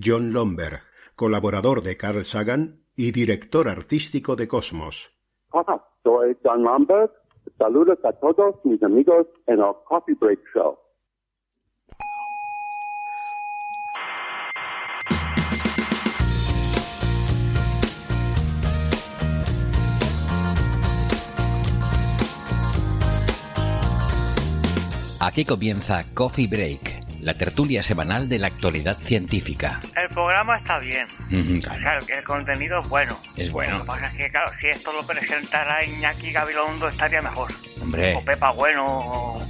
John 0.00 0.32
Lomberg, 0.32 0.80
colaborador 1.16 1.82
de 1.82 1.96
Carl 1.96 2.24
Sagan 2.24 2.80
y 2.94 3.10
director 3.10 3.68
artístico 3.68 4.36
de 4.36 4.46
Cosmos. 4.46 5.10
Hola, 5.50 5.84
soy 6.02 6.36
John 6.44 6.62
Lomberg. 6.62 7.10
Saludos 7.58 7.98
a 8.04 8.12
todos 8.12 8.56
mis 8.64 8.82
amigos 8.82 9.26
en 9.46 9.58
el 9.60 9.72
Coffee 9.86 10.14
Break 10.20 10.40
Show. 10.54 10.78
Aquí 25.20 25.44
comienza 25.44 26.04
Coffee 26.14 26.46
Break, 26.46 27.07
la 27.20 27.34
tertulia 27.34 27.82
semanal 27.82 28.28
de 28.28 28.38
la 28.38 28.46
actualidad 28.48 28.96
científica. 28.96 29.80
El 29.96 30.08
programa 30.08 30.56
está 30.58 30.78
bien. 30.78 31.06
Claro. 31.62 31.80
Claro, 31.80 32.06
que 32.06 32.18
el 32.18 32.24
contenido 32.24 32.80
es 32.80 32.88
bueno. 32.88 33.18
Es 33.36 33.50
bueno. 33.50 33.74
Lo 33.74 33.80
que 33.80 33.86
pasa 33.86 34.06
es 34.06 34.12
que, 34.16 34.30
claro, 34.30 34.50
si 34.60 34.68
esto 34.68 34.92
lo 34.92 35.06
presentara 35.06 35.84
Iñaki 35.84 36.32
Gabilondo 36.32 36.88
estaría 36.88 37.20
mejor. 37.22 37.50
Hombre, 37.80 38.14
O 38.16 38.24
Pepa 38.24 38.50
Bueno, 38.52 38.86
o, 38.86 39.42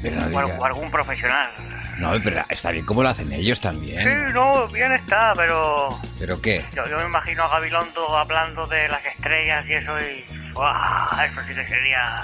o 0.58 0.64
algún 0.64 0.90
profesional. 0.90 1.50
no, 1.98 2.12
pero 2.22 2.42
está 2.48 2.70
bien 2.70 2.84
como 2.84 3.02
lo 3.02 3.08
hacen 3.08 3.32
ellos 3.32 3.58
Sí, 3.58 3.62
también. 3.62 4.32
no, 4.32 4.68
bien 4.68 4.92
está, 4.92 5.32
pero 5.36 5.98
¿Pero 6.18 6.40
qué? 6.40 6.64
yo, 6.74 6.86
yo 6.88 6.98
me 6.98 7.04
imagino 7.06 7.42
a 7.44 7.48
Gabilondo 7.48 8.16
hablando 8.16 8.66
de 8.66 8.88
las 8.88 9.04
estrellas 9.04 9.66
y 9.68 9.74
eso 9.74 9.92
y... 10.00 10.24
Eso 10.58 11.40
sí 11.46 11.54
que 11.54 11.64
sería 11.66 12.22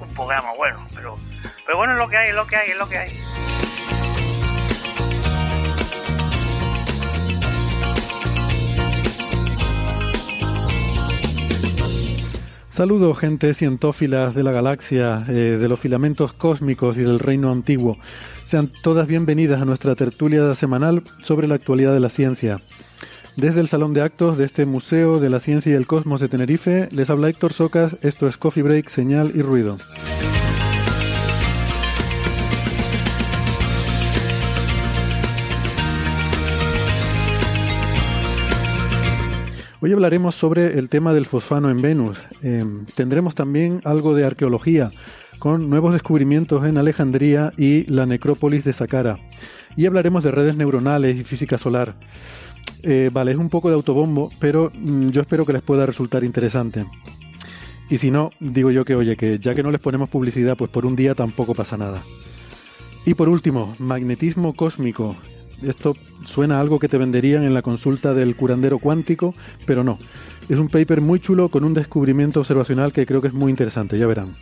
un 0.00 0.14
programa 0.14 0.52
bueno, 0.56 0.86
pero... 0.94 1.18
Pero 1.64 1.78
bueno, 1.78 1.94
es 1.94 1.98
lo 1.98 2.08
que 2.08 2.16
hay, 2.16 2.28
es 2.28 2.34
lo 2.34 2.46
que 2.46 2.56
hay, 2.56 2.70
es 2.70 2.76
lo 2.76 2.88
que 2.88 2.98
hay. 2.98 3.10
Saludos, 12.76 13.18
gente 13.18 13.54
cientófilas 13.54 14.34
de 14.34 14.42
la 14.42 14.52
galaxia, 14.52 15.24
eh, 15.30 15.56
de 15.58 15.66
los 15.66 15.80
filamentos 15.80 16.34
cósmicos 16.34 16.98
y 16.98 17.00
del 17.00 17.18
reino 17.18 17.50
antiguo. 17.50 17.96
Sean 18.44 18.70
todas 18.82 19.06
bienvenidas 19.06 19.62
a 19.62 19.64
nuestra 19.64 19.94
tertulia 19.94 20.54
semanal 20.54 21.02
sobre 21.22 21.48
la 21.48 21.54
actualidad 21.54 21.94
de 21.94 22.00
la 22.00 22.10
ciencia. 22.10 22.60
Desde 23.34 23.60
el 23.60 23.68
Salón 23.68 23.94
de 23.94 24.02
Actos 24.02 24.36
de 24.36 24.44
este 24.44 24.66
Museo 24.66 25.20
de 25.20 25.30
la 25.30 25.40
Ciencia 25.40 25.72
y 25.72 25.74
el 25.74 25.86
Cosmos 25.86 26.20
de 26.20 26.28
Tenerife, 26.28 26.90
les 26.92 27.08
habla 27.08 27.30
Héctor 27.30 27.54
Socas, 27.54 27.96
esto 28.02 28.28
es 28.28 28.36
Coffee 28.36 28.62
Break, 28.62 28.90
Señal 28.90 29.32
y 29.34 29.40
Ruido. 29.40 29.78
Hoy 39.86 39.92
hablaremos 39.92 40.34
sobre 40.34 40.80
el 40.80 40.88
tema 40.88 41.14
del 41.14 41.26
fosfano 41.26 41.70
en 41.70 41.80
Venus. 41.80 42.18
Eh, 42.42 42.64
tendremos 42.96 43.36
también 43.36 43.80
algo 43.84 44.16
de 44.16 44.24
arqueología, 44.24 44.90
con 45.38 45.70
nuevos 45.70 45.92
descubrimientos 45.92 46.66
en 46.66 46.76
Alejandría 46.76 47.52
y 47.56 47.84
la 47.84 48.04
necrópolis 48.04 48.64
de 48.64 48.72
Saqqara. 48.72 49.16
Y 49.76 49.86
hablaremos 49.86 50.24
de 50.24 50.32
redes 50.32 50.56
neuronales 50.56 51.16
y 51.16 51.22
física 51.22 51.56
solar. 51.56 51.94
Eh, 52.82 53.10
vale, 53.12 53.30
es 53.30 53.36
un 53.36 53.48
poco 53.48 53.68
de 53.68 53.76
autobombo, 53.76 54.32
pero 54.40 54.72
mm, 54.74 55.10
yo 55.10 55.20
espero 55.20 55.46
que 55.46 55.52
les 55.52 55.62
pueda 55.62 55.86
resultar 55.86 56.24
interesante. 56.24 56.84
Y 57.88 57.98
si 57.98 58.10
no, 58.10 58.32
digo 58.40 58.72
yo 58.72 58.84
que 58.84 58.96
oye, 58.96 59.16
que 59.16 59.38
ya 59.38 59.54
que 59.54 59.62
no 59.62 59.70
les 59.70 59.80
ponemos 59.80 60.10
publicidad, 60.10 60.56
pues 60.56 60.68
por 60.68 60.84
un 60.84 60.96
día 60.96 61.14
tampoco 61.14 61.54
pasa 61.54 61.76
nada. 61.76 62.02
Y 63.04 63.14
por 63.14 63.28
último, 63.28 63.76
magnetismo 63.78 64.52
cósmico. 64.56 65.14
Esto 65.62 65.96
suena 66.26 66.58
a 66.58 66.60
algo 66.60 66.78
que 66.78 66.88
te 66.88 66.98
venderían 66.98 67.44
en 67.44 67.54
la 67.54 67.62
consulta 67.62 68.14
del 68.14 68.36
curandero 68.36 68.78
cuántico, 68.78 69.34
pero 69.64 69.84
no. 69.84 69.98
Es 70.48 70.58
un 70.58 70.68
paper 70.68 71.00
muy 71.00 71.20
chulo 71.20 71.48
con 71.48 71.64
un 71.64 71.74
descubrimiento 71.74 72.40
observacional 72.40 72.92
que 72.92 73.06
creo 73.06 73.20
que 73.20 73.28
es 73.28 73.34
muy 73.34 73.50
interesante, 73.50 73.98
ya 73.98 74.06
verán. 74.06 74.34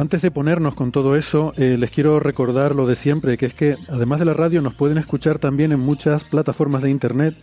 Antes 0.00 0.22
de 0.22 0.30
ponernos 0.30 0.74
con 0.74 0.92
todo 0.92 1.14
eso, 1.14 1.52
eh, 1.58 1.76
les 1.78 1.90
quiero 1.90 2.20
recordar 2.20 2.74
lo 2.74 2.86
de 2.86 2.96
siempre, 2.96 3.36
que 3.36 3.44
es 3.44 3.52
que 3.52 3.76
además 3.90 4.18
de 4.18 4.24
la 4.24 4.32
radio 4.32 4.62
nos 4.62 4.72
pueden 4.72 4.96
escuchar 4.96 5.38
también 5.38 5.72
en 5.72 5.80
muchas 5.80 6.24
plataformas 6.24 6.80
de 6.80 6.90
internet. 6.90 7.36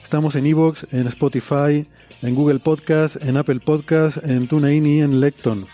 Estamos 0.00 0.36
en 0.36 0.46
Evox, 0.46 0.86
en 0.92 1.08
Spotify, 1.08 1.88
en 2.24 2.34
Google 2.34 2.58
Podcast, 2.58 3.22
en 3.22 3.36
Apple 3.36 3.60
Podcast, 3.60 4.16
en 4.24 4.48
TuneIn 4.48 4.86
y 4.86 5.00
en 5.02 5.20
Lecton. 5.20 5.66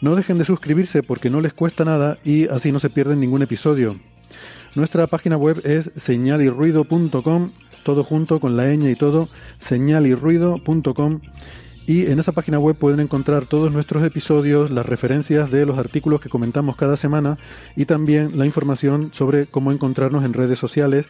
No 0.00 0.16
dejen 0.16 0.38
de 0.38 0.44
suscribirse 0.44 1.02
porque 1.02 1.30
no 1.30 1.40
les 1.40 1.52
cuesta 1.52 1.84
nada 1.84 2.18
y 2.24 2.48
así 2.48 2.72
no 2.72 2.80
se 2.80 2.90
pierden 2.90 3.20
ningún 3.20 3.42
episodio. 3.42 3.96
Nuestra 4.74 5.06
página 5.06 5.36
web 5.36 5.60
es 5.64 5.90
señalirruido.com, 5.96 7.52
todo 7.84 8.02
junto 8.02 8.40
con 8.40 8.56
la 8.56 8.74
ñ 8.74 8.90
y 8.90 8.96
todo, 8.96 9.28
señalirruido.com. 9.60 11.20
Y 11.86 12.06
en 12.06 12.18
esa 12.18 12.32
página 12.32 12.58
web 12.58 12.76
pueden 12.76 13.00
encontrar 13.00 13.44
todos 13.44 13.70
nuestros 13.70 14.02
episodios, 14.02 14.70
las 14.70 14.86
referencias 14.86 15.50
de 15.50 15.66
los 15.66 15.76
artículos 15.76 16.22
que 16.22 16.30
comentamos 16.30 16.76
cada 16.76 16.96
semana 16.96 17.36
y 17.76 17.84
también 17.84 18.38
la 18.38 18.46
información 18.46 19.10
sobre 19.12 19.44
cómo 19.44 19.70
encontrarnos 19.70 20.24
en 20.24 20.32
redes 20.32 20.58
sociales, 20.58 21.04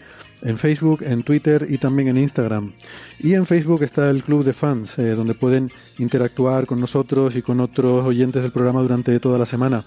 en 0.45 0.59
Facebook, 0.59 1.03
en 1.03 1.23
Twitter 1.23 1.67
y 1.69 1.79
también 1.79 2.09
en 2.09 2.19
Instagram. 2.19 2.71
Y 3.19 3.35
en 3.35 3.47
Facebook 3.47 3.83
está 3.83 4.11
el 4.11 4.23
Club 4.23 4.45
de 4.45 4.53
Fans, 4.53 4.99
eh, 4.99 5.15
donde 5.15 5.35
pueden 5.35 5.71
interactuar 5.99 6.67
con 6.67 6.81
nosotros 6.81 7.35
y 7.35 7.43
con 7.43 7.61
otros 7.61 8.05
oyentes 8.05 8.43
del 8.43 8.53
programa 8.53 8.83
durante 8.83 9.19
toda 9.19 9.39
la 9.39 9.47
semana. 9.47 9.85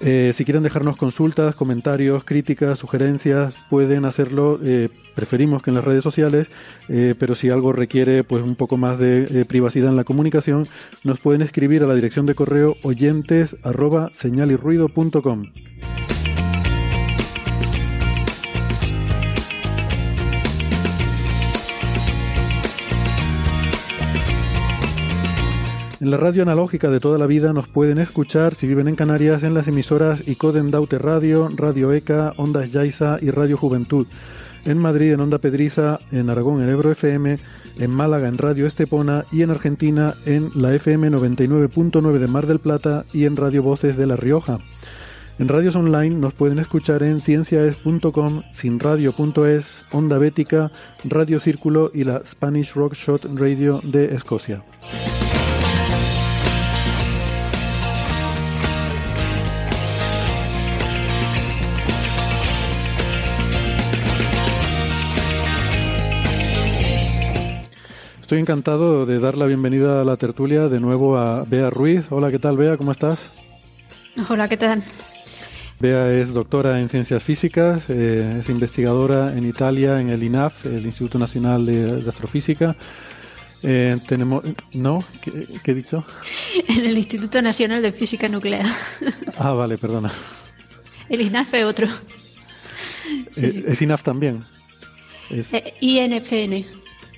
Eh, 0.00 0.32
si 0.32 0.44
quieren 0.44 0.62
dejarnos 0.62 0.96
consultas, 0.96 1.56
comentarios, 1.56 2.22
críticas, 2.22 2.78
sugerencias, 2.78 3.52
pueden 3.68 4.04
hacerlo. 4.04 4.60
eh, 4.62 4.88
preferimos 5.16 5.64
que 5.64 5.70
en 5.70 5.74
las 5.74 5.84
redes 5.84 6.04
sociales, 6.04 6.46
pero 6.86 7.34
si 7.34 7.50
algo 7.50 7.72
requiere 7.72 8.22
pues 8.22 8.44
un 8.44 8.54
poco 8.54 8.76
más 8.76 9.00
de 9.00 9.44
privacidad 9.48 9.90
en 9.90 9.96
la 9.96 10.04
comunicación, 10.04 10.68
nos 11.02 11.18
pueden 11.18 11.42
escribir 11.42 11.82
a 11.82 11.88
la 11.88 11.96
dirección 11.96 12.24
de 12.24 12.36
correo 12.36 12.76
oyentes 12.84 13.56
señalirruido.com. 14.12 15.46
En 26.00 26.12
la 26.12 26.16
radio 26.16 26.42
analógica 26.42 26.90
de 26.90 27.00
toda 27.00 27.18
la 27.18 27.26
vida 27.26 27.52
nos 27.52 27.66
pueden 27.66 27.98
escuchar 27.98 28.54
si 28.54 28.68
viven 28.68 28.86
en 28.86 28.94
Canarias 28.94 29.42
en 29.42 29.52
las 29.52 29.66
emisoras 29.66 30.28
Icoden 30.28 30.70
Daute 30.70 30.96
Radio, 30.96 31.48
Radio 31.56 31.92
ECA, 31.92 32.34
Ondas 32.36 32.70
Yaiza 32.70 33.18
y 33.20 33.30
Radio 33.30 33.56
Juventud. 33.56 34.06
En 34.64 34.78
Madrid 34.78 35.12
en 35.12 35.20
Onda 35.20 35.38
Pedriza, 35.38 35.98
en 36.12 36.30
Aragón 36.30 36.62
en 36.62 36.68
Ebro 36.68 36.92
FM, 36.92 37.40
en 37.80 37.90
Málaga 37.90 38.28
en 38.28 38.38
Radio 38.38 38.68
Estepona 38.68 39.24
y 39.32 39.42
en 39.42 39.50
Argentina 39.50 40.14
en 40.24 40.50
la 40.54 40.72
FM 40.72 41.10
99.9 41.10 42.18
de 42.18 42.28
Mar 42.28 42.46
del 42.46 42.60
Plata 42.60 43.04
y 43.12 43.24
en 43.24 43.36
Radio 43.36 43.64
Voces 43.64 43.96
de 43.96 44.06
La 44.06 44.14
Rioja. 44.14 44.58
En 45.40 45.48
radios 45.48 45.74
online 45.74 46.16
nos 46.16 46.32
pueden 46.32 46.60
escuchar 46.60 47.02
en 47.02 47.20
cienciaes.com, 47.20 48.42
sinradio.es, 48.52 49.84
Onda 49.90 50.18
Bética, 50.18 50.70
Radio 51.04 51.40
Círculo 51.40 51.90
y 51.92 52.04
la 52.04 52.22
Spanish 52.24 52.74
Rock 52.74 52.94
Shot 52.94 53.24
Radio 53.36 53.80
de 53.82 54.14
Escocia. 54.14 54.62
Estoy 68.28 68.40
encantado 68.40 69.06
de 69.06 69.20
dar 69.20 69.38
la 69.38 69.46
bienvenida 69.46 70.02
a 70.02 70.04
la 70.04 70.18
tertulia 70.18 70.68
de 70.68 70.80
nuevo 70.80 71.16
a 71.16 71.44
Bea 71.44 71.70
Ruiz. 71.70 72.04
Hola, 72.10 72.30
¿qué 72.30 72.38
tal 72.38 72.58
Bea? 72.58 72.76
¿Cómo 72.76 72.92
estás? 72.92 73.20
Hola, 74.28 74.46
¿qué 74.48 74.58
tal? 74.58 74.84
Bea 75.80 76.12
es 76.12 76.34
doctora 76.34 76.78
en 76.78 76.90
ciencias 76.90 77.22
físicas, 77.22 77.88
eh, 77.88 78.40
es 78.40 78.50
investigadora 78.50 79.34
en 79.34 79.48
Italia 79.48 79.98
en 80.02 80.10
el 80.10 80.22
INAF, 80.22 80.66
el 80.66 80.84
Instituto 80.84 81.18
Nacional 81.18 81.64
de, 81.64 82.02
de 82.02 82.06
Astrofísica. 82.06 82.76
Eh, 83.62 83.96
tenemos. 84.06 84.44
¿No? 84.74 85.02
¿Qué, 85.22 85.46
¿Qué, 85.64 85.70
he 85.70 85.74
dicho? 85.74 86.04
En 86.68 86.84
el 86.84 86.98
Instituto 86.98 87.40
Nacional 87.40 87.80
de 87.80 87.92
Física 87.92 88.28
Nuclear. 88.28 88.66
Ah, 89.38 89.52
vale, 89.52 89.78
perdona. 89.78 90.12
El 91.08 91.22
INAF 91.22 91.54
es 91.54 91.64
otro. 91.64 91.88
Sí, 93.30 93.46
eh, 93.46 93.52
sí. 93.52 93.64
¿Es 93.66 93.80
INAF 93.80 94.02
también? 94.02 94.44
Es... 95.30 95.54
Eh, 95.54 95.72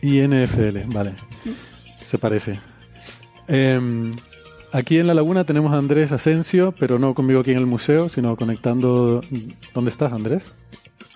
INFN. 0.03 0.45
INFL, 0.45 0.79
vale. 0.93 1.13
Se 2.05 2.19
parece. 2.19 2.61
Eh, 3.49 4.13
aquí 4.73 4.99
en 4.99 5.07
La 5.07 5.15
Laguna 5.15 5.45
tenemos 5.45 5.73
a 5.73 5.79
Andrés 5.79 6.13
Asensio, 6.13 6.75
pero 6.79 6.99
no 6.99 7.15
conmigo 7.15 7.41
aquí 7.41 7.53
en 7.53 7.59
el 7.59 7.67
museo, 7.67 8.09
sino 8.09 8.37
conectando. 8.37 9.23
¿Dónde 9.75 9.91
estás, 9.91 10.13
Andrés? 10.13 10.45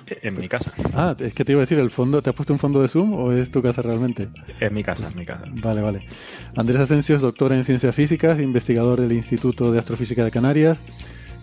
En 0.06 0.38
mi 0.38 0.48
casa. 0.48 0.72
Ah, 0.92 1.16
es 1.19 1.32
que 1.32 1.44
te 1.44 1.52
iba 1.52 1.60
a 1.60 1.62
decir, 1.62 1.78
¿el 1.78 1.90
fondo, 1.90 2.20
¿te 2.20 2.28
has 2.28 2.36
puesto 2.36 2.52
un 2.52 2.58
fondo 2.58 2.82
de 2.82 2.88
Zoom 2.88 3.14
o 3.14 3.32
es 3.32 3.50
tu 3.50 3.62
casa 3.62 3.81
realmente? 3.81 4.28
Es 4.60 4.70
mi 4.70 4.82
casa, 4.82 5.08
es 5.08 5.14
mi 5.14 5.25
casa. 5.25 5.46
Vale, 5.48 5.81
vale. 5.81 6.06
Andrés 6.56 6.78
Asensio 6.78 7.16
es 7.16 7.22
doctor 7.22 7.52
en 7.52 7.64
ciencias 7.64 7.94
físicas, 7.94 8.40
investigador 8.40 9.00
del 9.00 9.12
Instituto 9.12 9.72
de 9.72 9.78
Astrofísica 9.78 10.25
de 10.25 10.31
Canarias. 10.31 10.78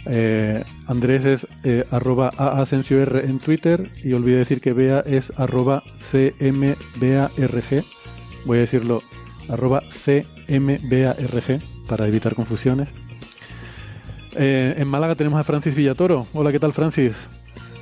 Eh, 0.05 0.63
Andrés 0.87 1.25
es 1.25 1.47
eh, 1.63 1.85
arroba 1.91 2.31
en 2.71 3.39
Twitter 3.39 3.89
y 4.03 4.13
olvidé 4.13 4.37
decir 4.37 4.61
que 4.61 4.73
Bea 4.73 5.01
es 5.01 5.31
arroba 5.37 5.83
CMBARG. 6.11 7.83
Voy 8.45 8.57
a 8.57 8.61
decirlo 8.61 9.01
arroba 9.49 9.81
CMBARG 9.81 11.61
para 11.87 12.07
evitar 12.07 12.35
confusiones. 12.35 12.89
Eh, 14.35 14.75
en 14.77 14.87
Málaga 14.87 15.15
tenemos 15.15 15.39
a 15.39 15.43
Francis 15.43 15.75
Villatoro. 15.75 16.25
Hola, 16.33 16.51
¿qué 16.51 16.59
tal 16.59 16.73
Francis? 16.73 17.15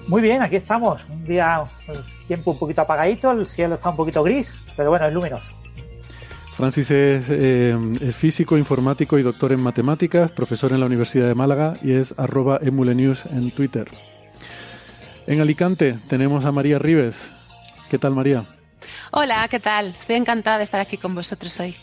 Muy 0.08 0.22
bien, 0.22 0.42
aquí 0.42 0.56
estamos. 0.56 1.06
Un 1.08 1.24
día, 1.26 1.64
el 1.88 2.00
tiempo 2.28 2.52
un 2.52 2.58
poquito 2.58 2.82
apagadito, 2.82 3.32
el 3.32 3.46
cielo 3.46 3.76
está 3.76 3.92
un 3.92 3.96
poquito 3.96 4.24
gris, 4.24 4.64
pero 4.76 4.90
bueno, 4.90 5.06
es 5.06 5.14
luminoso. 5.14 5.54
Francis 6.60 6.92
es, 6.92 7.24
eh, 7.30 7.74
es, 8.02 8.14
físico, 8.18 8.58
informático 8.58 9.18
y 9.18 9.24
doctor 9.24 9.54
en 9.54 9.62
matemáticas, 9.62 10.30
profesor 10.30 10.74
en 10.74 10.82
la 10.82 10.88
Universidad 10.88 11.26
de 11.26 11.34
Málaga 11.34 11.78
y 11.82 11.94
es 11.94 12.14
arroba 12.18 12.60
emulenews 12.62 13.26
en 13.28 13.50
Twitter. 13.52 13.88
En 15.26 15.40
Alicante 15.40 15.98
tenemos 16.10 16.44
a 16.44 16.52
María 16.52 16.78
Rives. 16.78 17.30
¿Qué 17.90 17.98
tal 17.98 18.14
María? 18.14 18.44
Hola, 19.12 19.48
¿qué 19.50 19.62
tal? 19.62 19.96
Estoy 19.98 20.18
encantada 20.18 20.58
de 20.58 20.66
estar 20.66 20.82
aquí 20.82 20.98
con 20.98 21.16
vosotros 21.16 21.58
hoy. 21.62 21.74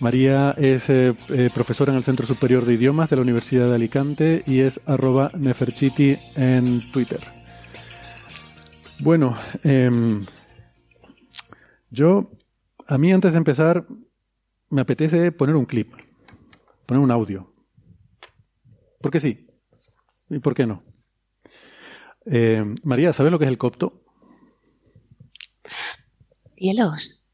María 0.00 0.54
es 0.58 0.90
eh, 0.90 1.14
eh, 1.30 1.48
profesora 1.54 1.90
en 1.90 1.96
el 1.96 2.04
Centro 2.04 2.26
Superior 2.26 2.66
de 2.66 2.74
Idiomas 2.74 3.08
de 3.08 3.16
la 3.16 3.22
Universidad 3.22 3.68
de 3.68 3.76
Alicante 3.76 4.42
y 4.46 4.60
es 4.60 4.82
arroba 4.84 5.30
neferchiti 5.34 6.18
en 6.36 6.92
Twitter. 6.92 7.20
Bueno, 9.00 9.34
eh, 9.62 9.90
yo, 11.88 12.30
a 12.86 12.98
mí 12.98 13.12
antes 13.12 13.32
de 13.32 13.38
empezar, 13.38 13.86
me 14.70 14.80
apetece 14.80 15.32
poner 15.32 15.56
un 15.56 15.66
clip, 15.66 15.92
poner 16.86 17.02
un 17.02 17.10
audio. 17.10 17.52
¿Por 19.00 19.10
qué 19.10 19.20
sí? 19.20 19.46
¿Y 20.30 20.38
por 20.38 20.54
qué 20.54 20.66
no? 20.66 20.82
Eh, 22.26 22.64
María, 22.82 23.12
¿sabes 23.12 23.30
lo 23.30 23.38
que 23.38 23.44
es 23.44 23.50
el 23.50 23.58
copto? 23.58 24.02
Hielos. 26.56 27.26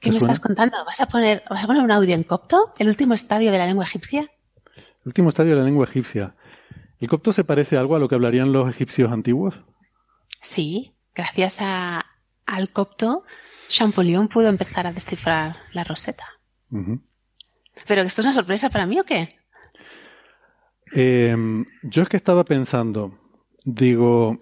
¿Qué 0.00 0.10
me 0.10 0.18
suena? 0.18 0.32
estás 0.32 0.46
contando? 0.46 0.84
¿Vas 0.84 1.00
a, 1.00 1.06
poner, 1.06 1.42
¿Vas 1.48 1.64
a 1.64 1.66
poner 1.66 1.82
un 1.82 1.90
audio 1.90 2.14
en 2.14 2.22
copto? 2.22 2.74
¿El 2.78 2.88
último 2.88 3.14
estadio 3.14 3.50
de 3.50 3.58
la 3.58 3.66
lengua 3.66 3.84
egipcia? 3.84 4.30
El 4.76 5.06
último 5.06 5.28
estadio 5.28 5.52
de 5.52 5.58
la 5.58 5.64
lengua 5.64 5.86
egipcia. 5.86 6.34
¿El 7.00 7.08
copto 7.08 7.32
se 7.32 7.44
parece 7.44 7.76
algo 7.76 7.94
a 7.94 7.98
lo 7.98 8.08
que 8.08 8.14
hablarían 8.14 8.52
los 8.52 8.68
egipcios 8.68 9.12
antiguos? 9.12 9.60
Sí, 10.40 10.94
gracias 11.14 11.58
a, 11.60 12.04
al 12.46 12.70
copto, 12.70 13.24
Champollion 13.68 14.28
pudo 14.28 14.48
empezar 14.48 14.86
a 14.86 14.92
descifrar 14.92 15.56
la 15.72 15.84
roseta. 15.84 16.24
Uh 16.70 16.78
-huh. 16.78 17.00
¿Pero 17.86 18.02
esto 18.02 18.20
es 18.20 18.26
una 18.26 18.34
sorpresa 18.34 18.70
para 18.70 18.86
mí 18.86 18.98
o 18.98 19.04
qué? 19.04 19.28
Eh, 20.94 21.36
yo 21.82 22.02
es 22.02 22.08
que 22.08 22.16
estaba 22.16 22.44
pensando, 22.44 23.18
digo, 23.64 24.38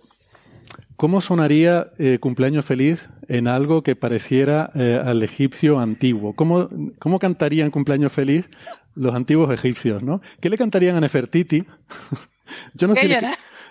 ¿cómo 0.97 1.21
sonaría 1.21 1.91
eh, 1.99 2.19
cumpleaños 2.21 2.65
feliz 2.65 3.09
en 3.29 3.49
algo 3.49 3.83
que 3.83 3.97
pareciera 3.97 4.71
eh, 4.75 5.01
al 5.05 5.23
egipcio 5.23 5.79
antiguo? 5.79 6.35
¿Cómo, 6.35 6.69
¿Cómo 6.99 7.19
cantarían 7.19 7.71
cumpleaños 7.71 8.13
feliz 8.13 8.49
los 8.95 9.15
antiguos 9.15 9.53
egipcios, 9.53 10.03
no? 10.03 10.21
¿Qué 10.41 10.49
le 10.49 10.57
cantarían 10.57 10.97
a 10.97 11.01
Nefertiti? 11.01 11.65
yo 12.75 12.87
no 12.87 12.95
sé, 12.95 13.09
le, 13.09 13.21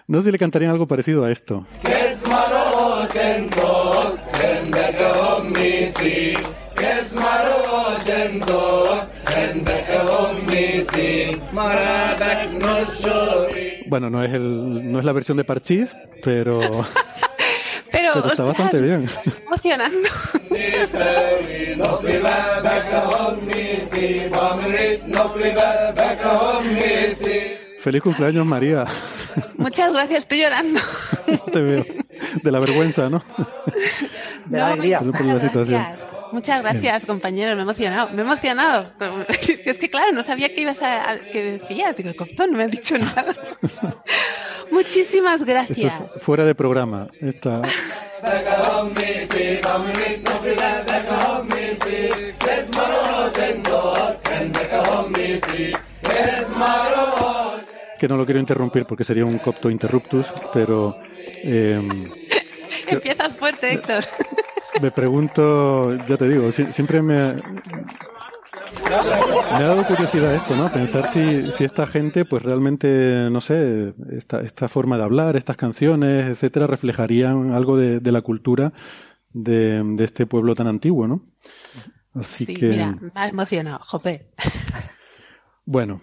no 0.08 0.20
sé 0.20 0.26
si 0.26 0.32
le 0.32 0.38
cantarían 0.38 0.72
algo 0.72 0.88
parecido 0.88 1.24
a 1.24 1.32
esto. 1.32 1.66
Bueno, 13.88 14.10
no 14.10 14.24
es, 14.24 14.34
el, 14.34 14.92
no 14.92 15.00
es 15.00 15.06
la 15.06 15.14
versión 15.14 15.38
de 15.38 15.44
Parchís, 15.44 15.90
pero... 16.24 16.60
pero, 16.60 16.86
pero, 17.92 18.08
está 18.10 18.44
ostras, 18.44 18.48
bastante 18.48 18.82
bien. 18.82 19.08
Emocionando. 19.46 20.10
Muchas 20.50 20.94
Feliz 27.86 28.02
cumpleaños, 28.02 28.48
María. 28.48 28.86
Muchas 29.58 29.94
gracias, 29.94 30.20
estoy 30.22 30.42
llorando. 30.42 30.80
Te 31.54 31.62
veo. 31.62 31.86
De 32.42 32.52
la 32.52 32.60
vergüenza, 32.60 33.12
¿no? 33.12 33.24
De 34.46 34.58
la 34.58 34.70
alegría. 34.70 35.02
Por 35.02 35.24
la 35.24 35.40
situación. 35.40 35.80
Gracias. 35.84 36.10
Muchas 36.32 36.64
gracias, 36.64 37.06
compañeros. 37.06 37.54
Me 37.54 37.60
he 37.60 37.62
emocionado. 37.62 38.10
Me 38.10 38.24
he 38.24 38.26
emocionado. 38.26 38.92
Es 39.66 39.78
que, 39.78 39.92
claro, 39.92 40.12
no 40.14 40.24
sabía 40.24 40.52
que 40.52 40.62
ibas 40.62 40.82
a. 40.82 41.12
a 41.12 41.18
que 41.20 41.60
decías. 41.60 41.96
Digo, 41.96 42.10
Copton, 42.18 42.54
no 42.54 42.58
me 42.58 42.64
has 42.64 42.72
dicho 42.72 42.98
nada. 42.98 43.36
Muchísimas 44.72 45.44
gracias. 45.44 45.94
Esto 45.94 46.06
es 46.06 46.24
fuera 46.24 46.44
de 46.44 46.56
programa. 46.56 47.08
Esta... 47.22 47.62
Que 58.00 58.08
no 58.08 58.18
lo 58.18 58.26
quiero 58.26 58.40
interrumpir 58.40 58.86
porque 58.86 59.04
sería 59.04 59.26
un 59.26 59.38
copto 59.38 59.70
interruptus, 59.70 60.28
pero. 60.54 60.98
Eh, 61.44 61.82
Empiezas 62.88 63.36
fuerte, 63.38 63.74
Héctor. 63.74 64.04
Me 64.82 64.92
pregunto, 64.92 65.96
ya 66.06 66.18
te 66.18 66.28
digo, 66.28 66.52
siempre 66.52 67.02
me, 67.02 67.34
me 68.84 68.96
ha 69.56 69.62
dado 69.62 69.86
curiosidad 69.86 70.36
esto, 70.36 70.54
¿no? 70.56 70.70
Pensar 70.70 71.08
si, 71.08 71.50
si 71.54 71.64
esta 71.64 71.88
gente, 71.88 72.26
pues 72.26 72.44
realmente, 72.44 73.30
no 73.32 73.40
sé, 73.40 73.94
esta, 74.12 74.42
esta 74.42 74.68
forma 74.68 74.98
de 74.98 75.04
hablar, 75.04 75.38
estas 75.38 75.56
canciones, 75.56 76.28
etcétera, 76.28 76.68
reflejarían 76.68 77.54
algo 77.54 77.78
de, 77.78 78.02
de 78.02 78.12
la 78.12 78.22
cultura 78.22 78.74
de, 79.32 79.82
de, 79.84 80.04
este 80.04 80.26
pueblo 80.26 80.56
tan 80.56 80.68
antiguo, 80.68 81.08
¿no? 81.08 81.22
Así 82.14 82.46
sí, 82.46 82.54
que. 82.54 82.68
Mira, 82.68 82.98
me 83.00 83.12
ha 83.16 83.28
emocionado, 83.30 83.80
jope. 83.80 84.28
Bueno, 85.66 86.02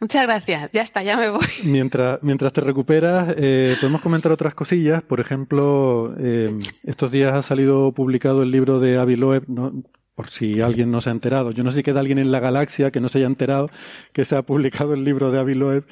Muchas 0.00 0.22
gracias. 0.24 0.72
Ya 0.72 0.82
está, 0.82 1.02
ya 1.02 1.16
me 1.16 1.30
voy. 1.30 1.46
Mientras, 1.64 2.22
mientras 2.22 2.52
te 2.52 2.60
recuperas, 2.60 3.34
eh, 3.36 3.76
podemos 3.80 4.00
comentar 4.00 4.32
otras 4.32 4.54
cosillas. 4.54 5.02
Por 5.02 5.20
ejemplo, 5.20 6.14
eh, 6.18 6.50
estos 6.84 7.10
días 7.10 7.34
ha 7.34 7.42
salido 7.42 7.92
publicado 7.92 8.42
el 8.42 8.50
libro 8.50 8.80
de 8.80 8.98
Avi 8.98 9.16
Loeb, 9.16 9.44
¿no? 9.48 9.72
por 10.14 10.30
si 10.30 10.60
alguien 10.60 10.90
no 10.90 11.00
se 11.00 11.10
ha 11.10 11.12
enterado. 11.12 11.52
Yo 11.52 11.62
no 11.62 11.70
sé 11.70 11.76
si 11.76 11.82
queda 11.84 12.00
alguien 12.00 12.18
en 12.18 12.32
la 12.32 12.40
galaxia 12.40 12.90
que 12.90 13.00
no 13.00 13.08
se 13.08 13.18
haya 13.18 13.28
enterado 13.28 13.70
que 14.12 14.24
se 14.24 14.34
ha 14.34 14.42
publicado 14.42 14.92
el 14.92 15.04
libro 15.04 15.30
de 15.30 15.38
Avi 15.38 15.54
Loeb 15.54 15.84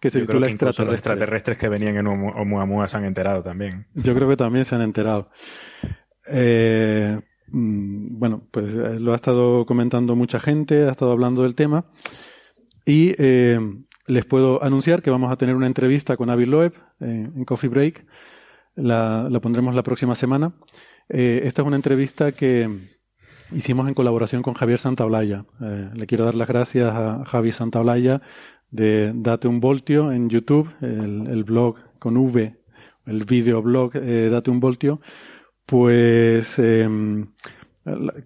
que 0.00 0.10
se 0.10 0.20
Yo 0.20 0.26
titula 0.26 0.46
creo 0.46 0.46
que 0.46 0.52
Extraterrestre. 0.52 0.84
Los 0.86 0.94
extraterrestres 0.94 1.58
que 1.58 1.68
venían 1.68 1.96
en 1.96 2.06
Oumuamua 2.06 2.88
se 2.88 2.96
han 2.96 3.04
enterado 3.04 3.42
también. 3.42 3.86
Yo 3.94 4.14
creo 4.14 4.28
que 4.28 4.36
también 4.36 4.64
se 4.64 4.74
han 4.74 4.80
enterado. 4.80 5.30
Eh, 6.26 7.20
bueno, 7.48 8.42
pues 8.50 8.72
lo 8.72 9.12
ha 9.12 9.16
estado 9.16 9.66
comentando 9.66 10.16
mucha 10.16 10.40
gente, 10.40 10.86
ha 10.86 10.90
estado 10.90 11.12
hablando 11.12 11.42
del 11.42 11.54
tema. 11.54 11.84
Y 12.86 13.14
eh, 13.18 13.58
les 14.06 14.24
puedo 14.24 14.62
anunciar 14.62 15.02
que 15.02 15.10
vamos 15.10 15.30
a 15.30 15.36
tener 15.36 15.56
una 15.56 15.66
entrevista 15.66 16.16
con 16.16 16.30
Avi 16.30 16.46
Loeb 16.46 16.72
eh, 17.00 17.28
en 17.34 17.44
Coffee 17.44 17.68
Break. 17.68 18.06
La, 18.76 19.26
la, 19.28 19.40
pondremos 19.40 19.74
la 19.74 19.82
próxima 19.82 20.14
semana. 20.14 20.54
Eh, 21.08 21.42
esta 21.44 21.62
es 21.62 21.68
una 21.68 21.76
entrevista 21.76 22.32
que 22.32 22.68
hicimos 23.52 23.86
en 23.88 23.94
colaboración 23.94 24.42
con 24.42 24.54
Javier 24.54 24.78
Santaolalla. 24.78 25.44
Eh, 25.60 25.90
le 25.94 26.06
quiero 26.06 26.24
dar 26.24 26.34
las 26.34 26.48
gracias 26.48 26.92
a 26.94 27.24
Javi 27.24 27.52
Santaolalla 27.52 28.22
de 28.70 29.12
Date 29.14 29.48
un 29.48 29.60
Voltio 29.60 30.12
en 30.12 30.28
YouTube, 30.28 30.68
el, 30.80 31.44
blog 31.44 31.76
con 31.98 32.16
V, 32.16 32.56
el 33.06 33.24
videoblog 33.24 33.92
eh, 33.94 34.28
Date 34.30 34.50
un 34.50 34.60
Voltio. 34.60 35.00
Pues 35.64 36.60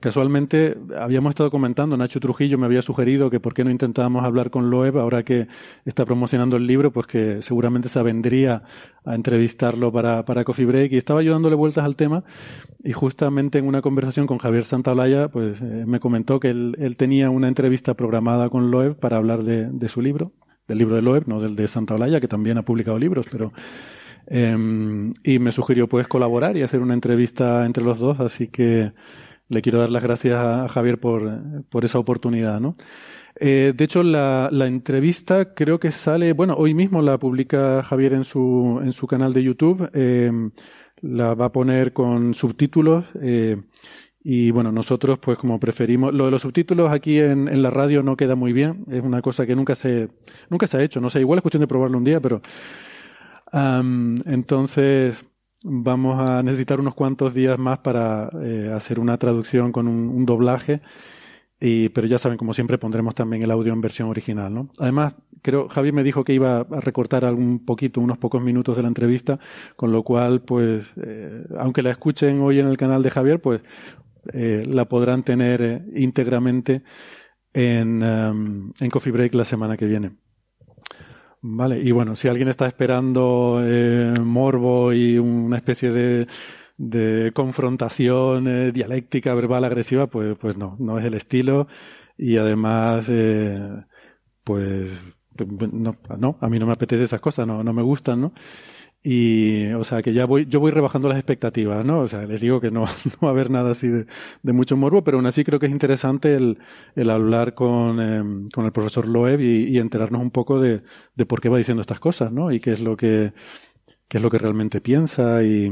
Casualmente 0.01 0.75
habíamos 0.99 1.31
estado 1.31 1.51
comentando, 1.51 1.95
Nacho 1.95 2.19
Trujillo 2.19 2.57
me 2.57 2.65
había 2.65 2.81
sugerido 2.81 3.29
que 3.29 3.41
por 3.41 3.53
qué 3.53 3.63
no 3.63 3.71
intentábamos 3.71 4.25
hablar 4.25 4.51
con 4.51 4.71
Loeb 4.71 4.97
ahora 4.97 5.23
que 5.23 5.49
está 5.85 6.07
promocionando 6.07 6.57
el 6.57 6.67
libro, 6.67 6.93
pues 6.93 7.07
que 7.07 7.43
seguramente 7.43 7.91
se 7.91 8.03
vendría 8.03 8.63
a 9.05 9.15
entrevistarlo 9.15 9.93
para, 9.93 10.25
para 10.25 10.45
Coffee 10.45 10.65
Break. 10.65 10.93
Y 10.93 10.97
estaba 10.97 11.23
yo 11.23 11.33
dándole 11.33 11.57
vueltas 11.57 11.85
al 11.85 11.95
tema 11.95 12.25
y 12.83 12.93
justamente 12.93 13.59
en 13.59 13.67
una 13.67 13.83
conversación 13.83 14.27
con 14.27 14.39
Javier 14.39 14.65
Santaolalla 14.65 15.29
pues 15.29 15.61
eh, 15.61 15.85
me 15.87 16.01
comentó 16.01 16.41
que 16.41 16.49
él, 16.49 16.95
tenía 16.97 17.29
una 17.29 17.49
entrevista 17.49 17.93
programada 17.93 18.49
con 18.49 18.71
Loeb 18.71 18.99
para 18.99 19.19
hablar 19.19 19.45
de, 19.45 19.67
de 19.71 19.89
su 19.89 20.01
libro, 20.01 20.33
del 20.69 20.79
libro 20.79 20.97
de 20.97 21.03
Loeb, 21.03 21.29
no 21.29 21.39
del 21.39 21.55
de 21.55 21.69
Santaolalla, 21.69 22.19
que 22.19 22.29
también 22.29 22.57
ha 22.57 22.63
publicado 22.63 22.99
libros, 22.99 23.27
pero 23.31 23.53
em, 24.27 25.13
y 25.23 25.39
me 25.39 25.53
sugirió 25.53 25.87
pues 25.87 26.09
colaborar 26.09 26.57
y 26.57 26.63
hacer 26.63 26.81
una 26.81 26.95
entrevista 26.95 27.67
entre 27.67 27.85
los 27.85 27.99
dos, 27.99 28.21
así 28.21 28.49
que 28.49 28.93
le 29.51 29.63
quiero 29.63 29.81
dar 29.81 29.91
las 29.91 30.03
gracias 30.03 30.37
a 30.37 30.69
Javier 30.69 30.99
por, 30.99 31.63
por 31.69 31.85
esa 31.85 31.99
oportunidad, 31.99 32.61
¿no? 32.61 32.77
Eh, 33.39 33.73
de 33.77 33.85
hecho, 33.85 34.03
la, 34.03 34.49
la, 34.53 34.67
entrevista 34.67 35.55
creo 35.55 35.81
que 35.81 35.91
sale, 35.91 36.33
bueno, 36.33 36.55
hoy 36.57 36.75
mismo 36.75 37.03
la 37.03 37.19
publica 37.19 37.83
Javier 37.83 38.13
en 38.13 38.25
su, 38.25 38.81
en 38.83 38.93
su 38.93 39.07
canal 39.07 39.33
de 39.33 39.43
YouTube. 39.43 39.89
Eh, 39.93 40.31
la 41.03 41.35
va 41.35 41.47
a 41.47 41.53
poner 41.53 41.93
con 41.93 42.35
subtítulos. 42.35 43.07
Eh, 43.21 43.57
y 44.23 44.51
bueno, 44.51 44.71
nosotros, 44.71 45.19
pues 45.19 45.39
como 45.39 45.59
preferimos, 45.59 46.13
lo 46.13 46.27
de 46.27 46.31
los 46.31 46.43
subtítulos 46.43 46.93
aquí 46.93 47.19
en, 47.19 47.49
en, 47.49 47.63
la 47.63 47.71
radio 47.71 48.03
no 48.03 48.17
queda 48.17 48.35
muy 48.35 48.53
bien. 48.53 48.85
Es 48.91 49.03
una 49.03 49.23
cosa 49.23 49.47
que 49.47 49.57
nunca 49.57 49.75
se, 49.75 50.09
nunca 50.51 50.67
se 50.67 50.77
ha 50.77 50.83
hecho. 50.83 51.01
No 51.01 51.09
sé, 51.09 51.21
igual 51.21 51.39
es 51.39 51.43
cuestión 51.43 51.63
de 51.63 51.67
probarlo 51.67 51.99
un 51.99 52.05
día, 52.05 52.21
pero. 52.21 52.43
Entonces, 53.53 55.25
vamos 55.63 56.19
a 56.19 56.43
necesitar 56.43 56.81
unos 56.81 56.95
cuantos 56.95 57.35
días 57.35 57.59
más 57.59 57.79
para 57.81 58.31
eh, 58.43 58.73
hacer 58.75 58.99
una 58.99 59.19
traducción 59.19 59.73
con 59.73 59.89
un, 59.89 60.25
doblaje. 60.25 60.81
Y, 61.61 61.91
pero 61.91 62.07
ya 62.07 62.19
saben, 62.19 62.39
como 62.39 62.55
siempre, 62.55 62.79
pondremos 62.79 63.15
también 63.15 63.43
el 63.43 63.51
audio 63.51 63.73
en 63.73 63.83
versión 63.83 64.09
original, 64.09 64.55
¿no? 64.55 64.71
Además, 64.79 65.15
creo, 65.43 65.69
Javier 65.69 65.93
me 65.93 66.03
dijo 66.03 66.25
que 66.25 66.33
iba 66.33 66.61
a 66.61 66.81
recortar 66.81 67.27
algún 67.27 67.67
poquito, 67.67 68.01
unos 68.01 68.17
pocos 68.17 68.43
minutos 68.43 68.77
de 68.77 68.83
la 68.83 68.89
entrevista, 68.89 69.39
con 69.77 69.93
lo 69.93 70.03
cual, 70.03 70.41
pues, 70.41 70.95
eh, 70.97 71.45
aunque 71.59 71.83
la 71.83 71.91
escuchen 71.91 72.41
hoy 72.41 72.61
en 72.61 72.67
el 72.67 72.79
canal 72.79 73.03
de 73.03 73.11
Javier, 73.11 73.43
pues, 73.43 73.61
eh, 74.33 74.65
la 74.67 74.87
podrán 74.87 75.23
tener 75.23 75.85
íntegramente 75.95 76.83
en, 77.53 78.03
um, 78.03 78.73
en 78.81 78.91
Coffee 78.91 79.13
Break 79.13 79.35
la 79.35 79.45
semana 79.45 79.77
que 79.77 79.87
viene. 79.87 80.13
Vale, 81.43 81.81
y 81.81 81.91
bueno, 81.93 82.17
si 82.17 82.29
alguien 82.29 82.49
está 82.49 82.67
esperando 82.67 83.63
eh, 83.65 84.13
morbo 84.23 84.93
y 84.93 85.19
una 85.19 85.57
especie 85.57 85.91
de, 85.91 86.27
de 86.77 87.33
confrontación 87.35 88.47
eh, 88.47 88.73
dialéctica, 88.73 89.33
verbal, 89.35 89.65
agresiva, 89.65 90.07
pues, 90.07 90.37
pues 90.39 90.59
no, 90.59 90.77
no 90.79 90.99
es 90.99 91.05
el 91.07 91.15
estilo. 91.15 91.67
Y 92.19 92.37
además, 92.37 93.07
eh, 93.09 93.59
pues, 94.45 95.03
no, 95.73 95.97
no, 96.19 96.37
a 96.41 96.49
mí 96.51 96.59
no 96.59 96.67
me 96.67 96.73
apetece 96.75 97.05
esas 97.05 97.21
cosas, 97.23 97.47
no, 97.47 97.65
no 97.65 97.73
me 97.73 97.83
gustan, 97.83 98.21
¿no? 98.21 98.33
Y, 99.03 99.73
o 99.73 99.83
sea, 99.83 100.03
que 100.03 100.13
ya 100.13 100.27
voy, 100.27 100.45
yo 100.45 100.61
voy 100.61 100.73
rebajando 100.73 101.09
las 101.09 101.17
expectativas, 101.17 101.85
¿no? 101.87 102.01
O 102.01 102.09
sea, 102.09 102.27
les 102.27 102.41
digo 102.41 102.61
que 102.61 102.71
no, 102.71 102.81
no 103.05 103.13
va 103.23 103.29
a 103.29 103.31
haber 103.31 103.51
nada 103.51 103.71
así 103.71 103.89
de, 103.89 104.07
de 104.43 104.53
mucho 104.53 104.77
morbo, 104.77 105.03
pero 105.03 105.17
aún 105.17 105.27
así 105.27 105.43
creo 105.43 105.59
que 105.59 105.67
es 105.67 105.73
interesante 105.73 106.35
el, 106.35 106.59
el 106.97 107.09
hablar 107.09 107.55
con, 107.55 108.01
em, 108.01 108.49
con 108.49 108.67
el 108.67 108.73
profesor 108.73 109.09
Loeb 109.09 109.41
y, 109.41 109.69
y, 109.69 109.79
enterarnos 109.79 110.21
un 110.21 110.31
poco 110.31 110.61
de, 110.61 110.83
de 111.15 111.27
por 111.27 111.41
qué 111.41 111.49
va 111.49 111.57
diciendo 111.57 111.81
estas 111.81 112.01
cosas, 112.01 112.31
¿no? 112.31 112.53
Y 112.53 112.61
qué 112.61 112.73
es 112.73 112.81
lo 112.81 112.97
que, 112.97 113.33
qué 114.07 114.19
es 114.19 114.23
lo 114.23 114.31
que 114.31 114.39
realmente 114.39 114.83
piensa 114.83 115.43
y, 115.43 115.65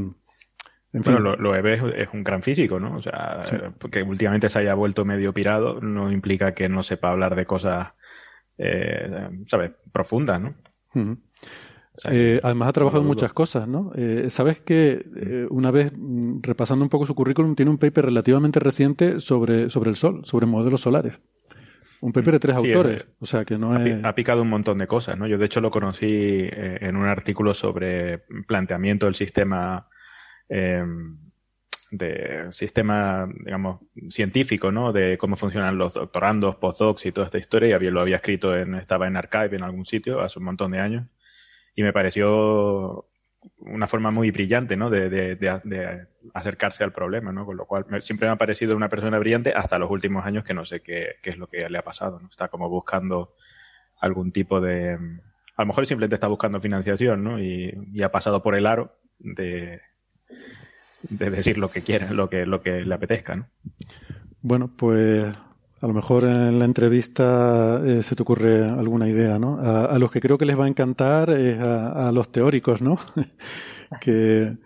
en 0.92 1.04
fin. 1.04 1.12
Bueno, 1.12 1.36
Loeb 1.36 1.66
es, 1.66 1.82
es, 1.96 2.08
un 2.14 2.24
gran 2.24 2.42
físico, 2.42 2.80
¿no? 2.80 2.96
O 2.96 3.02
sea, 3.02 3.42
porque 3.78 4.02
últimamente 4.02 4.48
se 4.48 4.60
haya 4.60 4.72
vuelto 4.72 5.04
medio 5.04 5.34
pirado 5.34 5.80
no 5.82 6.10
implica 6.10 6.54
que 6.54 6.70
no 6.70 6.82
sepa 6.82 7.10
hablar 7.10 7.34
de 7.34 7.44
cosas, 7.44 7.94
eh, 8.56 9.28
¿sabes? 9.46 9.72
Profundas, 9.92 10.40
¿no? 10.40 10.54
Eh, 12.04 12.40
además 12.42 12.68
ha 12.68 12.72
trabajado 12.72 13.02
en 13.02 13.08
muchas 13.08 13.32
cosas, 13.32 13.66
¿no? 13.66 13.92
Eh, 13.94 14.26
Sabes 14.30 14.60
que 14.60 15.04
eh, 15.16 15.46
una 15.50 15.70
vez 15.70 15.92
mm, 15.96 16.40
repasando 16.42 16.84
un 16.84 16.88
poco 16.88 17.06
su 17.06 17.14
currículum 17.14 17.54
tiene 17.54 17.70
un 17.70 17.78
paper 17.78 18.06
relativamente 18.06 18.60
reciente 18.60 19.20
sobre, 19.20 19.68
sobre 19.68 19.90
el 19.90 19.96
Sol, 19.96 20.20
sobre 20.24 20.46
modelos 20.46 20.80
solares. 20.80 21.18
Un 22.00 22.12
paper 22.12 22.34
de 22.34 22.38
tres 22.38 22.56
autores, 22.56 23.06
o 23.18 23.26
sea 23.26 23.44
que 23.44 23.58
no 23.58 23.72
ha, 23.72 24.08
ha 24.08 24.14
picado 24.14 24.42
un 24.42 24.48
montón 24.48 24.78
de 24.78 24.86
cosas, 24.86 25.18
¿no? 25.18 25.26
Yo 25.26 25.36
de 25.36 25.46
hecho 25.46 25.60
lo 25.60 25.72
conocí 25.72 26.48
en 26.48 26.94
un 26.96 27.06
artículo 27.06 27.54
sobre 27.54 28.18
planteamiento 28.46 29.06
del 29.06 29.16
sistema 29.16 29.88
de 31.90 32.46
sistema, 32.52 33.28
digamos, 33.44 33.80
científico, 34.10 34.70
¿no? 34.70 34.92
De 34.92 35.18
cómo 35.18 35.34
funcionan 35.34 35.76
los 35.76 35.94
doctorandos, 35.94 36.54
postdocs 36.54 37.06
y 37.06 37.10
toda 37.10 37.26
esta 37.26 37.38
historia. 37.38 37.70
Y 37.70 37.72
había, 37.72 37.90
lo 37.90 38.00
había 38.00 38.16
escrito 38.16 38.56
en, 38.56 38.76
estaba 38.76 39.08
en 39.08 39.16
Archive 39.16 39.56
en 39.56 39.64
algún 39.64 39.84
sitio 39.84 40.20
hace 40.20 40.38
un 40.38 40.44
montón 40.44 40.70
de 40.70 40.78
años 40.78 41.06
y 41.78 41.84
me 41.84 41.92
pareció 41.92 43.08
una 43.58 43.86
forma 43.86 44.10
muy 44.10 44.32
brillante, 44.32 44.76
¿no? 44.76 44.90
De, 44.90 45.08
de, 45.08 46.06
acercarse 46.34 46.82
al 46.82 46.90
problema, 46.90 47.30
¿no? 47.30 47.46
Con 47.46 47.56
lo 47.56 47.66
cual 47.66 47.86
siempre 48.00 48.26
me 48.26 48.32
ha 48.32 48.36
parecido 48.36 48.74
una 48.74 48.88
persona 48.88 49.16
brillante 49.20 49.52
hasta 49.54 49.78
los 49.78 49.88
últimos 49.88 50.26
años 50.26 50.42
que 50.42 50.54
no 50.54 50.64
sé 50.64 50.80
qué, 50.80 51.14
qué 51.22 51.30
es 51.30 51.38
lo 51.38 51.46
que 51.46 51.70
le 51.70 51.78
ha 51.78 51.84
pasado, 51.84 52.18
¿no? 52.18 52.26
Está 52.26 52.48
como 52.48 52.68
buscando 52.68 53.36
algún 54.00 54.32
tipo 54.32 54.60
de... 54.60 54.98
A 55.56 55.62
lo 55.62 55.66
mejor 55.66 55.86
simplemente 55.86 56.16
está 56.16 56.26
buscando 56.26 56.60
financiación, 56.60 57.22
¿no? 57.22 57.38
Y, 57.38 57.72
y 57.92 58.02
ha 58.02 58.10
pasado 58.10 58.42
por 58.42 58.56
el 58.56 58.66
aro 58.66 58.98
de, 59.20 59.80
de 61.02 61.30
decir 61.30 61.58
lo 61.58 61.70
que 61.70 61.82
quiera, 61.82 62.10
lo 62.12 62.28
que, 62.28 62.44
lo 62.44 62.60
que 62.60 62.84
le 62.84 62.92
apetezca, 62.92 63.36
¿no? 63.36 63.48
Bueno, 64.42 64.68
pues 64.76 65.32
a 65.80 65.86
lo 65.86 65.94
mejor 65.94 66.24
en 66.24 66.58
la 66.58 66.64
entrevista 66.64 67.80
eh, 67.84 68.02
se 68.02 68.16
te 68.16 68.22
ocurre 68.22 68.64
alguna 68.64 69.08
idea, 69.08 69.38
¿no? 69.38 69.58
A, 69.60 69.98
los 69.98 70.10
que 70.10 70.20
creo 70.20 70.36
que 70.36 70.44
les 70.44 70.58
va 70.58 70.64
a 70.64 70.68
encantar 70.68 71.30
es 71.30 71.58
a, 71.60 72.10
los 72.12 72.30
teóricos, 72.32 72.82
¿no? 72.82 72.98
que 74.00 74.56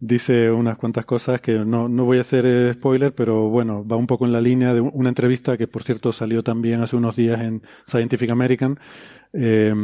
dice 0.00 0.50
unas 0.50 0.76
cuantas 0.76 1.06
cosas 1.06 1.40
que 1.40 1.58
no, 1.58 1.88
no 1.88 2.04
voy 2.04 2.18
a 2.18 2.20
hacer 2.20 2.44
eh, 2.46 2.74
spoiler, 2.74 3.14
pero 3.14 3.48
bueno, 3.48 3.86
va 3.86 3.96
un 3.96 4.06
poco 4.06 4.26
en 4.26 4.32
la 4.32 4.40
línea 4.40 4.74
de 4.74 4.80
una 4.80 5.08
entrevista 5.08 5.56
que 5.56 5.66
por 5.66 5.82
cierto 5.82 6.12
salió 6.12 6.42
también 6.42 6.82
hace 6.82 6.96
unos 6.96 7.16
días 7.16 7.40
en 7.40 7.62
Scientific 7.86 8.30
American, 8.30 8.78
eh, 9.32 9.74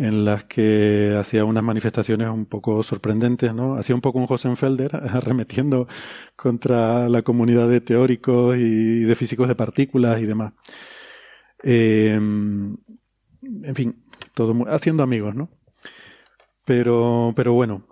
en 0.00 0.24
las 0.24 0.44
que 0.44 1.14
hacía 1.18 1.44
unas 1.44 1.62
manifestaciones 1.62 2.30
un 2.30 2.46
poco 2.46 2.82
sorprendentes, 2.82 3.52
¿no? 3.54 3.76
Hacía 3.76 3.94
un 3.94 4.00
poco 4.00 4.18
un 4.18 4.26
Hosenfelder 4.26 4.96
arremetiendo 5.12 5.86
contra 6.36 7.08
la 7.10 7.20
comunidad 7.20 7.68
de 7.68 7.82
teóricos 7.82 8.56
y 8.56 9.00
de 9.00 9.14
físicos 9.14 9.46
de 9.46 9.54
partículas 9.54 10.20
y 10.22 10.26
demás. 10.26 10.54
Eh, 11.62 12.14
en 12.14 13.74
fin, 13.74 14.02
todo 14.32 14.54
haciendo 14.68 15.02
amigos, 15.02 15.34
¿no? 15.34 15.50
Pero, 16.64 17.34
pero 17.36 17.52
bueno, 17.52 17.86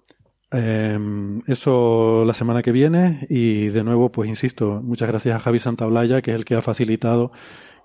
eh, 0.50 0.98
eso 1.46 2.24
la 2.26 2.32
semana 2.32 2.62
que 2.62 2.72
viene 2.72 3.26
y 3.28 3.68
de 3.68 3.84
nuevo, 3.84 4.10
pues 4.10 4.30
insisto, 4.30 4.80
muchas 4.82 5.08
gracias 5.08 5.36
a 5.36 5.40
Javi 5.40 5.58
Santaolalla, 5.58 6.22
que 6.22 6.30
es 6.30 6.36
el 6.36 6.46
que 6.46 6.54
ha 6.54 6.62
facilitado 6.62 7.32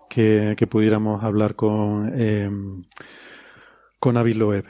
que, 0.10 0.56
que 0.58 0.68
pudiéramos 0.68 1.24
hablar 1.26 1.56
con 1.56 2.14
eh, 2.16 2.50
con 4.04 4.18
Aviloeb. 4.18 4.66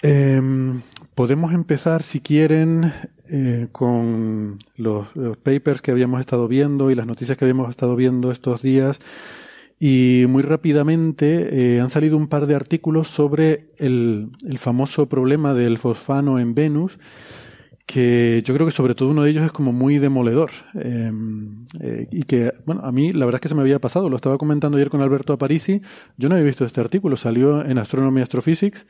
Em, 0.00 0.80
podemos 1.14 1.52
empezar, 1.52 2.02
si 2.02 2.20
quieren, 2.20 2.94
eh, 3.28 3.68
con 3.72 4.56
los, 4.74 5.08
papers 5.42 5.82
que 5.82 5.90
habíamos 5.90 6.20
estado 6.20 6.48
viendo 6.48 6.90
y 6.90 6.94
las 6.94 7.06
noticias 7.06 7.36
que 7.36 7.44
habíamos 7.44 7.68
estado 7.68 7.94
viendo 7.94 8.32
estos 8.32 8.62
días. 8.62 8.98
Y 9.78 10.24
muy 10.30 10.42
rápidamente 10.42 11.74
eh, 11.74 11.80
han 11.82 11.90
salido 11.90 12.16
un 12.16 12.28
par 12.28 12.46
de 12.46 12.54
artículos 12.54 13.08
sobre 13.08 13.68
el, 13.76 14.30
el 14.48 14.58
famoso 14.58 15.06
problema 15.10 15.52
del 15.52 15.76
fosfano 15.76 16.38
en 16.38 16.54
Venus 16.54 16.98
que 17.86 18.42
yo 18.44 18.54
creo 18.54 18.66
que 18.66 18.72
sobre 18.72 18.94
todo 18.94 19.10
uno 19.10 19.22
de 19.22 19.30
ellos 19.30 19.44
es 19.44 19.52
como 19.52 19.72
muy 19.72 19.98
demoledor 19.98 20.50
em, 20.74 21.66
eh, 21.80 22.08
y 22.10 22.22
que, 22.22 22.52
bueno, 22.64 22.82
a 22.82 22.92
mí 22.92 23.12
la 23.12 23.26
verdad 23.26 23.38
es 23.38 23.42
que 23.42 23.48
se 23.48 23.54
me 23.54 23.60
había 23.60 23.78
pasado, 23.78 24.08
lo 24.08 24.16
estaba 24.16 24.38
comentando 24.38 24.78
ayer 24.78 24.90
con 24.90 25.02
Alberto 25.02 25.32
Aparici, 25.32 25.82
yo 26.16 26.28
no 26.28 26.34
había 26.34 26.46
visto 26.46 26.64
este 26.64 26.80
artículo, 26.80 27.16
salió 27.16 27.62
en 27.64 27.78
Astronomy 27.78 28.22
Astrophysics 28.22 28.86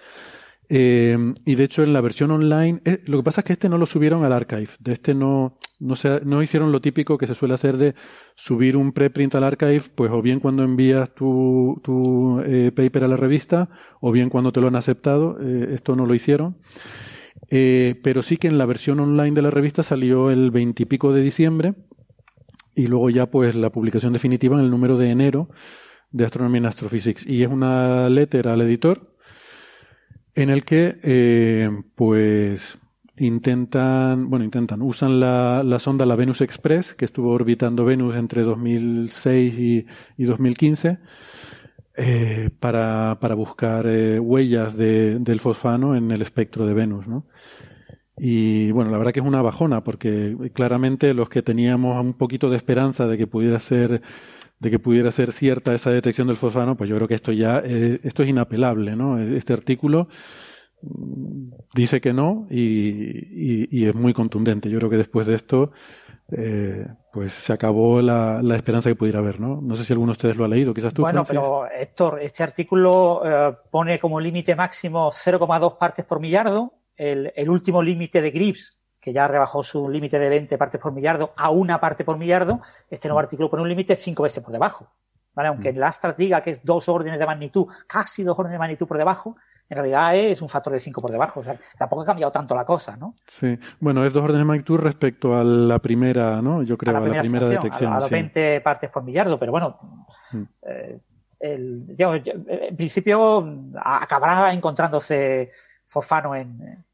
em, 0.69 1.35
y 1.45 1.57
de 1.57 1.65
hecho 1.65 1.83
en 1.83 1.93
la 1.93 2.01
versión 2.03 2.31
online, 2.31 2.83
eh, 2.85 3.03
lo 3.07 3.19
que 3.19 3.25
pasa 3.25 3.41
es 3.41 3.47
que 3.47 3.53
este 3.55 3.69
no 3.69 3.79
lo 3.79 3.87
subieron 3.87 4.25
al 4.25 4.33
archive, 4.33 4.69
de 4.79 4.93
este 4.93 5.13
no, 5.13 5.59
no, 5.81 5.97
se, 5.97 6.21
no 6.25 6.41
hicieron 6.41 6.71
lo 6.71 6.81
típico 6.81 7.19
que 7.19 7.27
se 7.27 7.35
suele 7.35 7.55
hacer 7.55 7.77
de 7.77 7.97
subir 8.37 8.77
un 8.77 8.93
preprint 8.93 9.35
al 9.35 9.43
archive, 9.43 9.83
pues 9.97 10.13
o 10.13 10.23
bien 10.23 10.39
cuando 10.39 10.63
envías 10.63 11.13
tu, 11.17 11.81
tu 11.83 12.41
eh, 12.47 12.71
paper 12.71 13.05
a 13.05 13.09
la 13.09 13.17
revista 13.17 13.69
o 14.01 14.13
bien 14.13 14.31
cuando 14.31 14.53
te 14.53 14.61
lo 14.61 14.69
han 14.69 14.77
aceptado, 14.77 15.41
esto 15.41 15.97
no 15.97 16.07
lo 16.07 16.15
hicieron. 16.15 16.57
Eh, 17.51 18.01
pero 18.03 18.23
sí 18.23 18.37
que 18.37 18.49
en 18.49 18.59
la 18.59 18.67
versión 18.67 19.01
online 19.01 19.33
de 19.33 19.43
la 19.43 19.51
revista 19.51 19.83
salió 19.83 20.31
el 20.31 20.51
veintipico 20.51 21.13
de 21.13 21.23
diciembre 21.23 21.75
y 22.75 22.87
luego 22.87 23.11
ya 23.11 23.27
pues 23.27 23.55
la 23.55 23.71
publicación 23.71 24.13
definitiva 24.13 24.59
en 24.59 24.65
el 24.65 24.71
número 24.71 24.97
de 24.97 25.11
enero 25.11 25.51
de 26.11 26.25
Astronomy 26.25 26.59
and 26.59 26.67
Astrophysics. 26.67 27.27
Y 27.27 27.43
es 27.43 27.49
una 27.49 28.09
letter 28.09 28.49
al 28.49 28.61
editor 28.63 29.15
en 30.35 30.51
el 30.51 30.65
que 30.65 30.99
eh, 31.03 31.71
pues 31.95 32.79
intentan, 33.17 34.29
bueno, 34.29 34.45
intentan, 34.45 34.83
usan 34.83 35.21
la, 35.21 35.63
la, 35.65 35.79
sonda, 35.79 36.07
la 36.07 36.17
Venus 36.17 36.41
Express, 36.41 36.95
que 36.95 37.05
estuvo 37.05 37.31
orbitando 37.31 37.85
Venus 37.85 38.17
entre 38.17 38.43
2006 38.43 39.55
y, 39.55 39.87
y 40.17 40.25
2015, 40.25 40.99
eh, 41.97 42.51
para, 42.61 43.19
para 43.21 43.35
buscar 43.35 43.87
eh, 43.87 44.19
huellas 44.19 44.77
de, 44.77 45.19
del 45.19 45.41
fosfano 45.41 45.97
en 45.97 46.11
el 46.11 46.23
espectro 46.23 46.67
de 46.67 46.75
Venus, 46.75 47.07
¿no? 47.07 47.27
Y 48.17 48.71
bueno, 48.71 48.91
la 48.91 48.99
verdad 48.99 49.13
que 49.13 49.21
es 49.21 49.27
una 49.27 49.43
bajona, 49.43 49.83
porque 49.83 50.37
claramente 50.53 51.15
los 51.15 51.29
que 51.29 51.43
teníamos 51.43 52.01
un 52.01 52.15
poquito 52.15 52.49
de 52.49 52.57
esperanza 52.57 53.07
de 53.07 53.19
que 53.19 53.27
pudiera 53.27 53.59
ser 53.59 54.03
de 54.61 54.71
que 54.71 54.79
pudiera 54.79 55.11
ser 55.11 55.33
cierta 55.33 55.75
esa 55.75 55.91
detección 55.91 56.29
del 56.29 56.37
fosfano, 56.37 56.77
pues 56.77 56.89
yo 56.89 56.97
creo 56.97 57.09
que 57.09 57.15
esto 57.15 57.33
ya 57.33 57.61
eh, 57.65 58.01
esto 58.03 58.23
es 58.23 58.29
inapelable, 58.29 58.97
¿no? 58.97 59.21
Este 59.21 59.53
artículo 59.53 60.09
dice 61.75 62.01
que 62.01 62.13
no 62.13 62.47
y, 62.51 63.85
es 63.87 63.95
muy 63.95 64.15
contundente. 64.15 64.71
Yo 64.71 64.79
creo 64.79 64.91
que 64.91 64.97
después 64.97 65.27
de 65.27 65.35
esto, 65.35 65.73
eh, 66.33 66.87
pues 67.13 67.33
se 67.33 67.53
acabó 67.53 68.01
la, 68.01 68.41
esperanza 68.57 68.89
que 68.89 68.97
pudiera 68.97 69.19
haber, 69.19 69.41
¿no? 69.41 69.61
No 69.61 69.77
sé 69.77 69.85
si 69.85 69.93
alguno 69.93 70.13
de 70.13 70.17
ustedes 70.17 70.37
lo 70.37 70.45
ha 70.45 70.49
leído, 70.49 70.73
quizás 70.73 70.95
tú. 70.95 71.03
Bueno, 71.03 71.23
pero 71.27 71.67
Héctor, 71.71 72.21
este 72.21 72.43
artículo 72.43 73.23
eh, 73.25 73.57
pone 73.71 73.99
como 73.99 74.21
límite 74.21 74.57
máximo 74.57 75.11
0,2 75.11 75.79
partes 75.79 76.05
por 76.05 76.21
millardo. 76.21 76.75
El, 76.97 77.33
último 77.49 77.83
límite 77.83 78.23
de 78.23 78.31
Grips, 78.31 78.79
que 79.01 79.13
ya 79.13 79.27
rebajó 79.27 79.65
su 79.65 79.89
límite 79.89 80.19
de 80.19 80.29
20 80.29 80.57
partes 80.57 80.81
por 80.81 80.93
millardo 80.93 81.33
a 81.37 81.51
una 81.51 81.81
parte 81.81 82.05
por 82.05 82.17
millardo, 82.17 82.61
este 82.89 83.09
nuevo 83.09 83.19
artículo 83.19 83.51
pone 83.51 83.65
un 83.65 83.69
límite 83.69 83.97
cinco 83.97 84.23
veces 84.23 84.43
por 84.43 84.53
debajo. 84.53 84.89
¿vale? 85.35 85.49
Aunque 85.49 85.73
mm. 85.73 85.77
el 85.77 85.83
Astra 85.83 86.13
diga 86.13 86.43
que 86.43 86.53
es 86.53 86.65
dos 86.65 86.89
órdenes 86.89 87.19
de 87.19 87.27
magnitud, 87.27 87.67
casi 87.87 88.23
dos 88.23 88.39
órdenes 88.39 88.55
de 88.55 88.59
magnitud 88.61 88.87
por 88.87 88.97
debajo, 88.97 89.37
en 89.69 89.77
realidad 89.77 90.15
es 90.15 90.43
un 90.43 90.49
factor 90.49 90.73
de 90.73 90.81
5 90.81 91.01
por 91.01 91.11
debajo. 91.11 91.41
O 91.41 91.45
sea, 91.45 91.59
tampoco 91.79 92.03
ha 92.03 92.07
cambiado 92.07 92.31
tanto 92.31 92.55
la 92.55 92.65
cosa, 92.65 92.97
¿no? 92.97 93.15
Sí. 93.27 93.59
Bueno, 93.81 94.05
es 94.05 94.13
dos 94.13 94.23
órdenes 94.23 94.41
de 94.41 94.45
magnitud 94.45 94.79
respecto 94.79 95.35
a 95.37 95.43
la 95.43 95.79
primera, 95.79 96.43
¿no? 96.43 96.63
Yo 96.63 96.77
creo, 96.77 96.97
a 96.97 97.01
la 97.01 97.21
primera, 97.21 97.49
detección. 97.49 97.93
A, 97.93 98.01
los 98.01 98.11
20 98.11 98.61
partes 98.61 98.91
por 98.91 99.03
millardo, 99.03 99.39
pero 99.39 99.53
bueno, 99.53 99.79
mm. 100.33 100.43
eh, 100.63 100.99
el, 101.41 101.97
en 101.99 102.77
principio 102.77 103.71
acabará 103.83 104.53
encontrándose 104.53 105.51
fosfano 105.87 106.35
en, 106.35 106.85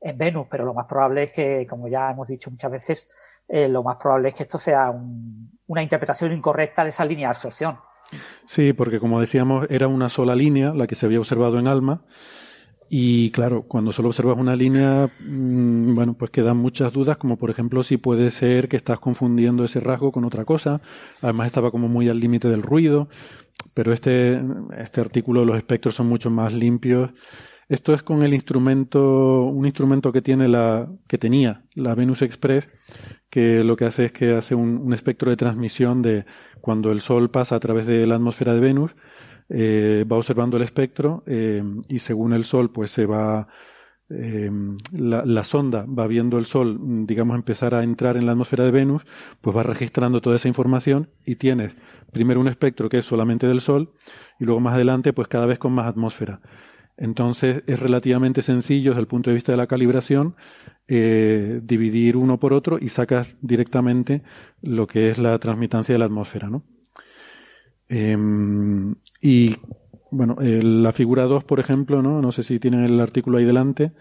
en, 0.00 0.18
Venus, 0.18 0.46
pero 0.50 0.64
lo 0.64 0.74
más 0.74 0.86
probable 0.86 1.24
es 1.24 1.32
que, 1.32 1.66
como 1.66 1.88
ya 1.88 2.10
hemos 2.10 2.28
dicho 2.28 2.50
muchas 2.50 2.70
veces, 2.70 3.10
eh, 3.48 3.68
lo 3.68 3.82
más 3.82 3.96
probable 3.96 4.28
es 4.28 4.34
que 4.34 4.42
esto 4.44 4.58
sea 4.58 4.92
una 5.66 5.82
interpretación 5.82 6.32
incorrecta 6.32 6.84
de 6.84 6.90
esa 6.90 7.04
línea 7.04 7.28
de 7.28 7.34
absorción. 7.34 7.78
Sí, 8.46 8.72
porque 8.72 9.00
como 9.00 9.20
decíamos, 9.20 9.66
era 9.70 9.88
una 9.88 10.08
sola 10.08 10.34
línea 10.34 10.72
la 10.72 10.86
que 10.86 10.94
se 10.94 11.06
había 11.06 11.18
observado 11.18 11.58
en 11.58 11.66
ALMA. 11.66 12.02
Y 12.90 13.30
claro, 13.32 13.64
cuando 13.68 13.92
solo 13.92 14.08
observas 14.08 14.38
una 14.38 14.56
línea, 14.56 15.10
mm, 15.20 15.94
bueno, 15.94 16.14
pues 16.14 16.30
quedan 16.30 16.56
muchas 16.56 16.92
dudas, 16.92 17.18
como 17.18 17.36
por 17.36 17.50
ejemplo 17.50 17.82
si 17.82 17.98
puede 17.98 18.30
ser 18.30 18.68
que 18.68 18.78
estás 18.78 18.98
confundiendo 18.98 19.64
ese 19.64 19.80
rasgo 19.80 20.10
con 20.10 20.24
otra 20.24 20.44
cosa. 20.46 20.80
Además 21.20 21.48
estaba 21.48 21.70
como 21.70 21.88
muy 21.88 22.08
al 22.08 22.18
límite 22.18 22.48
del 22.48 22.62
ruido, 22.62 23.08
pero 23.74 23.92
este, 23.92 24.40
este 24.78 25.00
artículo, 25.02 25.44
los 25.44 25.56
espectros 25.56 25.94
son 25.94 26.06
mucho 26.06 26.30
más 26.30 26.54
limpios. 26.54 27.10
Esto 27.68 27.92
es 27.92 28.02
con 28.02 28.22
el 28.22 28.32
instrumento, 28.32 29.44
un 29.44 29.66
instrumento 29.66 30.10
que 30.10 30.22
tiene 30.22 30.48
la, 30.48 30.88
que 31.06 31.18
tenía 31.18 31.64
la 31.74 31.94
Venus 31.94 32.22
Express, 32.22 32.68
que 33.28 33.62
lo 33.62 33.76
que 33.76 33.84
hace 33.84 34.06
es 34.06 34.12
que 34.12 34.34
hace 34.34 34.54
un 34.54 34.92
espectro 34.94 35.30
de 35.30 35.36
transmisión 35.36 36.00
de 36.00 36.24
cuando 36.60 36.90
el 36.92 37.00
Sol 37.00 37.30
pasa 37.30 37.56
a 37.56 37.60
través 37.60 37.86
de 37.86 38.06
la 38.06 38.16
atmósfera 38.16 38.54
de 38.54 38.60
Venus, 38.60 38.92
eh, 39.50 40.04
va 40.10 40.16
observando 40.16 40.56
el 40.56 40.62
espectro 40.62 41.22
eh, 41.26 41.62
y 41.88 41.98
según 42.00 42.32
el 42.32 42.44
Sol, 42.44 42.70
pues 42.70 42.90
se 42.90 43.06
va 43.06 43.48
eh, 44.10 44.50
la, 44.92 45.44
sonda 45.44 45.84
va 45.86 46.06
viendo 46.06 46.38
el 46.38 46.46
Sol, 46.46 46.78
digamos, 47.06 47.36
empezar 47.36 47.74
a 47.74 47.82
entrar 47.82 48.16
en 48.16 48.26
la 48.26 48.32
atmósfera 48.32 48.64
de 48.64 48.70
Venus, 48.70 49.02
pues 49.40 49.56
va 49.56 49.62
registrando 49.62 50.20
toda 50.20 50.36
esa 50.36 50.48
información 50.48 51.10
y 51.24 51.36
tienes 51.36 51.76
primero 52.12 52.40
un 52.40 52.48
espectro 52.48 52.88
que 52.88 52.98
es 52.98 53.06
solamente 53.06 53.46
del 53.46 53.60
Sol 53.60 53.92
y 54.38 54.44
luego 54.44 54.60
más 54.60 54.74
adelante, 54.74 55.12
pues 55.12 55.28
cada 55.28 55.46
vez 55.46 55.58
con 55.58 55.72
más 55.72 55.86
atmósfera. 55.86 56.40
Entonces 56.98 57.62
es 57.66 57.78
relativamente 57.78 58.42
sencillo 58.42 58.90
desde 58.90 59.00
el 59.00 59.06
punto 59.06 59.30
de 59.30 59.34
vista 59.34 59.52
de 59.52 59.58
la 59.58 59.68
calibración 59.68 60.34
eh, 60.88 61.60
dividir 61.62 62.16
uno 62.16 62.40
por 62.40 62.52
otro 62.52 62.78
y 62.80 62.88
sacas 62.88 63.36
directamente 63.40 64.22
lo 64.62 64.86
que 64.86 65.10
es 65.10 65.18
la 65.18 65.38
transmitancia 65.38 65.94
de 65.94 65.98
la 66.00 66.06
atmósfera, 66.06 66.50
¿no? 66.50 66.64
Em, 67.88 68.96
y 69.22 69.56
bueno, 70.10 70.36
la 70.40 70.92
figura 70.92 71.24
2, 71.24 71.44
por 71.44 71.60
ejemplo, 71.60 72.02
¿no? 72.02 72.20
No 72.20 72.32
sé 72.32 72.42
si 72.42 72.58
tienen 72.58 72.84
el 72.84 73.00
artículo 73.00 73.38
ahí 73.38 73.44
delante, 73.44 73.92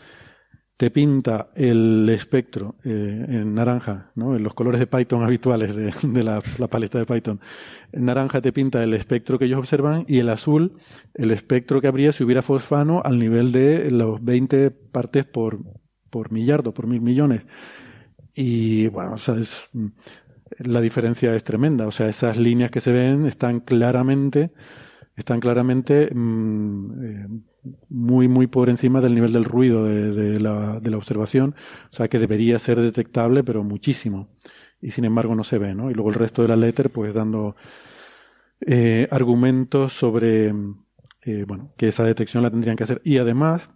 te 0.78 0.92
pinta 0.92 1.50
el 1.56 2.08
espectro 2.10 2.76
eh, 2.84 3.26
en 3.28 3.56
naranja, 3.56 4.12
¿no? 4.14 4.36
En 4.36 4.44
los 4.44 4.54
colores 4.54 4.80
de 4.80 4.86
Python 4.86 5.24
habituales 5.24 5.76
de, 5.76 6.24
la, 6.24 6.40
paleta 6.70 7.00
de 7.00 7.06
Python. 7.08 7.40
En 7.92 8.06
naranja 8.06 8.42
te 8.42 8.54
pinta 8.54 8.84
el 8.84 8.94
espectro 8.94 9.40
que 9.40 9.46
ellos 9.46 9.58
observan 9.58 10.06
y 10.08 10.20
el 10.20 10.30
azul 10.30 10.74
el 11.16 11.32
espectro 11.32 11.82
que 11.82 11.88
habría 11.88 12.12
si 12.12 12.24
hubiera 12.24 12.44
fosfano 12.44 13.02
al 13.04 13.18
nivel 13.18 13.52
de 13.52 13.90
los 13.90 14.24
20 14.24 14.70
partes 14.70 15.26
por, 15.26 15.60
por 16.12 16.32
millardo, 16.32 16.76
por 16.76 16.86
mil 16.86 17.02
millones. 17.02 17.42
Y 18.36 18.88
bueno, 18.90 19.14
o 19.14 19.18
sea, 19.18 19.36
es, 19.36 19.70
la 20.60 20.80
diferencia 20.80 21.36
es 21.36 21.44
tremenda. 21.44 21.88
O 21.88 21.92
sea, 21.92 22.08
esas 22.08 22.38
líneas 22.38 22.70
que 22.70 22.82
se 22.82 22.92
ven 22.92 23.26
están 23.26 23.62
claramente, 23.62 24.52
están 25.16 25.40
claramente 25.40 26.14
mm, 26.14 27.04
eh, 27.04 27.28
muy, 27.90 28.28
muy 28.28 28.48
por 28.48 28.70
encima 28.70 29.02
del 29.02 29.16
nivel 29.16 29.34
del 29.34 29.46
ruido 29.46 29.86
de, 29.86 30.40
la, 30.40 30.80
de 30.80 30.90
la 30.90 30.98
observación. 30.98 31.56
O 31.92 31.96
sea, 31.96 32.08
que 32.08 32.20
debería 32.20 32.60
ser 32.60 32.80
detectable, 32.80 33.44
pero 33.44 33.64
muchísimo. 33.64 34.30
Y 34.82 34.92
sin 34.92 35.06
embargo 35.06 35.36
no 35.36 35.44
se 35.44 35.58
ve, 35.58 35.74
¿no? 35.74 35.90
Y 35.90 35.94
luego 35.94 36.10
el 36.10 36.16
resto 36.16 36.42
de 36.42 36.50
la 36.50 36.56
letter, 36.56 36.90
pues 36.90 37.14
dando 37.14 37.56
eh, 38.66 39.08
argumentos 39.12 39.94
sobre, 39.94 40.54
eh, 41.24 41.46
bueno, 41.48 41.74
que 41.78 41.88
esa 41.88 42.04
detección 42.04 42.44
la 42.44 42.52
tendrían 42.52 42.76
que 42.76 42.84
hacer. 42.84 43.02
Y 43.04 43.18
además, 43.18 43.70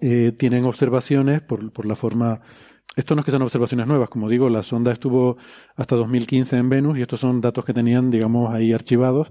eh, 0.00 0.32
tienen 0.36 0.64
observaciones 0.64 1.40
por, 1.40 1.72
por 1.72 1.86
la 1.86 1.94
forma 1.94 2.40
esto 2.96 3.14
no 3.14 3.20
es 3.20 3.24
que 3.26 3.30
sean 3.30 3.42
observaciones 3.42 3.86
nuevas, 3.86 4.08
como 4.08 4.28
digo, 4.28 4.48
la 4.48 4.64
sonda 4.64 4.90
estuvo 4.90 5.36
hasta 5.76 5.94
2015 5.94 6.56
en 6.56 6.68
Venus 6.68 6.98
y 6.98 7.02
estos 7.02 7.20
son 7.20 7.40
datos 7.40 7.64
que 7.64 7.72
tenían, 7.72 8.10
digamos, 8.10 8.52
ahí 8.52 8.72
archivados 8.72 9.30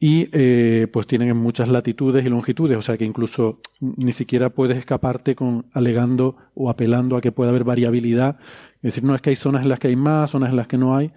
y 0.00 0.28
eh, 0.32 0.86
pues 0.92 1.06
tienen 1.06 1.28
en 1.28 1.36
muchas 1.36 1.68
latitudes 1.68 2.24
y 2.24 2.28
longitudes, 2.28 2.76
o 2.76 2.82
sea 2.82 2.96
que 2.96 3.04
incluso 3.04 3.60
ni 3.80 4.12
siquiera 4.12 4.50
puedes 4.50 4.78
escaparte 4.78 5.34
con 5.34 5.66
alegando 5.72 6.36
o 6.54 6.70
apelando 6.70 7.16
a 7.16 7.20
que 7.20 7.32
pueda 7.32 7.50
haber 7.50 7.64
variabilidad, 7.64 8.38
es 8.76 8.82
decir, 8.82 9.04
no 9.04 9.14
es 9.14 9.20
que 9.20 9.30
hay 9.30 9.36
zonas 9.36 9.62
en 9.62 9.68
las 9.68 9.78
que 9.78 9.88
hay 9.88 9.96
más, 9.96 10.30
zonas 10.30 10.50
en 10.50 10.56
las 10.56 10.68
que 10.68 10.78
no 10.78 10.96
hay, 10.96 11.12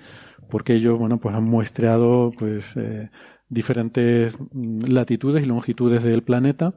porque 0.50 0.74
ellos, 0.74 1.00
bueno, 1.00 1.20
pues 1.20 1.36
han 1.36 1.44
muestreado 1.44 2.32
pues 2.38 2.66
eh, 2.76 3.10
diferentes 3.50 4.38
latitudes 4.54 5.44
y 5.44 5.48
longitudes 5.48 6.04
del 6.04 6.24
planeta. 6.24 6.74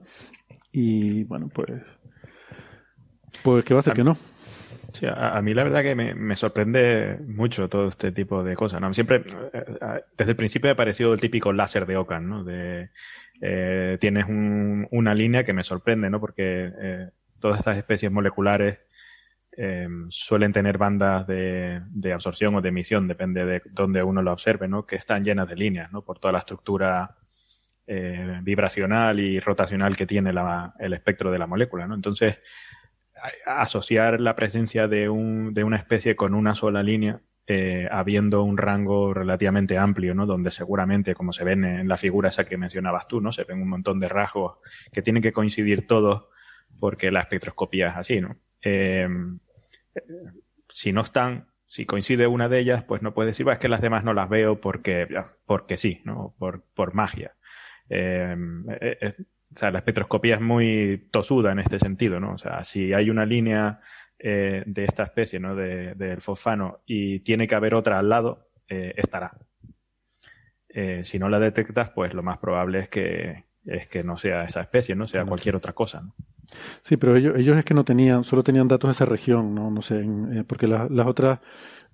Y 0.73 1.25
bueno, 1.25 1.49
pues, 1.53 1.83
pues 3.43 3.65
que 3.65 3.75
va 3.75 3.81
a 3.81 3.83
ser 3.83 3.95
que 3.95 4.05
no. 4.05 4.17
Sí, 4.95 5.07
a, 5.13 5.43
mí 5.43 5.55
la 5.55 5.65
verdad 5.65 5.83
que 5.83 5.97
me, 5.97 6.37
sorprende 6.37 7.19
mucho 7.27 7.69
todo 7.69 7.89
este 7.89 8.13
tipo 8.13 8.45
de 8.45 8.55
cosas. 8.55 8.81
¿no? 8.81 8.95
Siempre, 8.95 9.25
eh, 9.53 10.05
desde 10.17 10.31
el 10.31 10.37
principio 10.37 10.69
me 10.69 10.73
ha 10.73 10.77
parecido 10.77 11.13
el 11.13 11.21
típico 11.21 11.53
láser 11.53 11.85
de 11.85 11.97
Ocan, 11.97 12.29
¿no? 12.29 12.45
De, 12.45 12.91
eh, 13.41 13.99
tienes 14.01 14.27
una 14.29 15.15
línea 15.15 15.43
que 15.43 15.53
me 15.53 15.65
sorprende, 15.65 16.09
¿no? 16.11 16.21
Porque 16.21 16.71
eh, 16.81 17.11
todas 17.41 17.59
estas 17.59 17.77
especies 17.77 18.13
moleculares 18.13 18.81
suelen 20.09 20.53
tener 20.53 20.79
bandas 20.79 21.29
de, 21.29 21.81
de, 21.91 22.13
absorción 22.13 22.57
o 22.57 22.61
de 22.61 22.71
emisión, 22.71 23.07
depende 23.07 23.45
de 23.45 23.63
dónde 23.71 24.03
uno 24.03 24.21
lo 24.21 24.33
observe, 24.33 24.67
¿no? 24.67 24.85
Que 24.85 24.97
están 24.97 25.23
llenas 25.23 25.49
de 25.49 25.55
líneas, 25.55 25.93
¿no? 25.93 26.03
Por 26.03 26.19
toda 26.19 26.33
la 26.33 26.41
estructura 26.41 27.15
eh, 27.87 28.41
vibracional 28.43 29.21
y 29.21 29.39
rotacional 29.41 29.95
que 29.95 30.07
tiene 30.07 30.33
el 30.79 30.93
espectro 30.95 31.31
de 31.31 31.39
la 31.39 31.47
molécula, 31.47 31.87
¿no? 31.87 31.95
Entonces, 31.95 32.39
asociar 33.47 34.21
la 34.21 34.37
presencia 34.37 34.89
de, 34.89 35.09
un, 35.09 35.55
de 35.55 35.65
una 35.65 35.77
especie 35.77 36.17
con 36.17 36.35
una 36.35 36.55
sola 36.55 36.83
línea, 36.83 37.21
eh, 37.47 37.89
habiendo 37.91 38.43
un 38.43 38.57
rango 38.57 39.13
relativamente 39.13 39.77
amplio, 39.77 40.15
¿no? 40.15 40.27
Donde 40.27 40.51
seguramente, 40.51 41.15
como 41.15 41.33
se 41.33 41.45
ven 41.45 41.65
en 41.65 41.89
la 41.89 41.97
figura 41.97 42.31
esa 42.31 42.45
que 42.45 42.57
mencionabas 42.57 43.07
tú, 43.07 43.21
¿no? 43.21 43.33
Se 43.33 43.45
ven 43.45 43.61
un 43.61 43.69
montón 43.69 44.01
de 44.01 44.09
rasgos 44.09 44.59
que 44.93 45.03
tienen 45.03 45.23
que 45.23 45.33
coincidir 45.33 45.87
todos 45.87 46.29
porque 46.79 47.11
la 47.11 47.21
espectroscopía 47.21 47.89
es 47.89 47.97
así, 47.97 48.21
¿no? 48.21 48.37
Eh, 48.63 49.09
si 50.69 50.93
no 50.93 51.03
están, 51.03 51.49
si 51.67 51.87
coincide 51.87 52.27
una 52.27 52.49
de 52.49 52.61
ellas, 52.61 52.85
pues 52.85 53.03
no 53.03 53.15
puedes 53.15 53.37
decir, 53.37 53.51
es 53.53 53.59
que 53.59 53.69
las 53.69 53.81
demás 53.81 54.05
no 54.05 54.15
las 54.15 54.29
veo 54.29 54.61
porque, 54.61 55.07
porque 55.45 55.77
sí, 55.77 56.03
¿no? 56.05 56.35
Por, 56.39 56.65
por 56.75 56.95
magia. 56.95 57.37
Eh, 57.89 58.37
eh, 58.81 58.99
eh, 59.01 59.13
o 59.55 59.57
sea, 59.57 59.71
la 59.71 59.79
espectroscopía 59.79 60.37
es 60.37 60.41
muy 60.41 61.09
tosuda 61.11 61.53
en 61.53 61.61
este 61.61 61.79
sentido, 61.79 62.21
¿no? 62.21 62.33
O 62.33 62.39
sea, 62.39 62.65
si 62.65 62.93
hay 62.93 63.11
una 63.11 63.25
línea 63.27 63.81
de 64.19 64.85
esta 64.85 65.03
especie, 65.03 65.39
¿no? 65.39 65.55
Del 65.55 65.99
de, 65.99 66.17
fosfano 66.17 66.81
y 66.87 67.21
tiene 67.21 67.47
que 67.47 67.55
haber 67.55 67.75
otra 67.75 67.99
al 67.99 68.09
lado, 68.09 68.49
estará. 68.67 69.37
si 71.03 71.19
no 71.19 71.29
la 71.29 71.39
detectas, 71.39 71.91
pues 71.91 72.15
lo 72.15 72.23
más 72.23 72.39
probable 72.39 72.79
es 72.79 72.89
que, 72.89 73.45
es 73.67 73.87
que 73.87 74.03
no 74.03 74.17
sea 74.17 74.45
esa 74.45 74.63
especie, 74.63 74.97
¿no? 74.97 75.07
Sea 75.07 75.27
cualquier 75.27 75.57
otra 75.57 75.75
cosa, 75.75 76.01
¿no? 76.01 76.15
Sí, 76.83 76.97
pero 76.97 77.17
ellos, 77.17 77.35
ellos 77.37 77.57
es 77.57 77.65
que 77.65 77.75
no 77.75 77.85
tenían, 77.85 78.25
solo 78.25 78.43
tenían 78.43 78.69
datos 78.69 78.89
de 78.89 78.93
esa 78.93 79.05
región, 79.05 79.55
¿no? 79.55 79.71
No 79.71 79.83
sé, 79.83 80.01
eh, 80.01 80.45
porque 80.47 80.67
las 80.67 81.07
otras, 81.07 81.41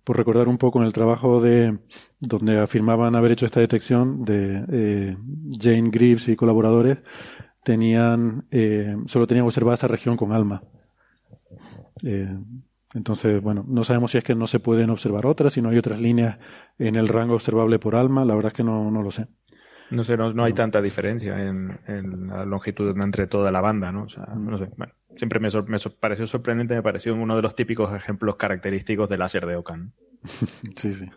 por 0.05 0.17
recordar 0.17 0.49
un 0.49 0.59
poco 0.59 0.81
en 0.81 0.87
el 0.87 0.93
trabajo 0.93 1.41
de, 1.41 1.79
donde 2.19 2.59
afirmaban 2.59 3.15
haber 3.15 3.33
hecho 3.33 3.47
esta 3.47 3.61
detección 3.61 4.25
de 4.25 4.65
eh, 4.71 5.17
Jane 5.59 5.91
Greaves 5.91 6.29
y 6.29 6.37
colaboradores, 6.37 6.99
tenían, 7.63 8.47
eh, 8.51 8.97
solo 9.07 9.27
tenían 9.27 9.47
observada 9.47 9.75
esa 9.75 9.89
región 9.89 10.17
con 10.17 10.33
ALMA. 10.33 10.63
Eh, 12.05 12.37
entonces, 12.95 13.41
bueno, 13.41 13.65
no 13.69 13.85
sabemos 13.85 14.11
si 14.11 14.19
es 14.19 14.25
que 14.25 14.35
no 14.35 14.47
se 14.47 14.59
pueden 14.59 14.91
observar 14.91 15.27
otras, 15.27 15.53
si 15.53 15.63
no 15.63 15.69
hay 15.69 15.79
otras 15.79 16.01
líneas 16.01 16.39
en 16.79 16.97
el 16.97 17.09
rango 17.09 17.35
observable 17.35 17.79
por 17.79 17.95
ALMA, 17.95 18.25
la 18.25 18.35
verdad 18.35 18.53
es 18.53 18.57
que 18.57 18.65
no, 18.65 18.91
no 18.91 19.03
lo 19.03 19.11
sé. 19.11 19.29
No 19.91 20.05
sé, 20.05 20.17
no, 20.17 20.45
hay 20.45 20.53
tanta 20.53 20.81
diferencia 20.81 21.37
en, 21.41 22.29
la 22.29 22.45
longitud 22.45 22.97
entre 23.03 23.27
toda 23.27 23.51
la 23.51 23.61
banda, 23.61 23.91
¿no? 23.91 24.05
O 24.05 24.09
sea, 24.09 24.25
no 24.37 24.57
sé. 24.57 24.71
Bueno, 24.77 24.93
siempre 25.17 25.41
me, 25.41 25.49
me 25.67 25.79
pareció 25.99 26.29
sorprendente, 26.29 26.77
me 26.77 26.83
pareció 26.83 27.13
uno 27.15 27.35
de 27.35 27.43
los 27.43 27.57
típicos 27.57 27.93
ejemplos 27.95 28.37
característicos 28.37 29.11
del 29.11 29.19
láser 29.19 29.47
de 29.47 29.57
Ocan. 29.57 29.93
sí, 30.77 30.95
sí. 30.95 31.11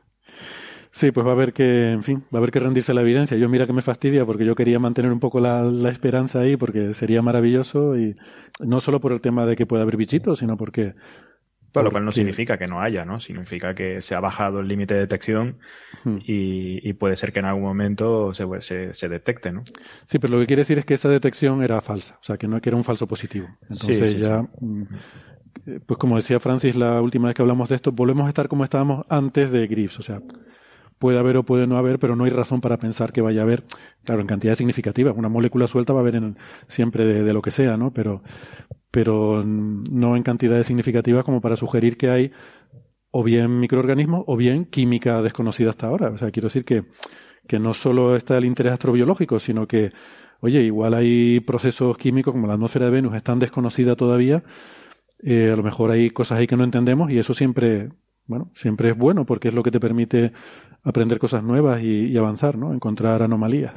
Sí, 0.95 1.11
pues 1.11 1.25
va 1.25 1.31
a 1.31 1.33
haber 1.33 1.53
que, 1.53 1.89
en 1.89 2.03
fin, 2.03 2.23
va 2.33 2.37
a 2.37 2.37
haber 2.37 2.51
que 2.51 2.59
rendirse 2.59 2.91
a 2.91 2.95
la 2.95 3.01
evidencia. 3.01 3.35
Yo 3.35 3.49
mira 3.49 3.65
que 3.65 3.73
me 3.73 3.81
fastidia 3.81 4.25
porque 4.25 4.45
yo 4.45 4.53
quería 4.53 4.77
mantener 4.77 5.11
un 5.11 5.19
poco 5.19 5.39
la, 5.39 5.63
la 5.63 5.89
esperanza 5.89 6.41
ahí 6.41 6.55
porque 6.55 6.93
sería 6.93 7.23
maravilloso 7.23 7.97
y 7.97 8.15
no 8.59 8.79
solo 8.79 8.99
por 8.99 9.11
el 9.11 9.19
tema 9.19 9.47
de 9.47 9.55
que 9.55 9.65
pueda 9.65 9.81
haber 9.81 9.97
bichitos, 9.97 10.39
sino 10.39 10.55
porque 10.55 10.93
lo 11.81 11.91
cual 11.91 12.05
no 12.05 12.11
significa 12.11 12.57
que 12.57 12.67
no 12.67 12.81
haya, 12.81 13.05
¿no? 13.05 13.19
Significa 13.19 13.73
que 13.73 14.01
se 14.01 14.13
ha 14.13 14.19
bajado 14.19 14.59
el 14.59 14.67
límite 14.67 14.93
de 14.93 14.99
detección 15.01 15.57
hmm. 16.03 16.17
y, 16.25 16.93
puede 16.93 17.15
ser 17.15 17.33
que 17.33 17.39
en 17.39 17.45
algún 17.45 17.63
momento 17.63 18.33
se, 18.33 18.93
se, 18.93 19.09
detecte, 19.09 19.51
¿no? 19.51 19.63
Sí, 20.05 20.19
pero 20.19 20.33
lo 20.33 20.39
que 20.41 20.47
quiere 20.47 20.61
decir 20.61 20.77
es 20.77 20.85
que 20.85 20.93
esa 20.93 21.09
detección 21.09 21.63
era 21.63 21.81
falsa, 21.81 22.19
o 22.21 22.23
sea, 22.23 22.37
que 22.37 22.47
no 22.47 22.61
que 22.61 22.69
era 22.69 22.77
un 22.77 22.83
falso 22.83 23.07
positivo. 23.07 23.47
Entonces 23.63 24.19
ya, 24.19 24.43
mm, 24.59 24.83
pues 25.85 25.97
como 25.97 26.17
decía 26.17 26.39
Francis 26.39 26.75
la 26.75 27.01
última 27.01 27.27
vez 27.27 27.35
que 27.35 27.41
hablamos 27.41 27.69
de 27.69 27.75
esto, 27.75 27.91
volvemos 27.91 28.27
a 28.27 28.29
estar 28.29 28.47
como 28.47 28.63
estábamos 28.63 29.05
antes 29.09 29.51
de 29.51 29.65
Griffiths, 29.65 29.99
o 29.99 30.03
sea, 30.03 30.21
puede 31.03 31.19
haber 31.19 31.35
o 31.35 31.43
puede 31.43 31.67
no 31.67 31.77
haber, 31.77 31.99
pero 31.99 32.15
no 32.15 32.23
hay 32.23 32.29
razón 32.29 32.61
para 32.61 32.77
pensar 32.77 33.11
que 33.11 33.19
vaya 33.19 33.41
a 33.41 33.43
haber, 33.43 33.65
claro, 34.05 34.21
en 34.21 34.27
cantidades 34.27 34.59
significativas. 34.59 35.13
Una 35.17 35.27
molécula 35.27 35.67
suelta 35.67 35.91
va 35.91 35.99
a 35.99 36.03
haber 36.03 36.15
en, 36.15 36.37
siempre 36.65 37.03
de, 37.03 37.33
lo 37.33 37.41
que 37.41 37.51
sea, 37.51 37.75
¿no? 37.75 37.91
Pero, 37.91 38.23
pero 38.89 39.43
no 39.43 40.15
en 40.15 40.23
cantidades 40.23 40.65
significativas 40.65 41.25
como 41.25 41.41
para 41.41 41.57
sugerir 41.57 41.97
que 41.97 42.09
hay 42.09 42.31
o 43.11 43.21
bien 43.21 43.59
microorganismos 43.59 44.23
o 44.27 44.37
bien 44.37 44.63
química 44.63 45.21
desconocida 45.21 45.71
hasta 45.71 45.87
ahora. 45.87 46.07
O 46.07 46.17
sea, 46.17 46.31
quiero 46.31 46.47
decir 46.47 46.63
que, 46.63 46.85
que 47.49 47.59
no 47.59 47.73
solo 47.73 48.15
está 48.15 48.37
el 48.37 48.45
interés 48.45 48.71
astrobiológico, 48.71 49.39
sino 49.39 49.67
que, 49.67 49.91
oye, 50.39 50.61
igual 50.61 50.93
hay 50.93 51.41
procesos 51.41 51.97
químicos 51.97 52.31
como 52.31 52.47
la 52.47 52.53
atmósfera 52.53 52.85
de 52.85 52.91
Venus 52.91 53.13
están 53.13 53.39
desconocida 53.39 53.97
todavía. 53.97 54.41
Eh, 55.21 55.51
a 55.51 55.57
lo 55.57 55.63
mejor 55.63 55.91
hay 55.91 56.11
cosas 56.11 56.39
ahí 56.39 56.47
que 56.47 56.55
no 56.55 56.63
entendemos 56.63 57.11
y 57.11 57.19
eso 57.19 57.33
siempre, 57.33 57.89
bueno, 58.25 58.51
siempre 58.55 58.89
es 58.89 58.97
bueno 58.97 59.25
porque 59.25 59.49
es 59.49 59.53
lo 59.53 59.63
que 59.63 59.71
te 59.71 59.79
permite 59.79 60.31
aprender 60.83 61.19
cosas 61.19 61.43
nuevas 61.43 61.81
y, 61.81 62.15
avanzar, 62.17 62.57
¿no? 62.57 62.73
Encontrar 62.73 63.21
anomalías. 63.21 63.73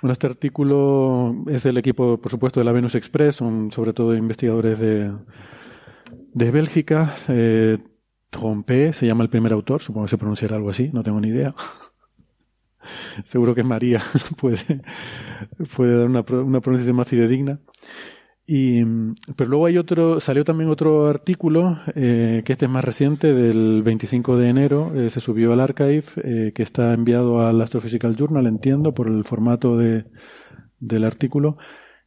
Bueno, 0.00 0.12
este 0.12 0.28
artículo 0.28 1.34
es 1.48 1.64
del 1.64 1.76
equipo, 1.78 2.18
por 2.20 2.30
supuesto, 2.30 2.60
de 2.60 2.64
la 2.64 2.72
Venus 2.72 2.94
Express, 2.94 3.36
son 3.36 3.72
sobre 3.72 3.92
todo 3.92 4.14
investigadores 4.14 4.78
de, 4.78 5.12
de 6.34 6.50
Bélgica. 6.50 7.14
Eh, 7.28 7.78
Trompé 8.30 8.92
se 8.92 9.06
llama 9.06 9.24
el 9.24 9.30
primer 9.30 9.52
autor, 9.52 9.82
supongo 9.82 10.06
que 10.06 10.10
se 10.10 10.18
pronunciará 10.18 10.56
algo 10.56 10.70
así, 10.70 10.90
no 10.92 11.02
tengo 11.02 11.20
ni 11.20 11.28
idea. 11.28 11.54
Seguro 13.24 13.54
que 13.54 13.64
María 13.64 14.02
puede, 14.36 14.82
puede 15.74 15.98
dar 15.98 16.06
una, 16.06 16.20
una 16.20 16.60
pronunciación 16.60 16.96
más 16.96 17.08
fidedigna. 17.08 17.58
Y, 18.50 18.82
pero 19.36 19.50
luego 19.50 19.66
hay 19.66 19.76
otro, 19.76 20.20
salió 20.20 20.42
también 20.42 20.70
otro 20.70 21.06
artículo, 21.06 21.80
eh, 21.94 22.40
que 22.46 22.54
este 22.54 22.64
es 22.64 22.70
más 22.70 22.82
reciente, 22.82 23.34
del 23.34 23.82
25 23.82 24.38
de 24.38 24.48
enero, 24.48 24.90
eh, 24.94 25.10
se 25.10 25.20
subió 25.20 25.52
al 25.52 25.60
archive, 25.60 26.04
eh, 26.24 26.52
que 26.54 26.62
está 26.62 26.94
enviado 26.94 27.46
al 27.46 27.60
Astrophysical 27.60 28.16
Journal, 28.16 28.46
entiendo, 28.46 28.94
por 28.94 29.06
el 29.08 29.24
formato 29.24 29.76
de, 29.76 30.06
del 30.80 31.04
artículo, 31.04 31.58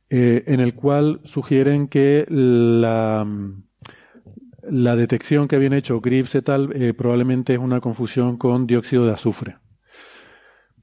en 0.09 0.59
el 0.59 0.73
cual 0.73 1.21
sugieren 1.25 1.87
que 1.87 2.25
la, 2.27 3.23
la 4.63 4.95
detección 4.95 5.47
que 5.47 5.57
habían 5.57 5.73
hecho 5.73 6.01
Greaves 6.01 6.33
et 6.33 6.49
al 6.49 6.95
probablemente 6.97 7.53
es 7.53 7.59
una 7.59 7.81
confusión 7.81 8.37
con 8.37 8.65
dióxido 8.65 9.05
de 9.05 9.13
azufre. 9.13 9.57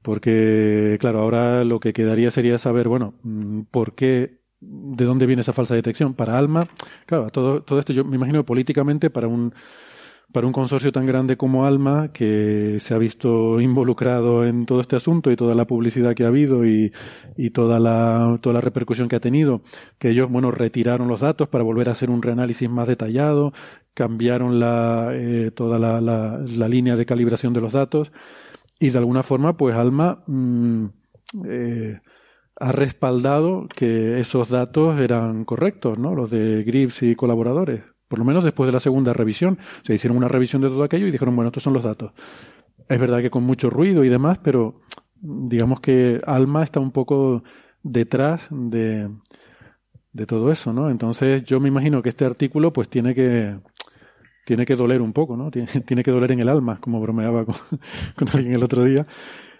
Porque, 0.01 0.97
claro, 1.01 1.19
ahora 1.19 1.63
lo 1.65 1.79
que 1.79 1.93
quedaría 1.93 2.31
sería 2.31 2.57
saber, 2.57 2.87
bueno, 2.87 3.19
mm, 3.23 3.63
por 3.69 3.93
qué 3.93 4.38
de 4.61 5.05
dónde 5.05 5.25
viene 5.25 5.41
esa 5.41 5.53
falsa 5.53 5.75
detección. 5.75 6.13
Para 6.13 6.37
Alma, 6.37 6.67
claro, 7.05 7.29
todo, 7.29 7.61
todo 7.63 7.79
esto 7.79 7.93
yo 7.93 8.03
me 8.05 8.15
imagino 8.15 8.45
políticamente 8.45 9.09
para 9.09 9.27
un, 9.27 9.53
para 10.31 10.45
un 10.45 10.53
consorcio 10.53 10.91
tan 10.91 11.05
grande 11.05 11.37
como 11.37 11.65
Alma, 11.65 12.11
que 12.13 12.77
se 12.79 12.93
ha 12.93 12.97
visto 12.97 13.59
involucrado 13.59 14.45
en 14.45 14.65
todo 14.65 14.81
este 14.81 14.95
asunto 14.95 15.31
y 15.31 15.35
toda 15.35 15.55
la 15.55 15.65
publicidad 15.65 16.13
que 16.13 16.23
ha 16.23 16.27
habido 16.27 16.65
y, 16.65 16.91
y 17.35 17.49
toda, 17.49 17.79
la, 17.79 18.37
toda 18.41 18.53
la 18.53 18.61
repercusión 18.61 19.07
que 19.09 19.15
ha 19.15 19.19
tenido, 19.19 19.61
que 19.97 20.09
ellos, 20.09 20.29
bueno, 20.29 20.51
retiraron 20.51 21.07
los 21.07 21.21
datos 21.21 21.47
para 21.47 21.63
volver 21.63 21.89
a 21.89 21.93
hacer 21.93 22.09
un 22.09 22.21
reanálisis 22.21 22.69
más 22.69 22.87
detallado, 22.87 23.53
cambiaron 23.93 24.59
la, 24.59 25.09
eh, 25.13 25.51
toda 25.53 25.79
la, 25.79 25.99
la, 25.99 26.67
línea 26.67 26.95
de 26.95 27.05
calibración 27.05 27.53
de 27.53 27.61
los 27.61 27.73
datos 27.73 28.11
y 28.79 28.91
de 28.91 28.97
alguna 28.97 29.23
forma, 29.23 29.57
pues 29.57 29.75
Alma, 29.75 30.23
mm, 30.27 30.85
eh, 31.45 31.99
ha 32.59 32.71
respaldado 32.71 33.67
que 33.73 34.19
esos 34.19 34.49
datos 34.49 34.99
eran 34.99 35.45
correctos, 35.45 35.97
¿no? 35.97 36.15
Los 36.15 36.31
de 36.31 36.63
Griffiths 36.63 37.03
y 37.03 37.15
colaboradores. 37.15 37.83
Por 38.07 38.19
lo 38.19 38.25
menos 38.25 38.43
después 38.43 38.67
de 38.67 38.73
la 38.73 38.79
segunda 38.79 39.13
revisión. 39.13 39.59
Se 39.83 39.93
hicieron 39.93 40.17
una 40.17 40.27
revisión 40.27 40.61
de 40.61 40.69
todo 40.69 40.83
aquello 40.83 41.07
y 41.07 41.11
dijeron, 41.11 41.35
bueno, 41.35 41.49
estos 41.49 41.63
son 41.63 41.73
los 41.73 41.83
datos. 41.83 42.11
Es 42.87 42.99
verdad 42.99 43.21
que 43.21 43.29
con 43.29 43.43
mucho 43.43 43.69
ruido 43.69 44.03
y 44.03 44.09
demás, 44.09 44.39
pero 44.43 44.81
digamos 45.21 45.79
que 45.79 46.21
Alma 46.25 46.63
está 46.63 46.79
un 46.79 46.91
poco 46.91 47.43
detrás 47.83 48.47
de, 48.49 49.09
de 50.11 50.25
todo 50.25 50.51
eso, 50.51 50.73
¿no? 50.73 50.89
Entonces 50.89 51.43
yo 51.43 51.59
me 51.59 51.67
imagino 51.67 52.01
que 52.01 52.09
este 52.09 52.25
artículo 52.25 52.73
pues 52.73 52.89
tiene 52.89 53.13
que 53.13 53.57
tiene 54.49 54.65
que 54.65 54.75
doler 54.75 55.01
un 55.01 55.13
poco, 55.13 55.37
¿no? 55.37 55.51
Tiene, 55.85 56.03
que 56.03 56.09
doler 56.09 56.31
en 56.31 56.39
el 56.39 56.49
alma, 56.49 56.79
como 56.81 56.99
bromeaba 56.99 57.45
con 58.15 58.29
alguien 58.33 58.55
el 58.55 58.63
otro 58.63 58.83
día, 58.83 59.05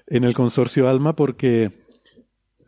en 0.08 0.24
el 0.24 0.34
consorcio 0.34 0.90
Alma, 0.90 1.16
porque 1.16 1.72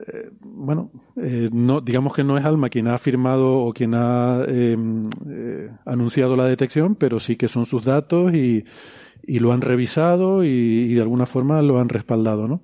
eh, 0.07 0.29
bueno, 0.41 0.91
eh, 1.17 1.49
no, 1.51 1.81
digamos 1.81 2.13
que 2.13 2.23
no 2.23 2.37
es 2.37 2.45
Alma 2.45 2.69
quien 2.69 2.87
ha 2.87 2.97
firmado 2.97 3.59
o 3.59 3.73
quien 3.73 3.93
ha 3.93 4.43
em, 4.47 5.03
eh, 5.29 5.69
anunciado 5.85 6.35
la 6.35 6.45
detección, 6.45 6.95
pero 6.95 7.19
sí 7.19 7.35
que 7.35 7.47
son 7.47 7.65
sus 7.65 7.85
datos 7.85 8.33
y, 8.33 8.65
lo 9.23 9.53
han 9.53 9.61
revisado 9.61 10.43
y, 10.43 10.47
y, 10.47 10.93
de 10.93 11.01
alguna 11.01 11.25
forma 11.25 11.61
lo 11.61 11.79
han 11.79 11.89
respaldado, 11.89 12.47
¿no? 12.47 12.63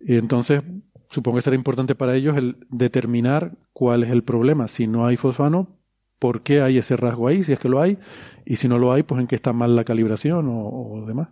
Y 0.00 0.16
entonces, 0.16 0.62
supongo 1.08 1.36
que 1.36 1.42
será 1.42 1.56
importante 1.56 1.94
para 1.94 2.14
ellos 2.14 2.36
el 2.36 2.56
determinar 2.68 3.56
cuál 3.72 4.02
es 4.02 4.10
el 4.10 4.22
problema. 4.22 4.68
Si 4.68 4.86
no 4.86 5.06
hay 5.06 5.16
fosfano, 5.16 5.78
¿por 6.18 6.42
qué 6.42 6.60
hay 6.60 6.78
ese 6.78 6.96
rasgo 6.96 7.28
ahí? 7.28 7.42
Si 7.42 7.52
es 7.52 7.58
que 7.58 7.68
lo 7.68 7.80
hay, 7.80 7.98
y 8.44 8.56
si 8.56 8.68
no 8.68 8.78
lo 8.78 8.92
hay, 8.92 9.02
pues 9.02 9.20
en 9.20 9.26
qué 9.26 9.34
está 9.34 9.52
mal 9.52 9.74
la 9.74 9.84
calibración 9.84 10.48
o, 10.48 10.68
o 10.68 11.06
demás. 11.06 11.28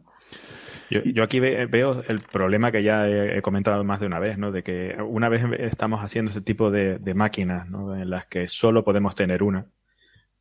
Yo, 1.01 1.23
aquí 1.23 1.41
veo 1.41 1.99
el 2.07 2.21
problema 2.21 2.71
que 2.71 2.83
ya 2.83 3.09
he, 3.09 3.41
comentado 3.41 3.83
más 3.85 4.01
de 4.01 4.07
una 4.07 4.19
vez, 4.19 4.37
¿no? 4.37 4.53
De 4.53 4.63
que 4.63 4.97
una 5.01 5.29
vez 5.29 5.43
estamos 5.59 6.03
haciendo 6.03 6.31
ese 6.31 6.41
tipo 6.41 6.71
de, 6.71 7.15
máquinas, 7.15 7.69
¿no? 7.69 7.97
En 7.97 8.11
las 8.11 8.27
que 8.27 8.47
solo 8.47 8.85
podemos 8.85 9.15
tener 9.15 9.43
una. 9.43 9.67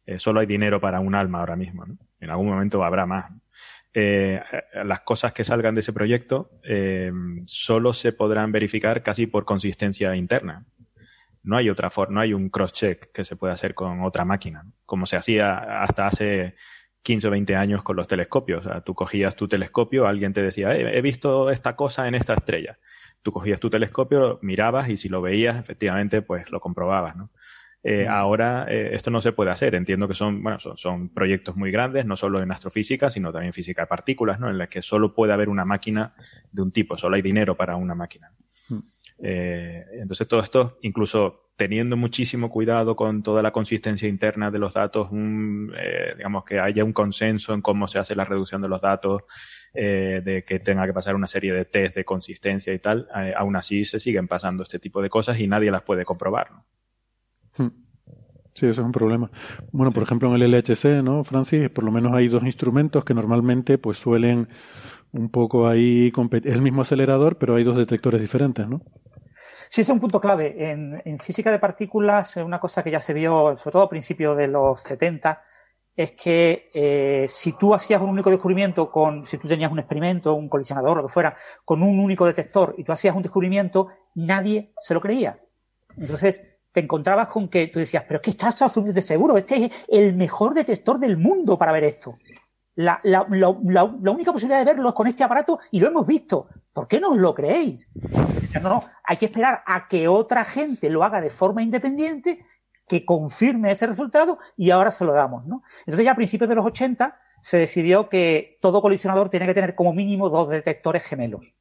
Eh, 0.05 0.17
solo 0.17 0.39
hay 0.39 0.47
dinero 0.47 0.81
para 0.81 0.99
un 0.99 1.15
alma 1.15 1.39
ahora 1.39 1.55
mismo, 1.55 1.85
¿no? 1.85 1.97
En 2.19 2.29
algún 2.29 2.47
momento 2.47 2.83
habrá 2.83 3.05
más. 3.05 3.31
Eh, 3.93 4.41
las 4.83 5.01
cosas 5.01 5.33
que 5.33 5.43
salgan 5.43 5.75
de 5.75 5.81
ese 5.81 5.93
proyecto 5.93 6.51
eh, 6.63 7.11
solo 7.45 7.93
se 7.93 8.13
podrán 8.13 8.51
verificar 8.51 9.03
casi 9.03 9.27
por 9.27 9.45
consistencia 9.45 10.15
interna. 10.15 10.65
No 11.43 11.57
hay 11.57 11.69
otra 11.69 11.89
forma, 11.89 12.15
no 12.15 12.21
hay 12.21 12.33
un 12.33 12.49
cross-check 12.49 13.11
que 13.11 13.23
se 13.23 13.35
pueda 13.35 13.53
hacer 13.53 13.73
con 13.73 14.03
otra 14.03 14.25
máquina, 14.25 14.65
como 14.85 15.05
se 15.05 15.15
hacía 15.15 15.81
hasta 15.81 16.07
hace 16.07 16.55
15 17.03 17.27
o 17.27 17.31
20 17.31 17.55
años 17.55 17.83
con 17.83 17.95
los 17.95 18.07
telescopios. 18.07 18.65
O 18.65 18.69
sea, 18.69 18.81
tú 18.81 18.93
cogías 18.93 19.35
tu 19.35 19.47
telescopio, 19.47 20.07
alguien 20.07 20.33
te 20.33 20.41
decía, 20.41 20.75
eh, 20.75 20.97
he 20.97 21.01
visto 21.01 21.49
esta 21.49 21.75
cosa 21.75 22.07
en 22.07 22.15
esta 22.15 22.33
estrella. 22.33 22.79
Tú 23.21 23.31
cogías 23.31 23.59
tu 23.59 23.69
telescopio, 23.69 24.39
mirabas 24.41 24.89
y 24.89 24.97
si 24.97 25.09
lo 25.09 25.21
veías, 25.21 25.57
efectivamente, 25.57 26.21
pues 26.21 26.49
lo 26.51 26.59
comprobabas, 26.59 27.15
¿no? 27.15 27.31
Eh, 27.83 28.07
ahora 28.07 28.67
eh, 28.69 28.91
esto 28.93 29.09
no 29.09 29.21
se 29.21 29.31
puede 29.31 29.49
hacer. 29.49 29.73
Entiendo 29.73 30.07
que 30.07 30.13
son, 30.13 30.43
bueno, 30.43 30.59
son, 30.59 30.77
son, 30.77 31.09
proyectos 31.09 31.55
muy 31.55 31.71
grandes, 31.71 32.05
no 32.05 32.15
solo 32.15 32.41
en 32.41 32.51
astrofísica, 32.51 33.09
sino 33.09 33.31
también 33.31 33.53
física 33.53 33.83
de 33.83 33.87
partículas, 33.87 34.39
¿no? 34.39 34.49
En 34.49 34.57
las 34.59 34.69
que 34.69 34.83
solo 34.83 35.15
puede 35.15 35.33
haber 35.33 35.49
una 35.49 35.65
máquina 35.65 36.13
de 36.51 36.61
un 36.61 36.71
tipo, 36.71 36.95
solo 36.97 37.15
hay 37.15 37.23
dinero 37.23 37.57
para 37.57 37.75
una 37.75 37.95
máquina. 37.95 38.31
Eh, 39.23 39.85
entonces 39.93 40.27
todo 40.27 40.39
esto, 40.39 40.79
incluso 40.81 41.51
teniendo 41.55 41.95
muchísimo 41.95 42.49
cuidado 42.49 42.95
con 42.95 43.21
toda 43.21 43.43
la 43.43 43.51
consistencia 43.51 44.07
interna 44.07 44.49
de 44.49 44.57
los 44.57 44.73
datos, 44.73 45.09
eh, 45.11 46.13
digamos 46.17 46.43
que 46.43 46.59
haya 46.59 46.83
un 46.83 46.93
consenso 46.93 47.53
en 47.53 47.61
cómo 47.61 47.87
se 47.87 47.99
hace 47.99 48.15
la 48.15 48.25
reducción 48.25 48.61
de 48.61 48.69
los 48.69 48.81
datos, 48.81 49.21
eh, 49.73 50.21
de 50.23 50.43
que 50.43 50.59
tenga 50.59 50.87
que 50.87 50.93
pasar 50.93 51.15
una 51.15 51.27
serie 51.27 51.53
de 51.53 51.65
test 51.65 51.95
de 51.95 52.03
consistencia 52.03 52.73
y 52.73 52.79
tal, 52.79 53.07
aún 53.35 53.55
así 53.55 53.85
se 53.85 53.99
siguen 53.99 54.27
pasando 54.27 54.63
este 54.63 54.79
tipo 54.79 55.01
de 55.01 55.09
cosas 55.09 55.39
y 55.39 55.47
nadie 55.47 55.69
las 55.69 55.83
puede 55.83 56.03
comprobar. 56.03 56.49
Hmm. 57.57 57.67
Sí, 58.53 58.65
eso 58.65 58.81
es 58.81 58.85
un 58.85 58.91
problema. 58.91 59.31
Bueno, 59.71 59.91
por 59.91 60.03
ejemplo, 60.03 60.33
en 60.35 60.41
el 60.41 60.51
LHC, 60.51 61.01
¿no, 61.03 61.23
Francis? 61.23 61.69
Por 61.69 61.85
lo 61.85 61.91
menos 61.91 62.13
hay 62.13 62.27
dos 62.27 62.43
instrumentos 62.43 63.05
que 63.05 63.13
normalmente 63.13 63.77
pues 63.77 63.97
suelen 63.97 64.49
un 65.13 65.29
poco 65.29 65.67
ahí 65.67 66.11
es 66.43 66.53
el 66.53 66.61
mismo 66.61 66.81
acelerador, 66.83 67.37
pero 67.37 67.55
hay 67.55 67.63
dos 67.63 67.77
detectores 67.77 68.21
diferentes, 68.21 68.67
¿no? 68.67 68.81
Sí, 69.69 69.81
es 69.81 69.89
un 69.89 69.99
punto 70.01 70.19
clave. 70.19 70.71
En, 70.71 71.19
física 71.19 71.49
de 71.49 71.59
partículas, 71.59 72.35
una 72.37 72.59
cosa 72.59 72.83
que 72.83 72.91
ya 72.91 72.99
se 72.99 73.13
vio, 73.13 73.55
sobre 73.55 73.71
todo 73.71 73.83
a 73.83 73.89
principios 73.89 74.35
de 74.35 74.47
los 74.47 74.81
70, 74.81 75.41
es 75.95 76.11
que 76.11 76.69
eh, 76.73 77.25
si 77.29 77.53
tú 77.57 77.73
hacías 77.73 78.01
un 78.01 78.09
único 78.09 78.29
descubrimiento 78.29 78.91
con, 78.91 79.25
si 79.25 79.37
tú 79.37 79.47
tenías 79.47 79.71
un 79.71 79.79
experimento, 79.79 80.33
un 80.33 80.49
colisionador, 80.49 80.97
lo 80.97 81.03
que 81.03 81.13
fuera, 81.13 81.37
con 81.63 81.83
un 81.83 81.99
único 81.99 82.25
detector 82.25 82.75
y 82.77 82.83
tú 82.83 82.91
hacías 82.91 83.15
un 83.15 83.21
descubrimiento, 83.21 83.87
nadie 84.15 84.73
se 84.79 84.93
lo 84.93 84.99
creía. 84.99 85.37
Entonces, 85.97 86.41
te 86.71 86.79
encontrabas 86.79 87.27
con 87.27 87.49
que 87.49 87.67
tú 87.67 87.79
decías, 87.79 88.03
pero 88.07 88.17
es 88.17 88.23
que 88.23 88.31
estás 88.31 88.55
de 88.75 89.01
seguro, 89.01 89.37
este 89.37 89.65
es 89.65 89.85
el 89.89 90.15
mejor 90.15 90.53
detector 90.53 90.99
del 90.99 91.17
mundo 91.17 91.57
para 91.57 91.71
ver 91.71 91.83
esto. 91.83 92.17
La, 92.75 92.99
la, 93.03 93.27
la, 93.29 93.83
única 93.83 94.31
posibilidad 94.31 94.59
de 94.59 94.73
verlo 94.73 94.89
es 94.89 94.95
con 94.95 95.07
este 95.07 95.23
aparato 95.23 95.59
y 95.71 95.79
lo 95.79 95.87
hemos 95.87 96.07
visto. 96.07 96.47
¿Por 96.71 96.87
qué 96.87 96.99
no 96.99 97.09
os 97.09 97.17
lo 97.17 97.33
creéis? 97.33 97.89
No, 98.61 98.69
no, 98.69 98.83
hay 99.03 99.17
que 99.17 99.25
esperar 99.25 99.61
a 99.65 99.87
que 99.87 100.07
otra 100.07 100.45
gente 100.45 100.89
lo 100.89 101.03
haga 101.03 101.19
de 101.19 101.29
forma 101.29 101.61
independiente, 101.61 102.45
que 102.87 103.05
confirme 103.05 103.71
ese 103.71 103.87
resultado 103.87 104.37
y 104.55 104.71
ahora 104.71 104.91
se 104.91 105.05
lo 105.05 105.13
damos, 105.13 105.45
¿no? 105.45 105.63
Entonces 105.81 106.05
ya 106.05 106.11
a 106.11 106.15
principios 106.15 106.49
de 106.49 106.55
los 106.55 106.65
80 106.65 107.19
se 107.41 107.57
decidió 107.57 108.09
que 108.09 108.57
todo 108.61 108.81
colisionador 108.81 109.29
tiene 109.29 109.45
que 109.45 109.53
tener 109.53 109.75
como 109.75 109.93
mínimo 109.93 110.29
dos 110.29 110.49
detectores 110.49 111.03
gemelos. 111.03 111.55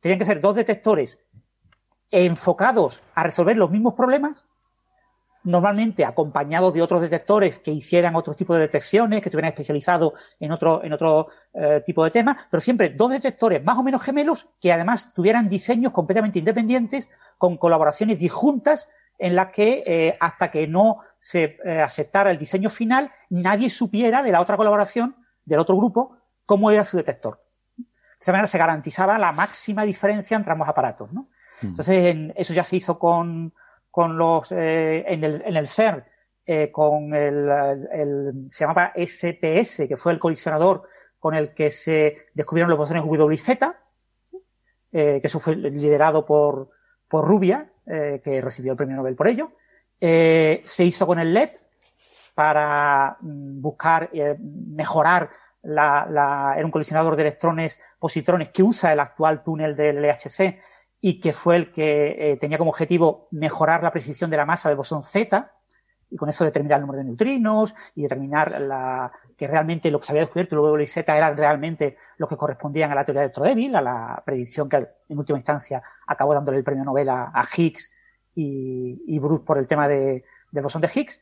Tenían 0.00 0.18
que 0.18 0.24
ser 0.24 0.40
dos 0.40 0.56
detectores 0.56 1.18
enfocados 2.10 3.02
a 3.14 3.24
resolver 3.24 3.56
los 3.56 3.70
mismos 3.70 3.94
problemas, 3.94 4.46
normalmente 5.44 6.04
acompañados 6.04 6.74
de 6.74 6.82
otros 6.82 7.00
detectores 7.00 7.58
que 7.58 7.70
hicieran 7.70 8.16
otro 8.16 8.34
tipo 8.34 8.54
de 8.54 8.60
detecciones, 8.62 9.20
que 9.20 9.28
estuvieran 9.28 9.50
especializados 9.50 10.12
en 10.40 10.52
otro, 10.52 10.82
en 10.84 10.92
otro 10.92 11.28
eh, 11.54 11.82
tipo 11.86 12.04
de 12.04 12.10
temas, 12.10 12.36
pero 12.50 12.60
siempre 12.60 12.90
dos 12.90 13.10
detectores 13.10 13.62
más 13.64 13.78
o 13.78 13.82
menos 13.82 14.02
gemelos 14.02 14.48
que 14.60 14.72
además 14.72 15.14
tuvieran 15.14 15.48
diseños 15.48 15.92
completamente 15.92 16.38
independientes, 16.38 17.08
con 17.38 17.56
colaboraciones 17.56 18.18
disjuntas 18.18 18.88
en 19.18 19.34
las 19.34 19.48
que 19.48 19.82
eh, 19.86 20.16
hasta 20.20 20.50
que 20.50 20.66
no 20.66 20.98
se 21.18 21.58
eh, 21.64 21.80
aceptara 21.80 22.30
el 22.30 22.38
diseño 22.38 22.70
final, 22.70 23.10
nadie 23.30 23.70
supiera 23.70 24.22
de 24.22 24.32
la 24.32 24.40
otra 24.40 24.56
colaboración, 24.56 25.16
del 25.44 25.60
otro 25.60 25.76
grupo, 25.76 26.16
cómo 26.46 26.70
era 26.70 26.84
su 26.84 26.96
detector. 26.96 27.42
De 27.76 27.84
esa 28.20 28.32
manera 28.32 28.48
se 28.48 28.58
garantizaba 28.58 29.18
la 29.18 29.32
máxima 29.32 29.84
diferencia 29.84 30.36
entre 30.36 30.52
ambos 30.52 30.68
aparatos. 30.68 31.12
¿no? 31.12 31.28
Mm. 31.62 31.66
Entonces, 31.66 32.16
eso 32.36 32.54
ya 32.54 32.64
se 32.64 32.76
hizo 32.76 32.98
con, 32.98 33.54
con 33.90 34.16
los, 34.16 34.52
eh, 34.52 35.04
en, 35.06 35.24
el, 35.24 35.42
en 35.44 35.56
el 35.56 35.66
CERN, 35.66 36.04
eh, 36.50 36.70
con 36.72 37.12
el, 37.14 37.46
el, 37.92 38.46
se 38.48 38.64
llamaba 38.64 38.94
SPS, 38.96 39.86
que 39.86 39.98
fue 39.98 40.12
el 40.12 40.18
colisionador 40.18 40.88
con 41.18 41.34
el 41.34 41.52
que 41.52 41.70
se 41.70 42.16
descubrieron 42.32 42.70
los 42.70 42.78
bosones 42.78 43.04
WZ, 43.04 43.50
eh, 44.90 45.18
que 45.20 45.26
eso 45.26 45.38
fue 45.38 45.56
liderado 45.56 46.24
por, 46.24 46.70
por 47.06 47.28
Rubia, 47.28 47.70
eh, 47.84 48.22
que 48.24 48.40
recibió 48.40 48.72
el 48.72 48.78
premio 48.78 48.96
Nobel 48.96 49.14
por 49.14 49.28
ello. 49.28 49.52
Se 50.00 50.84
hizo 50.84 51.06
con 51.06 51.18
el 51.18 51.34
LED 51.34 51.50
para 52.34 53.18
mm, 53.20 53.60
buscar 53.60 54.10
mejorar 54.40 55.28
la, 55.60 56.06
la, 56.08 56.54
era 56.56 56.64
un 56.64 56.72
colisionador 56.72 57.14
de 57.14 57.22
electrones 57.24 57.78
positrones 57.98 58.48
que 58.48 58.62
usa 58.62 58.94
el 58.94 59.00
actual 59.00 59.42
túnel 59.42 59.76
del 59.76 60.00
LHC 60.00 60.58
y 61.00 61.20
que 61.20 61.32
fue 61.32 61.56
el 61.56 61.72
que 61.72 62.32
eh, 62.32 62.36
tenía 62.36 62.58
como 62.58 62.70
objetivo 62.70 63.28
mejorar 63.30 63.82
la 63.82 63.92
precisión 63.92 64.30
de 64.30 64.36
la 64.36 64.46
masa 64.46 64.68
del 64.68 64.76
bosón 64.76 65.02
Z 65.02 65.52
y 66.10 66.16
con 66.16 66.28
eso 66.28 66.44
determinar 66.44 66.78
el 66.78 66.82
número 66.82 66.98
de 66.98 67.04
neutrinos 67.04 67.74
y 67.94 68.02
determinar 68.02 68.60
la, 68.60 69.12
que 69.36 69.46
realmente 69.46 69.90
lo 69.90 70.00
que 70.00 70.06
se 70.06 70.12
había 70.12 70.22
descubierto 70.22 70.56
luego 70.56 70.76
de 70.76 70.86
Z 70.86 71.16
eran 71.16 71.36
realmente 71.36 71.96
los 72.16 72.28
que 72.28 72.36
correspondían 72.36 72.90
a 72.90 72.94
la 72.94 73.04
teoría 73.04 73.22
electrodébil, 73.22 73.76
a 73.76 73.82
la 73.82 74.22
predicción 74.24 74.68
que 74.68 74.76
en 75.08 75.18
última 75.18 75.38
instancia 75.38 75.82
acabó 76.06 76.34
dándole 76.34 76.58
el 76.58 76.64
premio 76.64 76.84
Nobel 76.84 77.08
a, 77.10 77.46
Higgs 77.56 77.92
y, 78.34 79.02
y, 79.06 79.18
Bruce 79.18 79.44
por 79.44 79.58
el 79.58 79.66
tema 79.66 79.86
de, 79.86 80.24
del 80.50 80.62
bosón 80.62 80.80
de 80.80 80.90
Higgs. 80.92 81.20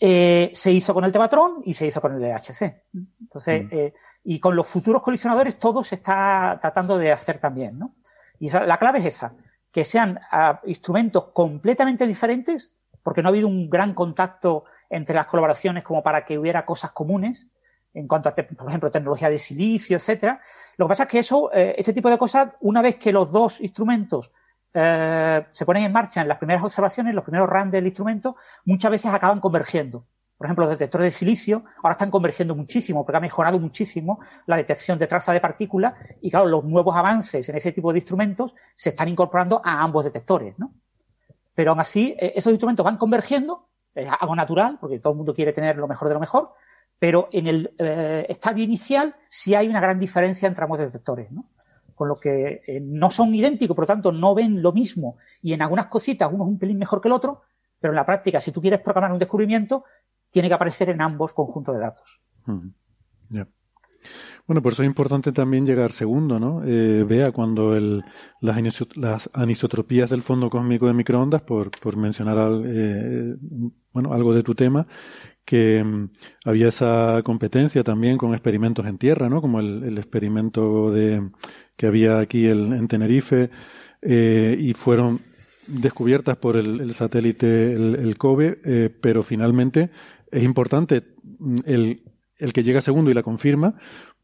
Eh, 0.00 0.52
se 0.54 0.70
hizo 0.70 0.94
con 0.94 1.04
el 1.04 1.10
Tevatron 1.10 1.60
y 1.64 1.74
se 1.74 1.86
hizo 1.86 2.00
con 2.00 2.14
el 2.14 2.22
LHC. 2.22 2.84
Entonces, 3.20 3.64
mm. 3.64 3.68
eh, 3.72 3.94
y 4.24 4.38
con 4.38 4.54
los 4.54 4.68
futuros 4.68 5.02
colisionadores 5.02 5.58
todo 5.58 5.82
se 5.82 5.96
está 5.96 6.58
tratando 6.60 6.96
de 6.96 7.10
hacer 7.10 7.38
también, 7.38 7.78
¿no? 7.78 7.96
Y 8.38 8.50
la 8.50 8.78
clave 8.78 8.98
es 9.00 9.06
esa, 9.06 9.34
que 9.72 9.84
sean 9.84 10.20
ah, 10.30 10.60
instrumentos 10.64 11.28
completamente 11.32 12.06
diferentes, 12.06 12.76
porque 13.02 13.22
no 13.22 13.28
ha 13.28 13.30
habido 13.30 13.48
un 13.48 13.68
gran 13.68 13.94
contacto 13.94 14.64
entre 14.90 15.14
las 15.14 15.26
colaboraciones 15.26 15.84
como 15.84 16.02
para 16.02 16.24
que 16.24 16.38
hubiera 16.38 16.64
cosas 16.64 16.92
comunes 16.92 17.50
en 17.94 18.06
cuanto 18.06 18.28
a, 18.28 18.34
por 18.34 18.68
ejemplo, 18.68 18.90
tecnología 18.90 19.30
de 19.30 19.38
silicio, 19.38 19.96
etcétera. 19.96 20.40
Lo 20.76 20.86
que 20.86 20.90
pasa 20.90 21.02
es 21.04 21.08
que 21.08 21.18
eso, 21.18 21.50
eh, 21.52 21.74
este 21.78 21.92
tipo 21.92 22.10
de 22.10 22.18
cosas, 22.18 22.54
una 22.60 22.82
vez 22.82 22.96
que 22.96 23.12
los 23.12 23.32
dos 23.32 23.60
instrumentos 23.60 24.32
eh, 24.74 25.46
se 25.50 25.64
ponen 25.64 25.84
en 25.84 25.92
marcha 25.92 26.20
en 26.20 26.28
las 26.28 26.38
primeras 26.38 26.62
observaciones, 26.62 27.14
los 27.14 27.24
primeros 27.24 27.48
runs 27.48 27.72
del 27.72 27.86
instrumento, 27.86 28.36
muchas 28.64 28.90
veces 28.90 29.12
acaban 29.12 29.40
convergiendo. 29.40 30.06
Por 30.38 30.46
ejemplo, 30.46 30.66
los 30.66 30.70
detectores 30.70 31.06
de 31.06 31.10
silicio 31.10 31.64
ahora 31.82 31.92
están 31.92 32.12
convergiendo 32.12 32.54
muchísimo 32.54 33.04
porque 33.04 33.16
ha 33.16 33.20
mejorado 33.20 33.58
muchísimo 33.58 34.20
la 34.46 34.56
detección 34.56 34.96
de 34.96 35.08
traza 35.08 35.32
de 35.32 35.40
partículas 35.40 35.94
y 36.20 36.30
claro, 36.30 36.46
los 36.46 36.64
nuevos 36.64 36.94
avances 36.96 37.48
en 37.48 37.56
ese 37.56 37.72
tipo 37.72 37.92
de 37.92 37.98
instrumentos 37.98 38.54
se 38.76 38.90
están 38.90 39.08
incorporando 39.08 39.60
a 39.64 39.82
ambos 39.82 40.04
detectores, 40.04 40.56
¿no? 40.56 40.72
Pero 41.56 41.72
aún 41.72 41.80
así, 41.80 42.14
eh, 42.20 42.34
esos 42.36 42.52
instrumentos 42.52 42.84
van 42.84 42.96
convergiendo, 42.96 43.66
es 43.92 44.08
algo 44.20 44.36
natural 44.36 44.78
porque 44.80 45.00
todo 45.00 45.12
el 45.12 45.16
mundo 45.16 45.34
quiere 45.34 45.52
tener 45.52 45.76
lo 45.76 45.88
mejor 45.88 46.06
de 46.06 46.14
lo 46.14 46.20
mejor, 46.20 46.52
pero 47.00 47.28
en 47.32 47.48
el 47.48 47.74
eh, 47.76 48.26
estadio 48.28 48.62
inicial 48.62 49.16
sí 49.28 49.56
hay 49.56 49.66
una 49.66 49.80
gran 49.80 49.98
diferencia 49.98 50.46
entre 50.46 50.62
ambos 50.62 50.78
detectores, 50.78 51.32
¿no? 51.32 51.46
Con 51.96 52.06
lo 52.06 52.14
que 52.20 52.62
eh, 52.64 52.78
no 52.80 53.10
son 53.10 53.34
idénticos, 53.34 53.74
por 53.74 53.82
lo 53.82 53.88
tanto 53.88 54.12
no 54.12 54.36
ven 54.36 54.62
lo 54.62 54.72
mismo 54.72 55.16
y 55.42 55.52
en 55.52 55.62
algunas 55.62 55.86
cositas 55.86 56.30
uno 56.32 56.44
es 56.44 56.48
un 56.48 56.60
pelín 56.60 56.78
mejor 56.78 57.00
que 57.00 57.08
el 57.08 57.12
otro, 57.12 57.42
pero 57.80 57.92
en 57.92 57.96
la 57.96 58.06
práctica, 58.06 58.40
si 58.40 58.52
tú 58.52 58.60
quieres 58.60 58.80
programar 58.80 59.10
un 59.10 59.18
descubrimiento, 59.18 59.84
tiene 60.30 60.48
que 60.48 60.54
aparecer 60.54 60.90
en 60.90 61.00
ambos 61.00 61.32
conjuntos 61.32 61.74
de 61.74 61.80
datos. 61.80 62.22
Bueno, 64.46 64.62
por 64.62 64.72
eso 64.72 64.82
es 64.82 64.86
importante 64.86 65.32
también 65.32 65.66
llegar 65.66 65.92
segundo, 65.92 66.40
¿no? 66.40 66.62
Eh, 66.64 67.04
vea 67.04 67.32
cuando 67.32 67.76
el, 67.76 68.02
las, 68.40 69.28
anisotropías 69.34 70.08
del 70.08 70.22
fondo 70.22 70.48
cósmico 70.48 70.86
de 70.86 70.94
microondas, 70.94 71.42
por, 71.42 71.70
por 71.70 71.96
mencionar 71.96 72.62
eh, 72.64 73.36
bueno, 73.92 74.14
algo 74.14 74.32
de 74.32 74.42
tu 74.42 74.54
tema, 74.54 74.86
que 75.44 75.84
mm, 75.84 76.10
había 76.46 76.68
esa 76.68 77.20
competencia 77.24 77.84
también 77.84 78.16
con 78.16 78.32
experimentos 78.32 78.86
en 78.86 78.96
tierra, 78.96 79.28
¿no? 79.28 79.42
Como 79.42 79.60
el, 79.60 79.98
experimento 79.98 80.90
de 80.92 81.28
que 81.76 81.86
había 81.86 82.18
aquí 82.18 82.48
en 82.48 82.88
Tenerife, 82.88 83.50
eh, 84.02 84.56
y 84.58 84.74
fueron 84.74 85.20
descubiertas 85.66 86.36
por 86.36 86.56
el, 86.56 86.94
satélite, 86.94 87.72
el, 87.72 88.16
COBE, 88.16 88.58
eh, 88.64 88.90
pero 89.00 89.22
finalmente 89.22 89.90
es 90.30 90.42
importante 90.42 91.04
el, 91.64 92.02
el 92.38 92.52
que 92.52 92.62
llega 92.62 92.80
segundo 92.80 93.10
y 93.10 93.14
la 93.14 93.22
confirma, 93.22 93.74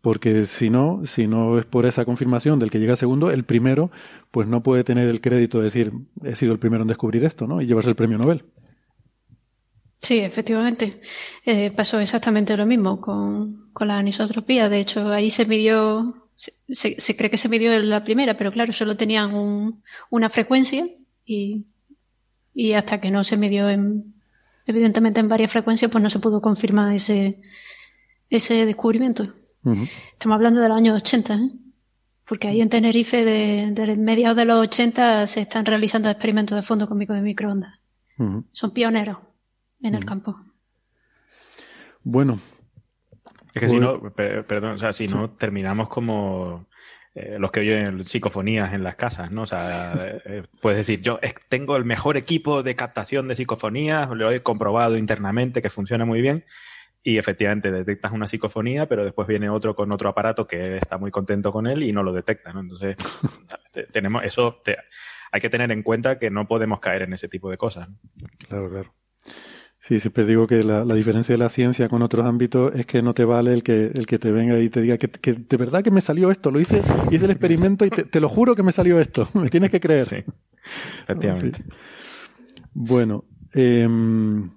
porque 0.00 0.44
si 0.44 0.70
no, 0.70 1.00
si 1.04 1.26
no 1.26 1.58
es 1.58 1.64
por 1.64 1.86
esa 1.86 2.04
confirmación 2.04 2.58
del 2.58 2.70
que 2.70 2.78
llega 2.78 2.96
segundo, 2.96 3.30
el 3.30 3.44
primero, 3.44 3.90
pues 4.30 4.46
no 4.46 4.62
puede 4.62 4.84
tener 4.84 5.08
el 5.08 5.20
crédito 5.20 5.58
de 5.58 5.64
decir, 5.64 5.92
he 6.22 6.34
sido 6.34 6.52
el 6.52 6.58
primero 6.58 6.82
en 6.82 6.88
descubrir 6.88 7.24
esto, 7.24 7.46
¿no? 7.46 7.60
Y 7.60 7.66
llevarse 7.66 7.90
el 7.90 7.96
premio 7.96 8.18
Nobel. 8.18 8.44
Sí, 10.00 10.18
efectivamente. 10.18 11.00
Eh, 11.46 11.70
pasó 11.70 11.98
exactamente 11.98 12.54
lo 12.54 12.66
mismo 12.66 13.00
con, 13.00 13.70
con, 13.72 13.88
la 13.88 13.96
anisotropía. 13.96 14.68
De 14.68 14.80
hecho, 14.80 15.08
ahí 15.08 15.30
se 15.30 15.46
midió, 15.46 16.28
se, 16.36 17.00
se, 17.00 17.16
cree 17.16 17.30
que 17.30 17.38
se 17.38 17.48
midió 17.48 17.78
la 17.80 18.04
primera, 18.04 18.36
pero 18.36 18.52
claro, 18.52 18.74
solo 18.74 18.98
tenían 18.98 19.34
un, 19.34 19.82
una 20.10 20.28
frecuencia 20.28 20.86
y, 21.24 21.64
y 22.52 22.74
hasta 22.74 23.00
que 23.00 23.10
no 23.10 23.24
se 23.24 23.38
midió 23.38 23.70
en, 23.70 24.13
evidentemente 24.66 25.20
en 25.20 25.28
varias 25.28 25.50
frecuencias, 25.50 25.90
pues 25.90 26.02
no 26.02 26.10
se 26.10 26.18
pudo 26.18 26.40
confirmar 26.40 26.94
ese, 26.94 27.40
ese 28.30 28.66
descubrimiento. 28.66 29.32
Estamos 30.12 30.36
hablando 30.36 30.60
de 30.60 30.68
los 30.68 30.76
años 30.76 31.00
80, 31.00 31.34
¿eh? 31.34 31.50
porque 32.26 32.48
ahí 32.48 32.60
en 32.60 32.68
Tenerife, 32.68 33.24
de, 33.24 33.70
de, 33.72 33.96
mediados 33.96 34.36
de 34.36 34.44
los 34.44 34.62
80, 34.68 35.26
se 35.26 35.42
están 35.42 35.64
realizando 35.64 36.10
experimentos 36.10 36.56
de 36.56 36.62
fondo 36.62 36.86
cósmico 36.86 37.14
de 37.14 37.22
microondas. 37.22 37.78
Son 38.52 38.70
pioneros 38.72 39.18
en 39.82 39.94
el 39.94 40.04
campo. 40.04 40.36
Bueno. 42.02 42.38
Es 43.54 43.60
que 43.60 43.68
si 43.68 43.78
pues 43.78 43.82
no, 43.82 44.10
perdón, 44.12 44.72
o 44.72 44.78
sea, 44.78 44.92
si 44.92 45.08
no 45.08 45.30
terminamos 45.30 45.88
como 45.88 46.66
eh, 47.14 47.36
los 47.38 47.52
que 47.52 47.60
oyen 47.60 48.04
psicofonías 48.04 48.74
en 48.74 48.82
las 48.82 48.96
casas, 48.96 49.30
¿no? 49.30 49.42
O 49.42 49.46
sea, 49.46 49.92
eh, 50.24 50.42
puedes 50.60 50.78
decir, 50.78 51.00
yo 51.00 51.20
tengo 51.48 51.76
el 51.76 51.84
mejor 51.84 52.16
equipo 52.16 52.62
de 52.62 52.74
captación 52.74 53.28
de 53.28 53.36
psicofonías, 53.36 54.10
lo 54.10 54.32
he 54.32 54.42
comprobado 54.42 54.96
internamente 54.96 55.62
que 55.62 55.70
funciona 55.70 56.04
muy 56.04 56.20
bien, 56.20 56.44
y 57.04 57.18
efectivamente 57.18 57.70
detectas 57.70 58.12
una 58.12 58.26
psicofonía, 58.26 58.88
pero 58.88 59.04
después 59.04 59.28
viene 59.28 59.48
otro 59.48 59.76
con 59.76 59.92
otro 59.92 60.08
aparato 60.08 60.46
que 60.46 60.78
está 60.78 60.98
muy 60.98 61.10
contento 61.10 61.52
con 61.52 61.66
él 61.66 61.82
y 61.82 61.92
no 61.92 62.02
lo 62.02 62.12
detecta, 62.12 62.52
¿no? 62.52 62.60
Entonces, 62.60 62.96
tenemos 63.92 64.24
eso, 64.24 64.56
hay 65.30 65.40
que 65.40 65.50
tener 65.50 65.70
en 65.70 65.82
cuenta 65.82 66.18
que 66.18 66.30
no 66.30 66.48
podemos 66.48 66.80
caer 66.80 67.02
en 67.02 67.12
ese 67.12 67.28
tipo 67.28 67.50
de 67.50 67.58
cosas. 67.58 67.88
Claro, 68.48 68.70
claro. 68.70 68.94
Sí, 69.86 70.00
siempre 70.00 70.24
digo 70.24 70.46
que 70.46 70.64
la, 70.64 70.82
diferencia 70.94 71.34
de 71.34 71.38
la 71.38 71.50
ciencia 71.50 71.90
con 71.90 72.00
otros 72.00 72.24
ámbitos 72.24 72.72
es 72.74 72.86
que 72.86 73.02
no 73.02 73.12
te 73.12 73.26
vale 73.26 73.52
el 73.52 73.62
que, 73.62 73.90
el 73.92 74.06
que 74.06 74.18
te 74.18 74.32
venga 74.32 74.58
y 74.58 74.70
te 74.70 74.80
diga 74.80 74.96
que, 74.96 75.34
de 75.34 75.56
verdad 75.58 75.84
que 75.84 75.90
me 75.90 76.00
salió 76.00 76.30
esto, 76.30 76.50
lo 76.50 76.58
hice, 76.58 76.80
hice 77.10 77.26
el 77.26 77.32
experimento 77.32 77.84
y 77.84 77.90
te, 77.90 78.18
lo 78.18 78.30
juro 78.30 78.56
que 78.56 78.62
me 78.62 78.72
salió 78.72 78.98
esto, 78.98 79.28
me 79.34 79.50
tienes 79.50 79.70
que 79.70 79.80
creer. 79.80 80.06
Sí, 80.06 80.16
efectivamente. 81.02 81.64
Bueno, 82.72 83.26
em, 83.52 84.52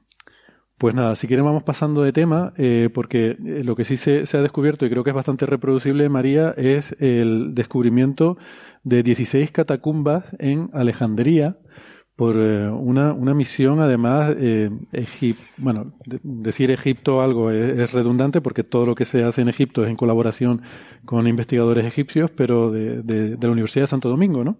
pues 0.78 0.96
nada, 0.96 1.14
si 1.18 1.28
quieren 1.28 1.44
vamos 1.44 1.64
pasando 1.64 2.04
de 2.04 2.14
tema, 2.14 2.54
eh, 2.56 2.90
porque 2.94 3.32
eh, 3.32 3.64
lo 3.66 3.76
que 3.76 3.84
sí 3.84 3.98
se, 3.98 4.26
se, 4.28 4.38
ha 4.38 4.42
descubierto 4.42 4.86
y 4.86 4.90
creo 4.90 5.04
que 5.04 5.10
es 5.10 5.16
bastante 5.16 5.46
reproducible, 5.46 6.08
María, 6.08 6.52
es 6.56 6.96
el 7.02 7.54
descubrimiento 7.54 8.38
de 8.86 9.04
16 9.04 9.52
catacumbas 9.52 10.24
en 10.40 10.70
Alejandría, 10.72 11.58
por 12.18 12.36
eh, 12.36 12.68
una, 12.68 13.14
una, 13.14 13.36
misión, 13.36 13.80
además, 13.80 14.36
eh, 14.40 14.72
bueno, 15.58 15.94
decir 16.04 16.72
Egipto 16.72 17.22
algo 17.22 17.52
es, 17.52 17.92
redundante 17.92 18.42
porque 18.42 18.64
todo 18.64 18.88
lo 18.88 18.96
que 18.96 19.06
se 19.06 19.24
hace 19.24 19.42
en 19.42 19.50
Egipto 19.50 19.84
es 19.84 19.90
en 19.92 19.96
colaboración 19.96 20.64
con 21.06 21.28
investigadores 21.28 21.86
egipcios, 21.86 22.32
pero 22.36 22.72
de, 22.72 23.04
de, 23.04 23.38
la 23.40 23.52
Universidad 23.52 23.84
de 23.84 23.92
Santo 23.92 24.10
Domingo, 24.10 24.44
¿no? 24.44 24.58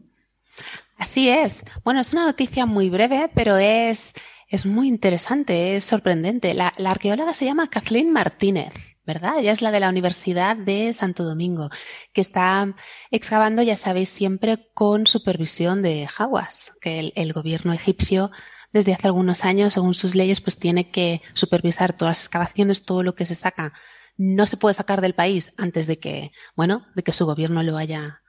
Así 0.98 1.30
es. 1.30 1.64
Bueno, 1.84 2.00
es 2.02 2.14
una 2.14 2.28
noticia 2.28 2.68
muy 2.68 2.92
breve, 2.92 3.32
pero 3.34 3.58
es, 3.58 4.14
es 4.48 4.68
muy 4.68 4.88
interesante, 4.88 5.78
es 5.78 5.84
sorprendente. 5.84 6.54
La, 6.54 6.72
la 6.78 6.92
arqueóloga 6.92 7.34
se 7.34 7.46
llama 7.46 7.72
Kathleen 7.72 8.14
Martínez. 8.14 8.87
¿Verdad? 9.08 9.40
Ella 9.40 9.54
es 9.54 9.62
la 9.62 9.72
de 9.72 9.80
la 9.80 9.90
Universidad 9.90 10.58
de 10.58 10.94
Santo 10.94 11.24
Domingo, 11.24 11.70
que 12.12 12.20
está 12.20 12.76
excavando, 13.10 13.64
ya 13.64 13.78
sabéis, 13.78 14.10
siempre 14.10 14.70
con 14.74 15.08
supervisión 15.08 15.82
de 15.82 16.08
Hawass, 16.16 16.78
que 16.82 17.14
el, 17.16 17.34
gobierno 17.34 17.72
egipcio 17.72 18.32
desde 18.74 18.94
hace 18.94 19.08
algunos 19.08 19.46
años, 19.46 19.74
según 19.74 19.94
sus 19.94 20.14
leyes, 20.14 20.42
pues 20.42 20.58
tiene 20.58 20.92
que 20.92 21.22
supervisar 21.34 21.94
todas 21.94 22.12
las 22.18 22.26
excavaciones, 22.26 22.84
todo 22.84 23.02
lo 23.02 23.16
que 23.16 23.26
se 23.26 23.34
saca. 23.34 23.72
No 24.18 24.46
se 24.46 24.58
puede 24.58 24.74
sacar 24.74 25.00
del 25.00 25.16
país 25.16 25.54
antes 25.58 25.88
de 25.88 26.00
que, 26.00 26.34
bueno, 26.56 26.86
de 26.94 27.04
que 27.04 27.14
su 27.14 27.26
gobierno 27.26 27.64
lo 27.64 27.78
haya, 27.78 28.22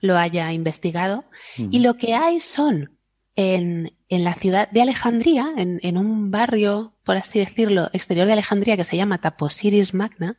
lo 0.00 0.16
haya 0.16 0.52
investigado. 0.52 1.24
Y 1.56 1.80
lo 1.80 1.96
que 1.96 2.14
hay 2.14 2.40
son 2.40 2.96
en, 3.34 3.96
en 4.08 4.24
la 4.24 4.34
ciudad 4.34 4.70
de 4.70 4.82
Alejandría, 4.82 5.52
en, 5.56 5.80
en, 5.82 5.96
un 5.96 6.30
barrio, 6.30 6.94
por 7.10 7.16
así 7.16 7.40
decirlo, 7.40 7.90
exterior 7.92 8.24
de 8.28 8.34
Alejandría 8.34 8.76
que 8.76 8.84
se 8.84 8.96
llama 8.96 9.18
Taposiris 9.18 9.94
Magna, 9.94 10.38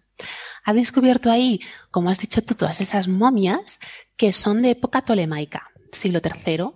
ha 0.64 0.74
descubierto 0.74 1.30
ahí, 1.30 1.60
como 1.90 2.10
has 2.10 2.20
dicho 2.20 2.42
tú, 2.42 2.56
todas 2.56 2.80
esas 2.80 3.10
momias 3.10 3.82
que 4.16 4.32
son 4.32 4.62
de 4.62 4.70
época 4.70 5.02
tolemaica, 5.02 5.70
siglo 5.92 6.22
III, 6.24 6.68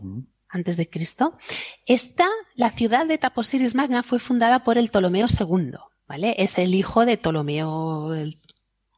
antes 0.50 0.76
de 0.76 0.90
Cristo. 0.90 1.38
Esta, 1.86 2.28
la 2.56 2.72
ciudad 2.72 3.06
de 3.06 3.18
Taposiris 3.18 3.74
Magna 3.74 4.04
fue 4.04 4.20
fundada 4.20 4.66
por 4.66 4.78
el 4.78 4.90
Ptolomeo 4.90 5.28
II, 5.30 5.78
¿vale? 6.10 6.36
Es 6.40 6.58
el 6.58 6.76
hijo 6.76 7.06
de 7.06 7.16
Ptolomeo, 7.16 8.14
el 8.14 8.36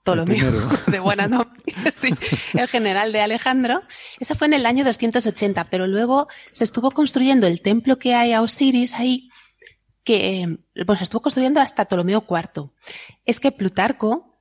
Ptolomeo 0.01 0.51
de 0.87 0.99
buena 0.99 1.29
sí, 1.93 2.09
el 2.55 2.67
general 2.67 3.11
de 3.11 3.21
Alejandro. 3.21 3.83
Esa 4.19 4.33
fue 4.33 4.47
en 4.47 4.55
el 4.55 4.65
año 4.65 4.83
280, 4.83 5.65
pero 5.65 5.85
luego 5.85 6.27
se 6.51 6.63
estuvo 6.63 6.89
construyendo 6.89 7.45
el 7.45 7.61
templo 7.61 7.99
que 7.99 8.15
hay 8.15 8.33
a 8.33 8.41
Osiris 8.41 8.95
ahí, 8.95 9.29
que 10.07 10.59
bueno, 10.85 10.99
se 10.99 11.03
estuvo 11.03 11.21
construyendo 11.21 11.59
hasta 11.59 11.83
Ptolomeo 11.83 12.23
IV. 12.29 12.69
Es 13.25 13.41
que 13.41 13.51
Plutarco, 13.51 14.37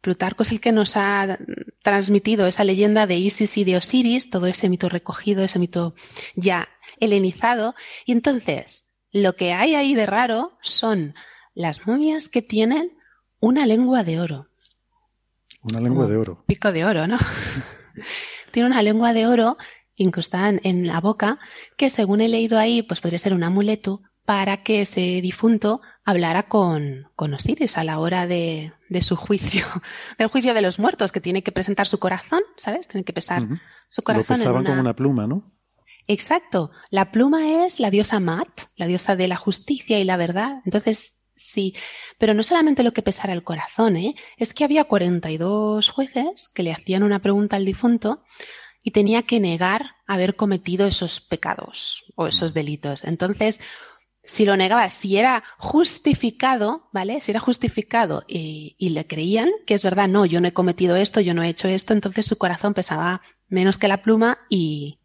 Plutarco 0.00 0.44
es 0.44 0.52
el 0.52 0.60
que 0.60 0.70
nos 0.70 0.96
ha 0.96 1.40
transmitido 1.82 2.46
esa 2.46 2.62
leyenda 2.62 3.08
de 3.08 3.16
Isis 3.16 3.56
y 3.56 3.64
de 3.64 3.78
Osiris, 3.78 4.30
todo 4.30 4.46
ese 4.46 4.68
mito 4.68 4.88
recogido, 4.88 5.42
ese 5.42 5.58
mito 5.58 5.96
ya 6.36 6.68
helenizado. 7.00 7.74
Y 8.04 8.12
entonces, 8.12 8.92
lo 9.10 9.34
que 9.34 9.52
hay 9.52 9.74
ahí 9.74 9.96
de 9.96 10.06
raro 10.06 10.56
son 10.62 11.16
las 11.56 11.88
momias 11.88 12.28
que 12.28 12.42
tienen 12.42 12.96
una 13.40 13.66
lengua 13.66 14.04
de 14.04 14.20
oro. 14.20 14.46
Una 15.62 15.80
lengua 15.80 16.06
de 16.06 16.16
oro. 16.16 16.44
Pico 16.46 16.70
de 16.70 16.84
oro, 16.84 17.08
¿no? 17.08 17.18
Tiene 18.52 18.68
una 18.68 18.84
lengua 18.84 19.12
de 19.12 19.26
oro 19.26 19.56
incrustada 19.96 20.60
en 20.62 20.86
la 20.86 21.00
boca 21.00 21.40
que 21.76 21.90
según 21.90 22.20
he 22.20 22.28
leído 22.28 22.56
ahí, 22.56 22.82
pues 22.82 23.00
podría 23.00 23.18
ser 23.18 23.34
un 23.34 23.42
amuleto 23.42 24.04
para 24.26 24.58
que 24.58 24.82
ese 24.82 25.22
difunto 25.22 25.80
hablara 26.04 26.42
con, 26.42 27.08
con 27.16 27.32
Osiris 27.32 27.78
a 27.78 27.84
la 27.84 27.98
hora 27.98 28.26
de, 28.26 28.72
de, 28.88 29.02
su 29.02 29.16
juicio, 29.16 29.64
del 30.18 30.28
juicio 30.28 30.52
de 30.52 30.60
los 30.60 30.78
muertos, 30.78 31.12
que 31.12 31.20
tiene 31.20 31.42
que 31.42 31.52
presentar 31.52 31.86
su 31.86 31.98
corazón, 31.98 32.42
¿sabes? 32.58 32.88
Tiene 32.88 33.04
que 33.04 33.12
pesar 33.14 33.46
su 33.88 34.02
corazón. 34.02 34.38
Lo 34.38 34.44
pesaban 34.44 34.64
como 34.64 34.80
una 34.80 34.94
pluma, 34.94 35.26
¿no? 35.26 35.50
Exacto. 36.08 36.70
La 36.90 37.10
pluma 37.10 37.64
es 37.64 37.80
la 37.80 37.90
diosa 37.90 38.20
Mat, 38.20 38.48
la 38.76 38.86
diosa 38.86 39.16
de 39.16 39.28
la 39.28 39.36
justicia 39.36 39.98
y 39.98 40.04
la 40.04 40.16
verdad. 40.16 40.60
Entonces, 40.64 41.22
Sí, 41.38 41.74
pero 42.16 42.32
no 42.32 42.42
solamente 42.42 42.82
lo 42.82 42.92
que 42.92 43.02
pesara 43.02 43.34
el 43.34 43.44
corazón, 43.44 43.98
¿eh? 43.98 44.14
es 44.38 44.54
que 44.54 44.64
había 44.64 44.84
42 44.84 45.90
jueces 45.90 46.48
que 46.48 46.62
le 46.62 46.72
hacían 46.72 47.02
una 47.02 47.20
pregunta 47.20 47.56
al 47.56 47.66
difunto 47.66 48.22
y 48.82 48.92
tenía 48.92 49.22
que 49.22 49.38
negar 49.38 49.96
haber 50.06 50.34
cometido 50.34 50.86
esos 50.86 51.20
pecados 51.20 52.04
o 52.14 52.26
esos 52.26 52.54
delitos. 52.54 53.04
Entonces, 53.04 53.60
si 54.26 54.44
lo 54.44 54.56
negaba, 54.56 54.90
si 54.90 55.16
era 55.16 55.42
justificado, 55.56 56.88
¿vale? 56.92 57.20
Si 57.22 57.30
era 57.30 57.40
justificado 57.40 58.24
y, 58.28 58.76
y, 58.78 58.90
le 58.90 59.06
creían 59.06 59.48
que 59.66 59.74
es 59.74 59.82
verdad, 59.82 60.08
no, 60.08 60.26
yo 60.26 60.40
no 60.40 60.48
he 60.48 60.52
cometido 60.52 60.96
esto, 60.96 61.20
yo 61.20 61.32
no 61.32 61.42
he 61.42 61.48
hecho 61.48 61.68
esto, 61.68 61.94
entonces 61.94 62.26
su 62.26 62.36
corazón 62.36 62.74
pesaba 62.74 63.22
menos 63.48 63.78
que 63.78 63.88
la 63.88 64.02
pluma 64.02 64.38
y, 64.50 64.98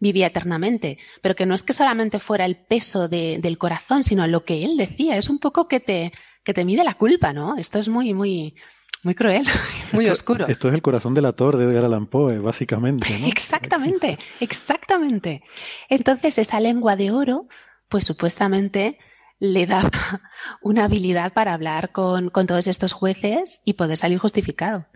vivía 0.00 0.26
eternamente, 0.26 0.98
pero 1.22 1.36
que 1.36 1.46
no 1.46 1.54
es 1.54 1.62
que 1.62 1.74
solamente 1.74 2.18
fuera 2.18 2.46
el 2.46 2.56
peso 2.56 3.06
de, 3.06 3.38
del 3.38 3.58
corazón, 3.58 4.02
sino 4.02 4.26
lo 4.26 4.44
que 4.44 4.64
él 4.64 4.76
decía. 4.76 5.16
Es 5.16 5.28
un 5.28 5.38
poco 5.38 5.68
que 5.68 5.78
te, 5.78 6.12
que 6.42 6.54
te 6.54 6.64
mide 6.64 6.82
la 6.82 6.94
culpa, 6.94 7.32
¿no? 7.32 7.56
Esto 7.56 7.78
es 7.78 7.88
muy, 7.88 8.14
muy, 8.14 8.56
muy 9.02 9.14
cruel, 9.14 9.44
muy 9.92 10.08
oscuro. 10.08 10.46
Esto 10.48 10.68
es 10.68 10.74
el 10.74 10.82
corazón 10.82 11.14
del 11.14 11.26
ator 11.26 11.56
de 11.56 11.66
Edgar 11.66 11.84
Allan 11.84 12.06
Poe, 12.06 12.38
básicamente, 12.38 13.06
¿no? 13.18 13.26
Exactamente, 13.28 14.18
exactamente. 14.40 15.42
Entonces, 15.88 16.38
esa 16.38 16.58
lengua 16.60 16.96
de 16.96 17.10
oro, 17.10 17.46
pues 17.90 18.06
supuestamente 18.06 18.98
le 19.40 19.66
daba 19.66 19.90
una 20.62 20.84
habilidad 20.84 21.32
para 21.32 21.54
hablar 21.54 21.92
con, 21.92 22.30
con, 22.30 22.46
todos 22.46 22.66
estos 22.66 22.92
jueces 22.92 23.62
y 23.64 23.72
poder 23.72 23.96
salir 23.96 24.18
justificado. 24.18 24.86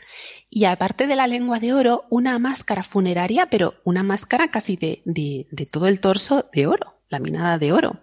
Y 0.50 0.66
aparte 0.66 1.06
de 1.06 1.16
la 1.16 1.26
lengua 1.26 1.58
de 1.58 1.72
oro, 1.72 2.04
una 2.10 2.38
máscara 2.38 2.84
funeraria, 2.84 3.48
pero 3.50 3.74
una 3.84 4.02
máscara 4.02 4.50
casi 4.50 4.76
de, 4.76 5.02
de, 5.04 5.48
de 5.50 5.66
todo 5.66 5.88
el 5.88 6.00
torso 6.00 6.48
de 6.52 6.66
oro, 6.66 6.94
laminada 7.08 7.58
de 7.58 7.72
oro. 7.72 8.00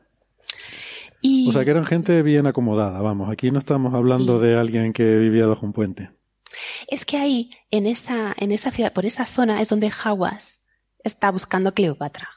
Y... 1.22 1.48
O 1.48 1.54
sea, 1.54 1.64
que 1.64 1.72
eran 1.72 1.86
gente 1.86 2.24
bien 2.24 2.48
acomodada, 2.48 3.00
vamos, 3.02 3.32
aquí 3.32 3.52
no 3.52 3.60
estamos 3.60 3.94
hablando 3.94 4.40
de 4.40 4.58
alguien 4.58 4.92
que 4.92 5.18
vivía 5.18 5.46
bajo 5.46 5.66
un 5.66 5.74
puente. 5.74 6.10
Es 6.88 7.06
que 7.06 7.18
ahí, 7.18 7.52
en 7.70 7.86
esa, 7.86 8.36
en 8.38 8.52
esa 8.52 8.72
ciudad, 8.72 8.92
por 8.92 9.06
esa 9.06 9.26
zona, 9.26 9.62
es 9.62 9.70
donde 9.70 9.92
Hawass 10.04 10.66
está 11.04 11.32
buscando 11.32 11.70
a 11.70 11.74
Cleopatra. 11.74 12.30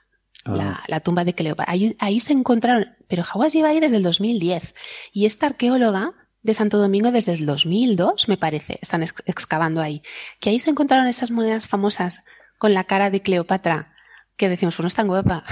Ah. 0.44 0.82
La, 0.86 1.00
tumba 1.00 1.24
de 1.24 1.34
Cleopatra. 1.34 1.72
Ahí, 1.72 1.96
ahí 2.00 2.20
se 2.20 2.32
encontraron, 2.32 2.94
pero 3.08 3.24
Hawass 3.24 3.52
lleva 3.52 3.70
ahí 3.70 3.80
desde 3.80 3.96
el 3.96 4.02
2010. 4.02 4.74
Y 5.12 5.26
esta 5.26 5.46
arqueóloga 5.46 6.12
de 6.42 6.54
Santo 6.54 6.78
Domingo 6.78 7.10
desde 7.10 7.32
el 7.32 7.46
2002, 7.46 8.28
me 8.28 8.36
parece, 8.36 8.78
están 8.82 9.02
excavando 9.02 9.80
ahí. 9.80 10.02
Que 10.40 10.50
ahí 10.50 10.60
se 10.60 10.70
encontraron 10.70 11.06
esas 11.06 11.30
monedas 11.30 11.66
famosas 11.66 12.24
con 12.58 12.74
la 12.74 12.84
cara 12.84 13.10
de 13.10 13.22
Cleopatra, 13.22 13.94
que 14.36 14.48
decimos, 14.48 14.76
pues 14.76 14.84
no 14.84 14.88
es 14.88 14.94
tan 14.94 15.06
guapa, 15.06 15.44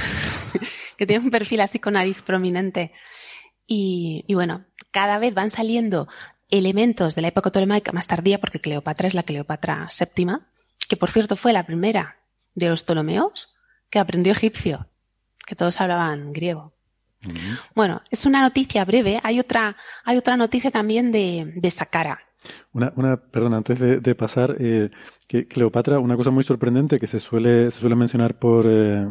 que 0.99 1.07
tiene 1.07 1.25
un 1.25 1.31
perfil 1.31 1.63
así 1.63 1.79
con 1.79 1.95
nariz 1.95 2.21
prominente. 2.21 2.93
Y, 3.67 4.25
y 4.27 4.35
bueno, 4.35 4.67
cada 4.91 5.19
vez 5.19 5.33
van 5.33 5.49
saliendo 5.51 6.09
elementos 6.51 7.15
de 7.15 7.23
la 7.23 7.29
época 7.29 7.51
tolemaica 7.51 7.93
más 7.93 8.07
tardía, 8.07 8.39
porque 8.39 8.61
Cleopatra 8.61 9.09
es 9.09 9.15
la 9.15 9.23
Cleopatra 9.23 9.87
séptima, 9.89 10.47
que 10.89 10.99
por 10.99 11.11
cierto 11.11 11.37
fue 11.37 11.55
la 11.55 11.65
primera 11.65 12.19
de 12.55 12.69
los 12.69 12.85
Ptolomeos, 12.85 13.55
que 13.93 13.99
aprendió 13.99 14.33
egipcio, 14.33 14.87
que 15.47 15.55
todos 15.55 15.79
hablaban 15.81 16.33
griego. 16.33 16.73
Bueno, 17.75 18.01
es 18.11 18.25
una 18.25 18.41
noticia 18.41 18.85
breve. 18.85 19.21
Hay 19.23 19.39
otra, 19.39 19.77
hay 20.05 20.17
otra 20.17 20.37
noticia 20.37 20.71
también 20.71 21.13
de, 21.13 21.53
de 21.55 21.71
Saqqara. 21.71 22.19
Una, 22.73 22.93
una, 22.97 23.17
perdón, 23.19 23.55
antes 23.55 23.79
de, 23.79 24.15
pasar, 24.17 24.57
eh, 24.59 24.91
que 25.29 25.47
Cleopatra, 25.47 26.01
una 26.01 26.17
cosa 26.17 26.31
muy 26.31 26.43
sorprendente 26.43 26.99
que 26.99 27.07
se 27.07 27.21
suele, 27.21 27.71
se 27.71 27.79
suele 27.79 27.95
mencionar 27.95 28.39
por, 28.39 28.67
eh, 28.67 29.03
eh, 29.03 29.07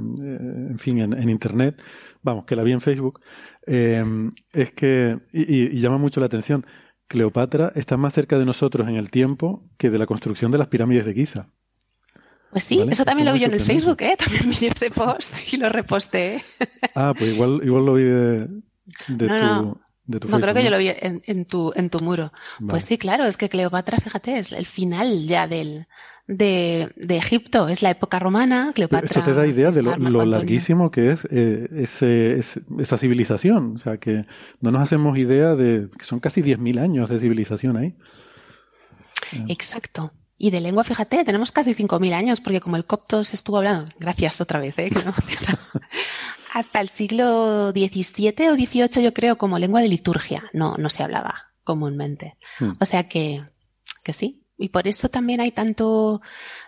en 0.71 0.79
fin, 0.79 0.99
en, 0.99 1.29
Internet, 1.29 1.81
vamos, 2.21 2.43
que 2.43 2.57
la 2.57 2.63
vi 2.63 2.73
en 2.73 2.81
Facebook, 2.81 3.21
es 3.65 4.71
que, 4.71 5.19
y, 5.31 5.77
y, 5.77 5.79
llama 5.79 5.99
mucho 5.99 6.19
la 6.19 6.25
atención, 6.25 6.65
Cleopatra 7.07 7.71
está 7.75 7.95
más 7.95 8.13
cerca 8.13 8.37
de 8.37 8.45
nosotros 8.45 8.89
en 8.89 8.95
el 8.95 9.09
tiempo 9.11 9.63
que 9.77 9.89
de 9.89 9.99
la 9.99 10.07
construcción 10.07 10.51
de 10.51 10.57
las 10.57 10.67
pirámides 10.67 11.05
de 11.05 11.13
Giza. 11.13 11.47
Pues 12.51 12.65
sí, 12.65 12.83
eso 12.89 13.05
también 13.05 13.25
lo 13.25 13.33
vi 13.33 13.39
yo 13.39 13.47
en 13.47 13.53
el 13.53 13.61
Facebook, 13.61 14.01
¿eh? 14.01 14.15
También 14.19 14.49
vi 14.49 14.67
ese 14.67 14.91
post 14.91 15.33
y 15.53 15.57
lo 15.57 15.69
reposté. 15.69 16.43
Ah, 16.95 17.13
pues 17.17 17.33
igual, 17.33 17.61
igual 17.63 17.85
lo 17.85 17.93
vi 17.93 18.03
de, 18.03 18.47
de 19.07 19.27
tu... 19.27 19.81
De 20.03 20.19
tu 20.19 20.27
no, 20.27 20.41
creo 20.41 20.53
que 20.53 20.63
yo 20.63 20.71
lo 20.71 20.77
vi 20.77 20.89
en, 20.89 21.21
en, 21.25 21.45
tu, 21.45 21.71
en 21.75 21.89
tu 21.89 21.99
muro. 21.99 22.33
Pues 22.67 22.83
sí, 22.83 22.97
claro, 22.97 23.25
es 23.25 23.37
que 23.37 23.47
Cleopatra, 23.47 23.97
fíjate, 23.97 24.39
es 24.39 24.51
el 24.51 24.65
final 24.65 25.25
ya 25.25 25.47
del, 25.47 25.85
de, 26.27 26.91
de 26.95 27.17
Egipto, 27.17 27.67
es 27.67 27.81
la 27.81 27.91
época 27.91 28.19
romana, 28.19 28.71
Cleopatra. 28.73 29.05
Esto 29.05 29.21
te 29.21 29.33
da 29.33 29.45
idea 29.45 29.71
de 29.71 29.83
lo, 29.83 29.95
lo 29.97 30.25
larguísimo 30.25 30.91
que 30.91 31.11
es 31.11 31.27
eh, 31.29 31.67
ese, 31.75 32.39
esa 32.79 32.97
civilización. 32.97 33.75
O 33.75 33.77
sea, 33.77 33.97
que 33.97 34.25
no 34.59 34.71
nos 34.71 34.81
hacemos 34.81 35.17
idea 35.17 35.55
de 35.55 35.89
que 35.97 36.03
son 36.03 36.19
casi 36.19 36.41
10.000 36.41 36.79
años 36.79 37.09
de 37.09 37.19
civilización 37.19 37.77
ahí. 37.77 37.95
Exacto. 39.47 40.11
Y 40.43 40.49
de 40.49 40.59
lengua, 40.59 40.83
fíjate, 40.83 41.23
tenemos 41.23 41.51
casi 41.51 41.75
5.000 41.75 42.13
años, 42.13 42.41
porque 42.41 42.61
como 42.61 42.75
el 42.75 42.85
copto 42.85 43.23
se 43.23 43.35
estuvo 43.35 43.57
hablando, 43.57 43.91
gracias 43.99 44.41
otra 44.41 44.59
vez, 44.59 44.75
¿eh? 44.79 44.89
hasta 46.55 46.81
el 46.81 46.89
siglo 46.89 47.69
XVII 47.69 48.49
o 48.49 48.55
XVIII, 48.55 49.03
yo 49.03 49.13
creo, 49.13 49.37
como 49.37 49.59
lengua 49.59 49.81
de 49.81 49.87
liturgia, 49.87 50.49
no, 50.51 50.77
no 50.79 50.89
se 50.89 51.03
hablaba 51.03 51.51
comúnmente. 51.63 52.37
Hmm. 52.57 52.71
O 52.79 52.85
sea 52.85 53.07
que, 53.07 53.45
que 54.03 54.13
sí. 54.13 54.43
Y 54.57 54.69
por 54.69 54.87
eso 54.87 55.09
también 55.09 55.41
hay 55.41 55.51
tanto, 55.51 56.23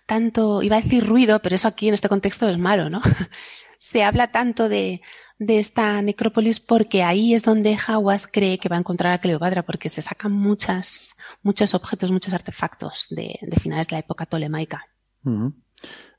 tanto, 0.05 0.61
iba 0.61 0.77
a 0.77 0.81
decir 0.81 1.03
ruido, 1.03 1.41
pero 1.41 1.55
eso 1.55 1.67
aquí 1.67 1.87
en 1.87 1.95
este 1.95 2.09
contexto 2.09 2.47
es 2.47 2.59
malo, 2.59 2.91
¿no? 2.91 3.01
se 3.79 4.03
habla 4.03 4.27
tanto 4.31 4.69
de, 4.69 5.01
de 5.39 5.59
esta 5.59 6.01
necrópolis 6.01 6.59
porque 6.59 7.03
ahí 7.03 7.33
es 7.33 7.43
donde 7.43 7.77
Hawass 7.87 8.27
cree 8.27 8.57
que 8.57 8.69
va 8.69 8.75
a 8.75 8.79
encontrar 8.79 9.13
a 9.13 9.17
Cleopatra, 9.19 9.63
porque 9.63 9.89
se 9.89 10.01
sacan 10.01 10.31
muchas, 10.31 11.15
muchos 11.43 11.75
objetos, 11.75 12.11
muchos 12.11 12.33
artefactos 12.33 13.07
de, 13.09 13.37
de 13.41 13.59
finales 13.59 13.87
de 13.87 13.95
la 13.95 13.99
época 13.99 14.25
tolemaica. 14.25 14.87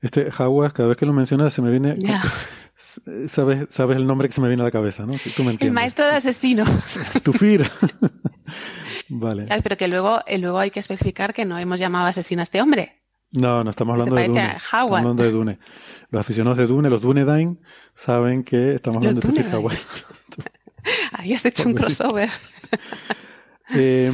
Este 0.00 0.28
Hawass, 0.36 0.72
cada 0.72 0.90
vez 0.90 0.98
que 0.98 1.06
lo 1.06 1.12
mencionas, 1.12 1.52
se 1.52 1.62
me 1.62 1.70
viene. 1.70 1.96
Sabes, 3.28 3.68
sabes 3.70 3.96
el 3.96 4.06
nombre 4.06 4.28
que 4.28 4.34
se 4.34 4.40
me 4.40 4.48
viene 4.48 4.62
a 4.62 4.66
la 4.66 4.70
cabeza, 4.72 5.06
¿no? 5.06 5.14
tú 5.36 5.44
me 5.44 5.56
el 5.60 5.70
maestro 5.70 6.06
de 6.06 6.10
asesinos. 6.12 6.68
Tufir. 7.22 7.70
vale. 9.08 9.46
Pero 9.62 9.76
que 9.76 9.86
luego, 9.86 10.18
eh, 10.26 10.38
luego 10.38 10.58
hay 10.58 10.72
que 10.72 10.80
especificar 10.80 11.32
que 11.32 11.44
no 11.44 11.56
hemos 11.56 11.78
llamado 11.78 12.08
asesino 12.08 12.40
a 12.40 12.42
este 12.42 12.60
hombre. 12.60 13.04
No, 13.30 13.62
no 13.62 13.70
estamos 13.70 13.92
hablando 13.92 14.16
de 14.16 14.26
Dune. 14.26 14.56
Estamos 14.56 14.98
hablando 14.98 15.22
de 15.22 15.30
Dune. 15.30 15.58
Los 16.10 16.20
aficionados 16.20 16.58
de 16.58 16.66
Dune, 16.66 16.90
los 16.90 17.00
Dunedain, 17.00 17.60
saben 17.94 18.42
que 18.42 18.74
estamos 18.74 18.98
hablando 18.98 19.20
de 19.20 19.28
Tufir 19.28 19.54
Hawaii. 19.54 19.78
Ahí 21.12 21.32
has 21.32 21.46
hecho 21.46 21.68
un 21.68 21.74
crossover. 21.74 22.30
Eh, 23.74 24.12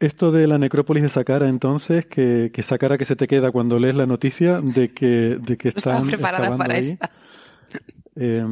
esto 0.00 0.32
de 0.32 0.46
la 0.46 0.58
necrópolis 0.58 1.02
de 1.02 1.08
Saqqara, 1.08 1.48
entonces, 1.48 2.06
que, 2.06 2.50
que 2.52 2.62
Saqqara 2.62 2.96
que 2.96 3.04
se 3.04 3.16
te 3.16 3.26
queda 3.26 3.50
cuando 3.52 3.78
lees 3.78 3.94
la 3.94 4.06
noticia 4.06 4.60
de 4.60 4.92
que, 4.92 5.36
de 5.40 5.56
que 5.56 5.68
están 5.68 6.04
no 6.04 6.06
preparada 6.06 6.56
para 6.56 6.74
ahí. 6.74 6.98
Eh, 8.18 8.44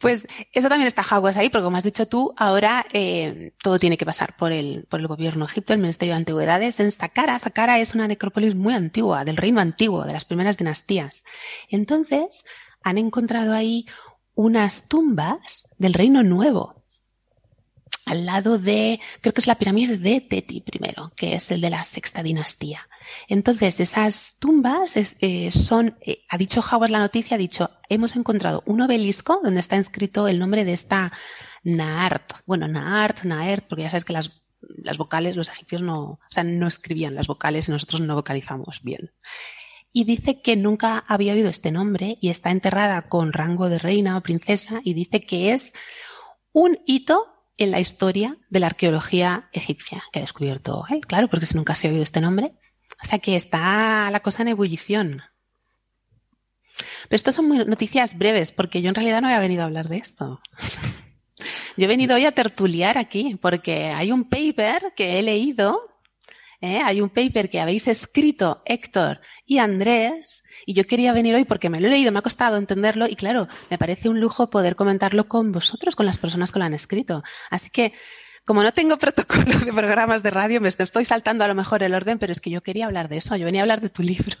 pues 0.00 0.26
eso 0.52 0.68
también 0.68 0.86
está 0.86 1.02
Hawass 1.02 1.36
ahí, 1.36 1.50
porque 1.50 1.64
como 1.64 1.76
has 1.76 1.84
dicho 1.84 2.06
tú, 2.06 2.32
ahora 2.36 2.86
eh, 2.92 3.52
todo 3.62 3.78
tiene 3.78 3.98
que 3.98 4.06
pasar 4.06 4.34
por 4.38 4.52
el, 4.52 4.86
por 4.88 5.00
el 5.00 5.06
gobierno 5.06 5.44
de 5.44 5.52
Egipto, 5.52 5.74
el 5.74 5.80
Ministerio 5.80 6.14
de 6.14 6.18
Antigüedades, 6.18 6.80
en 6.80 6.90
Saqqara. 6.90 7.38
Saqqara 7.38 7.78
es 7.80 7.94
una 7.94 8.08
necrópolis 8.08 8.54
muy 8.54 8.72
antigua, 8.74 9.24
del 9.24 9.36
reino 9.36 9.60
antiguo, 9.60 10.04
de 10.04 10.14
las 10.14 10.24
primeras 10.24 10.56
dinastías. 10.56 11.24
Entonces, 11.68 12.46
han 12.82 12.96
encontrado 12.96 13.52
ahí 13.52 13.86
unas 14.34 14.88
tumbas 14.88 15.68
del 15.78 15.94
reino 15.94 16.22
nuevo, 16.22 16.77
al 18.08 18.24
lado 18.24 18.58
de, 18.58 19.00
creo 19.20 19.34
que 19.34 19.40
es 19.40 19.46
la 19.46 19.56
pirámide 19.56 19.98
de 19.98 20.20
Teti 20.20 20.62
primero, 20.62 21.12
que 21.14 21.34
es 21.34 21.50
el 21.50 21.60
de 21.60 21.70
la 21.70 21.84
sexta 21.84 22.22
dinastía. 22.22 22.88
Entonces, 23.28 23.80
esas 23.80 24.38
tumbas 24.38 24.96
eh, 24.96 25.52
son, 25.52 25.98
eh, 26.00 26.24
ha 26.28 26.38
dicho 26.38 26.60
Howard 26.60 26.90
la 26.90 26.98
noticia, 26.98 27.34
ha 27.34 27.38
dicho, 27.38 27.70
hemos 27.88 28.16
encontrado 28.16 28.62
un 28.66 28.80
obelisco 28.80 29.40
donde 29.42 29.60
está 29.60 29.76
inscrito 29.76 30.26
el 30.26 30.38
nombre 30.38 30.64
de 30.64 30.72
esta 30.72 31.12
Naart. 31.64 32.32
Bueno, 32.46 32.66
Naart, 32.66 33.24
Naert, 33.24 33.66
porque 33.68 33.82
ya 33.82 33.90
sabes 33.90 34.06
que 34.06 34.14
las, 34.14 34.42
las 34.60 34.96
vocales, 34.96 35.36
los 35.36 35.50
egipcios 35.50 35.82
no, 35.82 36.02
o 36.02 36.20
sea, 36.28 36.44
no 36.44 36.66
escribían 36.66 37.14
las 37.14 37.26
vocales 37.26 37.68
y 37.68 37.72
nosotros 37.72 38.00
no 38.00 38.14
vocalizamos 38.14 38.80
bien. 38.82 39.12
Y 39.92 40.04
dice 40.04 40.40
que 40.40 40.56
nunca 40.56 41.04
había 41.06 41.34
oído 41.34 41.50
este 41.50 41.72
nombre 41.72 42.16
y 42.20 42.30
está 42.30 42.50
enterrada 42.50 43.08
con 43.08 43.32
rango 43.34 43.68
de 43.68 43.78
reina 43.78 44.16
o 44.16 44.22
princesa 44.22 44.80
y 44.82 44.94
dice 44.94 45.26
que 45.26 45.52
es 45.52 45.74
un 46.52 46.78
hito 46.86 47.37
en 47.58 47.72
la 47.72 47.80
historia 47.80 48.38
de 48.48 48.60
la 48.60 48.66
arqueología 48.66 49.48
egipcia 49.52 50.02
que 50.12 50.20
ha 50.20 50.22
descubierto 50.22 50.84
él, 50.88 51.04
claro, 51.06 51.28
porque 51.28 51.46
nunca 51.54 51.74
se 51.74 51.88
ha 51.88 51.90
oído 51.90 52.02
este 52.02 52.20
nombre. 52.20 52.54
O 53.02 53.06
sea 53.06 53.18
que 53.18 53.36
está 53.36 54.10
la 54.10 54.20
cosa 54.20 54.42
en 54.42 54.48
ebullición. 54.48 55.22
Pero 57.08 57.16
estas 57.16 57.34
son 57.34 57.48
noticias 57.48 58.16
breves, 58.16 58.52
porque 58.52 58.80
yo 58.80 58.88
en 58.88 58.94
realidad 58.94 59.20
no 59.20 59.28
había 59.28 59.40
venido 59.40 59.62
a 59.62 59.66
hablar 59.66 59.88
de 59.88 59.98
esto. 59.98 60.40
Yo 61.76 61.84
he 61.84 61.88
venido 61.88 62.16
hoy 62.16 62.24
a 62.24 62.32
tertuliar 62.32 62.98
aquí, 62.98 63.36
porque 63.40 63.86
hay 63.86 64.10
un 64.10 64.28
paper 64.28 64.92
que 64.96 65.18
he 65.18 65.22
leído, 65.22 65.80
¿eh? 66.60 66.80
hay 66.84 67.00
un 67.00 67.08
paper 67.08 67.50
que 67.50 67.60
habéis 67.60 67.86
escrito 67.86 68.62
Héctor 68.64 69.20
y 69.46 69.58
Andrés, 69.58 70.42
y 70.68 70.74
yo 70.74 70.86
quería 70.86 71.14
venir 71.14 71.34
hoy 71.34 71.46
porque 71.46 71.70
me 71.70 71.80
lo 71.80 71.86
he 71.86 71.90
leído, 71.90 72.12
me 72.12 72.18
ha 72.18 72.22
costado 72.22 72.58
entenderlo 72.58 73.06
y 73.08 73.16
claro, 73.16 73.48
me 73.70 73.78
parece 73.78 74.10
un 74.10 74.20
lujo 74.20 74.50
poder 74.50 74.76
comentarlo 74.76 75.26
con 75.26 75.50
vosotros, 75.50 75.96
con 75.96 76.04
las 76.04 76.18
personas 76.18 76.52
que 76.52 76.58
lo 76.58 76.66
han 76.66 76.74
escrito. 76.74 77.22
Así 77.48 77.70
que, 77.70 77.94
como 78.44 78.62
no 78.62 78.70
tengo 78.74 78.98
protocolo 78.98 79.44
de 79.64 79.72
programas 79.72 80.22
de 80.22 80.28
radio, 80.28 80.60
me 80.60 80.68
estoy 80.68 81.06
saltando 81.06 81.42
a 81.42 81.48
lo 81.48 81.54
mejor 81.54 81.82
el 81.82 81.94
orden, 81.94 82.18
pero 82.18 82.32
es 82.32 82.42
que 82.42 82.50
yo 82.50 82.60
quería 82.60 82.84
hablar 82.84 83.08
de 83.08 83.16
eso, 83.16 83.34
yo 83.34 83.46
venía 83.46 83.62
a 83.62 83.64
hablar 83.64 83.80
de 83.80 83.88
tu 83.88 84.02
libro. 84.12 84.36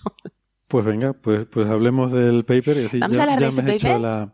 Pues 0.66 0.84
venga, 0.84 1.14
pues, 1.14 1.46
pues 1.46 1.66
hablemos 1.66 2.12
del 2.12 2.44
paper. 2.44 2.76
Y 2.76 2.84
así 2.84 2.98
Vamos 2.98 3.16
ya, 3.16 3.22
a 3.22 3.24
hablar 3.24 3.40
de 3.40 3.48
ese 3.48 3.62
paper. 3.62 4.28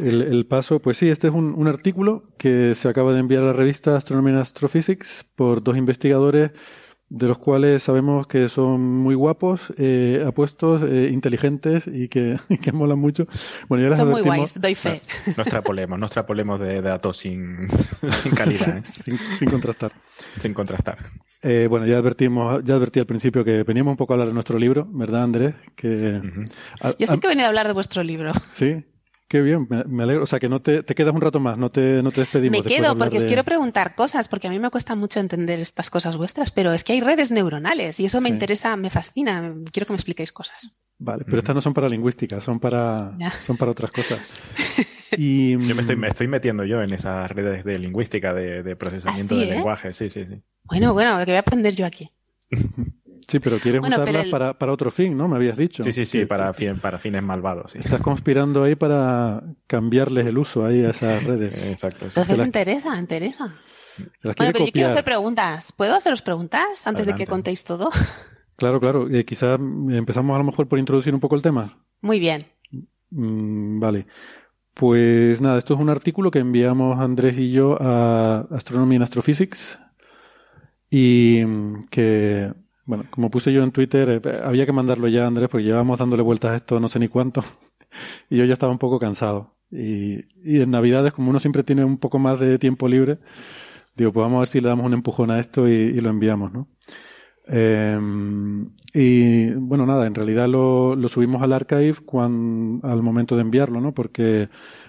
el, 0.00 0.46
paso, 0.46 0.78
pues 0.80 0.98
sí, 0.98 1.08
este 1.08 1.28
es 1.28 1.32
un, 1.32 1.54
un, 1.54 1.68
artículo 1.68 2.34
que 2.36 2.74
se 2.74 2.86
acaba 2.86 3.14
de 3.14 3.20
enviar 3.20 3.44
a 3.44 3.46
la 3.46 3.52
revista 3.54 3.96
Astronomy 3.96 4.32
and 4.32 4.40
Astrophysics 4.40 5.24
por 5.36 5.62
dos 5.62 5.78
investigadores 5.78 6.50
de 7.10 7.26
los 7.26 7.38
cuales 7.38 7.82
sabemos 7.82 8.26
que 8.26 8.48
son 8.48 8.80
muy 8.80 9.14
guapos, 9.14 9.72
eh, 9.78 10.22
apuestos, 10.26 10.82
eh, 10.82 11.08
inteligentes 11.10 11.86
y 11.86 12.08
que, 12.08 12.38
que 12.62 12.72
molan 12.72 12.98
mucho. 12.98 13.26
Bueno, 13.68 13.88
ya 13.88 13.96
son 13.96 14.10
muy 14.10 14.22
guays, 14.22 14.60
doy 14.60 14.74
fe. 14.74 15.00
No, 15.36 15.42
extrapolemos, 15.42 15.98
no 15.98 16.06
extrapolemos 16.06 16.60
de 16.60 16.82
datos 16.82 17.16
sin, 17.16 17.68
sin 18.08 18.32
calidad. 18.32 18.78
¿eh? 18.78 18.82
sin, 19.38 19.48
contrastar. 19.48 19.92
Sin 20.38 20.52
contrastar. 20.52 20.98
Eh, 21.42 21.66
bueno, 21.70 21.86
ya 21.86 21.96
advertimos, 21.98 22.62
ya 22.64 22.74
advertí 22.74 23.00
al 23.00 23.06
principio 23.06 23.44
que 23.44 23.62
veníamos 23.62 23.92
un 23.92 23.96
poco 23.96 24.12
a 24.12 24.14
hablar 24.14 24.28
de 24.28 24.34
nuestro 24.34 24.58
libro, 24.58 24.86
¿verdad, 24.90 25.22
Andrés? 25.22 25.54
Que, 25.76 26.20
Yo 26.98 27.06
sí 27.06 27.18
que 27.18 27.26
he 27.26 27.30
venido 27.30 27.46
a 27.46 27.48
hablar 27.48 27.68
de 27.68 27.72
vuestro 27.72 28.02
libro. 28.02 28.32
Sí, 28.50 28.84
Qué 29.28 29.42
bien, 29.42 29.68
me, 29.68 30.02
alegro. 30.02 30.22
O 30.22 30.26
sea, 30.26 30.40
que 30.40 30.48
no 30.48 30.62
te, 30.62 30.82
te, 30.82 30.94
quedas 30.94 31.14
un 31.14 31.20
rato 31.20 31.38
más, 31.38 31.58
no 31.58 31.70
te, 31.70 32.02
no 32.02 32.10
te 32.10 32.22
despedimos. 32.22 32.64
Me 32.64 32.70
quedo 32.70 32.96
porque 32.96 33.18
os 33.18 33.26
quiero 33.26 33.44
preguntar 33.44 33.94
cosas, 33.94 34.26
porque 34.26 34.48
a 34.48 34.50
mí 34.50 34.58
me 34.58 34.70
cuesta 34.70 34.96
mucho 34.96 35.20
entender 35.20 35.60
estas 35.60 35.90
cosas 35.90 36.16
vuestras, 36.16 36.50
pero 36.50 36.72
es 36.72 36.82
que 36.82 36.94
hay 36.94 37.00
redes 37.02 37.30
neuronales 37.30 38.00
y 38.00 38.06
eso 38.06 38.22
me 38.22 38.30
interesa, 38.30 38.74
me 38.78 38.88
fascina. 38.88 39.54
Quiero 39.70 39.86
que 39.86 39.92
me 39.92 39.98
expliquéis 39.98 40.32
cosas. 40.32 40.80
Vale, 40.98 41.24
pero 41.26 41.38
estas 41.38 41.54
no 41.54 41.60
son 41.60 41.74
para 41.74 41.90
lingüística, 41.90 42.40
son 42.40 42.58
para, 42.58 43.16
son 43.40 43.58
para 43.58 43.70
otras 43.70 43.90
cosas. 43.92 44.20
Y, 45.16 45.52
yo 45.52 45.74
me 45.74 45.80
estoy, 45.80 45.96
me 45.96 46.08
estoy 46.08 46.28
metiendo 46.28 46.64
yo 46.64 46.82
en 46.82 46.92
esas 46.92 47.30
redes 47.30 47.64
de 47.64 47.78
lingüística, 47.78 48.34
de, 48.34 48.62
de 48.62 48.76
procesamiento 48.76 49.38
de 49.38 49.44
¿eh? 49.44 49.50
lenguaje, 49.52 49.94
sí, 49.94 50.10
sí, 50.10 50.26
sí. 50.26 50.42
Bueno, 50.64 50.92
bueno, 50.92 51.16
que 51.20 51.30
voy 51.30 51.36
a 51.36 51.40
aprender 51.40 51.74
yo 51.74 51.86
aquí. 51.86 52.10
Sí, 53.28 53.40
pero 53.40 53.58
quieres 53.58 53.82
usarlas 53.82 54.28
para, 54.28 54.58
para, 54.58 54.72
otro 54.72 54.90
fin, 54.90 55.14
¿no? 55.14 55.28
Me 55.28 55.36
habías 55.36 55.58
dicho. 55.58 55.82
Sí, 55.82 55.92
sí, 55.92 56.06
sí, 56.06 56.24
para, 56.24 56.50
para 56.80 56.98
fines 56.98 57.22
malvados. 57.22 57.76
Estás 57.76 58.00
conspirando 58.00 58.64
ahí 58.64 58.74
para 58.74 59.42
cambiarles 59.66 60.26
el 60.26 60.38
uso 60.38 60.64
ahí 60.64 60.82
a 60.82 60.90
esas 60.90 61.22
redes. 61.24 61.52
Exacto. 61.66 62.06
Entonces 62.06 62.40
interesa, 62.40 62.98
interesa. 62.98 63.54
Bueno, 64.22 64.34
pero 64.52 64.64
yo 64.64 64.72
quiero 64.72 64.90
hacer 64.90 65.04
preguntas. 65.04 65.72
¿Puedo 65.76 65.94
haceros 65.94 66.22
preguntas 66.22 66.86
antes 66.86 67.04
de 67.04 67.14
que 67.14 67.26
contéis 67.26 67.64
todo? 67.64 67.90
Claro, 68.56 68.80
claro. 68.80 69.08
Eh, 69.08 69.24
quizás 69.24 69.56
empezamos 69.60 70.34
a 70.34 70.38
lo 70.38 70.44
mejor 70.44 70.66
por 70.66 70.80
introducir 70.80 71.14
un 71.14 71.20
poco 71.20 71.36
el 71.36 71.42
tema. 71.42 71.78
Muy 72.00 72.18
bien. 72.18 72.42
Mm, 73.10 73.78
vale. 73.78 74.06
Pues 74.74 75.40
nada, 75.40 75.58
esto 75.58 75.74
es 75.74 75.80
un 75.80 75.90
artículo 75.90 76.32
que 76.32 76.40
enviamos 76.40 76.98
Andrés 76.98 77.38
y 77.38 77.52
yo 77.52 77.76
a 77.80 78.48
Astronomy 78.50 78.96
and 78.96 79.04
Astrophysics 79.04 79.78
y 80.90 81.44
que 81.90 82.52
bueno, 82.88 83.04
como 83.10 83.30
puse 83.30 83.52
yo 83.52 83.62
en 83.62 83.70
Twitter, 83.70 84.22
eh, 84.24 84.40
había 84.42 84.64
que 84.64 84.72
mandarlo 84.72 85.08
ya, 85.08 85.26
Andrés, 85.26 85.50
porque 85.50 85.66
llevábamos 85.66 85.98
dándole 85.98 86.22
vueltas 86.22 86.52
a 86.52 86.56
esto 86.56 86.80
no 86.80 86.88
sé 86.88 86.98
ni 86.98 87.08
cuánto. 87.08 87.44
y 88.30 88.38
yo 88.38 88.46
ya 88.46 88.54
estaba 88.54 88.72
un 88.72 88.78
poco 88.78 88.98
cansado. 88.98 89.52
Y, 89.70 90.24
y 90.42 90.62
en 90.62 90.70
Navidades, 90.70 91.12
como 91.12 91.28
uno 91.28 91.38
siempre 91.38 91.62
tiene 91.62 91.84
un 91.84 91.98
poco 91.98 92.18
más 92.18 92.40
de 92.40 92.58
tiempo 92.58 92.88
libre, 92.88 93.18
digo, 93.94 94.10
pues 94.10 94.24
vamos 94.24 94.38
a 94.38 94.40
ver 94.40 94.48
si 94.48 94.62
le 94.62 94.68
damos 94.68 94.86
un 94.86 94.94
empujón 94.94 95.30
a 95.30 95.38
esto 95.38 95.68
y, 95.68 96.00
lo 96.00 96.08
enviamos, 96.08 96.50
¿no? 96.50 96.68
Eh, 97.46 97.98
y 98.94 99.50
bueno, 99.50 99.84
nada, 99.84 100.06
en 100.06 100.14
realidad 100.14 100.48
lo, 100.48 100.96
lo 100.96 101.08
subimos 101.08 101.42
al 101.42 101.52
archive 101.52 101.96
cuando, 102.06 102.88
al 102.88 103.02
momento 103.02 103.34
de 103.36 103.42
enviarlo, 103.42 103.82
¿no? 103.82 103.92
Porque 103.92 104.48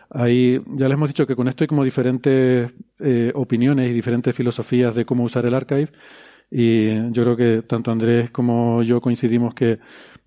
ahí 0.09 0.61
ya 0.67 0.87
les 0.87 0.93
hemos 0.93 1.09
dicho 1.09 1.27
que 1.27 1.35
con 1.35 1.49
esto 1.49 1.65
hay 1.65 1.67
como 1.67 1.83
diferentes 1.83 2.71
eh, 2.99 3.31
opiniones 3.35 3.89
y 3.89 3.93
diferentes 3.93 4.33
filosofías 4.33 4.95
de 4.95 5.03
cómo 5.03 5.25
usar 5.25 5.45
el 5.45 5.53
archive 5.53 5.91
Y 6.51 7.11
yo 7.11 7.23
creo 7.23 7.35
que 7.35 7.61
tanto 7.61 7.91
Andrés 7.91 8.31
como 8.31 8.81
yo 8.83 9.01
coincidimos 9.01 9.53
que 9.53 9.79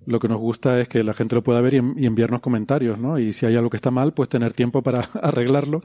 lo 0.06 0.20
que 0.20 0.28
nos 0.28 0.38
gusta 0.38 0.80
es 0.80 0.88
que 0.88 1.04
la 1.04 1.14
gente 1.14 1.34
lo 1.34 1.42
pueda 1.42 1.60
ver 1.60 1.74
y, 1.74 2.06
enviarnos 2.06 2.40
comentarios, 2.40 2.98
¿no? 2.98 3.18
Y 3.18 3.32
si 3.32 3.46
hay 3.46 3.56
algo 3.56 3.70
que 3.70 3.76
está 3.76 3.90
mal, 3.90 4.12
pues 4.14 4.28
tener 4.28 4.52
tiempo 4.52 4.82
para 4.82 5.00
arreglarlo, 5.22 5.80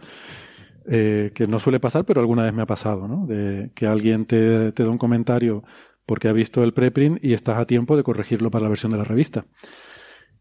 eh, 0.88 1.32
que 1.34 1.48
no 1.48 1.60
suele 1.60 1.80
pasar, 1.80 2.06
pero 2.06 2.22
alguna 2.22 2.44
vez 2.44 2.54
me 2.54 2.62
ha 2.62 2.68
pasado, 2.68 3.08
¿no? 3.08 3.26
De 3.26 3.72
que 3.76 3.88
alguien 3.88 4.26
te, 4.26 4.72
te 4.72 4.84
da 4.84 4.90
un 4.90 4.98
comentario 4.98 5.64
porque 6.06 6.30
ha 6.30 6.34
visto 6.34 6.64
el 6.64 6.74
preprint 6.74 7.24
y 7.24 7.34
estás 7.34 7.60
a 7.60 7.66
tiempo 7.66 7.98
de 7.98 8.04
corregirlo 8.04 8.50
para 8.50 8.64
la 8.64 8.70
versión 8.70 8.92
de 8.92 8.98
la 8.98 9.04
revista. 9.04 9.46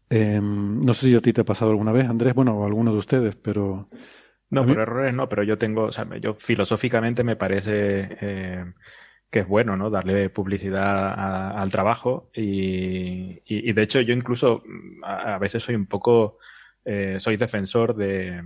Em, 0.09 0.79
no 0.79 0.93
sé 0.93 1.07
si 1.07 1.15
a 1.15 1.19
ti 1.19 1.33
te 1.33 1.41
ha 1.41 1.45
pasado 1.45 1.71
alguna 1.71 1.91
vez, 1.91 2.07
Andrés, 2.07 2.33
bueno, 2.33 2.57
o 2.57 2.65
alguno 2.65 2.93
de 2.93 2.97
ustedes, 2.97 3.35
pero... 3.35 3.85
No, 4.49 4.65
pero 4.65 4.83
errores 4.83 5.13
no, 5.13 5.27
pero 5.27 5.43
yo 5.43 5.57
tengo, 5.57 5.83
o 5.83 5.91
sea, 5.91 6.07
yo 6.21 6.33
filosóficamente 6.33 7.21
me 7.25 7.35
parece 7.35 8.07
eh, 8.21 8.65
que 9.29 9.39
es 9.39 9.47
bueno, 9.47 9.75
¿no? 9.75 9.89
Darle 9.89 10.29
publicidad 10.29 11.57
al 11.57 11.69
trabajo 11.69 12.29
y, 12.33 13.39
y, 13.45 13.73
de 13.73 13.81
hecho 13.81 13.99
yo 14.01 14.13
incluso 14.13 14.63
a, 15.03 15.37
veces 15.37 15.63
soy 15.63 15.75
un 15.75 15.85
poco, 15.85 16.37
eh, 16.85 17.17
soy 17.19 17.35
defensor 17.35 17.93
de, 17.93 18.41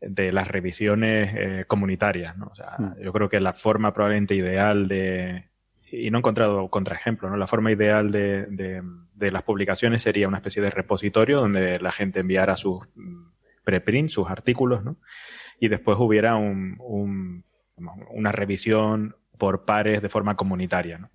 de 0.00 0.32
las 0.32 0.48
revisiones 0.48 1.34
eh, 1.34 1.64
comunitarias, 1.66 2.36
¿no? 2.36 2.46
O 2.46 2.54
sea, 2.54 2.76
mm. 2.78 3.02
yo 3.02 3.12
creo 3.12 3.28
que 3.28 3.38
la 3.40 3.52
forma 3.52 3.92
probablemente 3.92 4.34
ideal 4.34 4.88
de, 4.88 5.48
y 5.90 6.10
no 6.10 6.18
he 6.18 6.20
encontrado 6.20 6.68
contraejemplo, 6.68 7.30
¿no? 7.30 7.36
La 7.36 7.46
forma 7.46 7.70
ideal 7.70 8.10
de, 8.10 8.46
de, 8.46 9.30
las 9.30 9.42
publicaciones 9.42 10.02
sería 10.02 10.28
una 10.28 10.38
especie 10.38 10.60
de 10.60 10.70
repositorio 10.70 11.40
donde 11.40 11.78
la 11.80 11.92
gente 11.92 12.20
enviara 12.20 12.56
sus 12.56 12.86
preprints, 13.64 14.12
sus 14.12 14.28
artículos, 14.28 14.84
¿no? 14.84 14.98
Y 15.60 15.68
después 15.68 15.96
hubiera 15.98 16.36
un, 16.36 16.76
un, 16.80 17.44
una 18.10 18.32
revisión 18.32 19.16
por 19.38 19.64
pares 19.64 20.02
de 20.02 20.08
forma 20.08 20.36
comunitaria. 20.36 21.10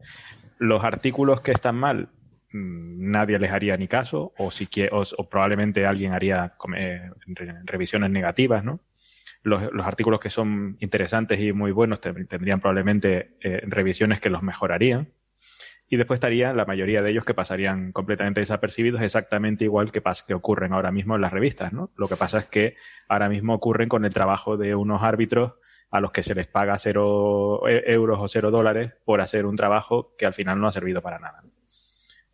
Los 0.58 0.84
artículos 0.84 1.42
que 1.42 1.52
están 1.52 1.76
mal, 1.76 2.10
mm, 2.52 3.12
nadie 3.12 3.40
les 3.40 3.52
haría 3.52 3.78
ni 3.78 3.88
caso, 3.88 4.34
o, 4.38 4.52
si 4.52 4.68
o, 4.92 5.30
probablemente 5.30 5.86
alguien 5.86 6.14
haría 6.14 6.54
eh, 6.76 7.10
revisiones 7.66 8.12
negativas, 8.12 8.64
¿no? 8.64 8.82
los, 9.44 9.86
artículos 9.86 10.20
que 10.20 10.30
son 10.30 10.78
interesantes 10.80 11.40
y 11.40 11.54
muy 11.54 11.72
buenos 11.72 12.02
tendrían 12.02 12.60
probablemente 12.60 13.38
eh, 13.42 13.62
revisiones 13.66 14.20
que 14.20 14.30
los 14.30 14.44
mejorarían. 14.44 15.14
Y 15.92 15.98
después 15.98 16.18
estarían 16.18 16.56
la 16.56 16.66
mayoría 16.66 17.02
de 17.02 17.10
ellos 17.10 17.26
que 17.26 17.34
pasarían 17.34 17.92
completamente 17.92 18.42
desapercibidos, 18.42 19.02
exactamente 19.02 19.64
igual 19.64 19.92
que, 19.92 20.04
que 20.28 20.34
ocurren 20.36 20.72
ahora 20.72 20.92
mismo 20.92 21.16
en 21.16 21.22
las 21.22 21.34
revistas, 21.34 21.74
¿no? 21.74 21.92
Lo 21.96 22.08
que 22.08 22.16
pasa 22.16 22.38
es 22.38 22.46
que 22.46 22.76
ahora 23.08 23.28
mismo 23.28 23.56
ocurren 23.56 23.90
con 23.90 24.06
el 24.06 24.14
trabajo 24.14 24.56
de 24.56 24.76
unos 24.76 25.02
árbitros 25.02 25.54
a 25.92 26.00
los 26.00 26.12
que 26.12 26.24
se 26.24 26.36
les 26.36 26.48
paga 26.48 26.78
cero 26.78 27.68
eh, 27.68 27.84
euros 27.88 28.20
o 28.22 28.28
cero 28.28 28.52
dólares 28.52 28.94
por 29.06 29.22
hacer 29.22 29.46
un 29.46 29.56
trabajo 29.56 30.16
que 30.18 30.26
al 30.26 30.34
final 30.34 30.60
no 30.60 30.68
ha 30.68 30.72
servido 30.72 31.02
para 31.02 31.20
nada. 31.20 31.44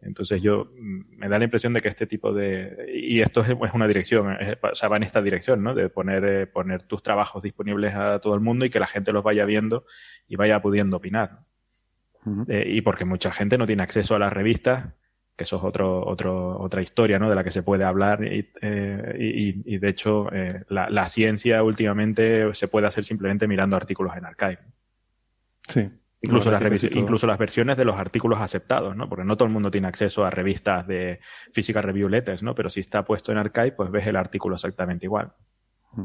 Entonces 0.02 0.42
yo 0.42 0.72
mm, 0.78 1.18
me 1.18 1.30
da 1.30 1.40
la 1.40 1.46
impresión 1.46 1.74
de 1.74 1.82
que 1.82 1.88
este 1.88 2.06
tipo 2.06 2.34
de 2.34 2.92
y 2.94 3.22
esto 3.22 3.42
es, 3.42 3.74
una 3.74 3.88
dirección, 3.88 4.38
o 4.62 4.76
sea, 4.76 4.90
va 4.90 4.98
en 4.98 5.04
esta 5.04 5.22
dirección, 5.22 5.64
¿no? 5.64 5.74
De 5.74 5.90
poner 5.90 6.26
eh, 6.26 6.48
poner 6.48 6.84
tus 6.84 7.02
trabajos 7.02 7.44
disponibles 7.44 7.96
a 7.96 8.20
todo 8.20 8.36
el 8.36 8.42
mundo 8.42 8.66
y 8.66 8.70
que 8.70 8.80
la 8.80 8.88
gente 8.88 9.14
los 9.14 9.24
vaya 9.24 9.46
viendo 9.46 9.86
y 10.28 10.36
vaya 10.36 10.62
pudiendo 10.62 10.98
opinar. 10.98 11.40
Eh, 12.48 12.66
y 12.68 12.82
porque 12.82 13.06
mucha 13.06 13.32
gente 13.32 13.58
no 13.58 13.68
tiene 13.68 13.84
acceso 13.84 14.16
a 14.16 14.20
las 14.20 14.34
revistas, 14.34 14.94
que 15.36 15.44
eso 15.44 15.58
es 15.58 15.64
otro, 15.64 16.06
otro, 16.06 16.60
otra 16.60 16.82
historia, 16.82 17.20
¿no? 17.20 17.30
De 17.30 17.36
la 17.36 17.44
que 17.44 17.52
se 17.52 17.64
puede 17.64 17.84
hablar 17.84 18.24
y, 18.24 18.52
eh, 18.62 19.16
y, 19.66 19.78
de 19.78 19.90
hecho 19.90 20.30
la, 20.70 20.90
la 20.90 21.10
ciencia 21.10 21.62
últimamente 21.64 22.54
se 22.54 22.68
puede 22.68 22.88
hacer 22.88 23.04
simplemente 23.04 23.48
mirando 23.48 23.76
artículos 23.76 24.16
en 24.16 24.26
archive. 24.26 24.60
Sí. 25.68 25.90
Incluso 26.22 26.50
las, 26.50 26.84
incluso 26.92 27.28
las 27.28 27.38
versiones 27.38 27.78
de 27.78 27.86
los 27.86 27.98
artículos 27.98 28.40
aceptados, 28.40 28.96
¿no? 28.96 29.08
Porque 29.08 29.26
no 29.26 29.38
todo 29.38 29.48
el 29.48 29.54
mundo 29.54 29.70
tiene 29.70 29.88
acceso 29.88 30.26
a 30.26 30.32
revistas 30.32 30.88
de 30.88 31.20
física 31.52 31.82
review 31.82 32.10
letters, 32.10 32.42
¿no? 32.42 32.56
Pero 32.56 32.70
si 32.70 32.80
está 32.80 33.06
puesto 33.06 33.32
en 33.32 33.38
archive, 33.38 33.74
pues 33.74 33.92
ves 33.92 34.08
el 34.08 34.16
artículo 34.16 34.56
exactamente 34.56 35.06
igual. 35.06 35.34
Mm. 35.94 36.04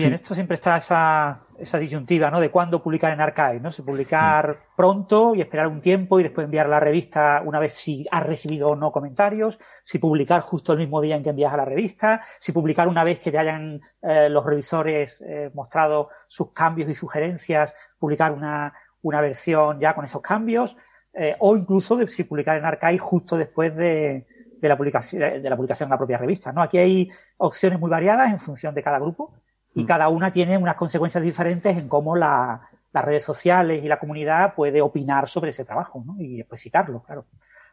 Sí, 0.00 0.04
en 0.04 0.12
esto 0.12 0.34
siempre 0.34 0.56
está 0.56 0.76
esa, 0.76 1.40
esa 1.58 1.78
disyuntiva, 1.78 2.30
¿no? 2.30 2.38
De 2.38 2.50
cuándo 2.50 2.82
publicar 2.82 3.14
en 3.14 3.20
Archive, 3.22 3.60
¿no? 3.60 3.70
Si 3.70 3.80
publicar 3.80 4.58
pronto 4.76 5.34
y 5.34 5.40
esperar 5.40 5.68
un 5.68 5.80
tiempo 5.80 6.20
y 6.20 6.22
después 6.22 6.44
enviar 6.44 6.66
a 6.66 6.68
la 6.68 6.80
revista 6.80 7.42
una 7.42 7.58
vez 7.58 7.72
si 7.72 8.06
has 8.10 8.26
recibido 8.26 8.68
o 8.68 8.76
no 8.76 8.92
comentarios, 8.92 9.58
si 9.84 9.98
publicar 9.98 10.42
justo 10.42 10.74
el 10.74 10.80
mismo 10.80 11.00
día 11.00 11.16
en 11.16 11.22
que 11.22 11.30
envías 11.30 11.54
a 11.54 11.56
la 11.56 11.64
revista, 11.64 12.22
si 12.38 12.52
publicar 12.52 12.88
una 12.88 13.04
vez 13.04 13.20
que 13.20 13.30
te 13.30 13.38
hayan 13.38 13.80
eh, 14.02 14.28
los 14.28 14.44
revisores 14.44 15.22
eh, 15.22 15.50
mostrado 15.54 16.10
sus 16.26 16.52
cambios 16.52 16.90
y 16.90 16.94
sugerencias, 16.94 17.74
publicar 17.98 18.32
una, 18.32 18.74
una 19.00 19.22
versión 19.22 19.80
ya 19.80 19.94
con 19.94 20.04
esos 20.04 20.20
cambios, 20.20 20.76
eh, 21.14 21.36
o 21.38 21.56
incluso 21.56 21.96
de, 21.96 22.06
si 22.08 22.24
publicar 22.24 22.58
en 22.58 22.66
Archive 22.66 22.98
justo 22.98 23.38
después 23.38 23.74
de, 23.74 24.26
de 24.60 24.68
la 24.68 24.76
publicación 24.76 25.42
de 25.42 25.48
la 25.48 25.56
publicación 25.56 25.86
en 25.86 25.92
la 25.92 25.98
propia 25.98 26.18
revista, 26.18 26.52
¿no? 26.52 26.60
Aquí 26.60 26.76
hay 26.76 27.08
opciones 27.38 27.80
muy 27.80 27.88
variadas 27.88 28.30
en 28.30 28.38
función 28.38 28.74
de 28.74 28.82
cada 28.82 28.98
grupo 28.98 29.32
y 29.76 29.84
mm. 29.84 29.86
cada 29.86 30.08
una 30.08 30.32
tiene 30.32 30.56
unas 30.56 30.74
consecuencias 30.74 31.22
diferentes 31.22 31.76
en 31.76 31.86
cómo 31.86 32.16
las 32.16 32.60
redes 32.92 33.22
sociales 33.22 33.84
y 33.84 33.88
la 33.88 33.98
comunidad 33.98 34.54
puede 34.54 34.80
opinar 34.80 35.28
sobre 35.28 35.50
ese 35.50 35.66
trabajo 35.66 36.02
¿no? 36.04 36.16
y 36.18 36.38
después 36.38 36.60
citarlo, 36.60 37.02
claro. 37.02 37.26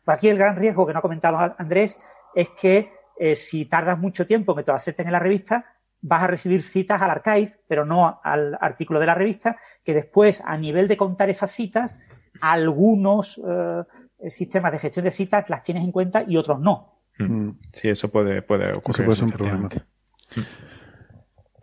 Pues 0.04 0.18
aquí 0.18 0.28
el 0.28 0.38
gran 0.38 0.58
riesgo 0.58 0.86
que 0.86 0.91
no 0.91 0.99
ha 0.99 1.01
comentado 1.01 1.56
Andrés 1.58 1.97
es 2.36 2.49
que 2.49 2.91
eh, 3.18 3.36
si 3.36 3.66
tardas 3.66 3.97
mucho 3.97 4.26
tiempo 4.26 4.51
en 4.51 4.58
que 4.58 4.64
te 4.64 4.72
lo 4.72 4.76
acepten 4.76 5.08
en 5.08 5.14
la 5.14 5.20
revista, 5.20 5.66
vas 6.01 6.24
a 6.24 6.28
recibir 6.28 6.62
citas 6.62 7.01
al 7.01 7.12
archive, 7.12 7.56
pero 7.68 7.86
no 7.86 8.20
al 8.22 8.58
artículo 8.60 8.99
de 8.99 9.06
la 9.06 9.16
revista, 9.16 9.58
que 9.82 9.93
después, 9.93 10.41
a 10.43 10.58
nivel 10.58 10.89
de 10.89 10.97
contar 10.97 11.30
esas 11.30 11.51
citas, 11.51 11.97
algunos 12.41 13.39
eh, 13.47 14.30
sistemas 14.30 14.74
de 14.74 14.80
gestión 14.80 15.06
de 15.06 15.12
citas 15.12 15.49
las 15.49 15.64
tienes 15.64 15.86
en 15.86 15.93
cuenta 15.93 16.26
y 16.28 16.36
otros 16.36 16.60
no. 16.60 16.99
Mm. 17.18 17.51
Sí, 17.72 17.88
eso 17.88 18.12
puede, 18.12 18.41
puede 18.41 18.74
ocurrir. 18.74 18.95
Eso 18.95 19.06
puede 19.06 19.16
ser 19.16 19.26
un 19.26 19.32
problema. 19.32 19.70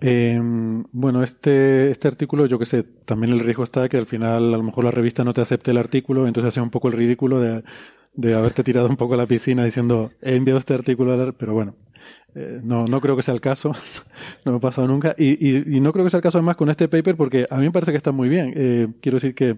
Eh, 0.00 0.40
bueno, 0.40 1.22
este, 1.22 1.90
este 1.90 2.08
artículo, 2.08 2.46
yo 2.46 2.58
que 2.58 2.66
sé, 2.66 2.82
también 2.82 3.32
el 3.32 3.40
riesgo 3.40 3.64
está 3.64 3.88
que 3.88 3.98
al 3.98 4.06
final 4.06 4.54
a 4.54 4.56
lo 4.56 4.62
mejor 4.62 4.84
la 4.84 4.90
revista 4.90 5.24
no 5.24 5.34
te 5.34 5.42
acepte 5.42 5.72
el 5.72 5.78
artículo, 5.78 6.26
entonces 6.26 6.48
hace 6.48 6.60
un 6.60 6.70
poco 6.70 6.88
el 6.88 6.94
ridículo 6.94 7.40
de, 7.40 7.62
de 8.14 8.34
haberte 8.34 8.64
tirado 8.64 8.88
un 8.88 8.96
poco 8.96 9.14
a 9.14 9.16
la 9.18 9.26
piscina 9.26 9.64
diciendo 9.64 10.10
he 10.22 10.36
enviado 10.36 10.58
este 10.58 10.74
artículo, 10.74 11.34
pero 11.38 11.52
bueno, 11.52 11.74
eh, 12.34 12.60
no, 12.62 12.86
no 12.86 13.00
creo 13.00 13.16
que 13.16 13.22
sea 13.22 13.34
el 13.34 13.40
caso, 13.40 13.72
no 14.44 14.52
me 14.52 14.58
ha 14.58 14.60
pasado 14.60 14.88
nunca, 14.88 15.14
y, 15.18 15.32
y, 15.46 15.76
y, 15.76 15.80
no 15.80 15.92
creo 15.92 16.04
que 16.04 16.10
sea 16.10 16.18
el 16.18 16.22
caso 16.22 16.38
además 16.38 16.56
con 16.56 16.70
este 16.70 16.88
paper 16.88 17.16
porque 17.16 17.46
a 17.50 17.56
mí 17.56 17.64
me 17.64 17.72
parece 17.72 17.90
que 17.90 17.98
está 17.98 18.12
muy 18.12 18.28
bien. 18.28 18.52
Eh, 18.56 18.88
quiero 19.02 19.16
decir 19.16 19.34
que 19.34 19.56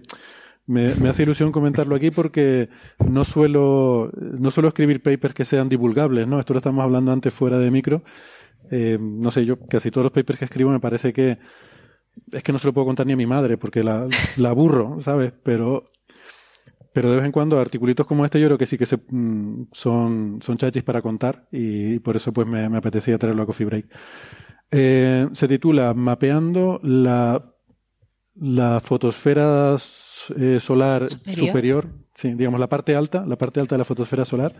me, 0.65 0.93
me, 0.95 1.09
hace 1.09 1.23
ilusión 1.23 1.51
comentarlo 1.51 1.95
aquí 1.95 2.11
porque 2.11 2.69
no 3.09 3.25
suelo, 3.25 4.11
no 4.13 4.51
suelo 4.51 4.69
escribir 4.69 5.01
papers 5.01 5.33
que 5.33 5.45
sean 5.45 5.69
divulgables, 5.69 6.27
¿no? 6.27 6.39
Esto 6.39 6.53
lo 6.53 6.59
estamos 6.59 6.83
hablando 6.83 7.11
antes 7.11 7.33
fuera 7.33 7.59
de 7.59 7.71
micro. 7.71 8.01
Eh, 8.71 8.97
no 8.99 9.31
sé, 9.31 9.45
yo 9.45 9.59
casi 9.59 9.91
todos 9.91 10.05
los 10.05 10.11
papers 10.13 10.39
que 10.39 10.45
escribo 10.45 10.71
me 10.71 10.79
parece 10.79 11.13
que 11.13 11.37
es 12.31 12.43
que 12.43 12.51
no 12.51 12.59
se 12.59 12.67
lo 12.67 12.73
puedo 12.73 12.85
contar 12.85 13.05
ni 13.07 13.13
a 13.13 13.17
mi 13.17 13.25
madre 13.25 13.57
porque 13.57 13.83
la, 13.83 14.07
la 14.37 14.49
aburro, 14.49 14.99
¿sabes? 14.99 15.33
Pero, 15.43 15.91
pero 16.93 17.09
de 17.09 17.17
vez 17.17 17.25
en 17.25 17.31
cuando 17.31 17.59
articulitos 17.59 18.05
como 18.05 18.25
este 18.25 18.39
yo 18.39 18.47
creo 18.47 18.57
que 18.57 18.65
sí 18.65 18.77
que 18.77 18.85
se, 18.85 18.97
mm, 18.97 19.67
son, 19.71 20.39
son 20.41 20.57
chachis 20.57 20.83
para 20.83 21.01
contar 21.01 21.47
y, 21.51 21.99
por 21.99 22.15
eso 22.15 22.31
pues 22.31 22.47
me, 22.47 22.69
me, 22.69 22.77
apetecía 22.77 23.17
traerlo 23.17 23.43
a 23.43 23.45
Coffee 23.45 23.65
Break. 23.65 23.85
Eh, 24.71 25.27
se 25.31 25.47
titula 25.47 25.93
Mapeando 25.93 26.79
la, 26.83 27.53
la 28.35 28.79
fotosfera 28.79 29.77
eh, 30.37 30.59
solar 30.59 31.09
superior. 31.09 31.47
superior, 31.47 31.87
sí, 32.13 32.33
digamos 32.33 32.59
la 32.59 32.69
parte 32.69 32.95
alta, 32.95 33.25
la 33.25 33.35
parte 33.35 33.59
alta 33.59 33.75
de 33.75 33.79
la 33.79 33.85
fotosfera 33.85 34.25
solar 34.25 34.55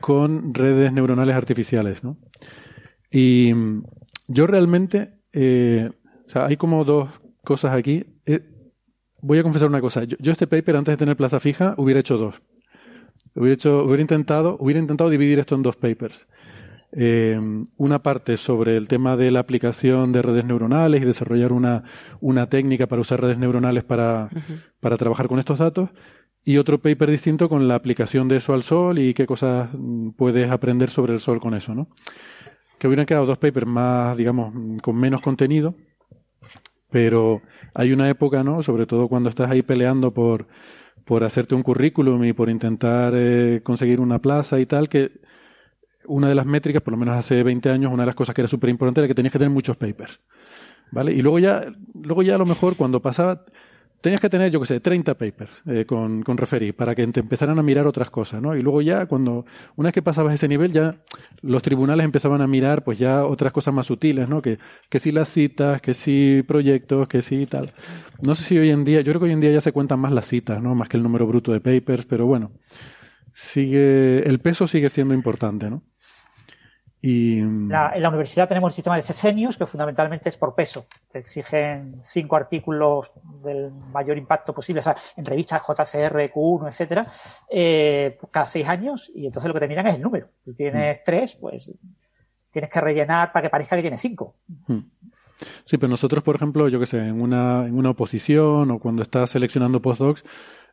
con 0.00 0.54
redes 0.54 0.92
neuronales 0.92 1.34
artificiales, 1.34 2.02
¿no? 2.02 2.16
Y 3.10 3.52
mm, 3.54 3.84
yo 4.28 4.46
realmente, 4.46 5.20
eh, 5.32 5.90
o 6.26 6.28
sea, 6.28 6.46
hay 6.46 6.56
como 6.56 6.84
dos 6.84 7.08
cosas 7.44 7.74
aquí. 7.74 8.04
Eh, 8.26 8.40
voy 9.22 9.38
a 9.38 9.42
confesar 9.42 9.68
una 9.68 9.80
cosa. 9.80 10.04
Yo, 10.04 10.32
este 10.32 10.46
paper, 10.46 10.76
antes 10.76 10.92
de 10.92 10.96
tener 10.98 11.16
plaza 11.16 11.40
fija, 11.40 11.74
hubiera 11.78 12.00
hecho 12.00 12.18
dos. 12.18 12.42
Hubiera, 13.34 13.54
hecho, 13.54 13.84
hubiera, 13.84 14.00
intentado, 14.00 14.56
hubiera 14.60 14.80
intentado 14.80 15.10
dividir 15.10 15.38
esto 15.38 15.54
en 15.54 15.62
dos 15.62 15.76
papers. 15.76 16.26
Eh, 16.92 17.38
una 17.76 18.02
parte 18.02 18.36
sobre 18.36 18.76
el 18.76 18.88
tema 18.88 19.16
de 19.16 19.30
la 19.30 19.40
aplicación 19.40 20.12
de 20.12 20.22
redes 20.22 20.44
neuronales 20.44 21.02
y 21.02 21.04
desarrollar 21.04 21.52
una, 21.52 21.82
una 22.20 22.48
técnica 22.48 22.86
para 22.86 23.02
usar 23.02 23.20
redes 23.20 23.36
neuronales 23.36 23.84
para, 23.84 24.30
para 24.80 24.96
trabajar 24.96 25.28
con 25.28 25.38
estos 25.38 25.58
datos. 25.58 25.90
Y 26.44 26.58
otro 26.58 26.80
paper 26.80 27.10
distinto 27.10 27.48
con 27.48 27.66
la 27.66 27.74
aplicación 27.74 28.28
de 28.28 28.36
eso 28.36 28.54
al 28.54 28.62
sol 28.62 28.98
y 28.98 29.14
qué 29.14 29.26
cosas 29.26 29.68
mm, 29.72 30.10
puedes 30.10 30.50
aprender 30.50 30.90
sobre 30.90 31.12
el 31.12 31.20
sol 31.20 31.40
con 31.40 31.54
eso, 31.54 31.74
¿no? 31.74 31.88
Que 32.78 32.86
hubieran 32.86 33.06
quedado 33.06 33.26
dos 33.26 33.38
papers 33.38 33.66
más, 33.66 34.16
digamos, 34.16 34.52
con 34.82 34.96
menos 34.96 35.20
contenido, 35.20 35.74
pero 36.90 37.42
hay 37.74 37.92
una 37.92 38.08
época, 38.08 38.42
¿no? 38.42 38.62
Sobre 38.62 38.86
todo 38.86 39.08
cuando 39.08 39.28
estás 39.28 39.50
ahí 39.50 39.62
peleando 39.62 40.12
por, 40.12 40.46
por 41.04 41.24
hacerte 41.24 41.54
un 41.54 41.62
currículum 41.62 42.24
y 42.24 42.32
por 42.32 42.50
intentar 42.50 43.12
eh, 43.16 43.60
conseguir 43.62 44.00
una 44.00 44.20
plaza 44.20 44.60
y 44.60 44.66
tal, 44.66 44.88
que 44.88 45.12
una 46.06 46.28
de 46.28 46.34
las 46.34 46.46
métricas, 46.46 46.82
por 46.82 46.92
lo 46.92 46.98
menos 46.98 47.16
hace 47.16 47.42
20 47.42 47.70
años, 47.70 47.92
una 47.92 48.02
de 48.02 48.08
las 48.08 48.14
cosas 48.14 48.34
que 48.34 48.42
era 48.42 48.48
súper 48.48 48.70
importante 48.70 49.00
era 49.00 49.08
que 49.08 49.14
tenías 49.14 49.32
que 49.32 49.38
tener 49.38 49.52
muchos 49.52 49.76
papers. 49.76 50.20
¿Vale? 50.92 51.12
Y 51.12 51.20
luego 51.20 51.38
ya, 51.38 51.66
luego 51.94 52.22
ya 52.22 52.36
a 52.36 52.38
lo 52.38 52.46
mejor 52.46 52.76
cuando 52.76 53.02
pasaba, 53.02 53.44
tenías 54.00 54.20
que 54.20 54.28
tener, 54.28 54.50
yo 54.50 54.60
qué 54.60 54.66
sé, 54.66 54.80
30 54.80 55.14
papers 55.14 55.62
eh, 55.66 55.84
con, 55.84 56.22
con 56.22 56.36
referí 56.36 56.72
para 56.72 56.94
que 56.94 57.06
te 57.06 57.20
empezaran 57.20 57.58
a 57.58 57.62
mirar 57.62 57.86
otras 57.86 58.10
cosas, 58.10 58.40
¿no? 58.40 58.56
Y 58.56 58.62
luego 58.62 58.82
ya, 58.82 59.06
cuando, 59.06 59.44
una 59.76 59.88
vez 59.88 59.94
que 59.94 60.02
pasabas 60.02 60.34
ese 60.34 60.48
nivel, 60.48 60.72
ya 60.72 60.94
los 61.42 61.62
tribunales 61.62 62.04
empezaban 62.04 62.40
a 62.40 62.46
mirar, 62.46 62.84
pues 62.84 62.98
ya 62.98 63.24
otras 63.24 63.52
cosas 63.52 63.74
más 63.74 63.86
sutiles, 63.86 64.28
¿no? 64.28 64.42
Que, 64.42 64.58
que 64.88 65.00
si 65.00 65.12
las 65.12 65.28
citas, 65.28 65.80
que 65.80 65.94
si 65.94 66.42
proyectos, 66.46 67.08
que 67.08 67.22
si 67.22 67.46
tal. 67.46 67.72
No 68.20 68.34
sé 68.34 68.44
si 68.44 68.58
hoy 68.58 68.70
en 68.70 68.84
día, 68.84 69.00
yo 69.00 69.12
creo 69.12 69.20
que 69.20 69.26
hoy 69.26 69.32
en 69.32 69.40
día 69.40 69.52
ya 69.52 69.60
se 69.60 69.72
cuentan 69.72 70.00
más 70.00 70.12
las 70.12 70.26
citas, 70.26 70.62
¿no? 70.62 70.74
Más 70.74 70.88
que 70.88 70.96
el 70.96 71.02
número 71.02 71.26
bruto 71.26 71.52
de 71.52 71.60
papers, 71.60 72.06
pero 72.06 72.26
bueno, 72.26 72.52
sigue, 73.32 74.28
el 74.28 74.40
peso 74.40 74.66
sigue 74.66 74.90
siendo 74.90 75.14
importante, 75.14 75.68
¿no? 75.68 75.82
Y, 77.08 77.38
en 77.38 77.68
la 77.68 78.08
universidad 78.08 78.48
tenemos 78.48 78.72
el 78.72 78.74
sistema 78.74 78.96
de 78.96 79.02
sesenios, 79.02 79.56
que 79.56 79.64
fundamentalmente 79.64 80.28
es 80.28 80.36
por 80.36 80.56
peso. 80.56 80.86
Te 81.12 81.20
exigen 81.20 81.98
cinco 82.00 82.34
artículos 82.34 83.12
del 83.44 83.70
mayor 83.70 84.18
impacto 84.18 84.52
posible, 84.52 84.80
o 84.80 84.82
sea, 84.82 84.96
en 85.16 85.24
revistas 85.24 85.62
JCR, 85.62 86.32
Q1, 86.32 86.66
etcétera, 86.66 87.06
eh, 87.48 88.18
cada 88.32 88.46
seis 88.46 88.66
años, 88.66 89.12
y 89.14 89.24
entonces 89.24 89.46
lo 89.46 89.54
que 89.54 89.60
te 89.60 89.68
miran 89.68 89.86
es 89.86 89.94
el 89.94 90.02
número. 90.02 90.30
Si 90.44 90.54
tienes 90.54 90.98
mm. 90.98 91.02
tres, 91.04 91.34
pues 91.34 91.72
tienes 92.50 92.70
que 92.70 92.80
rellenar 92.80 93.30
para 93.30 93.44
que 93.44 93.50
parezca 93.50 93.76
que 93.76 93.82
tienes 93.82 94.00
cinco. 94.00 94.34
Mm. 94.66 94.80
Sí, 95.62 95.78
pero 95.78 95.88
nosotros, 95.88 96.24
por 96.24 96.34
ejemplo, 96.34 96.68
yo 96.68 96.80
que 96.80 96.86
sé, 96.86 96.98
en 96.98 97.20
una, 97.20 97.66
en 97.66 97.78
una 97.78 97.90
oposición 97.90 98.68
o 98.72 98.80
cuando 98.80 99.02
estás 99.02 99.30
seleccionando 99.30 99.80
postdocs, 99.80 100.24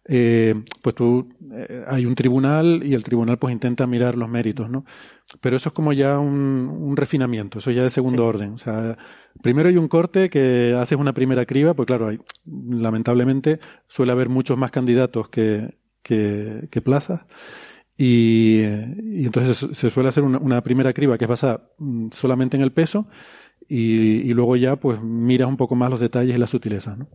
eh, 0.05 0.53
pues 0.81 0.95
tú 0.95 1.29
eh, 1.53 1.85
hay 1.87 2.05
un 2.05 2.15
tribunal 2.15 2.81
y 2.83 2.93
el 2.93 3.03
tribunal 3.03 3.37
pues 3.37 3.53
intenta 3.53 3.87
mirar 3.87 4.17
los 4.17 4.29
méritos, 4.29 4.69
¿no? 4.69 4.85
Pero 5.39 5.55
eso 5.55 5.69
es 5.69 5.73
como 5.73 5.93
ya 5.93 6.19
un, 6.19 6.95
refinamiento, 6.97 7.59
eso 7.59 7.71
ya 7.71 7.83
de 7.83 7.89
segundo 7.89 8.25
orden. 8.25 8.53
O 8.53 8.57
sea, 8.57 8.97
primero 9.41 9.69
hay 9.69 9.77
un 9.77 9.87
corte 9.87 10.29
que 10.29 10.75
haces 10.77 10.99
una 10.99 11.13
primera 11.13 11.45
criba, 11.45 11.73
pues 11.73 11.87
claro, 11.87 12.09
hay, 12.09 12.19
lamentablemente 12.45 13.59
suele 13.87 14.11
haber 14.11 14.29
muchos 14.29 14.57
más 14.57 14.71
candidatos 14.71 15.29
que, 15.29 15.77
que, 16.01 16.81
plazas. 16.83 17.21
Y, 17.97 18.61
y, 18.61 19.25
entonces 19.25 19.77
se 19.77 19.89
suele 19.89 20.09
hacer 20.09 20.23
una, 20.23 20.39
una, 20.39 20.61
primera 20.63 20.93
criba 20.93 21.17
que 21.17 21.25
es 21.25 21.29
basada 21.29 21.69
mm, 21.77 22.09
solamente 22.11 22.57
en 22.57 22.63
el 22.63 22.71
peso 22.71 23.07
y, 23.69 24.21
y, 24.21 24.33
luego 24.33 24.55
ya 24.55 24.75
pues 24.77 25.01
miras 25.01 25.47
un 25.47 25.57
poco 25.57 25.75
más 25.75 25.91
los 25.91 25.99
detalles 25.99 26.35
y 26.35 26.39
las 26.39 26.49
sutilezas, 26.49 26.97
¿no? 26.97 27.07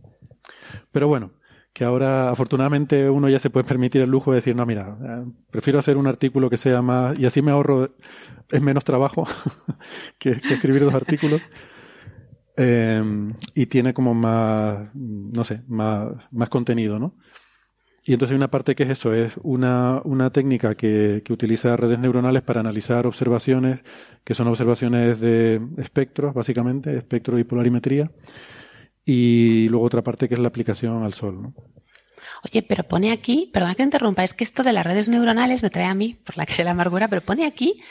Pero 0.91 1.07
bueno, 1.07 1.31
que 1.73 1.83
ahora 1.83 2.29
afortunadamente 2.29 3.09
uno 3.09 3.29
ya 3.29 3.39
se 3.39 3.49
puede 3.49 3.63
permitir 3.63 4.01
el 4.01 4.09
lujo 4.09 4.31
de 4.31 4.35
decir, 4.35 4.55
no, 4.55 4.65
mira, 4.65 4.97
eh, 5.01 5.31
prefiero 5.51 5.79
hacer 5.79 5.97
un 5.97 6.07
artículo 6.07 6.49
que 6.49 6.57
sea 6.57 6.81
más, 6.81 7.17
y 7.17 7.25
así 7.25 7.41
me 7.41 7.51
ahorro, 7.51 7.95
es 8.51 8.61
menos 8.61 8.83
trabajo 8.83 9.27
que, 10.19 10.31
escribir 10.31 10.83
dos 10.83 10.93
artículos. 10.93 11.41
Eh, 12.61 13.01
y 13.55 13.67
tiene 13.67 13.93
como 13.93 14.13
más, 14.13 14.89
no 14.93 15.45
sé, 15.45 15.61
más, 15.69 16.09
más 16.29 16.49
contenido, 16.49 16.99
¿no? 16.99 17.15
Y 18.03 18.11
entonces 18.11 18.33
hay 18.33 18.35
una 18.37 18.51
parte 18.51 18.75
que 18.75 18.83
es 18.83 18.89
eso, 18.89 19.13
es 19.13 19.35
una, 19.43 20.01
una 20.03 20.29
técnica 20.29 20.75
que, 20.75 21.21
que, 21.23 21.31
utiliza 21.31 21.77
redes 21.77 21.99
neuronales 21.99 22.41
para 22.41 22.59
analizar 22.59 23.07
observaciones, 23.07 23.79
que 24.25 24.33
son 24.33 24.49
observaciones 24.49 25.21
de 25.21 25.61
espectros, 25.77 26.33
básicamente, 26.33 26.97
espectro 26.97 27.39
y 27.39 27.45
polarimetría 27.45 28.11
y 29.11 29.67
luego 29.69 29.87
otra 29.87 30.03
parte 30.03 30.27
que 30.27 30.35
es 30.35 30.39
la 30.39 30.49
aplicación 30.49 31.01
al 31.03 31.15
sol. 31.15 31.41
¿no? 31.41 31.53
Oye, 32.43 32.61
pero 32.61 32.83
pone 32.83 33.11
aquí, 33.11 33.49
perdón 33.51 33.73
que 33.73 33.81
interrumpa, 33.81 34.23
es 34.23 34.33
que 34.33 34.43
esto 34.43 34.61
de 34.61 34.71
las 34.71 34.85
redes 34.85 35.09
neuronales 35.09 35.63
me 35.63 35.71
trae 35.71 35.85
a 35.87 35.95
mí, 35.95 36.19
por 36.23 36.37
la 36.37 36.45
que 36.45 36.63
la 36.63 36.71
amargura, 36.71 37.07
pero 37.07 37.21
pone 37.21 37.47
aquí 37.47 37.81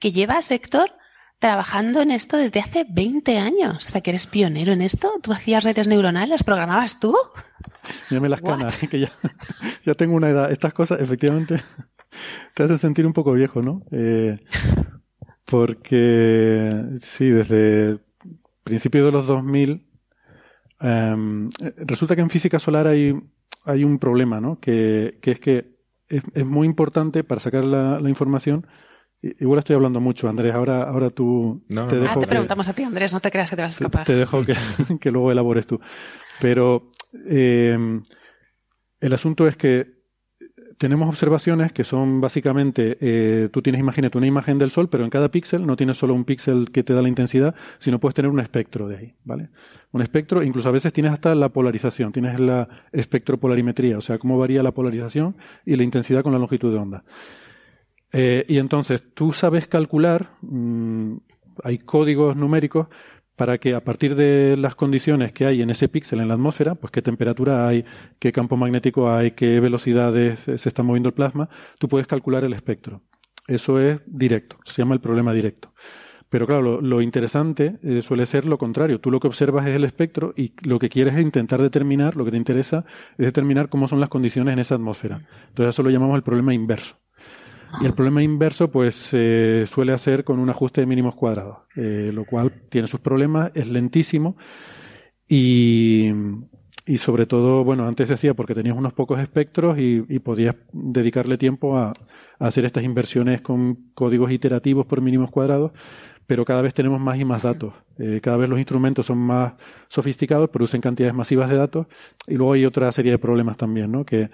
que 0.00 0.10
lleva 0.10 0.42
sector 0.42 0.90
trabajando 1.38 2.02
en 2.02 2.10
esto 2.10 2.36
desde 2.36 2.58
hace 2.58 2.84
20 2.90 3.38
años. 3.38 3.86
O 3.86 3.88
sea, 3.88 4.00
que 4.00 4.10
eres 4.10 4.26
pionero 4.26 4.72
en 4.72 4.82
esto. 4.82 5.12
¿Tú 5.22 5.32
hacías 5.32 5.62
redes 5.62 5.86
neuronales? 5.86 6.42
¿Programabas 6.42 6.98
tú? 6.98 7.16
Mírame 8.10 8.28
las 8.28 8.40
canas, 8.40 8.76
que 8.90 8.98
ya, 8.98 9.12
ya 9.84 9.94
tengo 9.94 10.16
una 10.16 10.30
edad. 10.30 10.50
Estas 10.50 10.74
cosas, 10.74 11.00
efectivamente, 11.00 11.62
te 12.54 12.64
hacen 12.64 12.78
sentir 12.78 13.06
un 13.06 13.12
poco 13.12 13.32
viejo, 13.32 13.62
¿no? 13.62 13.84
Eh, 13.92 14.40
porque, 15.44 16.82
sí, 17.00 17.28
desde 17.28 18.00
principios 18.64 19.04
de 19.04 19.12
los 19.12 19.28
2000 19.28 19.93
Em, 20.84 21.48
resulta 21.78 22.14
que 22.14 22.20
en 22.20 22.28
física 22.28 22.58
solar 22.58 22.86
hay, 22.86 23.18
hay 23.64 23.84
un 23.84 23.98
problema, 23.98 24.38
¿no? 24.38 24.60
Que, 24.60 25.18
que 25.22 25.30
es 25.30 25.40
que 25.40 25.78
es, 26.08 26.22
es, 26.34 26.44
muy 26.44 26.66
importante 26.66 27.24
para 27.24 27.40
sacar 27.40 27.64
la, 27.64 27.98
la, 28.00 28.08
información. 28.10 28.66
Igual 29.22 29.60
estoy 29.60 29.76
hablando 29.76 29.98
mucho, 30.00 30.28
Andrés. 30.28 30.54
Ahora, 30.54 30.82
ahora 30.82 31.08
tú 31.08 31.64
te 31.66 31.96
dejo. 31.98 32.18
Ah, 32.18 32.20
te 32.20 32.26
preguntamos 32.26 32.68
a 32.68 32.74
ti, 32.74 32.82
Andrés. 32.82 33.14
No 33.14 33.20
te 33.20 33.30
creas 33.30 33.48
que 33.48 33.56
te 33.56 33.62
vas 33.62 33.80
a 33.80 33.84
escapar. 33.84 34.04
Te, 34.04 34.14
dejo 34.14 34.44
que, 34.44 34.54
que, 35.00 35.10
luego 35.10 35.32
elabores 35.32 35.66
tú. 35.66 35.80
Pero 36.42 36.90
eh, 37.30 38.02
el 39.00 39.12
asunto 39.14 39.48
es 39.48 39.56
que 39.56 39.93
tenemos 40.78 41.08
observaciones 41.08 41.72
que 41.72 41.84
son 41.84 42.20
básicamente, 42.20 42.96
eh, 43.00 43.48
tú 43.52 43.62
tienes, 43.62 43.80
imagínate, 43.80 44.18
una 44.18 44.26
imagen 44.26 44.58
del 44.58 44.70
Sol, 44.70 44.88
pero 44.88 45.04
en 45.04 45.10
cada 45.10 45.30
píxel 45.30 45.66
no 45.66 45.76
tienes 45.76 45.96
solo 45.96 46.14
un 46.14 46.24
píxel 46.24 46.70
que 46.70 46.82
te 46.82 46.94
da 46.94 47.02
la 47.02 47.08
intensidad, 47.08 47.54
sino 47.78 47.98
puedes 48.00 48.14
tener 48.14 48.30
un 48.30 48.40
espectro 48.40 48.88
de 48.88 48.96
ahí, 48.96 49.14
¿vale? 49.24 49.50
Un 49.92 50.02
espectro, 50.02 50.42
incluso 50.42 50.68
a 50.68 50.72
veces 50.72 50.92
tienes 50.92 51.12
hasta 51.12 51.34
la 51.34 51.48
polarización, 51.50 52.12
tienes 52.12 52.40
la 52.40 52.68
espectropolarimetría, 52.92 53.98
o 53.98 54.00
sea, 54.00 54.18
cómo 54.18 54.38
varía 54.38 54.62
la 54.62 54.72
polarización 54.72 55.36
y 55.64 55.76
la 55.76 55.84
intensidad 55.84 56.22
con 56.22 56.32
la 56.32 56.38
longitud 56.38 56.72
de 56.72 56.78
onda. 56.78 57.04
Eh, 58.12 58.44
y 58.48 58.58
entonces 58.58 59.02
tú 59.14 59.32
sabes 59.32 59.66
calcular, 59.66 60.30
mmm, 60.42 61.16
hay 61.62 61.78
códigos 61.78 62.36
numéricos 62.36 62.88
para 63.36 63.58
que 63.58 63.74
a 63.74 63.82
partir 63.82 64.14
de 64.14 64.56
las 64.56 64.74
condiciones 64.74 65.32
que 65.32 65.46
hay 65.46 65.62
en 65.62 65.70
ese 65.70 65.88
píxel 65.88 66.20
en 66.20 66.28
la 66.28 66.34
atmósfera, 66.34 66.74
pues 66.74 66.90
qué 66.90 67.02
temperatura 67.02 67.66
hay, 67.66 67.84
qué 68.18 68.32
campo 68.32 68.56
magnético 68.56 69.10
hay, 69.10 69.32
qué 69.32 69.60
velocidades 69.60 70.38
se 70.40 70.68
está 70.68 70.82
moviendo 70.82 71.08
el 71.08 71.14
plasma, 71.14 71.48
tú 71.78 71.88
puedes 71.88 72.06
calcular 72.06 72.44
el 72.44 72.52
espectro. 72.52 73.02
Eso 73.46 73.78
es 73.80 74.00
directo, 74.06 74.56
se 74.64 74.82
llama 74.82 74.94
el 74.94 75.00
problema 75.00 75.32
directo. 75.32 75.72
Pero 76.34 76.48
claro, 76.48 76.80
lo, 76.80 77.00
interesante 77.00 77.76
eh, 77.84 78.02
suele 78.02 78.26
ser 78.26 78.44
lo 78.44 78.58
contrario. 78.58 79.00
Tú 79.00 79.12
lo 79.12 79.20
que 79.20 79.28
observas 79.28 79.68
es 79.68 79.76
el 79.76 79.84
espectro 79.84 80.34
y 80.36 80.52
lo 80.62 80.80
que 80.80 80.88
quieres 80.88 81.14
es 81.14 81.22
intentar 81.22 81.62
determinar, 81.62 82.16
lo 82.16 82.24
que 82.24 82.32
te 82.32 82.36
interesa 82.36 82.84
es 83.18 83.26
determinar 83.26 83.68
cómo 83.68 83.86
son 83.86 84.00
las 84.00 84.08
condiciones 84.08 84.52
en 84.54 84.58
esa 84.58 84.74
atmósfera. 84.74 85.20
Entonces 85.48 85.76
eso 85.76 85.84
lo 85.84 85.90
llamamos 85.90 86.16
el 86.16 86.24
problema 86.24 86.52
inverso. 86.52 86.96
Y 87.80 87.86
el 87.86 87.94
problema 87.94 88.22
inverso, 88.22 88.70
pues, 88.70 88.94
se 88.94 89.66
suele 89.66 89.92
hacer 89.92 90.24
con 90.24 90.38
un 90.38 90.50
ajuste 90.50 90.80
de 90.80 90.86
mínimos 90.86 91.14
cuadrados, 91.14 91.58
eh, 91.76 92.10
lo 92.12 92.24
cual 92.24 92.52
tiene 92.68 92.86
sus 92.86 93.00
problemas, 93.00 93.50
es 93.54 93.68
lentísimo 93.68 94.36
y, 95.28 96.10
y 96.86 96.98
sobre 96.98 97.26
todo, 97.26 97.64
bueno, 97.64 97.86
antes 97.86 98.08
se 98.08 98.14
hacía 98.14 98.34
porque 98.34 98.54
tenías 98.54 98.76
unos 98.76 98.92
pocos 98.92 99.18
espectros 99.18 99.78
y, 99.78 100.02
podías 100.20 100.56
dedicarle 100.72 101.38
tiempo 101.38 101.76
a, 101.78 101.88
a, 101.90 101.94
hacer 102.46 102.64
estas 102.64 102.84
inversiones 102.84 103.40
con 103.40 103.90
códigos 103.94 104.30
iterativos 104.30 104.86
por 104.86 105.00
mínimos 105.00 105.30
cuadrados, 105.30 105.72
pero 106.26 106.44
cada 106.44 106.62
vez 106.62 106.74
tenemos 106.74 107.00
más 107.00 107.18
y 107.18 107.24
más 107.24 107.42
datos. 107.42 107.74
Eh, 107.98 108.20
cada 108.22 108.36
vez 108.36 108.48
los 108.48 108.58
instrumentos 108.58 109.06
son 109.06 109.18
más 109.18 109.54
sofisticados, 109.88 110.50
producen 110.50 110.80
cantidades 110.80 111.14
masivas 111.14 111.48
de 111.50 111.56
datos 111.56 111.86
y 112.26 112.34
luego 112.34 112.54
hay 112.54 112.64
otra 112.64 112.90
serie 112.92 113.12
de 113.12 113.18
problemas 113.18 113.56
también, 113.56 113.90
¿no? 113.92 114.04
Que 114.04 114.30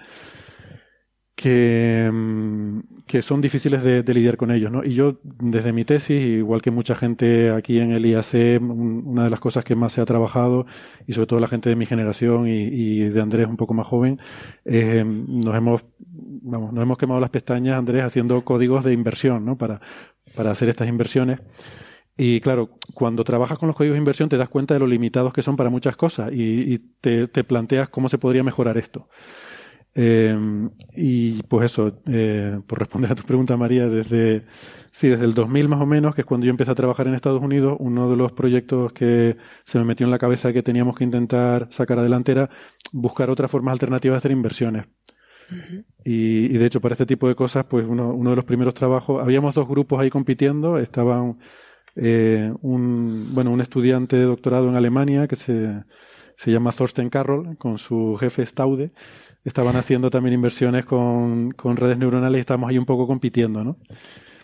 que, 1.35 2.09
mm, 2.11 2.79
que 3.07 3.21
son 3.21 3.41
difíciles 3.41 3.83
de, 3.83 4.03
lidiar 4.13 4.37
con 4.37 4.51
ellos, 4.51 4.71
¿no? 4.71 4.83
Y 4.83 4.93
yo, 4.93 5.19
desde 5.23 5.73
mi 5.73 5.85
tesis, 5.85 6.23
igual 6.23 6.61
que 6.61 6.71
mucha 6.71 6.95
gente 6.95 7.51
aquí 7.51 7.79
en 7.79 7.91
el 7.91 8.05
IAC, 8.05 8.61
una 8.61 9.25
de 9.25 9.29
las 9.29 9.39
cosas 9.39 9.63
que 9.63 9.75
más 9.75 9.93
se 9.93 10.01
ha 10.01 10.05
trabajado, 10.05 10.65
y 11.07 11.13
sobre 11.13 11.27
todo 11.27 11.39
la 11.39 11.47
gente 11.47 11.69
de 11.69 11.75
mi 11.75 11.85
generación 11.85 12.47
y, 12.47 12.99
de 13.09 13.21
Andrés 13.21 13.47
un 13.47 13.57
poco 13.57 13.73
más 13.73 13.87
joven, 13.87 14.19
eh, 14.65 15.03
nos 15.05 15.55
hemos, 15.55 15.85
vamos, 15.97 16.73
nos 16.73 16.83
hemos 16.83 16.97
quemado 16.97 17.19
las 17.19 17.29
pestañas, 17.29 17.77
Andrés, 17.77 18.03
haciendo 18.03 18.41
códigos 18.43 18.83
de 18.83 18.93
inversión, 18.93 19.45
¿no? 19.45 19.57
Para, 19.57 19.81
para 20.35 20.51
hacer 20.51 20.69
estas 20.69 20.87
inversiones. 20.87 21.39
Y 22.17 22.39
claro, 22.41 22.69
cuando 22.93 23.23
trabajas 23.23 23.57
con 23.57 23.67
los 23.67 23.75
códigos 23.75 23.95
de 23.95 23.99
inversión 23.99 24.29
te 24.29 24.37
das 24.37 24.49
cuenta 24.49 24.73
de 24.75 24.79
lo 24.79 24.85
limitados 24.87 25.33
que 25.33 25.41
son 25.41 25.55
para 25.55 25.69
muchas 25.69 25.95
cosas 25.95 26.31
y, 26.31 26.73
y 26.73 26.77
te, 26.99 27.27
te 27.27 27.43
planteas 27.43 27.89
cómo 27.89 28.09
se 28.09 28.17
podría 28.17 28.43
mejorar 28.43 28.77
esto. 28.77 29.07
Eh, 29.93 30.37
y 30.95 31.43
pues 31.43 31.71
eso, 31.71 32.01
eh, 32.07 32.59
por 32.65 32.79
responder 32.79 33.11
a 33.11 33.15
tu 33.15 33.23
pregunta, 33.23 33.57
María, 33.57 33.87
desde, 33.87 34.45
sí, 34.89 35.09
desde 35.09 35.25
el 35.25 35.33
2000 35.33 35.67
más 35.67 35.81
o 35.81 35.85
menos, 35.85 36.15
que 36.15 36.21
es 36.21 36.27
cuando 36.27 36.45
yo 36.45 36.51
empecé 36.51 36.71
a 36.71 36.75
trabajar 36.75 37.07
en 37.07 37.13
Estados 37.13 37.41
Unidos, 37.41 37.75
uno 37.79 38.09
de 38.09 38.15
los 38.15 38.31
proyectos 38.31 38.93
que 38.93 39.35
se 39.63 39.79
me 39.79 39.85
metió 39.85 40.05
en 40.05 40.11
la 40.11 40.19
cabeza 40.19 40.53
que 40.53 40.63
teníamos 40.63 40.95
que 40.95 41.03
intentar 41.03 41.67
sacar 41.71 41.99
adelante 41.99 42.31
era 42.31 42.49
buscar 42.93 43.29
otras 43.29 43.51
formas 43.51 43.73
alternativas 43.73 44.15
de 44.15 44.17
hacer 44.17 44.31
inversiones. 44.31 44.85
y, 46.05 46.45
y, 46.45 46.57
de 46.57 46.65
hecho, 46.65 46.79
para 46.79 46.93
este 46.93 47.05
tipo 47.05 47.27
de 47.27 47.35
cosas, 47.35 47.65
pues 47.65 47.85
uno, 47.85 48.13
uno 48.13 48.29
de 48.29 48.35
los 48.37 48.45
primeros 48.45 48.73
trabajos, 48.73 49.21
habíamos 49.21 49.53
dos 49.55 49.67
grupos 49.67 49.99
ahí 49.99 50.09
compitiendo, 50.09 50.77
estaban 50.77 51.37
eh, 51.95 52.53
un, 52.61 53.33
bueno, 53.33 53.51
un 53.51 53.59
estudiante 53.61 54.15
de 54.15 54.23
doctorado 54.23 54.69
en 54.69 54.75
Alemania 54.75 55.27
que 55.27 55.35
se, 55.35 55.83
se 56.35 56.51
llama 56.51 56.71
Thorsten 56.71 57.09
Carroll, 57.09 57.57
con 57.57 57.77
su 57.77 58.15
jefe 58.19 58.45
Staude, 58.45 58.91
estaban 59.43 59.75
haciendo 59.75 60.09
también 60.09 60.35
inversiones 60.35 60.85
con, 60.85 61.51
con 61.51 61.77
redes 61.77 61.97
neuronales 61.97 62.39
y 62.39 62.41
estábamos 62.41 62.69
ahí 62.69 62.77
un 62.77 62.85
poco 62.85 63.07
compitiendo, 63.07 63.63
¿no? 63.63 63.77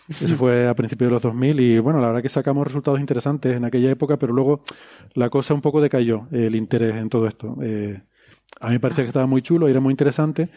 Eso 0.10 0.36
fue 0.36 0.68
a 0.68 0.74
principios 0.74 1.10
de 1.10 1.14
los 1.14 1.22
2000 1.22 1.60
y 1.60 1.80
bueno, 1.80 2.00
la 2.00 2.08
verdad 2.08 2.22
que 2.22 2.30
sacamos 2.30 2.66
resultados 2.66 3.00
interesantes 3.00 3.56
en 3.56 3.66
aquella 3.66 3.91
época, 3.91 4.18
pero 4.18 4.32
luego 4.34 4.64
la 5.16 5.30
cosa 5.30 5.54
un 5.54 5.62
poco 5.62 5.82
decayó, 5.82 6.28
el 6.32 6.56
interés 6.56 6.95
en 6.95 7.10
todo 7.10 7.28
esto. 7.28 7.58
Eh, 7.62 8.02
a 8.62 8.68
mí 8.68 8.74
me 8.74 8.80
parecía 8.80 9.04
que 9.04 9.10
estaba 9.10 9.26
muy 9.26 9.41
chulo 9.41 9.68
era 9.68 9.82
muy 9.82 9.91
interesante, 9.91 10.50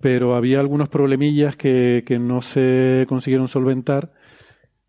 pero 0.00 0.34
había 0.34 0.58
algunos 0.58 0.88
problemillas 0.88 1.54
que, 1.54 2.02
que 2.06 2.18
no 2.18 2.40
se 2.40 3.04
consiguieron 3.08 3.46
solventar 3.46 4.12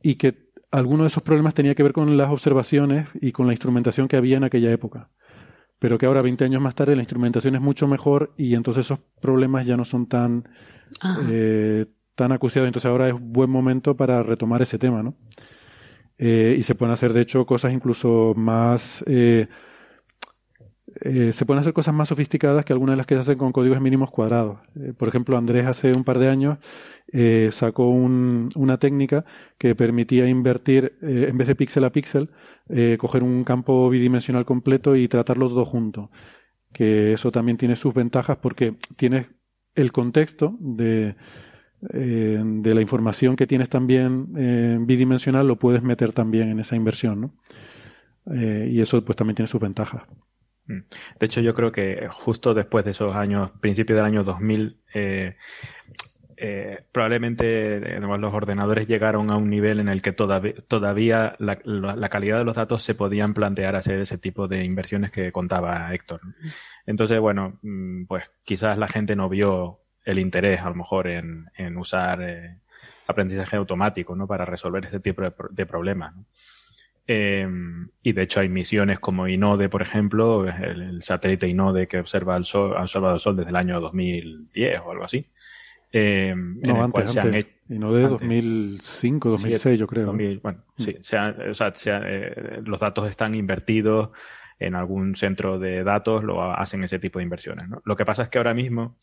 y 0.02 0.16
que 0.16 0.50
algunos 0.72 1.04
de 1.04 1.08
esos 1.10 1.24
problemas 1.24 1.54
tenía 1.54 1.76
que 1.76 1.84
ver 1.84 1.94
con 1.94 2.16
las 2.18 2.32
observaciones 2.32 3.08
y 3.22 3.34
con 3.34 3.48
la 3.48 3.54
instrumentación 3.54 4.08
que 4.08 4.16
había 4.16 4.38
en 4.38 4.46
aquella 4.46 4.72
época. 4.72 5.10
Pero 5.84 5.98
que 5.98 6.06
ahora, 6.06 6.22
20 6.22 6.46
años 6.46 6.62
más 6.62 6.76
tarde, 6.76 6.96
la 6.96 7.02
instrumentación 7.02 7.56
es 7.56 7.62
mucho 7.62 7.90
mejor 7.90 8.34
y 8.38 8.56
entonces 8.56 8.86
esos 8.86 9.00
problemas 9.20 9.66
ya 9.66 9.76
no 9.76 9.84
son 9.84 10.08
tan, 10.08 10.48
eh, 11.28 11.88
tan 12.16 12.32
acuciados. 12.32 12.68
Entonces 12.70 12.90
ahora 12.90 13.10
es 13.10 13.16
buen 13.20 13.50
momento 13.50 13.94
para 13.98 14.24
retomar 14.24 14.62
ese 14.62 14.80
tema, 14.80 15.04
¿no? 15.04 15.18
Eh, 16.18 16.56
y 16.58 16.64
se 16.64 16.74
pueden 16.76 16.94
hacer, 16.94 17.12
de 17.12 17.20
hecho, 17.20 17.46
cosas 17.46 17.74
incluso 17.74 18.34
más... 18.34 19.04
Eh, 19.08 19.50
eh, 21.02 21.34
se 21.34 21.46
pueden 21.46 21.62
hacer 21.62 21.74
cosas 21.74 21.94
más 21.94 22.10
sofisticadas 22.10 22.66
que 22.66 22.74
algunas 22.74 22.94
de 22.94 22.98
las 22.98 23.08
que 23.08 23.16
se 23.16 23.22
hacen 23.22 23.38
con 23.38 23.52
códigos 23.52 23.82
mínimos 23.82 24.12
cuadrados. 24.12 24.60
Eh, 24.76 24.94
por 24.98 25.08
ejemplo, 25.08 25.38
Andrés 25.38 25.66
hace 25.66 25.92
un 25.92 26.04
par 26.04 26.20
de 26.20 26.30
años 26.30 26.60
eh, 27.12 27.50
sacó 27.52 27.90
un, 27.90 28.50
una 28.56 28.78
técnica 28.78 29.26
que 29.58 29.76
permitía 29.76 30.28
invertir, 30.28 30.98
en 31.02 31.38
vez 31.38 31.48
de 31.48 31.56
píxel 31.56 31.86
a 31.86 31.92
píxel, 31.92 32.30
coger 32.98 33.24
un 33.24 33.44
campo 33.44 33.90
bidimensional 33.90 34.46
completo 34.46 34.96
y 34.96 35.08
tratar 35.08 35.38
los 35.38 35.54
dos 35.54 35.68
juntos. 35.68 36.10
Que 36.72 37.14
eso 37.14 37.32
también 37.32 37.58
tiene 37.58 37.76
sus 37.76 37.94
ventajas 37.94 38.38
porque 38.38 38.76
tienes 38.96 39.28
el 39.76 39.92
contexto 39.92 40.56
de, 40.60 41.16
de 41.82 42.76
la 42.76 42.82
información 42.82 43.36
que 43.36 43.48
tienes 43.48 43.70
también 43.70 44.86
bidimensional, 44.86 45.48
lo 45.48 45.58
puedes 45.58 45.84
meter 45.84 46.14
también 46.14 46.50
en 46.50 46.60
esa 46.60 46.76
inversión, 46.76 47.22
¿no? 47.22 47.34
Y 48.36 48.82
eso 48.82 49.04
pues 49.06 49.16
también 49.16 49.36
tiene 49.36 49.48
sus 49.48 49.62
ventajas. 49.62 50.04
Mm. 50.66 50.80
De 51.20 51.26
hecho, 51.26 51.42
yo 51.42 51.54
creo 51.54 51.72
que 51.72 52.08
justo 52.12 52.54
después 52.54 52.86
de 52.86 52.92
esos 52.92 53.12
años, 53.14 53.52
principios 53.60 53.98
del 53.98 54.06
año 54.06 54.24
2000, 54.24 54.82
eh, 54.94 55.36
eh, 56.38 56.82
probablemente 56.92 57.80
digamos, 57.80 58.20
los 58.20 58.34
ordenadores 58.34 58.88
llegaron 58.88 59.30
a 59.30 59.38
un 59.38 59.50
nivel 59.50 59.80
en 59.80 59.88
el 59.88 60.02
que 60.02 60.12
todavía, 60.12 60.54
todavía 60.68 61.36
la, 61.40 62.10
calidad 62.10 62.40
de 62.40 62.46
los 62.46 62.56
datos 62.56 62.84
se 62.84 62.96
podían 62.96 63.34
plantear 63.34 63.76
hacer 63.76 64.00
ese 64.00 64.18
tipo 64.18 64.48
de 64.48 64.64
inversiones 64.64 65.12
que 65.12 65.32
contaba 65.32 65.94
Héctor. 65.94 66.22
Entonces, 66.86 67.20
bueno, 67.20 67.60
mm, 67.62 68.06
pues 68.06 68.32
quizás 68.44 68.78
la 68.78 68.88
gente 68.88 69.16
no 69.16 69.30
vio 69.30 69.80
el 70.06 70.20
interés 70.20 70.62
a 70.62 70.70
lo 70.70 70.76
mejor 70.76 71.08
en, 71.08 71.46
en 71.56 71.78
usar 71.78 72.22
eh, 72.22 72.58
aprendizaje 73.08 73.56
automático 73.56 74.16
¿no? 74.16 74.28
para 74.28 74.44
resolver 74.44 74.84
este 74.86 75.00
tipo 75.00 75.22
de, 75.22 75.34
de 75.52 75.66
problemas. 75.66 76.16
¿no? 76.16 76.26
Eh, 77.06 77.48
y 78.02 78.14
de 78.14 78.22
hecho 78.22 78.40
hay 78.40 78.50
misiones 78.50 79.00
como 79.00 79.28
INODE, 79.28 79.70
por 79.70 79.82
ejemplo, 79.82 80.48
el, 80.48 80.82
el 80.82 81.02
satélite 81.02 81.48
INODE 81.48 81.88
que 81.88 82.00
observa 82.00 82.38
el 82.38 82.46
sol, 82.46 82.76
ha 82.78 82.82
observado 82.82 83.16
el 83.16 83.20
Sol 83.20 83.36
desde 83.36 83.50
el 83.50 83.56
año 83.58 83.80
2010 83.82 84.82
o 84.82 84.92
algo 84.92 85.04
así. 85.04 85.30
Eh, 85.92 86.34
no, 86.36 86.84
antes, 86.84 87.16
antes. 87.16 87.46
Hecho, 87.46 87.50
INODE 87.70 88.06
antes. 88.06 88.22
2005, 88.22 89.30
2006 89.30 89.62
7, 89.62 89.78
yo 89.78 89.88
creo. 89.88 90.06
2000, 90.08 90.40
bueno, 90.40 90.64
mm. 90.78 90.82
sí, 90.82 90.98
se 91.02 91.18
o 91.20 91.54
sea, 91.54 91.74
se 91.76 91.92
eh, 91.94 92.62
los 92.66 92.80
datos 92.80 93.08
están 93.08 93.36
invertidos 93.36 94.10
en 94.60 94.76
algún 94.76 95.16
centro 95.16 95.60
de 95.60 95.84
datos, 95.84 96.24
lo 96.24 96.42
hacen 96.42 96.84
ese 96.84 97.00
tipo 97.00 97.20
de 97.20 97.24
inversiones. 97.24 97.70
¿no? 97.70 97.82
Lo 97.86 97.96
que 97.96 98.06
pasa 98.06 98.24
es 98.24 98.30
que 98.30 98.40
ahora 98.40 98.54
mismo 98.54 98.98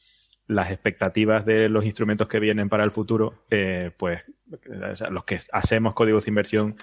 las 0.47 0.71
expectativas 0.73 1.47
de 1.47 1.69
los 1.69 1.85
instrumentos 1.85 2.27
que 2.27 2.41
vienen 2.41 2.69
para 2.69 2.83
el 2.83 2.91
futuro, 2.91 3.45
eh, 3.51 3.93
pues 3.97 4.33
o 4.51 4.97
sea, 4.97 5.11
los 5.11 5.25
que 5.25 5.39
hacemos 5.53 5.95
códigos 5.95 6.25
de 6.25 6.31
inversión 6.31 6.77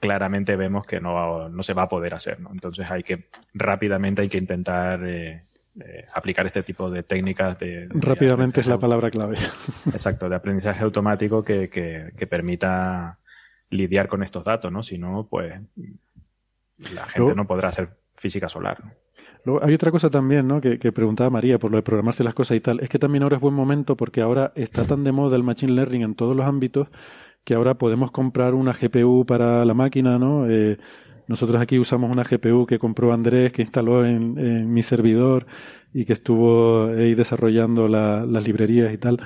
claramente 0.00 0.56
vemos 0.56 0.86
que 0.86 1.00
no, 1.00 1.48
no 1.48 1.62
se 1.62 1.74
va 1.74 1.82
a 1.82 1.88
poder 1.88 2.14
hacer. 2.14 2.40
¿no? 2.40 2.50
Entonces 2.52 2.90
hay 2.90 3.02
que 3.02 3.28
rápidamente 3.54 4.22
hay 4.22 4.28
que 4.28 4.38
intentar 4.38 5.04
eh, 5.04 5.42
eh, 5.80 6.06
aplicar 6.14 6.46
este 6.46 6.62
tipo 6.62 6.90
de 6.90 7.02
técnicas 7.02 7.58
de, 7.58 7.88
de 7.88 8.00
rápidamente 8.00 8.60
es 8.60 8.66
la 8.66 8.78
palabra 8.78 9.10
clave. 9.10 9.36
Exacto, 9.86 10.28
de 10.28 10.36
aprendizaje 10.36 10.82
automático 10.82 11.42
que, 11.42 11.68
que, 11.68 12.12
que, 12.16 12.26
permita 12.26 13.18
lidiar 13.68 14.08
con 14.08 14.22
estos 14.22 14.46
datos, 14.46 14.72
¿no? 14.72 14.82
Si 14.82 14.96
no, 14.96 15.26
pues 15.28 15.60
la 16.94 17.04
gente 17.04 17.18
Luego, 17.18 17.34
no 17.34 17.46
podrá 17.46 17.68
hacer 17.68 17.90
física 18.14 18.48
solar. 18.48 18.84
¿no? 18.84 18.92
Luego, 19.44 19.64
hay 19.64 19.74
otra 19.74 19.90
cosa 19.90 20.08
también, 20.08 20.48
¿no? 20.48 20.60
Que, 20.60 20.78
que, 20.78 20.92
preguntaba 20.92 21.28
María 21.30 21.58
por 21.58 21.70
lo 21.70 21.76
de 21.76 21.82
programarse 21.82 22.24
las 22.24 22.34
cosas 22.34 22.56
y 22.56 22.60
tal. 22.60 22.80
Es 22.80 22.88
que 22.88 22.98
también 22.98 23.22
ahora 23.22 23.36
es 23.36 23.42
buen 23.42 23.54
momento 23.54 23.96
porque 23.96 24.22
ahora 24.22 24.52
está 24.54 24.86
tan 24.86 25.04
de 25.04 25.12
moda 25.12 25.36
el 25.36 25.42
machine 25.42 25.72
learning 25.72 26.02
en 26.02 26.14
todos 26.14 26.34
los 26.34 26.46
ámbitos 26.46 26.88
que 27.46 27.54
ahora 27.54 27.74
podemos 27.74 28.10
comprar 28.10 28.54
una 28.54 28.72
GPU 28.72 29.24
para 29.24 29.64
la 29.64 29.72
máquina, 29.72 30.18
¿no? 30.18 30.50
Eh, 30.50 30.78
nosotros 31.28 31.62
aquí 31.62 31.78
usamos 31.78 32.10
una 32.10 32.24
GPU 32.24 32.66
que 32.66 32.80
compró 32.80 33.12
Andrés, 33.12 33.52
que 33.52 33.62
instaló 33.62 34.04
en, 34.04 34.72
mi 34.72 34.82
servidor 34.82 35.46
y 35.94 36.04
que 36.04 36.12
estuvo 36.12 36.86
ahí 36.86 37.14
desarrollando 37.14 37.86
la, 37.86 38.26
las 38.26 38.44
librerías 38.44 38.92
y 38.92 38.98
tal. 38.98 39.20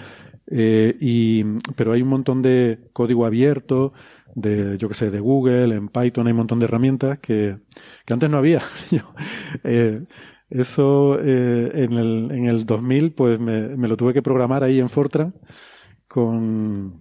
Eh, 0.50 1.42
pero 1.76 1.94
hay 1.94 2.02
un 2.02 2.08
montón 2.08 2.42
de 2.42 2.90
código 2.92 3.24
abierto, 3.24 3.94
de, 4.34 4.76
yo 4.76 4.88
que 4.90 4.94
sé, 4.94 5.10
de 5.10 5.20
Google, 5.20 5.74
en 5.74 5.88
Python 5.88 6.26
hay 6.26 6.32
un 6.32 6.38
montón 6.38 6.58
de 6.58 6.66
herramientas 6.66 7.20
que, 7.20 7.56
que 8.04 8.12
antes 8.12 8.28
no 8.28 8.36
había. 8.36 8.60
eh, 9.64 10.02
eso 10.50 11.18
en, 11.18 11.92
el, 11.94 12.30
en 12.32 12.46
el 12.46 12.66
2000 12.66 13.12
pues 13.12 13.40
me, 13.40 13.76
me 13.78 13.88
lo 13.88 13.96
tuve 13.96 14.12
que 14.12 14.20
programar 14.20 14.62
ahí 14.62 14.78
en 14.78 14.90
Fortran 14.90 15.32
con 16.10 17.00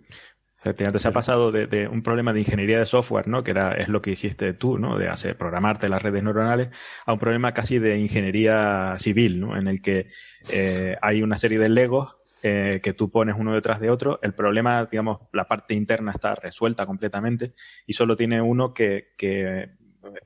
Efectivamente, 0.61 0.99
se 0.99 1.07
ha 1.07 1.11
pasado 1.11 1.53
de, 1.53 1.67
de, 1.67 1.87
un 1.87 2.03
problema 2.03 2.33
de 2.33 2.41
ingeniería 2.41 2.79
de 2.79 2.85
software, 2.85 3.29
¿no? 3.29 3.43
Que 3.43 3.51
era, 3.51 3.73
es 3.73 3.87
lo 3.87 4.01
que 4.01 4.11
hiciste 4.11 4.53
tú, 4.53 4.77
¿no? 4.77 4.97
De 4.97 5.07
hacer, 5.07 5.37
programarte 5.37 5.87
las 5.87 6.01
redes 6.01 6.21
neuronales, 6.21 6.69
a 7.05 7.13
un 7.13 7.19
problema 7.19 7.53
casi 7.53 7.79
de 7.79 7.97
ingeniería 7.97 8.95
civil, 8.97 9.39
¿no? 9.39 9.57
En 9.57 9.69
el 9.69 9.81
que 9.81 10.07
eh, 10.49 10.97
hay 11.01 11.23
una 11.23 11.37
serie 11.37 11.59
de 11.59 11.69
legos 11.69 12.17
eh, 12.43 12.81
que 12.83 12.93
tú 12.93 13.09
pones 13.09 13.35
uno 13.37 13.53
detrás 13.53 13.79
de 13.79 13.89
otro. 13.89 14.19
El 14.21 14.33
problema, 14.33 14.85
digamos, 14.85 15.19
la 15.31 15.47
parte 15.47 15.75
interna 15.75 16.11
está 16.11 16.35
resuelta 16.35 16.85
completamente 16.85 17.53
y 17.85 17.93
solo 17.93 18.17
tiene 18.17 18.41
uno 18.41 18.73
que, 18.73 19.13
que 19.17 19.77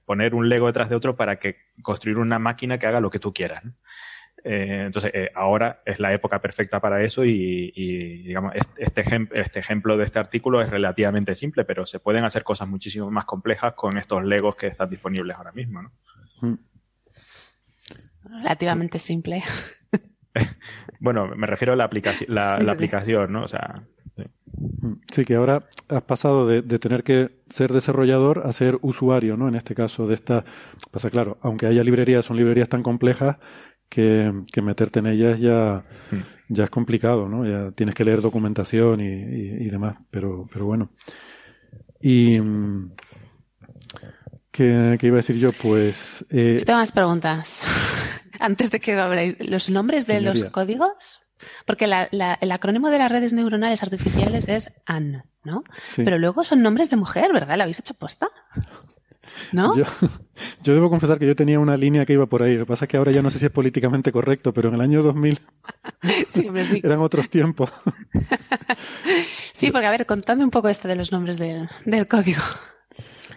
poner 0.05 0.33
un 0.33 0.49
lego 0.49 0.67
detrás 0.67 0.89
de 0.89 0.95
otro 0.95 1.15
para 1.15 1.37
que 1.37 1.57
construir 1.81 2.17
una 2.17 2.39
máquina 2.39 2.79
que 2.79 2.87
haga 2.87 3.01
lo 3.01 3.09
que 3.09 3.19
tú 3.19 3.33
quieras, 3.33 3.63
¿no? 3.65 3.73
Eh, 4.43 4.83
entonces, 4.85 5.11
eh, 5.13 5.31
ahora 5.35 5.81
es 5.85 5.99
la 5.99 6.13
época 6.13 6.41
perfecta 6.41 6.81
para 6.81 7.01
eso 7.01 7.23
y, 7.23 7.71
y 7.75 8.23
digamos, 8.23 8.53
este, 8.55 8.83
este, 8.83 9.01
ejem 9.01 9.29
este, 9.31 9.59
ejemplo 9.59 9.95
de 9.95 10.03
este 10.03 10.19
artículo 10.19 10.61
es 10.61 10.69
relativamente 10.69 11.33
simple, 11.33 11.63
pero 11.63 11.85
se 11.85 11.99
pueden 11.99 12.25
hacer 12.25 12.43
cosas 12.43 12.67
muchísimo 12.67 13.09
más 13.09 13.23
complejas 13.23 13.73
con 13.73 13.97
estos 13.97 14.25
legos 14.25 14.55
que 14.55 14.67
están 14.67 14.89
disponibles 14.89 15.37
ahora 15.37 15.53
mismo, 15.53 15.81
¿no? 15.81 15.91
Mm. 16.41 16.57
Relativamente 18.25 18.99
simple. 18.99 19.43
bueno, 20.99 21.27
me 21.35 21.47
refiero 21.47 21.73
a 21.73 21.77
la, 21.77 21.85
aplicación, 21.85 22.33
la, 22.33 22.55
aplicación, 22.55 23.31
¿no? 23.31 23.43
O 23.43 23.47
sea, 23.47 23.75
sí. 24.17 24.23
sí. 25.13 25.25
que 25.25 25.35
ahora 25.35 25.67
has 25.87 26.03
pasado 26.03 26.47
de, 26.47 26.61
de, 26.61 26.79
tener 26.79 27.03
que 27.03 27.43
ser 27.49 27.71
desarrollador 27.71 28.43
a 28.45 28.51
ser 28.51 28.77
usuario, 28.81 29.37
¿no? 29.37 29.47
En 29.47 29.55
este 29.55 29.73
caso 29.73 30.05
de 30.07 30.15
esta, 30.15 30.43
pasa 30.91 31.09
claro, 31.09 31.37
aunque 31.41 31.67
haya 31.67 31.83
librerías, 31.83 32.25
son 32.25 32.35
librerías 32.37 32.67
tan 32.67 32.83
complejas 32.83 33.37
que, 33.93 34.33
que 34.51 34.61
meterte 34.63 34.99
en 34.99 35.05
ellas 35.05 35.39
ya, 35.39 35.83
mm. 36.09 36.17
ya 36.49 36.63
es 36.63 36.69
complicado, 36.71 37.29
¿no? 37.29 37.45
Ya 37.45 37.71
tienes 37.73 37.93
que 37.93 38.03
leer 38.03 38.21
documentación 38.21 39.01
y, 39.01 39.03
y, 39.03 39.67
y 39.67 39.69
demás, 39.69 39.97
pero, 40.09 40.47
pero 40.51 40.65
bueno. 40.65 40.89
Y, 42.01 42.33
¿qué, 44.49 44.97
¿qué, 44.99 45.07
iba 45.07 45.17
a 45.17 45.21
decir 45.21 45.37
yo? 45.37 45.51
Pues... 45.51 46.25
Eh, 46.31 46.63
tengo 46.65 46.79
más 46.79 46.91
preguntas. 46.91 47.61
Antes 48.39 48.71
de 48.71 48.79
que 48.79 48.93
habléis, 48.93 49.47
¿los 49.47 49.69
nombres 49.69 50.07
de 50.07 50.17
Señoría. 50.17 50.41
los 50.41 50.51
códigos? 50.51 51.19
Porque 51.67 51.85
la, 51.85 52.09
la, 52.11 52.39
el 52.41 52.51
acrónimo 52.51 52.89
de 52.89 52.97
las 52.97 53.11
redes 53.11 53.31
neuronales 53.31 53.83
artificiales 53.83 54.47
es 54.47 54.71
AN, 54.87 55.23
¿no? 55.43 55.63
Sí. 55.85 56.03
Pero 56.03 56.17
luego 56.17 56.43
son 56.43 56.63
nombres 56.63 56.89
de 56.89 56.97
mujer, 56.97 57.31
¿verdad? 57.31 57.57
¿La 57.57 57.65
habéis 57.65 57.77
hecho 57.77 57.93
posta? 57.93 58.29
¿No? 59.51 59.75
Yo, 59.75 59.83
yo, 60.63 60.73
debo 60.73 60.89
confesar 60.89 61.19
que 61.19 61.27
yo 61.27 61.35
tenía 61.35 61.59
una 61.59 61.77
línea 61.77 62.05
que 62.05 62.13
iba 62.13 62.25
por 62.25 62.43
ahí. 62.43 62.55
Lo 62.55 62.65
que 62.65 62.69
pasa 62.69 62.85
es 62.85 62.89
que 62.89 62.97
ahora 62.97 63.11
ya 63.11 63.21
no 63.21 63.29
sé 63.29 63.39
si 63.39 63.45
es 63.45 63.51
políticamente 63.51 64.11
correcto, 64.11 64.53
pero 64.53 64.69
en 64.69 64.75
el 64.75 64.81
año 64.81 65.03
2000 65.03 65.39
sí, 66.27 66.49
sí. 66.63 66.81
eran 66.83 66.99
otros 66.99 67.29
tiempos. 67.29 67.71
sí, 69.53 69.71
porque 69.71 69.87
a 69.87 69.91
ver, 69.91 70.05
contadme 70.05 70.43
un 70.43 70.51
poco 70.51 70.69
esto 70.69 70.87
de 70.87 70.95
los 70.95 71.11
nombres 71.11 71.37
del, 71.37 71.69
del 71.85 72.07
código. 72.07 72.41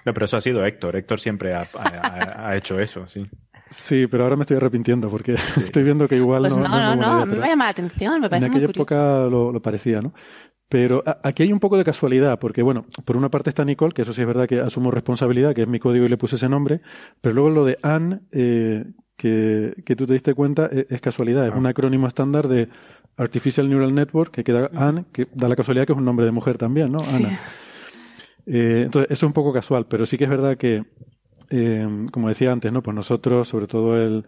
No, 0.04 0.14
pero 0.14 0.26
eso 0.26 0.36
ha 0.36 0.40
sido 0.40 0.64
Héctor. 0.64 0.96
Héctor 0.96 1.18
siempre 1.18 1.54
ha, 1.54 1.66
ha, 1.74 2.48
ha 2.48 2.56
hecho 2.56 2.78
eso, 2.78 3.08
sí. 3.08 3.28
Sí, 3.70 4.06
pero 4.06 4.24
ahora 4.24 4.36
me 4.36 4.42
estoy 4.42 4.56
arrepintiendo 4.58 5.08
porque 5.10 5.36
sí. 5.36 5.60
estoy 5.64 5.82
viendo 5.82 6.06
que 6.06 6.16
igual 6.16 6.42
pues 6.42 6.56
no. 6.56 6.68
No, 6.68 6.94
no, 6.94 6.96
no, 6.96 7.26
idea, 7.26 7.40
me 7.40 7.48
llama 7.48 7.64
la 7.64 7.70
atención, 7.70 8.20
me 8.20 8.30
parece 8.30 8.46
En 8.46 8.52
aquella 8.52 8.66
muy 8.66 8.74
época 8.74 8.96
lo, 9.28 9.50
lo, 9.50 9.60
parecía, 9.60 10.00
¿no? 10.00 10.14
Pero 10.68 11.04
aquí 11.22 11.44
hay 11.44 11.52
un 11.52 11.60
poco 11.60 11.78
de 11.78 11.84
casualidad, 11.84 12.38
porque 12.40 12.62
bueno, 12.62 12.86
por 13.04 13.16
una 13.16 13.28
parte 13.28 13.50
está 13.50 13.64
Nicole, 13.64 13.92
que 13.92 14.02
eso 14.02 14.12
sí 14.12 14.20
es 14.20 14.26
verdad 14.26 14.48
que 14.48 14.58
asumo 14.58 14.90
responsabilidad, 14.90 15.54
que 15.54 15.62
es 15.62 15.68
mi 15.68 15.78
código 15.78 16.06
y 16.06 16.08
le 16.08 16.16
puse 16.16 16.36
ese 16.36 16.48
nombre, 16.48 16.80
pero 17.20 17.34
luego 17.36 17.50
lo 17.50 17.64
de 17.64 17.78
Anne, 17.82 18.20
eh, 18.32 18.84
que, 19.16 19.74
que 19.84 19.94
tú 19.94 20.06
te 20.06 20.14
diste 20.14 20.34
cuenta, 20.34 20.66
es, 20.66 20.86
es 20.90 21.00
casualidad, 21.00 21.44
ah. 21.44 21.48
es 21.48 21.54
un 21.54 21.66
acrónimo 21.66 22.08
estándar 22.08 22.48
de 22.48 22.68
Artificial 23.16 23.68
Neural 23.68 23.94
Network, 23.94 24.32
que 24.32 24.42
queda 24.42 24.68
Anne, 24.74 25.04
que 25.12 25.28
da 25.32 25.48
la 25.48 25.54
casualidad 25.54 25.86
que 25.86 25.92
es 25.92 25.98
un 25.98 26.04
nombre 26.04 26.26
de 26.26 26.32
mujer 26.32 26.58
también, 26.58 26.90
¿no? 26.90 26.98
Ana. 26.98 27.30
Sí. 27.30 27.36
Eh, 28.46 28.82
entonces, 28.84 29.10
eso 29.10 29.26
es 29.26 29.28
un 29.28 29.32
poco 29.32 29.52
casual, 29.52 29.86
pero 29.88 30.06
sí 30.06 30.18
que 30.18 30.24
es 30.24 30.30
verdad 30.30 30.56
que, 30.56 30.84
eh, 31.50 32.06
como 32.12 32.28
decía 32.28 32.52
antes, 32.52 32.72
¿no? 32.72 32.82
Pues 32.82 32.94
nosotros, 32.94 33.48
sobre 33.48 33.66
todo 33.66 33.96
el, 33.96 34.24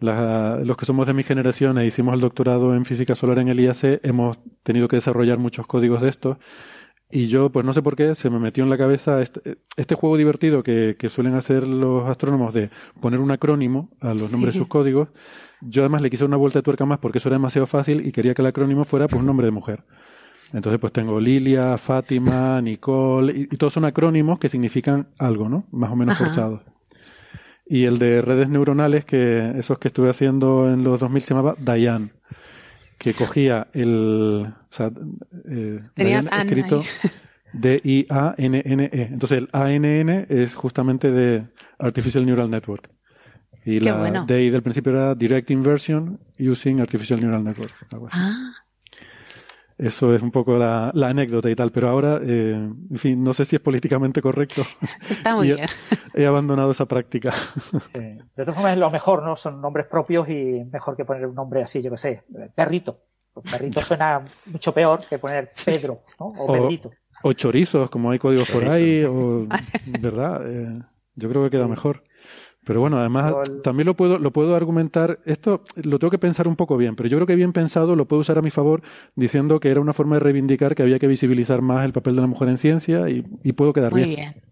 los 0.00 0.76
que 0.76 0.86
somos 0.86 1.06
de 1.06 1.14
mi 1.14 1.22
generación 1.22 1.78
e 1.78 1.86
hicimos 1.86 2.14
el 2.14 2.20
doctorado 2.20 2.74
en 2.74 2.84
física 2.84 3.14
solar 3.14 3.38
en 3.38 3.48
el 3.48 3.60
IAC, 3.60 4.00
hemos 4.02 4.38
tenido 4.62 4.88
que 4.88 4.96
desarrollar 4.96 5.38
muchos 5.38 5.66
códigos 5.66 6.02
de 6.02 6.08
estos. 6.08 6.36
Y 7.08 7.28
yo, 7.28 7.50
pues 7.50 7.64
no 7.64 7.72
sé 7.72 7.82
por 7.82 7.94
qué, 7.94 8.16
se 8.16 8.30
me 8.30 8.40
metió 8.40 8.64
en 8.64 8.70
la 8.70 8.76
cabeza 8.76 9.22
este, 9.22 9.58
este 9.76 9.94
juego 9.94 10.16
divertido 10.16 10.64
que, 10.64 10.96
que, 10.98 11.08
suelen 11.08 11.34
hacer 11.34 11.68
los 11.68 12.08
astrónomos 12.08 12.52
de 12.52 12.70
poner 13.00 13.20
un 13.20 13.30
acrónimo 13.30 13.90
a 14.00 14.12
los 14.12 14.32
nombres 14.32 14.54
de 14.54 14.58
sus 14.58 14.68
códigos. 14.68 15.08
Yo 15.60 15.82
además 15.82 16.02
le 16.02 16.10
quise 16.10 16.24
una 16.24 16.36
vuelta 16.36 16.58
de 16.58 16.64
tuerca 16.64 16.84
más 16.84 16.98
porque 16.98 17.18
eso 17.18 17.28
era 17.28 17.36
demasiado 17.36 17.66
fácil 17.66 18.04
y 18.04 18.10
quería 18.10 18.34
que 18.34 18.42
el 18.42 18.48
acrónimo 18.48 18.84
fuera 18.84 19.06
pues 19.06 19.20
un 19.20 19.26
nombre 19.26 19.46
de 19.46 19.52
mujer. 19.52 19.84
Entonces, 20.52 20.80
pues 20.80 20.92
tengo 20.92 21.20
Lilia, 21.20 21.76
Fátima, 21.76 22.60
Nicole, 22.60 23.32
y, 23.50 23.56
todos 23.56 23.72
son 23.72 23.84
acrónimos 23.84 24.38
que 24.38 24.48
significan 24.48 25.08
algo, 25.18 25.48
¿no? 25.48 25.66
Más 25.70 25.90
o 25.90 25.96
menos 25.96 26.16
forzados. 26.18 26.62
Y 27.68 27.84
el 27.84 27.98
de 27.98 28.22
redes 28.22 28.48
neuronales, 28.48 29.04
que 29.04 29.52
esos 29.58 29.78
que 29.78 29.88
estuve 29.88 30.08
haciendo 30.08 30.72
en 30.72 30.84
los 30.84 31.00
2000 31.00 31.22
se 31.22 31.34
llamaba 31.34 31.56
Diane, 31.58 32.10
que 32.98 33.12
cogía 33.12 33.68
el. 33.72 34.46
O 34.48 34.72
sea, 34.72 34.90
eh, 35.48 35.80
escrito 35.96 36.82
D-I-A-N-N-E. 37.52 39.02
Entonces 39.12 39.38
el 39.38 39.48
A-N-N 39.52 40.26
es 40.28 40.54
justamente 40.54 41.10
de 41.10 41.46
Artificial 41.78 42.24
Neural 42.24 42.50
Network. 42.50 42.90
Y 43.64 43.80
la 43.80 44.24
D-I 44.24 44.50
del 44.50 44.62
principio 44.62 44.92
era 44.92 45.14
Direct 45.16 45.50
Inversion 45.50 46.20
Using 46.38 46.80
Artificial 46.80 47.20
Neural 47.20 47.42
Network. 47.42 47.74
Ah. 48.12 48.52
Eso 49.78 50.14
es 50.14 50.22
un 50.22 50.30
poco 50.30 50.56
la, 50.56 50.88
anécdota 50.88 51.50
y 51.50 51.54
tal, 51.54 51.70
pero 51.70 51.90
ahora, 51.90 52.18
eh, 52.22 52.52
en 52.52 52.96
fin, 52.96 53.22
no 53.22 53.34
sé 53.34 53.44
si 53.44 53.56
es 53.56 53.62
políticamente 53.62 54.22
correcto. 54.22 54.62
Está 55.08 55.34
muy 55.34 55.48
bien. 55.54 55.68
He, 56.14 56.24
abandonado 56.24 56.70
esa 56.70 56.86
práctica. 56.86 57.34
De 57.92 58.24
todas 58.36 58.54
formas, 58.54 58.72
es 58.72 58.78
lo 58.78 58.90
mejor, 58.90 59.22
¿no? 59.22 59.36
Son 59.36 59.60
nombres 59.60 59.86
propios 59.86 60.28
y 60.30 60.64
mejor 60.72 60.96
que 60.96 61.04
poner 61.04 61.26
un 61.26 61.34
nombre 61.34 61.62
así, 61.62 61.82
yo 61.82 61.90
qué 61.90 61.98
sé, 61.98 62.22
perrito. 62.54 63.02
Pues 63.34 63.52
perrito 63.52 63.82
suena 63.82 64.24
mucho 64.46 64.72
peor 64.72 65.00
que 65.06 65.18
poner 65.18 65.52
Pedro, 65.62 66.04
¿no? 66.18 66.26
O, 66.38 66.52
Pedrito. 66.54 66.90
O 67.22 67.34
chorizos, 67.34 67.90
como 67.90 68.10
hay 68.10 68.18
códigos 68.18 68.48
por 68.48 68.66
ahí, 68.66 69.04
o, 69.04 69.46
¿verdad? 70.00 70.40
Eh, 70.46 70.82
yo 71.16 71.28
creo 71.28 71.44
que 71.44 71.50
queda 71.50 71.68
mejor. 71.68 72.02
Pero 72.66 72.80
bueno, 72.80 72.98
además 72.98 73.32
también 73.62 73.86
lo 73.86 73.94
puedo, 73.94 74.18
lo 74.18 74.32
puedo 74.32 74.56
argumentar, 74.56 75.20
esto 75.24 75.62
lo 75.76 76.00
tengo 76.00 76.10
que 76.10 76.18
pensar 76.18 76.48
un 76.48 76.56
poco 76.56 76.76
bien, 76.76 76.96
pero 76.96 77.08
yo 77.08 77.16
creo 77.16 77.26
que 77.28 77.36
bien 77.36 77.52
pensado 77.52 77.94
lo 77.94 78.08
puedo 78.08 78.22
usar 78.22 78.38
a 78.38 78.42
mi 78.42 78.50
favor 78.50 78.82
diciendo 79.14 79.60
que 79.60 79.70
era 79.70 79.80
una 79.80 79.92
forma 79.92 80.16
de 80.16 80.20
reivindicar 80.20 80.74
que 80.74 80.82
había 80.82 80.98
que 80.98 81.06
visibilizar 81.06 81.62
más 81.62 81.84
el 81.84 81.92
papel 81.92 82.16
de 82.16 82.22
la 82.22 82.26
mujer 82.26 82.48
en 82.48 82.58
ciencia 82.58 83.08
y, 83.08 83.22
puedo 83.52 83.72
quedar 83.72 83.94
bien. 83.94 84.08
Muy 84.08 84.16
bien, 84.16 84.42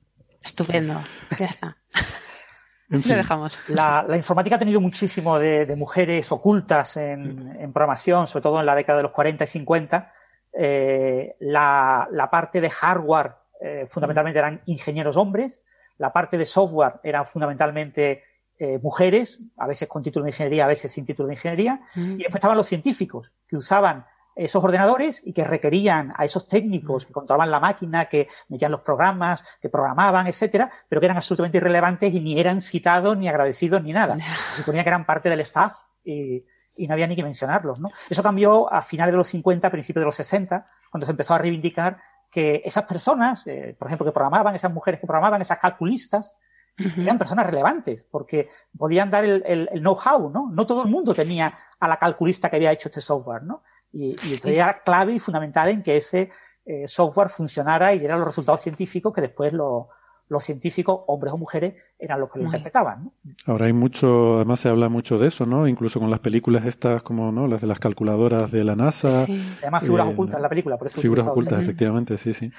estupendo, 0.41 1.03
ya 1.37 1.47
está. 1.47 1.77
Así 2.89 3.09
lo 3.09 3.17
dejamos. 3.17 3.53
La, 3.67 4.07
informática 4.15 4.55
ha 4.55 4.61
tenido 4.61 4.81
muchísimo 4.81 5.41
de, 5.41 5.75
mujeres 5.75 6.31
ocultas 6.31 6.97
en, 6.97 7.73
programación, 7.73 8.29
sobre 8.29 8.45
todo 8.45 8.61
en 8.61 8.67
la 8.67 8.77
década 8.77 8.99
de 8.99 9.03
los 9.03 9.13
40 9.13 9.43
y 9.43 9.47
50. 9.49 10.13
Eh, 10.57 11.35
la, 11.41 12.29
parte 12.31 12.61
de 12.61 12.71
hardware 12.71 13.33
eh, 13.61 13.87
fundamentalmente 13.89 14.39
eran 14.39 14.61
ingenieros 14.67 15.17
hombres 15.17 15.61
la 15.99 16.13
parte 16.13 16.39
de 16.39 16.47
software 16.47 17.01
eran 17.03 17.27
fundamentalmente 17.27 18.23
eh, 18.59 18.79
mujeres, 18.83 19.41
a 19.57 19.67
veces 19.67 19.89
con 19.89 20.03
título 20.03 20.25
de 20.25 20.31
ingeniería, 20.31 20.65
a 20.65 20.69
veces 20.69 20.93
sin 20.93 21.05
título 21.05 21.29
de 21.29 21.35
ingeniería, 21.35 21.81
mm. 21.95 22.13
y 22.13 22.19
después 22.19 22.37
estaban 22.37 22.57
los 22.57 22.67
científicos 22.67 23.33
que 23.47 23.57
usaban 23.57 24.07
esos 24.37 24.63
ordenadores 24.63 25.23
y 25.25 25.33
que 25.33 25.45
requerían 25.45 26.13
a 26.17 26.25
esos 26.25 26.49
técnicos 26.49 27.07
que 27.07 27.13
controlaban 27.13 27.51
la 27.51 27.61
máquina, 27.61 28.07
que 28.07 28.29
metían 28.49 28.73
los 28.73 28.81
programas, 28.81 29.45
que 29.61 29.69
programaban, 29.69 30.27
etcétera, 30.27 30.71
pero 30.89 31.01
que 31.01 31.07
eran 31.07 31.17
absolutamente 31.17 31.59
irrelevantes 31.59 32.13
y 32.13 32.21
ni 32.21 32.39
eran 32.39 32.61
citados, 32.61 33.17
ni 33.17 33.29
agradecidos, 33.29 33.83
ni 33.83 33.93
nada. 33.93 34.17
Se 34.53 34.59
suponía 34.59 34.83
que 34.83 34.89
eran 34.89 35.07
parte 35.07 35.31
del 35.31 35.41
staff 35.41 35.79
y, 36.05 36.45
y 36.77 36.89
no 36.89 36.95
había 36.95 37.07
ni 37.07 37.17
que 37.17 37.23
mencionarlos, 37.23 37.81
¿no? 37.81 37.91
Eso 38.11 38.23
cambió 38.23 38.73
a 38.73 38.83
finales 38.83 39.13
de 39.13 39.19
los 39.19 39.29
50, 39.29 39.71
principios 39.71 40.03
de 40.03 40.07
los 40.07 40.17
60, 40.17 40.67
cuando 40.91 41.07
se 41.07 41.13
empezó 41.13 41.35
a 41.35 41.39
reivindicar 41.39 41.99
que 42.35 42.63
esas 42.65 42.85
personas, 42.85 43.47
eh, 43.47 43.77
por 43.79 43.87
ejemplo, 43.87 44.05
que 44.05 44.11
programaban, 44.11 44.57
esas 44.57 44.73
mujeres 44.73 44.99
que 44.99 45.07
programaban, 45.07 45.41
esas 45.41 45.61
calculistas, 45.61 46.35
eran 46.77 47.17
personas 47.17 47.47
relevantes, 47.47 48.03
porque 48.11 48.51
podían 48.77 49.09
dar 49.09 49.25
el, 49.25 49.69
know-how, 49.75 50.31
¿no? 50.31 50.51
No 50.51 50.67
todo 50.67 50.83
el 50.83 50.89
mundo 50.89 51.15
tenía 51.15 51.57
a 51.79 51.87
la 51.87 51.97
calculista 51.97 52.51
que 52.51 52.57
había 52.57 52.73
hecho 52.73 52.89
este 52.89 53.01
software, 53.01 53.45
¿no? 53.45 53.63
Y, 53.93 54.17
y 54.25 54.41
era 54.53 54.83
clave 54.83 55.13
y 55.13 55.21
fundamental 55.21 55.69
en 55.69 55.85
que 55.85 55.97
ese 55.97 56.33
eh, 56.65 56.89
software 56.89 57.29
funcionara 57.29 57.95
y 57.95 58.01
diera 58.01 58.17
los 58.17 58.27
resultados 58.27 58.63
científicos 58.63 59.13
que 59.13 59.21
después 59.21 59.53
lo, 59.53 59.91
los 60.29 60.45
científicos, 60.45 61.01
hombres 61.07 61.33
o 61.33 61.39
mujeres, 61.39 61.75
eran 61.99 62.21
los 62.21 62.31
que 62.31 62.39
lo 62.39 62.47
interpretaban. 62.47 63.11
Ahora 63.47 63.67
hay 63.67 63.73
mucho, 63.73 64.37
además 64.37 64.61
se 64.61 64.69
habla 64.69 64.89
mucho 64.89 65.19
de 65.19 65.29
eso, 65.29 65.47
¿no? 65.47 65.69
Incluso 65.69 66.01
con 66.01 66.11
las 66.11 66.21
películas 66.21 66.65
estas, 66.65 67.03
como 67.03 67.31
¿no? 67.31 67.47
las 67.47 67.61
de 67.61 67.67
las 67.67 67.79
calculadoras 67.79 68.51
de 68.51 68.65
la 68.65 68.75
NASA. 68.75 69.27
Se 69.27 69.63
llama 69.63 69.81
figuras 69.81 70.07
eh, 70.07 70.11
ocultas 70.11 70.41
la 70.41 70.49
película, 70.49 70.77
por 70.77 70.87
eso. 70.87 71.01
Figuras 71.01 71.27
ocultas, 71.27 71.63
efectivamente, 71.63 72.17
sí, 72.17 72.33
sí. 72.33 72.51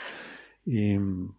Y 0.68 0.98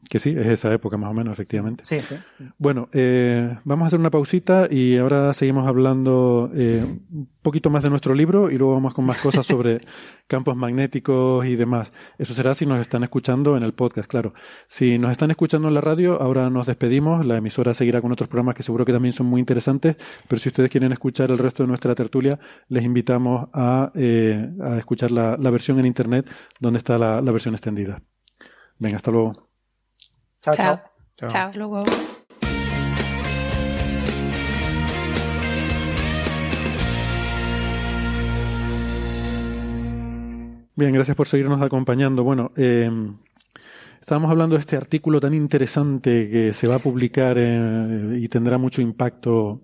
que 0.08 0.20
sí, 0.20 0.30
es 0.30 0.46
esa 0.46 0.72
época 0.72 0.96
más 0.96 1.10
o 1.10 1.14
menos, 1.14 1.32
efectivamente. 1.32 1.82
Sí, 1.84 1.98
sí. 1.98 2.14
Bueno, 2.58 2.88
eh, 2.92 3.58
vamos 3.64 3.84
a 3.84 3.86
hacer 3.88 3.98
una 3.98 4.10
pausita 4.10 4.68
y 4.70 4.96
ahora 4.98 5.34
seguimos 5.34 5.66
hablando 5.66 6.48
eh, 6.54 6.84
un 7.12 7.28
poquito 7.42 7.68
más 7.68 7.82
de 7.82 7.90
nuestro 7.90 8.14
libro 8.14 8.52
y 8.52 8.56
luego 8.56 8.74
vamos 8.74 8.94
con 8.94 9.04
más 9.04 9.18
cosas 9.18 9.44
sobre 9.46 9.80
campos 10.28 10.56
magnéticos 10.56 11.44
y 11.44 11.56
demás. 11.56 11.92
Eso 12.18 12.34
será 12.34 12.54
si 12.54 12.66
nos 12.66 12.80
están 12.80 13.02
escuchando 13.02 13.56
en 13.56 13.64
el 13.64 13.72
podcast, 13.72 14.08
claro. 14.08 14.32
Si 14.68 14.96
nos 14.96 15.10
están 15.10 15.32
escuchando 15.32 15.66
en 15.66 15.74
la 15.74 15.80
radio, 15.80 16.22
ahora 16.22 16.48
nos 16.48 16.66
despedimos. 16.66 17.26
La 17.26 17.38
emisora 17.38 17.74
seguirá 17.74 18.00
con 18.00 18.12
otros 18.12 18.28
programas 18.28 18.54
que 18.54 18.62
seguro 18.62 18.84
que 18.84 18.92
también 18.92 19.12
son 19.12 19.26
muy 19.26 19.40
interesantes, 19.40 19.96
pero 20.28 20.38
si 20.38 20.50
ustedes 20.50 20.70
quieren 20.70 20.92
escuchar 20.92 21.32
el 21.32 21.38
resto 21.38 21.64
de 21.64 21.68
nuestra 21.68 21.96
tertulia, 21.96 22.38
les 22.68 22.84
invitamos 22.84 23.48
a, 23.52 23.90
eh, 23.96 24.50
a 24.62 24.78
escuchar 24.78 25.10
la, 25.10 25.36
la, 25.36 25.50
versión 25.50 25.80
en 25.80 25.86
Internet 25.86 26.28
donde 26.60 26.78
está 26.78 26.96
la, 26.96 27.20
la 27.20 27.32
versión 27.32 27.54
extendida. 27.54 28.00
Venga, 28.78 28.96
hasta 28.96 29.10
luego. 29.10 29.32
Chao, 30.42 30.54
chao. 30.54 30.80
Chao, 31.16 31.28
chao. 31.30 31.52
luego. 31.54 31.84
Bien, 40.76 40.92
gracias 40.92 41.16
por 41.16 41.26
seguirnos 41.26 41.62
acompañando. 41.62 42.22
Bueno, 42.22 42.52
eh, 42.54 42.90
estábamos 43.98 44.30
hablando 44.30 44.56
de 44.56 44.60
este 44.60 44.76
artículo 44.76 45.20
tan 45.20 45.32
interesante 45.32 46.28
que 46.28 46.52
se 46.52 46.68
va 46.68 46.74
a 46.74 46.80
publicar 46.80 47.38
eh, 47.38 48.18
y 48.20 48.28
tendrá 48.28 48.58
mucho 48.58 48.82
impacto. 48.82 49.62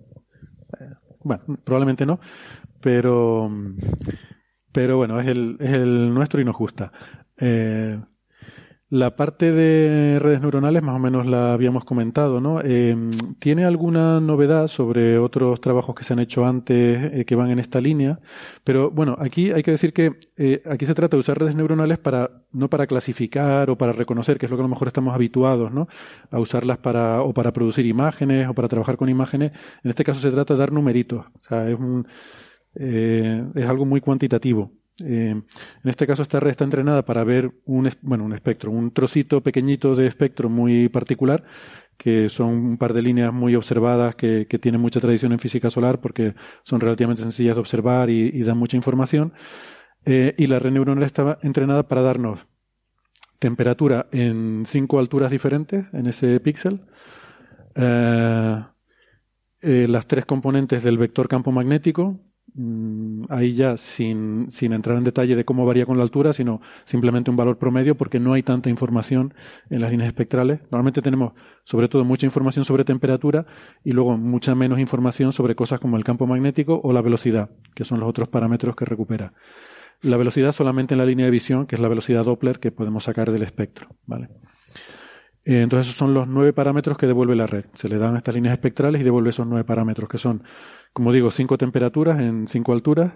Eh, 0.79 0.89
bueno, 1.19 1.43
probablemente 1.63 2.07
no, 2.07 2.19
pero, 2.81 3.47
pero 4.71 4.97
bueno, 4.97 5.19
es 5.19 5.27
el, 5.27 5.55
es 5.59 5.73
el 5.73 6.11
nuestro 6.11 6.41
y 6.41 6.45
nos 6.45 6.57
gusta. 6.57 6.91
Eh, 7.37 7.99
la 8.93 9.15
parte 9.15 9.51
de 9.51 10.19
redes 10.19 10.39
neuronales 10.39 10.83
más 10.83 10.95
o 10.95 10.99
menos 10.99 11.25
la 11.25 11.53
habíamos 11.53 11.83
comentado, 11.83 12.39
¿no? 12.39 12.61
Em, 12.61 13.09
¿Tiene 13.39 13.65
alguna 13.65 14.19
novedad 14.19 14.67
sobre 14.67 15.17
otros 15.17 15.59
trabajos 15.61 15.95
que 15.95 16.03
se 16.03 16.13
han 16.13 16.19
hecho 16.19 16.45
antes 16.45 17.11
eh, 17.11 17.25
que 17.25 17.33
van 17.35 17.49
en 17.49 17.57
esta 17.57 17.81
línea? 17.81 18.19
Pero 18.63 18.91
bueno, 18.91 19.17
aquí 19.19 19.49
hay 19.49 19.63
que 19.63 19.71
decir 19.71 19.93
que 19.93 20.19
eh, 20.37 20.61
aquí 20.69 20.85
se 20.85 20.93
trata 20.93 21.17
de 21.17 21.21
usar 21.21 21.39
redes 21.39 21.55
neuronales 21.55 21.97
para 21.97 22.43
no 22.51 22.69
para 22.69 22.85
clasificar 22.85 23.71
o 23.71 23.79
para 23.79 23.93
reconocer, 23.93 24.37
que 24.37 24.45
es 24.45 24.51
lo 24.51 24.57
que 24.57 24.61
a 24.61 24.69
lo 24.69 24.69
mejor 24.69 24.89
estamos 24.89 25.15
habituados, 25.15 25.71
¿no? 25.71 25.87
A 26.29 26.39
usarlas 26.39 26.77
para 26.77 27.23
o 27.23 27.33
para 27.33 27.51
producir 27.51 27.87
imágenes 27.87 28.47
o 28.47 28.53
para 28.53 28.67
trabajar 28.67 28.97
con 28.97 29.09
imágenes. 29.09 29.53
En 29.83 29.89
este 29.89 30.03
caso 30.03 30.19
se 30.19 30.29
trata 30.29 30.53
de 30.53 30.59
dar 30.59 30.71
numeritos, 30.71 31.25
o 31.25 31.43
sea, 31.47 31.67
es 31.67 31.79
un 31.79 32.05
eh, 32.75 33.43
es 33.55 33.65
algo 33.65 33.85
muy 33.85 34.01
cuantitativo. 34.01 34.71
Eh, 35.01 35.31
en 35.31 35.45
este 35.83 36.05
caso 36.05 36.21
esta 36.21 36.39
red 36.39 36.51
está 36.51 36.63
entrenada 36.63 37.03
para 37.03 37.23
ver 37.23 37.51
un, 37.65 37.89
bueno, 38.01 38.25
un 38.25 38.33
espectro, 38.33 38.71
un 38.71 38.91
trocito 38.91 39.41
pequeñito 39.41 39.95
de 39.95 40.05
espectro 40.05 40.49
muy 40.49 40.87
particular, 40.89 41.43
que 41.97 42.29
son 42.29 42.49
un 42.49 42.77
par 42.77 42.93
de 42.93 43.01
líneas 43.01 43.33
muy 43.33 43.55
observadas 43.55 44.15
que, 44.15 44.45
que 44.47 44.59
tienen 44.59 44.81
mucha 44.81 44.99
tradición 44.99 45.31
en 45.31 45.39
física 45.39 45.69
solar 45.69 45.99
porque 45.99 46.35
son 46.63 46.79
relativamente 46.79 47.23
sencillas 47.23 47.55
de 47.55 47.61
observar 47.61 48.09
y, 48.09 48.43
dan 48.43 48.57
mucha 48.57 48.77
información. 48.77 49.33
Eh, 50.05 50.35
y 50.37 50.47
la 50.47 50.59
red 50.59 50.71
neuronal 50.71 51.03
está 51.03 51.39
entrenada 51.41 51.87
para 51.87 52.01
darnos 52.01 52.45
temperatura 53.39 54.07
en 54.11 54.65
cinco 54.67 54.99
alturas 54.99 55.31
diferentes 55.31 55.85
en 55.93 56.07
ese 56.07 56.39
píxel. 56.39 56.81
Eh, 57.75 58.63
las 59.87 60.07
tres 60.07 60.25
componentes 60.25 60.83
del 60.83 60.97
vector 60.97 61.29
campo 61.29 61.51
magnético, 61.51 62.19
ahí 63.29 63.55
ya 63.55 63.77
sin, 63.77 64.49
sin, 64.51 64.73
entrar 64.73 64.97
en 64.97 65.03
detalle 65.03 65.35
de 65.35 65.43
cómo 65.43 65.65
varía 65.65 65.85
con 65.85 65.97
la 65.97 66.03
altura, 66.03 66.33
sino 66.33 66.61
simplemente 66.85 67.31
un 67.31 67.37
valor 67.37 67.57
promedio 67.57 67.95
porque 67.95 68.19
no 68.19 68.33
hay 68.33 68.43
tanta 68.43 68.69
información 68.69 69.33
en 69.69 69.81
las 69.81 69.91
líneas 69.91 70.07
espectrales. 70.07 70.59
Normalmente 70.63 71.01
tenemos 71.01 71.33
sobre 71.63 71.87
todo 71.87 72.03
mucha 72.03 72.25
información 72.25 72.63
sobre 72.63 72.83
temperatura 72.83 73.45
y 73.83 73.91
luego 73.91 74.17
mucha 74.17 74.53
menos 74.53 74.79
información 74.79 75.33
sobre 75.33 75.55
cosas 75.55 75.79
como 75.79 75.97
el 75.97 76.03
campo 76.03 76.27
magnético 76.27 76.79
o 76.83 76.93
la 76.93 77.01
velocidad, 77.01 77.49
que 77.75 77.85
son 77.85 77.99
los 77.99 78.09
otros 78.09 78.29
parámetros 78.29 78.75
que 78.75 78.85
recupera. 78.85 79.33
La 80.01 80.17
velocidad 80.17 80.51
solamente 80.51 80.93
en 80.93 80.99
la 80.99 81.05
línea 81.05 81.25
de 81.25 81.31
visión, 81.31 81.65
que 81.65 81.75
es 81.75 81.81
la 81.81 81.87
velocidad 81.87 82.25
Doppler 82.25 82.59
que 82.59 82.71
podemos 82.71 83.05
sacar 83.05 83.31
del 83.31 83.43
espectro. 83.43 83.87
¿vale? 84.05 84.29
Eh, 85.45 85.61
entonces 85.61 85.87
esos 85.87 85.97
son 85.97 86.13
los 86.13 86.27
nueve 86.27 86.53
parámetros 86.53 86.97
que 86.97 87.07
devuelve 87.07 87.35
la 87.35 87.47
red. 87.47 87.65
Se 87.73 87.89
le 87.89 87.97
dan 87.97 88.15
estas 88.15 88.35
líneas 88.35 88.53
espectrales 88.53 89.01
y 89.01 89.03
devuelve 89.03 89.31
esos 89.31 89.47
nueve 89.47 89.63
parámetros, 89.63 90.09
que 90.09 90.17
son, 90.17 90.43
como 90.93 91.11
digo, 91.11 91.31
cinco 91.31 91.57
temperaturas 91.57 92.19
en 92.21 92.47
cinco 92.47 92.73
alturas, 92.73 93.13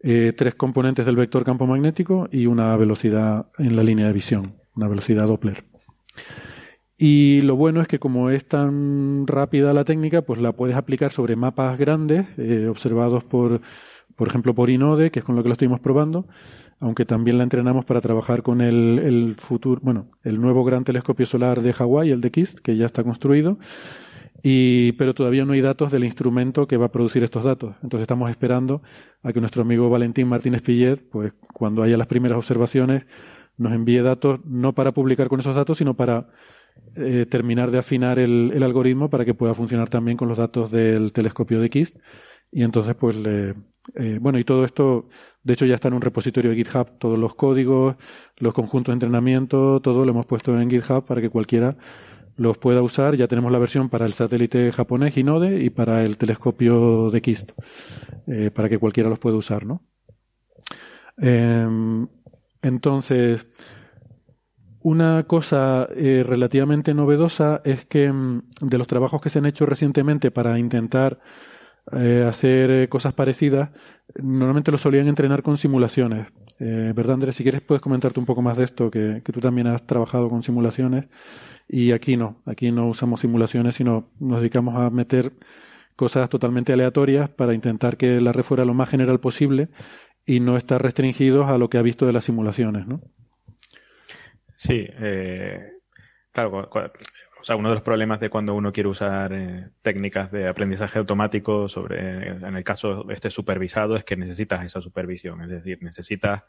eh, 0.00 0.32
tres 0.36 0.54
componentes 0.54 1.06
del 1.06 1.16
vector 1.16 1.44
campo 1.44 1.66
magnético 1.66 2.28
y 2.32 2.46
una 2.46 2.76
velocidad 2.76 3.46
en 3.58 3.76
la 3.76 3.82
línea 3.82 4.06
de 4.06 4.12
visión, 4.12 4.56
una 4.74 4.88
velocidad 4.88 5.26
Doppler. 5.26 5.64
Y 6.98 7.40
lo 7.42 7.56
bueno 7.56 7.80
es 7.80 7.88
que 7.88 7.98
como 7.98 8.30
es 8.30 8.46
tan 8.46 9.26
rápida 9.26 9.72
la 9.72 9.84
técnica, 9.84 10.22
pues 10.22 10.40
la 10.40 10.52
puedes 10.52 10.76
aplicar 10.76 11.10
sobre 11.10 11.36
mapas 11.36 11.78
grandes, 11.78 12.26
eh, 12.38 12.68
observados 12.68 13.24
por, 13.24 13.60
por 14.14 14.28
ejemplo, 14.28 14.54
por 14.54 14.70
INODE, 14.70 15.10
que 15.10 15.20
es 15.20 15.24
con 15.24 15.34
lo 15.34 15.42
que 15.42 15.48
lo 15.48 15.54
estuvimos 15.54 15.80
probando, 15.80 16.26
aunque 16.82 17.04
también 17.04 17.38
la 17.38 17.44
entrenamos 17.44 17.84
para 17.84 18.00
trabajar 18.00 18.42
con 18.42 18.60
el, 18.60 18.98
el 18.98 19.36
futuro, 19.38 19.80
bueno, 19.84 20.08
el 20.24 20.40
nuevo 20.40 20.64
gran 20.64 20.82
telescopio 20.82 21.26
solar 21.26 21.62
de 21.62 21.72
Hawái, 21.72 22.10
el 22.10 22.20
de 22.20 22.32
KIST, 22.32 22.58
que 22.58 22.76
ya 22.76 22.86
está 22.86 23.04
construido. 23.04 23.56
Y, 24.42 24.90
pero 24.92 25.14
todavía 25.14 25.44
no 25.44 25.52
hay 25.52 25.60
datos 25.60 25.92
del 25.92 26.02
instrumento 26.02 26.66
que 26.66 26.76
va 26.76 26.86
a 26.86 26.92
producir 26.92 27.22
estos 27.22 27.44
datos. 27.44 27.76
Entonces 27.84 28.02
estamos 28.02 28.28
esperando 28.30 28.82
a 29.22 29.32
que 29.32 29.38
nuestro 29.38 29.62
amigo 29.62 29.88
Valentín 29.88 30.26
Martínez 30.26 30.62
Pillet, 30.62 31.08
pues 31.08 31.32
cuando 31.52 31.84
haya 31.84 31.96
las 31.96 32.08
primeras 32.08 32.36
observaciones, 32.36 33.06
nos 33.56 33.72
envíe 33.72 34.02
datos, 34.02 34.40
no 34.44 34.72
para 34.72 34.90
publicar 34.90 35.28
con 35.28 35.38
esos 35.38 35.54
datos, 35.54 35.78
sino 35.78 35.94
para 35.94 36.30
eh, 36.96 37.26
terminar 37.30 37.70
de 37.70 37.78
afinar 37.78 38.18
el, 38.18 38.50
el, 38.52 38.62
algoritmo 38.64 39.08
para 39.08 39.24
que 39.24 39.34
pueda 39.34 39.54
funcionar 39.54 39.88
también 39.88 40.16
con 40.16 40.26
los 40.26 40.38
datos 40.38 40.72
del 40.72 41.12
telescopio 41.12 41.60
de 41.60 41.70
KIST. 41.70 41.96
Y 42.52 42.62
entonces, 42.62 42.94
pues, 42.94 43.16
le, 43.16 43.54
eh, 43.96 44.18
bueno, 44.20 44.38
y 44.38 44.44
todo 44.44 44.64
esto, 44.64 45.08
de 45.42 45.54
hecho, 45.54 45.66
ya 45.66 45.74
está 45.74 45.88
en 45.88 45.94
un 45.94 46.02
repositorio 46.02 46.50
de 46.50 46.56
GitHub, 46.56 46.98
todos 46.98 47.18
los 47.18 47.34
códigos, 47.34 47.96
los 48.36 48.54
conjuntos 48.54 48.92
de 48.92 48.94
entrenamiento, 48.94 49.80
todo 49.80 50.04
lo 50.04 50.10
hemos 50.10 50.26
puesto 50.26 50.58
en 50.60 50.70
GitHub 50.70 51.04
para 51.04 51.20
que 51.20 51.30
cualquiera 51.30 51.76
los 52.36 52.58
pueda 52.58 52.82
usar. 52.82 53.16
Ya 53.16 53.26
tenemos 53.26 53.50
la 53.50 53.58
versión 53.58 53.88
para 53.88 54.06
el 54.06 54.12
satélite 54.12 54.70
japonés 54.70 55.16
Hinode 55.16 55.62
y 55.62 55.70
para 55.70 56.04
el 56.04 56.16
telescopio 56.16 57.10
de 57.10 57.20
KIST, 57.20 57.52
eh, 58.26 58.50
para 58.54 58.68
que 58.68 58.78
cualquiera 58.78 59.08
los 59.08 59.18
pueda 59.18 59.36
usar, 59.36 59.66
¿no? 59.66 59.82
Eh, 61.20 62.06
entonces, 62.62 63.46
una 64.80 65.24
cosa 65.24 65.88
eh, 65.94 66.24
relativamente 66.26 66.94
novedosa 66.94 67.60
es 67.64 67.84
que 67.84 68.10
mm, 68.10 68.42
de 68.60 68.78
los 68.78 68.86
trabajos 68.86 69.20
que 69.20 69.30
se 69.30 69.38
han 69.38 69.46
hecho 69.46 69.66
recientemente 69.66 70.30
para 70.30 70.58
intentar 70.58 71.20
eh, 71.90 72.24
hacer 72.28 72.70
eh, 72.70 72.88
cosas 72.88 73.12
parecidas, 73.12 73.70
normalmente 74.14 74.70
lo 74.70 74.78
solían 74.78 75.08
entrenar 75.08 75.42
con 75.42 75.58
simulaciones. 75.58 76.28
Eh, 76.60 76.92
¿Verdad, 76.94 77.14
Andrés? 77.14 77.34
Si 77.34 77.42
quieres 77.42 77.60
puedes 77.60 77.82
comentarte 77.82 78.20
un 78.20 78.26
poco 78.26 78.40
más 78.40 78.56
de 78.56 78.64
esto, 78.64 78.90
que, 78.90 79.20
tú 79.32 79.40
también 79.40 79.66
has 79.66 79.84
trabajado 79.84 80.28
con 80.28 80.42
simulaciones 80.42 81.06
y 81.68 81.92
aquí 81.92 82.16
no, 82.16 82.40
aquí 82.46 82.70
no 82.70 82.88
usamos 82.88 83.20
simulaciones, 83.20 83.74
sino 83.74 84.12
nos 84.20 84.40
dedicamos 84.40 84.76
a 84.76 84.90
meter 84.90 85.32
cosas 85.96 86.30
totalmente 86.30 86.72
aleatorias 86.72 87.30
para 87.30 87.54
intentar 87.54 87.96
que 87.96 88.20
la 88.20 88.32
red 88.32 88.44
fuera 88.44 88.64
lo 88.64 88.74
más 88.74 88.88
general 88.88 89.18
posible 89.18 89.68
y 90.24 90.40
no 90.40 90.56
estar 90.56 90.80
restringidos 90.80 91.48
a 91.48 91.58
lo 91.58 91.68
que 91.68 91.78
ha 91.78 91.82
visto 91.82 92.06
de 92.06 92.12
las 92.12 92.24
simulaciones, 92.24 92.86
¿no? 92.86 93.00
Sí, 94.52 94.86
eh, 94.88 95.72
claro, 96.30 96.70
o 97.42 97.44
sea, 97.44 97.56
uno 97.56 97.70
de 97.70 97.74
los 97.74 97.82
problemas 97.82 98.20
de 98.20 98.30
cuando 98.30 98.54
uno 98.54 98.72
quiere 98.72 98.88
usar 98.88 99.32
eh, 99.32 99.68
técnicas 99.82 100.30
de 100.30 100.48
aprendizaje 100.48 101.00
automático 101.00 101.68
sobre, 101.68 102.28
en 102.28 102.56
el 102.56 102.62
caso 102.62 103.10
este 103.10 103.30
supervisado, 103.30 103.96
es 103.96 104.04
que 104.04 104.16
necesitas 104.16 104.64
esa 104.64 104.80
supervisión. 104.80 105.40
Es 105.40 105.48
decir, 105.48 105.78
necesitas 105.82 106.44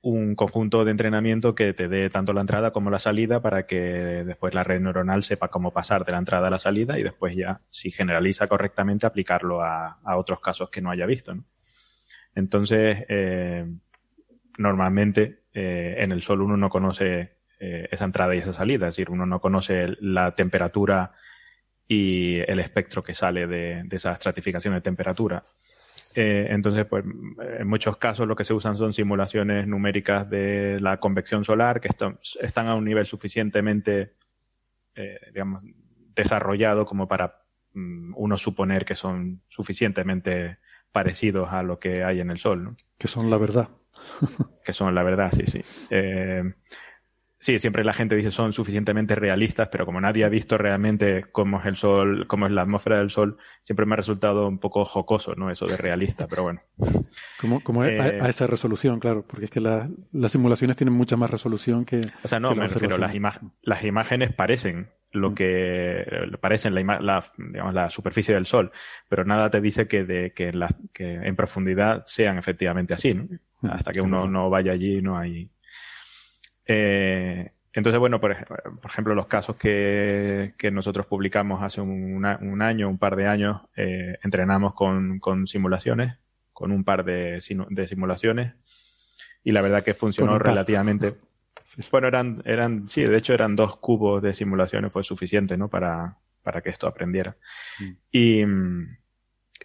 un 0.00 0.34
conjunto 0.34 0.86
de 0.86 0.92
entrenamiento 0.92 1.54
que 1.54 1.74
te 1.74 1.88
dé 1.88 2.08
tanto 2.08 2.32
la 2.32 2.40
entrada 2.40 2.70
como 2.70 2.88
la 2.88 2.98
salida 2.98 3.42
para 3.42 3.66
que 3.66 3.78
después 4.24 4.54
la 4.54 4.64
red 4.64 4.80
neuronal 4.80 5.24
sepa 5.24 5.48
cómo 5.48 5.74
pasar 5.74 6.06
de 6.06 6.12
la 6.12 6.18
entrada 6.18 6.46
a 6.46 6.50
la 6.50 6.58
salida 6.58 6.98
y 6.98 7.02
después 7.02 7.36
ya, 7.36 7.60
si 7.68 7.90
generaliza 7.90 8.46
correctamente, 8.46 9.04
aplicarlo 9.04 9.60
a, 9.62 9.98
otros 10.16 10.40
casos 10.40 10.70
que 10.70 10.80
no 10.80 10.90
haya 10.90 11.04
visto. 11.04 11.36
Entonces, 12.34 13.04
eh, 13.10 13.66
normalmente 14.56 15.42
eh, 15.52 15.96
en 15.98 16.12
el 16.12 16.22
sol 16.22 16.40
uno 16.40 16.56
no 16.56 16.70
conoce 16.70 17.37
eh, 17.58 17.88
esa 17.90 18.04
entrada 18.04 18.34
y 18.34 18.38
esa 18.38 18.52
salida, 18.52 18.88
es 18.88 18.96
decir, 18.96 19.10
uno 19.10 19.26
no 19.26 19.40
conoce 19.40 19.96
la 20.00 20.34
temperatura 20.34 21.12
y 21.86 22.38
el 22.46 22.60
espectro 22.60 23.02
que 23.02 23.14
sale 23.14 23.46
de, 23.46 23.82
de 23.84 23.96
esa 23.96 24.12
estratificación 24.12 24.74
de 24.74 24.80
temperatura. 24.80 25.44
Eh, 26.14 26.48
entonces, 26.50 26.84
pues, 26.84 27.04
en 27.04 27.68
muchos 27.68 27.96
casos 27.96 28.26
lo 28.26 28.34
que 28.34 28.44
se 28.44 28.54
usan 28.54 28.76
son 28.76 28.92
simulaciones 28.92 29.66
numéricas 29.66 30.28
de 30.28 30.80
la 30.80 30.98
convección 30.98 31.44
solar 31.44 31.80
que 31.80 31.88
están, 31.88 32.18
están 32.40 32.66
a 32.66 32.74
un 32.74 32.84
nivel 32.84 33.06
suficientemente, 33.06 34.14
eh, 34.94 35.18
digamos, 35.32 35.62
desarrollado 36.14 36.86
como 36.86 37.06
para 37.06 37.44
um, 37.74 38.12
uno 38.16 38.36
suponer 38.36 38.84
que 38.84 38.94
son 38.94 39.42
suficientemente 39.46 40.58
parecidos 40.90 41.52
a 41.52 41.62
lo 41.62 41.78
que 41.78 42.02
hay 42.02 42.20
en 42.20 42.30
el 42.30 42.38
Sol. 42.38 42.64
¿no? 42.64 42.76
Que 42.98 43.06
son 43.06 43.30
la 43.30 43.38
verdad. 43.38 43.68
que 44.64 44.72
son 44.72 44.94
la 44.94 45.02
verdad, 45.02 45.30
sí, 45.32 45.44
sí. 45.46 45.62
Eh, 45.90 46.42
sí, 47.38 47.58
siempre 47.58 47.84
la 47.84 47.92
gente 47.92 48.16
dice 48.16 48.30
son 48.30 48.52
suficientemente 48.52 49.14
realistas, 49.14 49.68
pero 49.70 49.86
como 49.86 50.00
nadie 50.00 50.24
ha 50.24 50.28
visto 50.28 50.58
realmente 50.58 51.26
cómo 51.32 51.60
es 51.60 51.66
el 51.66 51.76
sol, 51.76 52.26
cómo 52.26 52.46
es 52.46 52.52
la 52.52 52.62
atmósfera 52.62 52.98
del 52.98 53.10
sol, 53.10 53.38
siempre 53.62 53.86
me 53.86 53.94
ha 53.94 53.96
resultado 53.96 54.48
un 54.48 54.58
poco 54.58 54.84
jocoso, 54.84 55.34
¿no? 55.34 55.50
Eso 55.50 55.66
de 55.66 55.76
realista, 55.76 56.26
pero 56.26 56.44
bueno. 56.44 56.60
Como, 57.40 57.62
como 57.62 57.84
eh, 57.84 58.20
a, 58.20 58.26
a, 58.26 58.28
esa 58.28 58.46
resolución, 58.46 59.00
claro, 59.00 59.24
porque 59.26 59.46
es 59.46 59.50
que 59.50 59.60
la, 59.60 59.88
las 60.12 60.32
simulaciones 60.32 60.76
tienen 60.76 60.94
mucha 60.94 61.16
más 61.16 61.30
resolución 61.30 61.84
que. 61.84 62.00
O 62.22 62.28
sea, 62.28 62.40
no, 62.40 62.54
me 62.54 62.66
refiero, 62.66 62.98
las, 62.98 63.14
ima 63.14 63.32
las 63.62 63.84
imágenes 63.84 64.32
parecen 64.32 64.90
lo 65.10 65.34
que 65.34 66.04
parecen 66.40 66.74
la, 66.74 67.00
la, 67.00 67.24
digamos, 67.38 67.74
la 67.74 67.88
superficie 67.88 68.34
del 68.34 68.46
sol, 68.46 68.70
pero 69.08 69.24
nada 69.24 69.50
te 69.50 69.60
dice 69.60 69.88
que, 69.88 70.04
de, 70.04 70.32
que, 70.32 70.52
la, 70.52 70.68
que 70.92 71.14
en 71.14 71.34
profundidad 71.34 72.02
sean 72.06 72.36
efectivamente 72.36 72.94
así, 72.94 73.14
¿no? 73.14 73.26
Hasta 73.62 73.90
que 73.90 74.00
uno 74.00 74.28
no 74.28 74.50
vaya 74.50 74.72
allí 74.72 75.02
no 75.02 75.18
hay 75.18 75.50
eh, 76.68 77.50
entonces, 77.72 77.98
bueno, 77.98 78.20
por, 78.20 78.36
por, 78.44 78.90
ejemplo, 78.90 79.14
los 79.14 79.26
casos 79.26 79.56
que, 79.56 80.54
que 80.56 80.70
nosotros 80.70 81.06
publicamos 81.06 81.62
hace 81.62 81.80
un, 81.80 82.24
un, 82.24 82.62
año, 82.62 82.88
un 82.88 82.98
par 82.98 83.16
de 83.16 83.26
años, 83.26 83.62
eh, 83.76 84.18
entrenamos 84.22 84.74
con, 84.74 85.18
con, 85.18 85.46
simulaciones, 85.46 86.18
con 86.52 86.72
un 86.72 86.84
par 86.84 87.04
de, 87.04 87.42
de, 87.70 87.86
simulaciones, 87.86 88.54
y 89.44 89.52
la 89.52 89.62
verdad 89.62 89.82
que 89.82 89.94
funcionó 89.94 90.38
relativamente. 90.38 91.14
Sí. 91.68 91.82
Bueno, 91.92 92.08
eran, 92.08 92.40
eran, 92.46 92.88
sí, 92.88 93.02
de 93.02 93.18
hecho 93.18 93.34
eran 93.34 93.54
dos 93.54 93.76
cubos 93.76 94.22
de 94.22 94.32
simulaciones, 94.32 94.90
fue 94.90 95.04
suficiente, 95.04 95.58
¿no? 95.58 95.68
Para, 95.68 96.16
para 96.42 96.62
que 96.62 96.70
esto 96.70 96.86
aprendiera. 96.86 97.36
Mm. 97.78 97.90
Y, 98.10 98.44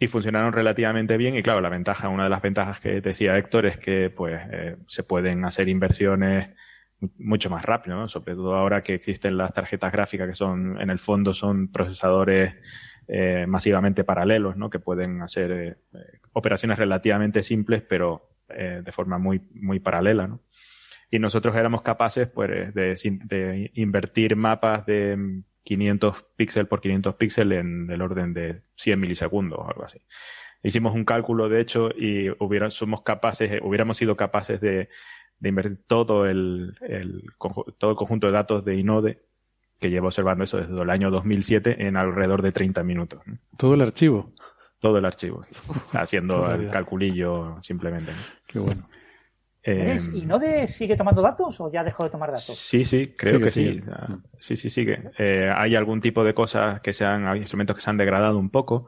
y 0.01 0.07
funcionaron 0.09 0.51
relativamente 0.51 1.15
bien. 1.15 1.37
Y 1.37 1.41
claro, 1.41 1.61
la 1.61 1.69
ventaja, 1.69 2.09
una 2.09 2.25
de 2.25 2.29
las 2.29 2.41
ventajas 2.41 2.81
que 2.81 2.99
decía 2.99 3.37
Héctor 3.37 3.67
es 3.67 3.77
que, 3.77 4.09
pues, 4.09 4.41
eh, 4.51 4.75
se 4.85 5.03
pueden 5.03 5.45
hacer 5.45 5.69
inversiones 5.69 6.49
mucho 7.17 7.49
más 7.49 7.63
rápido, 7.65 7.97
¿no? 7.97 8.07
sobre 8.07 8.35
todo 8.35 8.55
ahora 8.55 8.81
que 8.81 8.93
existen 8.93 9.37
las 9.37 9.53
tarjetas 9.53 9.91
gráficas 9.91 10.27
que 10.27 10.35
son, 10.35 10.79
en 10.79 10.89
el 10.89 10.99
fondo, 10.99 11.33
son 11.33 11.71
procesadores 11.71 12.55
eh, 13.07 13.45
masivamente 13.47 14.03
paralelos, 14.03 14.57
¿no? 14.57 14.69
que 14.69 14.79
pueden 14.79 15.21
hacer 15.21 15.51
eh, 15.51 15.75
operaciones 16.33 16.77
relativamente 16.77 17.43
simples, 17.43 17.81
pero 17.81 18.29
eh, 18.49 18.81
de 18.83 18.91
forma 18.91 19.17
muy, 19.17 19.41
muy 19.53 19.79
paralela. 19.79 20.27
¿no? 20.27 20.41
Y 21.09 21.19
nosotros 21.19 21.55
éramos 21.55 21.81
capaces 21.81 22.27
pues, 22.27 22.73
de, 22.73 22.95
de 23.25 23.71
invertir 23.75 24.35
mapas 24.35 24.85
de 24.85 25.43
500 25.63 26.25
píxeles 26.35 26.67
por 26.67 26.81
500 26.81 27.15
píxeles 27.15 27.59
en 27.59 27.89
el 27.89 28.01
orden 28.01 28.33
de 28.33 28.61
100 28.75 28.99
milisegundos 28.99 29.59
o 29.59 29.67
algo 29.67 29.83
así. 29.83 29.99
Hicimos 30.63 30.93
un 30.93 31.03
cálculo, 31.03 31.49
de 31.49 31.59
hecho, 31.59 31.89
y 31.95 32.29
hubiera, 32.41 32.69
somos 32.69 33.01
capaces, 33.01 33.59
hubiéramos 33.61 33.97
sido 33.97 34.15
capaces 34.15 34.61
de 34.61 34.87
de 35.43 35.49
invertir 35.49 35.77
todo 35.85 36.25
el, 36.25 36.73
el, 36.79 37.25
todo 37.77 37.91
el 37.91 37.97
conjunto 37.97 38.27
de 38.27 38.33
datos 38.33 38.63
de 38.63 38.77
Inode, 38.77 39.25
que 39.77 39.89
llevo 39.89 40.07
observando 40.07 40.45
eso 40.45 40.55
desde 40.55 40.81
el 40.81 40.89
año 40.89 41.11
2007, 41.11 41.85
en 41.85 41.97
alrededor 41.97 42.41
de 42.41 42.53
30 42.53 42.81
minutos. 42.83 43.21
¿Todo 43.57 43.73
el 43.73 43.81
archivo? 43.81 44.31
Todo 44.79 44.99
el 44.99 45.05
archivo, 45.05 45.45
haciendo 45.91 46.49
el 46.49 46.69
calculillo 46.69 47.57
simplemente. 47.61 48.13
¿no? 48.13 48.17
Qué 48.47 48.59
bueno. 48.59 48.85
Eh, 49.65 49.97
¿Inode 50.13 50.65
sigue 50.67 50.95
tomando 50.95 51.21
datos 51.21 51.59
o 51.59 51.69
ya 51.69 51.83
dejó 51.83 52.05
de 52.05 52.09
tomar 52.09 52.29
datos? 52.29 52.55
Sí, 52.55 52.85
sí, 52.85 53.07
creo 53.07 53.33
sigue, 53.33 53.43
que 53.43 53.51
sí. 53.51 53.65
Sigue. 53.65 53.91
Sí, 54.39 54.55
sí, 54.55 54.69
sigue. 54.69 55.11
Eh, 55.17 55.51
hay 55.53 55.75
algún 55.75 55.99
tipo 55.99 56.23
de 56.23 56.33
cosas 56.33 56.79
que 56.79 56.93
se 56.93 57.03
han, 57.03 57.27
hay 57.27 57.39
instrumentos 57.39 57.75
que 57.75 57.81
se 57.81 57.89
han 57.89 57.97
degradado 57.97 58.39
un 58.39 58.49
poco, 58.49 58.87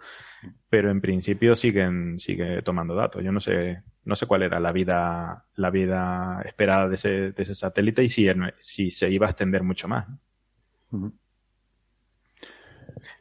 pero 0.69 0.91
en 0.91 1.01
principio 1.01 1.55
siguen, 1.55 2.19
sigue 2.19 2.61
tomando 2.61 2.95
datos. 2.95 3.23
Yo 3.23 3.31
no 3.31 3.39
sé 3.39 3.83
no 4.05 4.15
sé 4.15 4.27
cuál 4.27 4.43
era 4.43 4.59
la 4.59 4.71
vida, 4.71 5.45
la 5.55 5.71
vida 5.71 6.41
esperada 6.45 6.87
de 6.87 6.95
ese, 6.95 7.31
de 7.31 7.43
ese 7.43 7.55
satélite 7.55 8.03
y 8.03 8.09
si, 8.09 8.27
si 8.57 8.91
se 8.91 9.09
iba 9.09 9.25
a 9.25 9.31
extender 9.31 9.63
mucho 9.63 9.87
más. 9.87 10.05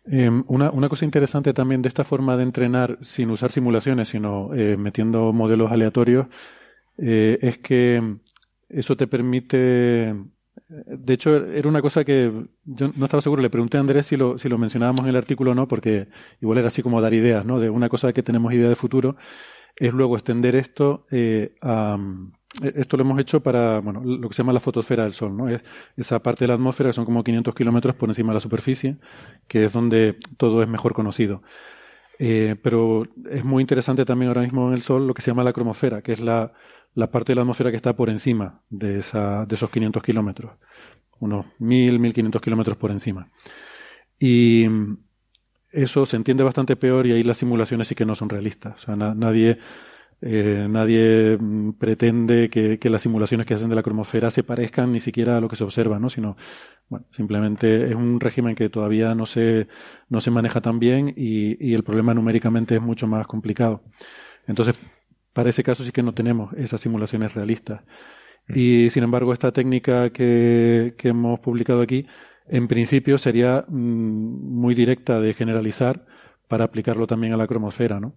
Eh, 0.07 0.31
una, 0.47 0.71
una, 0.71 0.89
cosa 0.91 1.07
interesante 1.07 1.55
también 1.55 1.81
de 1.81 1.89
esta 1.89 2.05
forma 2.05 2.37
de 2.37 2.43
entrenar 2.43 2.99
sin 3.01 3.31
usar 3.31 3.51
simulaciones, 3.51 4.09
sino 4.09 4.55
eh, 4.55 4.77
metiendo 4.77 5.33
modelos 5.33 5.73
aleatorios, 5.73 6.27
eh, 6.99 7.39
es 7.41 7.59
que 7.59 8.19
eso 8.69 8.97
te 8.97 9.07
permite 9.07 10.15
De 10.69 11.13
hecho, 11.15 11.37
era 11.37 11.69
una 11.69 11.83
cosa 11.83 12.05
que 12.05 12.33
yo 12.65 12.91
no 12.97 13.05
estaba 13.05 13.21
seguro. 13.21 13.43
Le 13.43 13.51
pregunté 13.51 13.77
a 13.77 13.81
Andrés 13.81 14.07
si 14.07 14.17
lo, 14.17 14.39
si 14.39 14.49
lo 14.49 14.57
mencionábamos 14.57 15.03
en 15.03 15.09
el 15.09 15.17
artículo 15.17 15.51
o 15.51 15.55
no, 15.55 15.69
porque 15.69 16.09
igual 16.41 16.59
era 16.59 16.69
así 16.69 16.83
como 16.83 17.01
dar 17.01 17.13
ideas, 17.13 17.45
¿no? 17.45 17.61
De 17.61 17.69
una 17.69 17.89
cosa 17.89 18.13
que 18.13 18.23
tenemos 18.23 18.53
idea 18.53 18.69
de 18.69 18.75
futuro, 18.75 19.17
es 19.77 19.93
luego 19.93 20.17
extender 20.17 20.57
esto 20.57 21.05
eh, 21.11 21.55
a. 21.63 21.99
Esto 22.63 22.97
lo 22.97 23.03
hemos 23.03 23.19
hecho 23.19 23.43
para 23.43 23.81
bueno, 23.81 24.01
lo 24.05 24.29
que 24.29 24.35
se 24.35 24.43
llama 24.43 24.53
la 24.53 24.61
fotosfera 24.61 25.03
del 25.03 25.13
Sol, 25.13 25.37
¿no? 25.37 25.49
Es 25.49 25.61
esa 25.97 26.23
parte 26.23 26.45
de 26.45 26.49
la 26.49 26.55
atmósfera 26.55 26.91
que 26.91 26.95
son 26.95 27.05
como 27.05 27.25
500 27.25 27.53
kilómetros 27.53 27.97
por 27.97 28.09
encima 28.09 28.31
de 28.31 28.35
la 28.35 28.41
superficie, 28.41 28.97
que 29.49 29.65
es 29.65 29.73
donde 29.73 30.17
todo 30.37 30.63
es 30.63 30.69
mejor 30.69 30.95
conocido. 30.95 31.43
Eh, 32.21 32.55
pero 32.63 33.09
es 33.29 33.45
muy 33.45 33.61
interesante 33.61 34.05
también 34.05 34.29
ahora 34.29 34.43
mismo 34.43 34.69
en 34.69 34.75
el 34.75 34.83
Sol 34.83 35.05
lo 35.05 35.15
que 35.15 35.23
se 35.23 35.33
llama 35.33 35.43
la 35.43 35.53
cromosfera, 35.53 36.01
que 36.01 36.13
es 36.13 36.21
la, 36.21 36.53
la 36.95 37.11
parte 37.11 37.33
de 37.33 37.37
la 37.37 37.43
atmósfera 37.43 37.71
que 37.71 37.77
está 37.77 37.95
por 37.95 38.11
encima 38.11 38.63
de, 38.71 38.99
esa, 38.99 39.47
de 39.47 39.55
esos 39.55 39.71
500 39.71 40.03
kilómetros, 40.03 40.53
unos 41.19 41.47
1000, 41.59 41.99
1500 41.99 42.43
kilómetros 42.43 42.77
por 42.77 42.91
encima. 42.91 43.29
Y 44.19 44.67
eso 45.73 46.07
se 46.07 46.17
entiende 46.17 46.45
bastante 46.45 46.77
peor 46.77 47.07
y 47.07 47.13
ahí 47.13 47.23
las 47.23 47.39
simulaciones 47.39 47.89
sí 47.89 47.95
que 47.95 48.07
no 48.07 48.15
son 48.15 48.29
realistas. 48.29 48.75
O 48.77 48.87
sea, 48.87 48.97
nadie, 48.97 49.59
eh, 50.21 50.67
nadie 50.71 51.37
mm, 51.39 51.73
pretende 51.73 52.49
que, 52.49 52.79
las 52.89 53.03
simulaciones 53.03 53.47
que 53.47 53.55
hacen 53.55 53.69
de 53.69 53.75
la 53.75 53.83
cromosfera 53.83 54.31
se 54.31 54.45
parezcan 54.45 54.93
ni 54.93 55.01
siquiera 55.01 55.37
a 55.37 55.41
lo 55.41 55.49
que 55.49 55.57
se 55.57 55.65
observa, 55.65 55.99
¿no? 55.99 56.09
Sino, 56.09 56.37
bueno, 56.89 57.07
simplemente 57.11 57.89
es 57.89 57.95
un 57.97 58.21
régimen 58.21 58.55
que 58.55 58.69
todavía 58.69 59.15
no 59.17 59.27
se, 59.27 59.67
no 60.09 60.21
se 60.21 60.31
maneja 60.31 60.61
tan 60.61 60.79
bien 60.79 61.13
y, 61.17 61.57
y 61.65 61.75
el 61.75 61.83
problema 61.83 62.15
numéricamente 62.15 62.77
es 62.77 62.83
mucho 62.83 63.09
más 63.09 63.27
complicado. 63.27 63.83
Entonces, 64.47 64.77
para 65.35 65.51
ese 65.51 65.63
caso 65.63 65.85
sí 65.85 65.93
que 65.93 66.03
no 66.03 66.15
tenemos 66.15 66.55
esas 66.55 66.81
simulaciones 66.81 67.35
realistas. 67.35 67.83
Mm. 68.49 68.53
Y 68.59 68.91
sin 68.91 69.03
embargo, 69.03 69.35
esta 69.35 69.53
técnica 69.53 70.11
que, 70.11 70.95
que 70.97 71.09
hemos 71.09 71.41
publicado 71.41 71.83
aquí, 71.83 72.07
en 72.49 72.69
principio 72.69 73.19
sería 73.19 73.67
mm, 73.69 73.75
muy 73.75 74.75
directa 74.75 75.21
de 75.21 75.35
generalizar 75.35 76.07
para 76.49 76.65
aplicarlo 76.65 77.07
también 77.07 77.35
a 77.35 77.37
la 77.37 77.47
cromosfera, 77.47 78.01
¿no? 78.01 78.15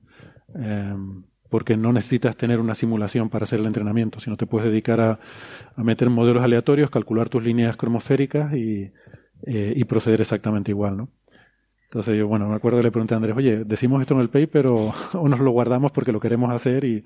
Em, 0.56 1.24
porque 1.50 1.78
no 1.78 1.94
necesitas 1.94 2.36
tener 2.36 2.60
una 2.60 2.76
simulación 2.76 3.30
para 3.30 3.44
hacer 3.46 3.60
el 3.60 3.66
entrenamiento, 3.66 4.20
sino 4.20 4.38
te 4.38 4.46
puedes 4.46 4.70
dedicar 4.70 5.00
a, 5.00 5.20
a 5.76 5.84
meter 5.84 6.10
modelos 6.10 6.44
aleatorios, 6.44 6.90
calcular 6.90 7.30
tus 7.30 7.44
líneas 7.44 7.78
cromosféricas 7.78 8.54
y, 8.54 8.92
eh, 9.44 9.74
y 9.76 9.84
proceder 9.86 10.22
exactamente 10.22 10.72
igual, 10.72 10.98
¿no? 10.98 11.10
Entonces 11.90 12.18
yo, 12.18 12.28
bueno, 12.28 12.50
me 12.50 12.56
acuerdo 12.56 12.80
que 12.80 12.84
le 12.84 12.92
pregunté 12.92 13.14
a 13.14 13.18
Andrés, 13.18 13.36
oye, 13.36 13.64
decimos 13.64 14.02
esto 14.02 14.14
en 14.14 14.22
el 14.22 14.30
paper 14.30 14.68
o, 14.68 14.94
o 15.14 15.30
nos 15.30 15.40
lo 15.40 15.52
guardamos 15.52 15.92
porque 15.92 16.12
lo 16.12 16.20
queremos 16.20 16.52
hacer 16.52 16.84
y 16.84 17.04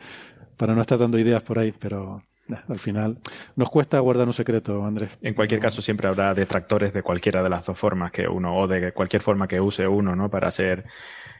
para 0.57 0.75
no 0.75 0.81
estar 0.81 0.97
dando 0.97 1.17
ideas 1.19 1.43
por 1.43 1.59
ahí, 1.59 1.71
pero 1.71 2.23
al 2.67 2.79
final 2.79 3.17
nos 3.55 3.69
cuesta 3.69 3.99
guardar 3.99 4.27
un 4.27 4.33
secreto, 4.33 4.83
Andrés. 4.85 5.11
En 5.21 5.33
cualquier 5.33 5.59
caso, 5.59 5.81
siempre 5.81 6.07
habrá 6.07 6.33
detractores 6.33 6.93
de 6.93 7.03
cualquiera 7.03 7.43
de 7.43 7.49
las 7.49 7.65
dos 7.65 7.77
formas 7.77 8.11
que 8.11 8.27
uno, 8.27 8.57
o 8.57 8.67
de 8.67 8.91
cualquier 8.91 9.21
forma 9.21 9.47
que 9.47 9.59
use 9.59 9.87
uno, 9.87 10.15
¿no? 10.15 10.29
Para 10.29 10.49
hacer. 10.49 10.85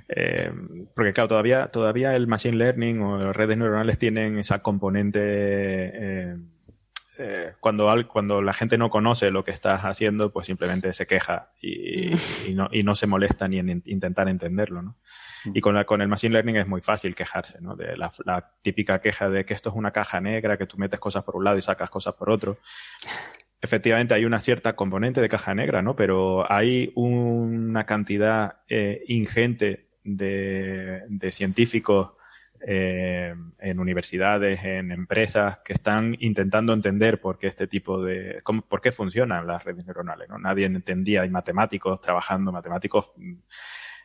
Eh, 0.07 0.51
porque, 0.95 1.13
claro, 1.13 1.29
todavía, 1.29 1.67
todavía 1.67 2.15
el 2.15 2.27
machine 2.27 2.57
learning 2.57 3.01
o 3.01 3.17
las 3.17 3.35
redes 3.35 3.57
neuronales 3.57 3.97
tienen 3.97 4.39
esa 4.39 4.61
componente. 4.61 5.19
Eh, 5.23 6.37
eh, 7.18 7.53
cuando, 7.59 7.93
cuando 8.07 8.41
la 8.41 8.53
gente 8.53 8.78
no 8.78 8.89
conoce 8.89 9.32
lo 9.32 9.43
que 9.43 9.51
estás 9.51 9.82
haciendo, 9.82 10.32
pues 10.32 10.47
simplemente 10.47 10.93
se 10.93 11.05
queja 11.05 11.51
y, 11.62 12.12
no, 12.55 12.70
y 12.72 12.84
no 12.84 12.95
se 12.95 13.07
molesta 13.07 13.47
ni 13.47 13.59
en 13.59 13.82
intentar 13.86 14.30
entenderlo, 14.30 14.82
¿no? 14.82 14.97
Mm. 15.45 15.51
Y 15.55 15.62
con, 15.62 15.84
con 15.84 16.01
el 16.01 16.07
Machine 16.07 16.34
Learning 16.34 16.57
es 16.57 16.68
muy 16.68 16.82
fácil 16.82 17.16
quejarse, 17.16 17.59
¿no? 17.62 17.76
De 17.76 17.97
la, 17.97 18.12
típica 18.62 18.99
queja 18.99 19.30
de 19.30 19.45
que 19.45 19.53
esto 19.53 19.70
es 19.70 19.76
una 19.76 19.91
caja 19.91 20.22
negra, 20.22 20.57
que 20.57 20.68
tú 20.68 20.78
metes 20.78 20.99
cosas 20.99 21.24
por 21.24 21.36
un 21.36 21.43
lado 21.43 21.57
y 21.57 21.62
sacas 21.62 21.89
cosas 21.89 22.14
por 22.16 22.30
otro. 22.30 22.57
Efectivamente 23.62 24.14
hay 24.14 24.26
una 24.26 24.39
cierta 24.39 24.76
componente 24.76 25.22
de 25.22 25.30
caja 25.30 25.53
negra, 25.53 25.82
¿no? 25.82 25.95
Pero 25.95 26.51
hay 26.51 26.91
una 26.95 27.86
cantidad 27.86 28.62
eh, 28.68 29.03
ingente 29.07 29.89
de, 30.03 31.03
de 31.07 31.32
científicos 31.32 32.12
eh, 32.66 33.34
en 33.59 33.80
universidades, 33.80 34.64
en 34.64 34.91
empresas 34.91 35.59
que 35.66 35.74
están 35.74 36.16
intentando 36.20 36.74
entender 36.74 37.20
por 37.20 37.39
qué 37.39 37.47
este 37.47 37.68
tipo 37.68 38.03
de, 38.03 38.41
cómo, 38.43 38.62
por 38.62 38.82
qué 38.82 38.91
funcionan 38.91 39.47
las 39.47 39.64
redes 39.64 39.86
neuronales. 39.86 40.30
¿no? 40.30 40.38
Nadie 40.38 40.66
entendía, 40.66 41.24
hay 41.24 41.30
matemáticos 41.30 41.99
trabajando, 42.01 42.51
matemáticos, 42.51 43.14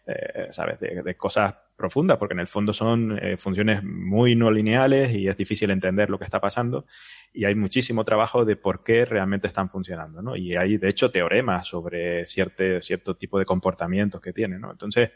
eh, 0.07 0.49
¿sabes?, 0.51 0.81
de, 0.81 1.17
cosas 1.17 1.55
profundas, 1.77 2.17
porque 2.17 2.33
en 2.33 2.41
el 2.41 2.47
fondo 2.47 2.73
son 2.73 3.19
eh, 3.23 3.37
funciones 3.37 3.85
muy 3.85 4.35
no 4.35 4.51
lineales 4.51 5.13
y 5.13 5.29
es 5.29 5.37
difícil 5.37 5.71
entender 5.71 6.09
lo 6.09 6.19
que 6.19 6.25
está 6.25 6.41
pasando. 6.41 6.87
Y 7.35 7.45
hay 7.45 7.55
muchísimo 7.55 8.05
trabajo 8.05 8.45
de 8.47 8.57
por 8.57 8.83
qué 8.83 9.05
realmente 9.05 9.47
están 9.47 9.69
funcionando, 9.69 10.23
¿no? 10.23 10.35
Y 10.37 10.57
hay, 10.57 10.79
de 10.79 10.89
hecho, 10.89 11.11
teoremas 11.11 11.67
sobre 11.67 12.25
cierto, 12.25 12.81
cierto 12.81 13.17
tipo 13.17 13.39
de 13.39 13.45
comportamientos 13.45 14.21
que 14.21 14.33
tienen, 14.33 14.63
¿no? 14.63 14.71
Entonces, 14.71 15.11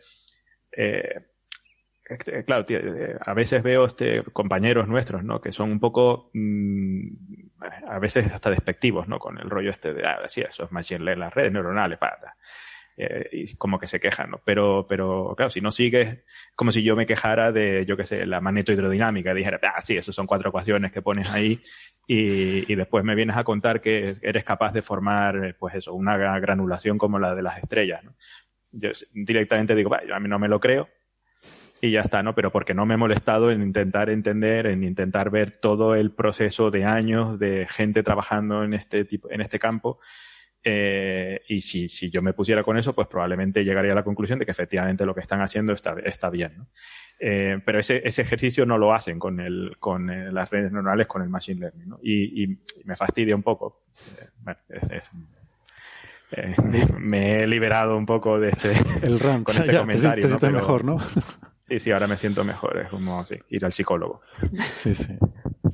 eh, 0.72 1.30
claro, 2.44 2.64
eh, 2.68 3.16
a 3.20 3.34
veces 3.34 3.62
veo 3.62 3.84
este, 3.84 4.22
compañeros 4.32 4.88
nuestros, 4.88 5.24
¿no? 5.24 5.40
Que 5.40 5.52
son 5.52 5.70
un 5.70 5.80
poco, 5.80 6.30
mm, 6.34 7.08
a 7.88 7.98
veces 7.98 8.32
hasta 8.32 8.50
despectivos, 8.50 9.08
¿no? 9.08 9.18
Con 9.18 9.38
el 9.38 9.50
rollo 9.50 9.70
este 9.70 9.92
de, 9.92 10.06
ah, 10.06 10.20
sí, 10.26 10.40
eso 10.40 10.64
es 10.64 10.72
machine 10.72 11.04
learning, 11.04 11.20
las 11.20 11.34
redes 11.34 11.52
neuronales, 11.52 11.98
para. 11.98 12.36
Eh, 12.96 13.28
y 13.32 13.56
como 13.56 13.78
que 13.78 13.86
se 13.86 13.98
quejan, 13.98 14.30
¿no? 14.30 14.42
Pero, 14.44 14.86
pero, 14.88 15.34
claro, 15.36 15.50
si 15.50 15.60
no 15.60 15.70
sigues, 15.70 16.18
como 16.54 16.70
si 16.70 16.82
yo 16.82 16.96
me 16.96 17.06
quejara 17.06 17.50
de, 17.52 17.86
yo 17.86 17.96
qué 17.96 18.04
sé, 18.04 18.26
la 18.26 18.40
magnetohidrodinamica, 18.40 19.32
dijera, 19.32 19.58
ah, 19.62 19.80
sí, 19.80 19.96
eso 19.96 20.12
son 20.12 20.26
cuatro 20.26 20.50
ecuaciones 20.50 20.92
que 20.92 21.00
pones 21.00 21.30
ahí 21.30 21.62
y, 22.06 22.74
después 22.74 23.04
me 23.04 23.14
vienes 23.14 23.36
a 23.36 23.44
contar 23.44 23.80
que 23.80 24.16
eres 24.20 24.44
capaz 24.44 24.72
de 24.72 24.82
formar, 24.82 25.56
pues 25.58 25.76
eso, 25.76 25.94
una 25.94 26.18
granulación 26.18 26.98
como 26.98 27.18
la 27.18 27.34
de 27.34 27.42
las 27.42 27.58
estrellas. 27.58 28.02
Yo 28.72 28.90
directamente 29.14 29.74
digo, 29.74 29.94
a 29.94 30.20
mí 30.20 30.28
no 30.28 30.38
me 30.38 30.48
lo 30.48 30.60
creo, 30.60 30.88
y 31.80 31.90
ya 31.92 32.00
está, 32.00 32.22
¿no? 32.22 32.34
Pero 32.34 32.50
porque 32.52 32.74
no 32.74 32.86
me 32.86 32.94
he 32.94 32.96
molestado 32.96 33.50
en 33.50 33.62
intentar 33.62 34.10
entender, 34.10 34.66
en 34.66 34.84
intentar 34.84 35.30
ver 35.30 35.56
todo 35.56 35.94
el 35.94 36.12
proceso 36.12 36.70
de 36.70 36.84
años 36.84 37.38
de 37.38 37.66
gente 37.68 38.02
trabajando 38.02 38.64
en 38.64 38.74
este 38.74 39.04
tipo, 39.04 39.30
en 39.30 39.40
este 39.40 39.58
campo. 39.58 39.98
Eh, 40.62 41.40
y 41.48 41.62
si, 41.62 41.88
si 41.88 42.10
yo 42.10 42.20
me 42.20 42.34
pusiera 42.34 42.62
con 42.62 42.76
eso, 42.76 42.94
pues 42.94 43.08
probablemente 43.08 43.64
llegaría 43.64 43.92
a 43.92 43.94
la 43.94 44.04
conclusión 44.04 44.38
de 44.38 44.44
que 44.44 44.50
efectivamente 44.50 45.06
lo 45.06 45.14
que 45.14 45.20
están 45.20 45.40
haciendo 45.40 45.72
está, 45.72 45.96
está 46.04 46.28
bien. 46.28 46.58
¿no? 46.58 46.66
Eh, 47.18 47.60
pero 47.64 47.78
ese, 47.78 48.00
ese 48.06 48.22
ejercicio 48.22 48.64
no 48.66 48.78
lo 48.78 48.94
hacen 48.94 49.18
con, 49.18 49.40
el, 49.40 49.76
con 49.78 50.10
eh, 50.10 50.32
las 50.32 50.50
redes 50.50 50.72
neuronales, 50.72 51.06
con 51.06 51.22
el 51.22 51.28
machine 51.28 51.60
learning. 51.60 51.88
¿no? 51.88 51.98
Y, 52.02 52.44
y, 52.44 52.58
me 52.84 52.96
fastidia 52.96 53.34
un 53.34 53.42
poco. 53.42 53.84
Eh, 54.18 54.26
bueno, 54.42 54.60
es, 54.68 54.90
es 54.90 55.10
me, 56.98 57.42
he 57.42 57.46
liberado 57.46 57.96
un 57.96 58.06
poco 58.06 58.38
de 58.38 58.50
este 58.50 58.72
el 59.02 59.18
RAM. 59.18 59.44
con 59.44 59.56
este 59.56 59.76
comentario. 59.78 60.28
¿no? 60.28 60.38
Pero, 60.38 60.52
mejor, 60.52 60.84
¿no? 60.84 60.98
Sí, 61.70 61.78
sí, 61.78 61.92
ahora 61.92 62.08
me 62.08 62.16
siento 62.16 62.42
mejor. 62.42 62.78
Es 62.78 62.88
como 62.88 63.24
ir 63.48 63.64
al 63.64 63.72
psicólogo. 63.72 64.20
Sí, 64.68 64.94
sí. 64.94 65.16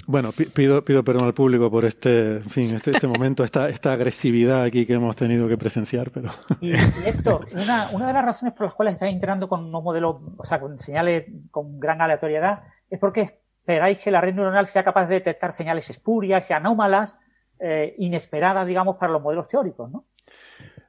Bueno, 0.07 0.31
pido, 0.55 0.85
pido 0.85 1.03
perdón 1.03 1.25
al 1.25 1.33
público 1.33 1.71
por 1.71 1.87
este, 1.87 2.37
en 2.37 2.51
fin, 2.51 2.75
este, 2.75 2.91
este 2.91 3.07
momento, 3.07 3.45
esta, 3.45 3.69
esta 3.69 3.93
agresividad 3.93 4.63
aquí 4.63 4.85
que 4.85 4.95
hemos 4.95 5.17
tenido 5.17 5.49
que 5.49 5.57
presenciar, 5.57 6.11
pero. 6.11 6.29
Y, 6.61 6.73
Héctor, 7.07 7.47
una, 7.53 7.91
una 7.93 8.09
de 8.09 8.13
las 8.13 8.25
razones 8.25 8.55
por 8.55 8.67
las 8.67 8.75
cuales 8.75 8.95
estáis 8.95 9.15
entrando 9.15 9.49
con 9.49 9.65
unos 9.65 9.83
modelos, 9.83 10.17
o 10.37 10.45
sea, 10.45 10.61
con 10.61 10.79
señales 10.79 11.25
con 11.51 11.81
gran 11.81 12.03
aleatoriedad, 12.03 12.65
es 12.91 12.99
porque 12.99 13.23
esperáis 13.23 13.99
que 13.99 14.11
la 14.11 14.21
red 14.21 14.35
neuronal 14.35 14.67
sea 14.67 14.85
capaz 14.85 15.07
de 15.07 15.15
detectar 15.15 15.53
señales 15.53 15.89
espurias 15.89 16.51
y 16.51 16.53
anómalas, 16.53 17.17
eh, 17.59 17.95
inesperadas, 17.99 18.67
digamos, 18.67 18.97
para 18.97 19.13
los 19.13 19.23
modelos 19.23 19.49
teóricos, 19.49 19.91
¿no? 19.91 20.05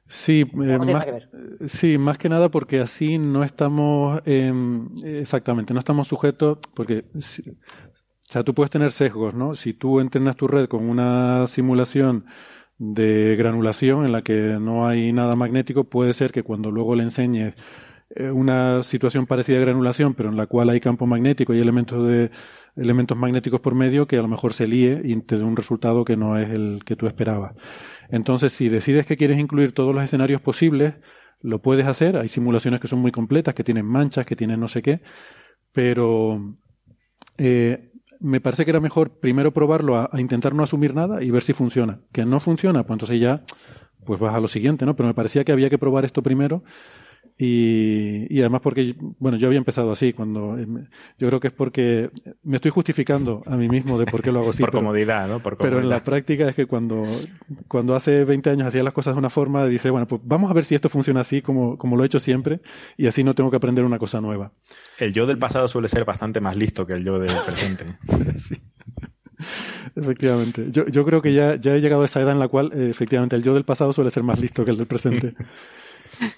Sí, 0.08 0.40
eh, 0.40 0.78
más, 0.78 1.06
sí, 1.66 1.98
más 1.98 2.16
que 2.16 2.30
nada 2.30 2.50
porque 2.50 2.80
así 2.80 3.18
no 3.18 3.44
estamos, 3.44 4.22
eh, 4.24 4.52
exactamente, 5.04 5.74
no 5.74 5.80
estamos 5.80 6.08
sujetos, 6.08 6.58
porque, 6.74 7.04
o 7.14 7.20
sea, 8.22 8.42
tú 8.42 8.54
puedes 8.54 8.70
tener 8.70 8.90
sesgos, 8.90 9.34
¿no? 9.34 9.54
Si 9.54 9.74
tú 9.74 10.00
entrenas 10.00 10.36
tu 10.36 10.48
red 10.48 10.66
con 10.66 10.88
una 10.88 11.46
simulación 11.46 12.24
de 12.78 13.36
granulación 13.36 14.06
en 14.06 14.12
la 14.12 14.22
que 14.22 14.56
no 14.58 14.88
hay 14.88 15.12
nada 15.12 15.36
magnético, 15.36 15.84
puede 15.84 16.14
ser 16.14 16.32
que 16.32 16.42
cuando 16.42 16.70
luego 16.70 16.94
le 16.94 17.02
enseñes 17.02 17.54
eh, 18.16 18.30
una 18.30 18.82
situación 18.84 19.26
parecida 19.26 19.58
a 19.58 19.60
granulación, 19.60 20.14
pero 20.14 20.30
en 20.30 20.36
la 20.36 20.46
cual 20.46 20.70
hay 20.70 20.80
campo 20.80 21.06
magnético 21.06 21.52
y 21.52 21.60
elementos 21.60 22.06
de 22.08 22.30
elementos 22.76 23.18
magnéticos 23.18 23.60
por 23.60 23.74
medio, 23.74 24.06
que 24.06 24.16
a 24.16 24.22
lo 24.22 24.28
mejor 24.28 24.54
se 24.54 24.66
líe 24.66 25.02
y 25.04 25.20
te 25.22 25.36
dé 25.36 25.44
un 25.44 25.56
resultado 25.56 26.04
que 26.04 26.16
no 26.16 26.38
es 26.38 26.48
el 26.50 26.82
que 26.86 26.96
tú 26.96 27.06
esperabas. 27.08 27.54
Entonces, 28.10 28.52
si 28.52 28.68
decides 28.68 29.06
que 29.06 29.16
quieres 29.16 29.38
incluir 29.38 29.72
todos 29.72 29.94
los 29.94 30.02
escenarios 30.02 30.40
posibles, 30.40 30.94
lo 31.40 31.60
puedes 31.60 31.86
hacer. 31.86 32.16
Hay 32.16 32.28
simulaciones 32.28 32.80
que 32.80 32.88
son 32.88 33.00
muy 33.00 33.12
completas, 33.12 33.54
que 33.54 33.64
tienen 33.64 33.86
manchas, 33.86 34.26
que 34.26 34.36
tienen 34.36 34.60
no 34.60 34.68
sé 34.68 34.82
qué, 34.82 35.00
pero 35.72 36.56
eh, 37.36 37.92
me 38.20 38.40
parece 38.40 38.64
que 38.64 38.70
era 38.70 38.80
mejor 38.80 39.20
primero 39.20 39.52
probarlo 39.52 39.96
a, 39.96 40.10
intentar 40.20 40.54
no 40.54 40.62
asumir 40.62 40.94
nada 40.94 41.22
y 41.22 41.30
ver 41.30 41.42
si 41.42 41.52
funciona. 41.52 42.00
Que 42.12 42.24
no 42.24 42.40
funciona, 42.40 42.84
pues 42.84 42.96
entonces 42.96 43.20
ya 43.20 43.42
pues 44.04 44.18
vas 44.20 44.34
a 44.34 44.40
lo 44.40 44.48
siguiente, 44.48 44.86
¿no? 44.86 44.96
Pero 44.96 45.08
me 45.08 45.14
parecía 45.14 45.44
que 45.44 45.52
había 45.52 45.68
que 45.68 45.78
probar 45.78 46.04
esto 46.04 46.22
primero 46.22 46.62
Y, 47.40 48.26
y, 48.34 48.40
además 48.40 48.62
porque, 48.62 48.96
bueno, 48.98 49.38
yo 49.38 49.46
había 49.46 49.58
empezado 49.58 49.92
así, 49.92 50.12
cuando 50.12 50.58
yo 51.18 51.28
creo 51.28 51.38
que 51.38 51.46
es 51.46 51.52
porque 51.52 52.10
me 52.42 52.56
estoy 52.56 52.72
justificando 52.72 53.44
a 53.46 53.56
mí 53.56 53.68
mismo 53.68 53.96
de 53.96 54.06
por 54.06 54.22
qué 54.22 54.32
lo 54.32 54.40
hago 54.40 54.50
así. 54.50 54.60
por 54.60 54.72
comodidad, 54.72 55.28
¿no? 55.28 55.40
Pero 55.40 55.78
en 55.78 55.88
la 55.88 56.02
práctica 56.02 56.48
es 56.48 56.56
que 56.56 56.66
cuando, 56.66 57.04
cuando 57.68 57.94
hace 57.94 58.24
20 58.24 58.50
años 58.50 58.66
hacía 58.66 58.82
las 58.82 58.92
cosas 58.92 59.14
de 59.14 59.20
una 59.20 59.30
forma, 59.30 59.66
dice, 59.66 59.90
bueno, 59.90 60.08
pues 60.08 60.20
vamos 60.24 60.50
a 60.50 60.54
ver 60.54 60.64
si 60.64 60.74
esto 60.74 60.88
funciona 60.88 61.20
así 61.20 61.40
como, 61.40 61.78
como 61.78 61.96
lo 61.96 62.02
he 62.02 62.06
hecho 62.06 62.18
siempre 62.18 62.60
y 62.96 63.06
así 63.06 63.22
no 63.22 63.36
tengo 63.36 63.50
que 63.50 63.56
aprender 63.56 63.84
una 63.84 64.00
cosa 64.00 64.20
nueva. 64.20 64.50
El 64.98 65.12
yo 65.12 65.24
del 65.24 65.38
pasado 65.38 65.68
suele 65.68 65.88
ser 65.88 66.04
bastante 66.04 66.40
más 66.40 66.56
listo 66.56 66.86
que 66.86 66.94
el 66.94 67.04
yo 67.04 67.20
del 67.20 67.36
presente. 67.46 67.84
sí. 68.38 68.56
Efectivamente. 69.94 70.66
Yo, 70.70 70.86
yo 70.86 71.04
creo 71.04 71.22
que 71.22 71.32
ya, 71.32 71.54
ya 71.54 71.76
he 71.76 71.80
llegado 71.80 72.02
a 72.02 72.06
esa 72.06 72.20
edad 72.20 72.32
en 72.32 72.40
la 72.40 72.48
cual, 72.48 72.72
eh, 72.74 72.88
efectivamente, 72.90 73.36
el 73.36 73.44
yo 73.44 73.54
del 73.54 73.64
pasado 73.64 73.92
suele 73.92 74.10
ser 74.10 74.22
más 74.22 74.38
listo 74.38 74.64
que 74.64 74.72
el 74.72 74.76
del 74.76 74.86
presente. 74.86 75.34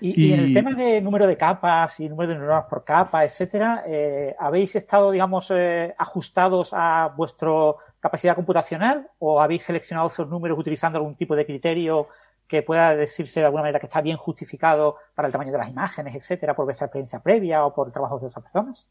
Y, 0.00 0.32
en 0.32 0.40
el 0.40 0.54
tema 0.54 0.72
de 0.72 1.00
número 1.00 1.26
de 1.26 1.36
capas 1.36 2.00
y 2.00 2.08
número 2.08 2.32
de 2.32 2.38
neuronas 2.38 2.64
por 2.64 2.84
capa, 2.84 3.24
etcétera, 3.24 3.84
eh, 3.86 4.34
¿habéis 4.38 4.76
estado, 4.76 5.10
digamos, 5.10 5.50
eh, 5.50 5.94
ajustados 5.98 6.70
a 6.72 7.12
vuestra 7.16 7.50
capacidad 7.98 8.34
computacional 8.34 9.10
o 9.18 9.40
habéis 9.40 9.62
seleccionado 9.62 10.08
esos 10.08 10.28
números 10.28 10.58
utilizando 10.58 10.98
algún 10.98 11.16
tipo 11.16 11.36
de 11.36 11.46
criterio 11.46 12.08
que 12.46 12.62
pueda 12.62 12.94
decirse 12.96 13.40
de 13.40 13.46
alguna 13.46 13.62
manera 13.62 13.78
que 13.78 13.86
está 13.86 14.00
bien 14.00 14.16
justificado 14.16 14.96
para 15.14 15.26
el 15.26 15.32
tamaño 15.32 15.52
de 15.52 15.58
las 15.58 15.68
imágenes, 15.68 16.14
etcétera, 16.14 16.54
por 16.54 16.64
vuestra 16.64 16.86
experiencia 16.86 17.20
previa 17.20 17.64
o 17.64 17.72
por 17.72 17.92
trabajos 17.92 18.20
de 18.20 18.26
otras 18.26 18.42
personas? 18.42 18.88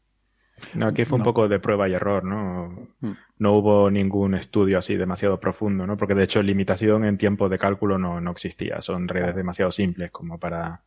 No, 0.74 0.86
aquí 0.86 1.04
fue 1.04 1.18
un 1.18 1.24
poco 1.24 1.48
de 1.48 1.58
prueba 1.58 1.88
y 1.88 1.94
error, 1.94 2.24
¿no? 2.24 2.88
Mm. 3.00 3.12
No 3.38 3.52
hubo 3.54 3.90
ningún 3.90 4.34
estudio 4.34 4.78
así 4.78 4.96
demasiado 4.96 5.40
profundo, 5.40 5.86
¿no? 5.86 5.96
Porque 5.96 6.14
de 6.14 6.24
hecho 6.24 6.42
limitación 6.42 7.04
en 7.04 7.18
tiempo 7.18 7.48
de 7.48 7.58
cálculo 7.58 7.98
no, 7.98 8.20
no 8.20 8.30
existía. 8.30 8.80
Son 8.80 9.08
redes 9.08 9.34
demasiado 9.34 9.70
simples 9.70 10.10
como 10.10 10.38
para. 10.38 10.82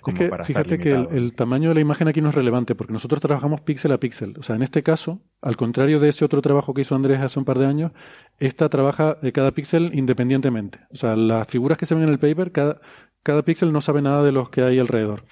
Como 0.00 0.20
es 0.20 0.30
que, 0.30 0.44
fíjate 0.44 0.78
que 0.78 0.90
el, 0.90 1.32
tamaño 1.34 1.68
de 1.68 1.76
la 1.76 1.80
imagen 1.80 2.08
aquí 2.08 2.20
no 2.20 2.30
es 2.30 2.34
relevante 2.34 2.74
porque 2.74 2.92
nosotros 2.92 3.20
trabajamos 3.20 3.60
píxel 3.60 3.92
a 3.92 3.98
píxel. 3.98 4.34
O 4.36 4.42
sea, 4.42 4.56
en 4.56 4.62
este 4.62 4.82
caso, 4.82 5.20
al 5.40 5.56
contrario 5.56 6.00
de 6.00 6.08
ese 6.08 6.24
otro 6.24 6.42
trabajo 6.42 6.74
que 6.74 6.82
hizo 6.82 6.96
Andrés 6.96 7.20
hace 7.20 7.38
un 7.38 7.44
par 7.44 7.58
de 7.58 7.66
años, 7.66 7.92
esta 8.40 8.68
trabaja 8.68 9.16
de 9.22 9.32
cada 9.32 9.52
píxel 9.52 9.90
independientemente. 9.94 10.80
O 10.92 10.96
sea, 10.96 11.14
las 11.14 11.46
figuras 11.46 11.78
que 11.78 11.86
se 11.86 11.94
ven 11.94 12.02
en 12.02 12.10
el 12.10 12.18
paper, 12.18 12.50
cada, 12.50 12.80
cada 13.22 13.44
píxel 13.44 13.72
no 13.72 13.80
sabe 13.80 14.02
nada 14.02 14.24
de 14.24 14.32
los 14.32 14.50
que 14.50 14.62
hay 14.62 14.80
alrededor. 14.80 15.24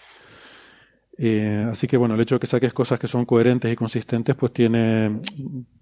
Eh, 1.23 1.67
así 1.71 1.87
que 1.87 1.99
bueno, 1.99 2.15
el 2.15 2.21
hecho 2.23 2.37
de 2.37 2.39
que 2.41 2.47
saques 2.47 2.73
cosas 2.73 2.99
que 2.99 3.07
son 3.07 3.27
coherentes 3.27 3.71
y 3.71 3.77
consistentes, 3.77 4.35
pues 4.37 4.55
tiene, 4.55 5.21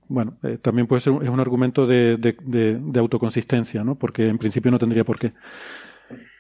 bueno, 0.08 0.36
eh, 0.42 0.58
también 0.60 0.88
puede 0.88 1.00
ser 1.00 1.12
es 1.22 1.28
un 1.28 1.38
argumento 1.38 1.86
de, 1.86 2.16
de, 2.16 2.34
de, 2.80 2.98
autoconsistencia, 2.98 3.84
¿no? 3.84 3.94
Porque 3.94 4.26
en 4.26 4.36
principio 4.36 4.72
no 4.72 4.80
tendría 4.80 5.04
por 5.04 5.16
qué. 5.16 5.34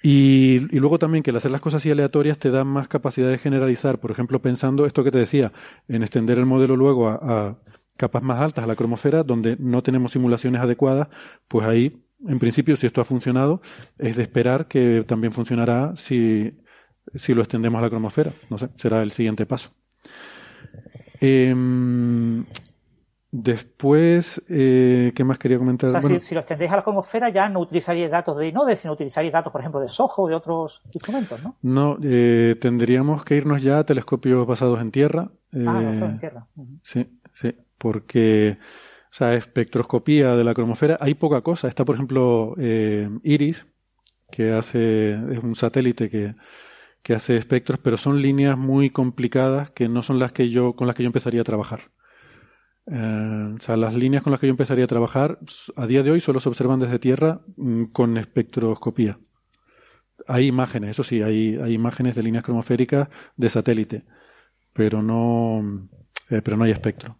Y, 0.02 0.66
y, 0.74 0.80
luego 0.80 0.98
también 0.98 1.22
que 1.22 1.30
el 1.30 1.36
hacer 1.36 1.52
las 1.52 1.60
cosas 1.60 1.80
así 1.80 1.92
aleatorias 1.92 2.38
te 2.38 2.50
da 2.50 2.64
más 2.64 2.88
capacidad 2.88 3.28
de 3.28 3.38
generalizar. 3.38 4.00
Por 4.00 4.10
ejemplo, 4.10 4.42
pensando 4.42 4.84
esto 4.84 5.04
que 5.04 5.12
te 5.12 5.18
decía, 5.18 5.52
en 5.86 6.02
extender 6.02 6.36
el 6.40 6.46
modelo 6.46 6.74
luego 6.74 7.08
a, 7.08 7.14
a 7.22 7.58
capas 7.96 8.24
más 8.24 8.40
altas, 8.40 8.64
a 8.64 8.66
la 8.66 8.74
cromosfera, 8.74 9.22
donde 9.22 9.56
no 9.60 9.80
tenemos 9.80 10.10
simulaciones 10.10 10.60
adecuadas, 10.60 11.06
pues 11.46 11.68
ahí, 11.68 12.02
en 12.26 12.40
principio, 12.40 12.74
si 12.74 12.88
esto 12.88 13.00
ha 13.00 13.04
funcionado, 13.04 13.62
es 13.96 14.16
de 14.16 14.24
esperar 14.24 14.66
que 14.66 15.04
también 15.06 15.32
funcionará 15.32 15.94
si 15.94 16.52
si 17.14 17.34
lo 17.34 17.42
extendemos 17.42 17.78
a 17.78 17.82
la 17.82 17.90
cromosfera. 17.90 18.32
No 18.50 18.58
sé, 18.58 18.68
será 18.76 19.02
el 19.02 19.10
siguiente 19.10 19.46
paso. 19.46 19.70
Em, 21.20 22.44
después, 23.30 24.42
eh, 24.48 25.12
¿qué 25.14 25.24
más 25.24 25.38
quería 25.38 25.58
comentar? 25.58 25.90
si, 26.20 26.34
lo 26.34 26.40
extendéis 26.40 26.70
a 26.70 26.76
la 26.76 26.82
cromosfera 26.82 27.28
ya 27.30 27.48
no 27.48 27.60
utilizaríais 27.60 28.10
datos 28.10 28.38
de 28.38 28.48
INODE, 28.48 28.76
sino 28.76 28.92
utilizaríais 28.92 29.32
datos, 29.32 29.52
por 29.52 29.60
ejemplo, 29.60 29.80
de 29.80 29.88
SOHO 29.88 30.22
o 30.22 30.28
de 30.28 30.34
otros 30.34 30.82
instrumentos, 30.92 31.42
¿no? 31.42 31.56
No, 31.62 31.98
eh, 32.02 32.56
tendríamos 32.60 33.24
que 33.24 33.36
irnos 33.36 33.62
ya 33.62 33.80
a 33.80 33.84
telescopios 33.84 34.46
basados 34.46 34.80
en 34.80 34.90
tierra. 34.90 35.30
ah, 35.54 35.82
basados 35.84 36.10
en 36.10 36.18
tierra. 36.20 36.46
Sí, 36.82 37.20
sí, 37.34 37.54
porque... 37.78 38.58
O 39.10 39.14
sea, 39.18 39.34
espectroscopía 39.34 40.36
de 40.36 40.44
la 40.44 40.52
cromosfera, 40.52 40.98
hay 41.00 41.14
poca 41.14 41.40
cosa. 41.40 41.66
Está, 41.66 41.86
por 41.86 41.94
ejemplo, 41.94 42.54
eh, 42.58 43.08
IRIS, 43.22 43.64
que 44.30 44.52
hace, 44.52 45.14
es 45.14 45.42
un 45.42 45.56
satélite 45.56 46.10
que, 46.10 46.34
que 47.02 47.14
hace 47.14 47.36
espectros, 47.36 47.78
pero 47.82 47.96
son 47.96 48.20
líneas 48.20 48.58
muy 48.58 48.90
complicadas 48.90 49.70
que 49.70 49.88
no 49.88 50.02
son 50.02 50.18
las 50.18 50.32
que 50.32 50.50
yo, 50.50 50.74
con 50.74 50.86
las 50.86 50.96
que 50.96 51.02
yo 51.02 51.08
empezaría 51.08 51.40
a 51.40 51.44
trabajar. 51.44 51.90
Eh, 52.90 53.54
o 53.56 53.60
sea, 53.60 53.76
las 53.76 53.94
líneas 53.94 54.22
con 54.22 54.30
las 54.30 54.40
que 54.40 54.46
yo 54.46 54.52
empezaría 54.52 54.84
a 54.84 54.88
trabajar 54.88 55.38
a 55.76 55.86
día 55.86 56.02
de 56.02 56.10
hoy 56.10 56.20
solo 56.20 56.40
se 56.40 56.48
observan 56.48 56.80
desde 56.80 56.98
tierra 56.98 57.40
mm, 57.56 57.84
con 57.86 58.16
espectroscopía. 58.16 59.18
Hay 60.26 60.46
imágenes, 60.46 60.90
eso 60.90 61.04
sí, 61.04 61.22
hay, 61.22 61.56
hay 61.56 61.72
imágenes 61.72 62.14
de 62.14 62.22
líneas 62.22 62.44
cromosféricas 62.44 63.08
de 63.36 63.48
satélite, 63.48 64.04
pero 64.72 65.02
no, 65.02 65.88
eh, 66.30 66.42
pero 66.42 66.56
no 66.56 66.64
hay 66.64 66.72
espectro. 66.72 67.18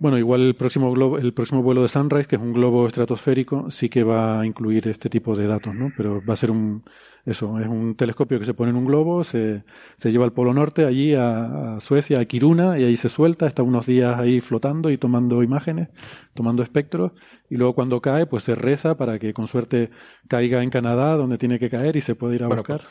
Bueno, 0.00 0.16
igual 0.16 0.42
el 0.42 0.54
próximo 0.54 0.92
globo, 0.92 1.18
el 1.18 1.34
próximo 1.34 1.62
vuelo 1.62 1.82
de 1.82 1.88
Sunrise, 1.88 2.28
que 2.28 2.36
es 2.36 2.42
un 2.42 2.52
globo 2.52 2.86
estratosférico, 2.86 3.70
sí 3.70 3.88
que 3.88 4.04
va 4.04 4.40
a 4.40 4.46
incluir 4.46 4.86
este 4.86 5.10
tipo 5.10 5.34
de 5.34 5.46
datos, 5.48 5.74
¿no? 5.74 5.92
Pero 5.96 6.22
va 6.24 6.34
a 6.34 6.36
ser 6.36 6.52
un, 6.52 6.84
eso, 7.24 7.58
es 7.60 7.66
un 7.66 7.94
telescopio 7.94 8.38
que 8.38 8.44
se 8.44 8.54
pone 8.54 8.70
en 8.70 8.76
un 8.76 8.86
globo, 8.86 9.24
se, 9.24 9.62
se 9.96 10.10
lleva 10.10 10.24
al 10.24 10.32
Polo 10.32 10.54
Norte, 10.54 10.84
allí 10.84 11.14
a, 11.14 11.78
Suecia, 11.80 12.20
a 12.20 12.24
Kiruna, 12.24 12.78
y 12.78 12.84
ahí 12.84 12.96
se 12.96 13.08
suelta, 13.08 13.46
está 13.46 13.62
unos 13.62 13.86
días 13.86 14.18
ahí 14.18 14.40
flotando 14.40 14.90
y 14.90 14.98
tomando 14.98 15.42
imágenes, 15.42 15.88
tomando 16.34 16.62
espectros, 16.62 17.12
y 17.50 17.56
luego 17.56 17.74
cuando 17.74 18.00
cae, 18.00 18.26
pues 18.26 18.44
se 18.44 18.54
reza 18.54 18.96
para 18.96 19.18
que 19.18 19.34
con 19.34 19.46
suerte 19.46 19.90
caiga 20.28 20.62
en 20.62 20.70
Canadá, 20.70 21.16
donde 21.16 21.38
tiene 21.38 21.58
que 21.58 21.70
caer, 21.70 21.96
y 21.96 22.00
se 22.00 22.14
puede 22.14 22.36
ir 22.36 22.44
a 22.44 22.48
buscar. 22.48 22.82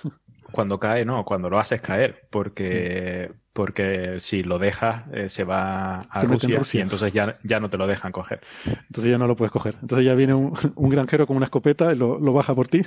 Cuando 0.51 0.79
cae, 0.79 1.05
no, 1.05 1.25
cuando 1.25 1.49
lo 1.49 1.59
haces 1.59 1.81
caer, 1.81 2.27
porque 2.29 3.31
porque 3.57 4.19
si 4.19 4.43
lo 4.43 4.59
dejas 4.59 5.05
eh, 5.11 5.29
se 5.29 5.43
va 5.43 6.01
a 6.01 6.21
Rusia, 6.21 6.61
y 6.73 6.77
entonces 6.79 7.11
ya, 7.11 7.39
ya 7.43 7.59
no 7.59 7.71
te 7.71 7.77
lo 7.79 7.87
dejan 7.87 8.11
coger. 8.11 8.39
Entonces 8.67 9.09
ya 9.09 9.17
no 9.17 9.25
lo 9.25 9.35
puedes 9.35 9.51
coger. 9.51 9.73
Entonces 9.81 10.05
ya 10.05 10.13
viene 10.13 10.35
un, 10.35 10.53
un 10.75 10.89
granjero 10.89 11.25
con 11.25 11.37
una 11.37 11.45
escopeta 11.47 11.91
y 11.91 11.95
lo, 11.95 12.19
lo 12.19 12.33
baja 12.33 12.53
por 12.53 12.67
ti. 12.67 12.83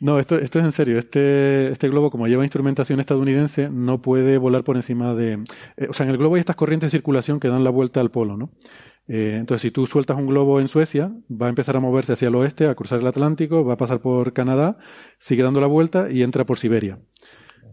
no, 0.00 0.18
esto, 0.18 0.36
esto 0.36 0.58
es 0.58 0.64
en 0.64 0.72
serio. 0.72 0.98
Este, 0.98 1.70
este 1.70 1.88
globo, 1.88 2.10
como 2.10 2.26
lleva 2.26 2.42
instrumentación 2.42 2.98
estadounidense, 2.98 3.70
no 3.70 4.02
puede 4.02 4.36
volar 4.36 4.64
por 4.64 4.74
encima 4.74 5.14
de... 5.14 5.44
Eh, 5.76 5.86
o 5.88 5.92
sea, 5.92 6.04
en 6.04 6.10
el 6.10 6.18
globo 6.18 6.34
hay 6.34 6.40
estas 6.40 6.56
corrientes 6.56 6.90
de 6.90 6.98
circulación 6.98 7.38
que 7.38 7.46
dan 7.46 7.62
la 7.62 7.70
vuelta 7.70 8.00
al 8.00 8.10
polo, 8.10 8.36
¿no? 8.36 8.50
Eh, 9.06 9.36
entonces, 9.38 9.62
si 9.62 9.70
tú 9.70 9.86
sueltas 9.86 10.16
un 10.16 10.26
globo 10.26 10.60
en 10.60 10.68
Suecia, 10.68 11.12
va 11.30 11.46
a 11.46 11.48
empezar 11.50 11.76
a 11.76 11.80
moverse 11.80 12.14
hacia 12.14 12.28
el 12.28 12.34
oeste, 12.34 12.66
a 12.66 12.74
cruzar 12.74 13.00
el 13.00 13.06
Atlántico, 13.06 13.64
va 13.64 13.74
a 13.74 13.76
pasar 13.76 14.00
por 14.00 14.32
Canadá, 14.32 14.78
sigue 15.18 15.42
dando 15.42 15.60
la 15.60 15.66
vuelta 15.66 16.10
y 16.10 16.22
entra 16.22 16.44
por 16.44 16.58
Siberia. 16.58 16.98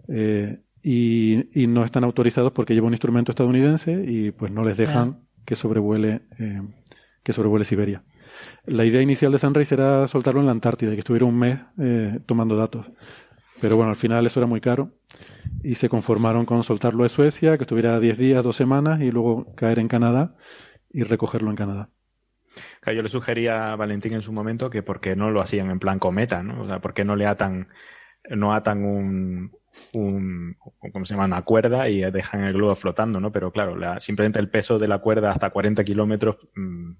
Eh, 0.07 0.59
y, 0.83 1.67
no 1.67 1.83
están 1.85 2.03
autorizados 2.03 2.51
porque 2.51 2.73
lleva 2.73 2.87
un 2.87 2.93
instrumento 2.93 3.31
estadounidense 3.31 4.03
y 4.05 4.31
pues 4.31 4.51
no 4.51 4.63
les 4.63 4.77
dejan 4.77 5.19
que 5.45 5.55
sobrevuele 5.55 6.21
eh, 6.39 6.61
que 7.23 7.33
sobrevuele 7.33 7.65
Siberia. 7.65 8.03
La 8.65 8.85
idea 8.85 9.01
inicial 9.01 9.31
de 9.31 9.39
Sunrise 9.39 9.75
era 9.75 10.07
soltarlo 10.07 10.39
en 10.39 10.47
la 10.47 10.51
Antártida 10.51 10.91
y 10.91 10.95
que 10.95 10.99
estuviera 10.99 11.25
un 11.25 11.37
mes 11.37 11.59
eh, 11.77 12.19
tomando 12.25 12.55
datos. 12.55 12.87
Pero 13.59 13.75
bueno, 13.75 13.91
al 13.91 13.95
final 13.95 14.25
eso 14.25 14.39
era 14.39 14.47
muy 14.47 14.59
caro 14.59 14.91
y 15.63 15.75
se 15.75 15.87
conformaron 15.87 16.45
con 16.45 16.63
soltarlo 16.63 17.03
de 17.03 17.09
Suecia, 17.09 17.57
que 17.57 17.63
estuviera 17.63 17.99
10 17.99 18.17
días, 18.17 18.43
dos 18.43 18.55
semanas 18.55 19.01
y 19.01 19.11
luego 19.11 19.53
caer 19.55 19.77
en 19.77 19.87
Canadá 19.87 20.35
y 20.93 21.03
recogerlo 21.03 21.49
en 21.49 21.55
Canadá. 21.55 21.89
Yo 22.85 23.01
le 23.01 23.09
sugería 23.09 23.71
a 23.71 23.75
Valentín 23.75 24.13
en 24.13 24.21
su 24.21 24.33
momento 24.33 24.69
que 24.69 24.83
por 24.83 24.99
qué 24.99 25.15
no 25.15 25.31
lo 25.31 25.41
hacían 25.41 25.69
en 25.69 25.79
plan 25.79 25.99
cometa, 25.99 26.43
¿no? 26.43 26.63
O 26.63 26.67
sea, 26.67 26.79
por 26.79 26.93
qué 26.93 27.05
no 27.05 27.15
le 27.15 27.25
atan, 27.25 27.69
no 28.29 28.53
atan 28.53 28.83
un, 28.83 29.51
un, 29.93 30.57
¿cómo 30.91 31.05
se 31.05 31.13
llama? 31.13 31.25
Una 31.25 31.43
cuerda 31.43 31.87
y 31.89 32.01
dejan 32.11 32.43
el 32.43 32.53
globo 32.53 32.75
flotando, 32.75 33.19
¿no? 33.19 33.31
Pero 33.31 33.51
claro, 33.51 33.77
la, 33.77 33.99
simplemente 33.99 34.39
el 34.39 34.49
peso 34.49 34.79
de 34.79 34.87
la 34.87 34.99
cuerda 34.99 35.29
hasta 35.29 35.49
40 35.49 35.83
kilómetros, 35.83 36.37
mmm, 36.55 36.91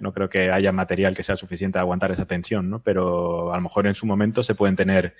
no 0.00 0.12
creo 0.12 0.28
que 0.28 0.50
haya 0.50 0.72
material 0.72 1.16
que 1.16 1.22
sea 1.22 1.36
suficiente 1.36 1.78
a 1.78 1.82
aguantar 1.82 2.12
esa 2.12 2.26
tensión, 2.26 2.70
¿no? 2.70 2.82
Pero 2.82 3.52
a 3.52 3.56
lo 3.56 3.62
mejor 3.62 3.86
en 3.86 3.94
su 3.94 4.06
momento 4.06 4.42
se 4.42 4.54
pueden 4.54 4.76
tener 4.76 5.14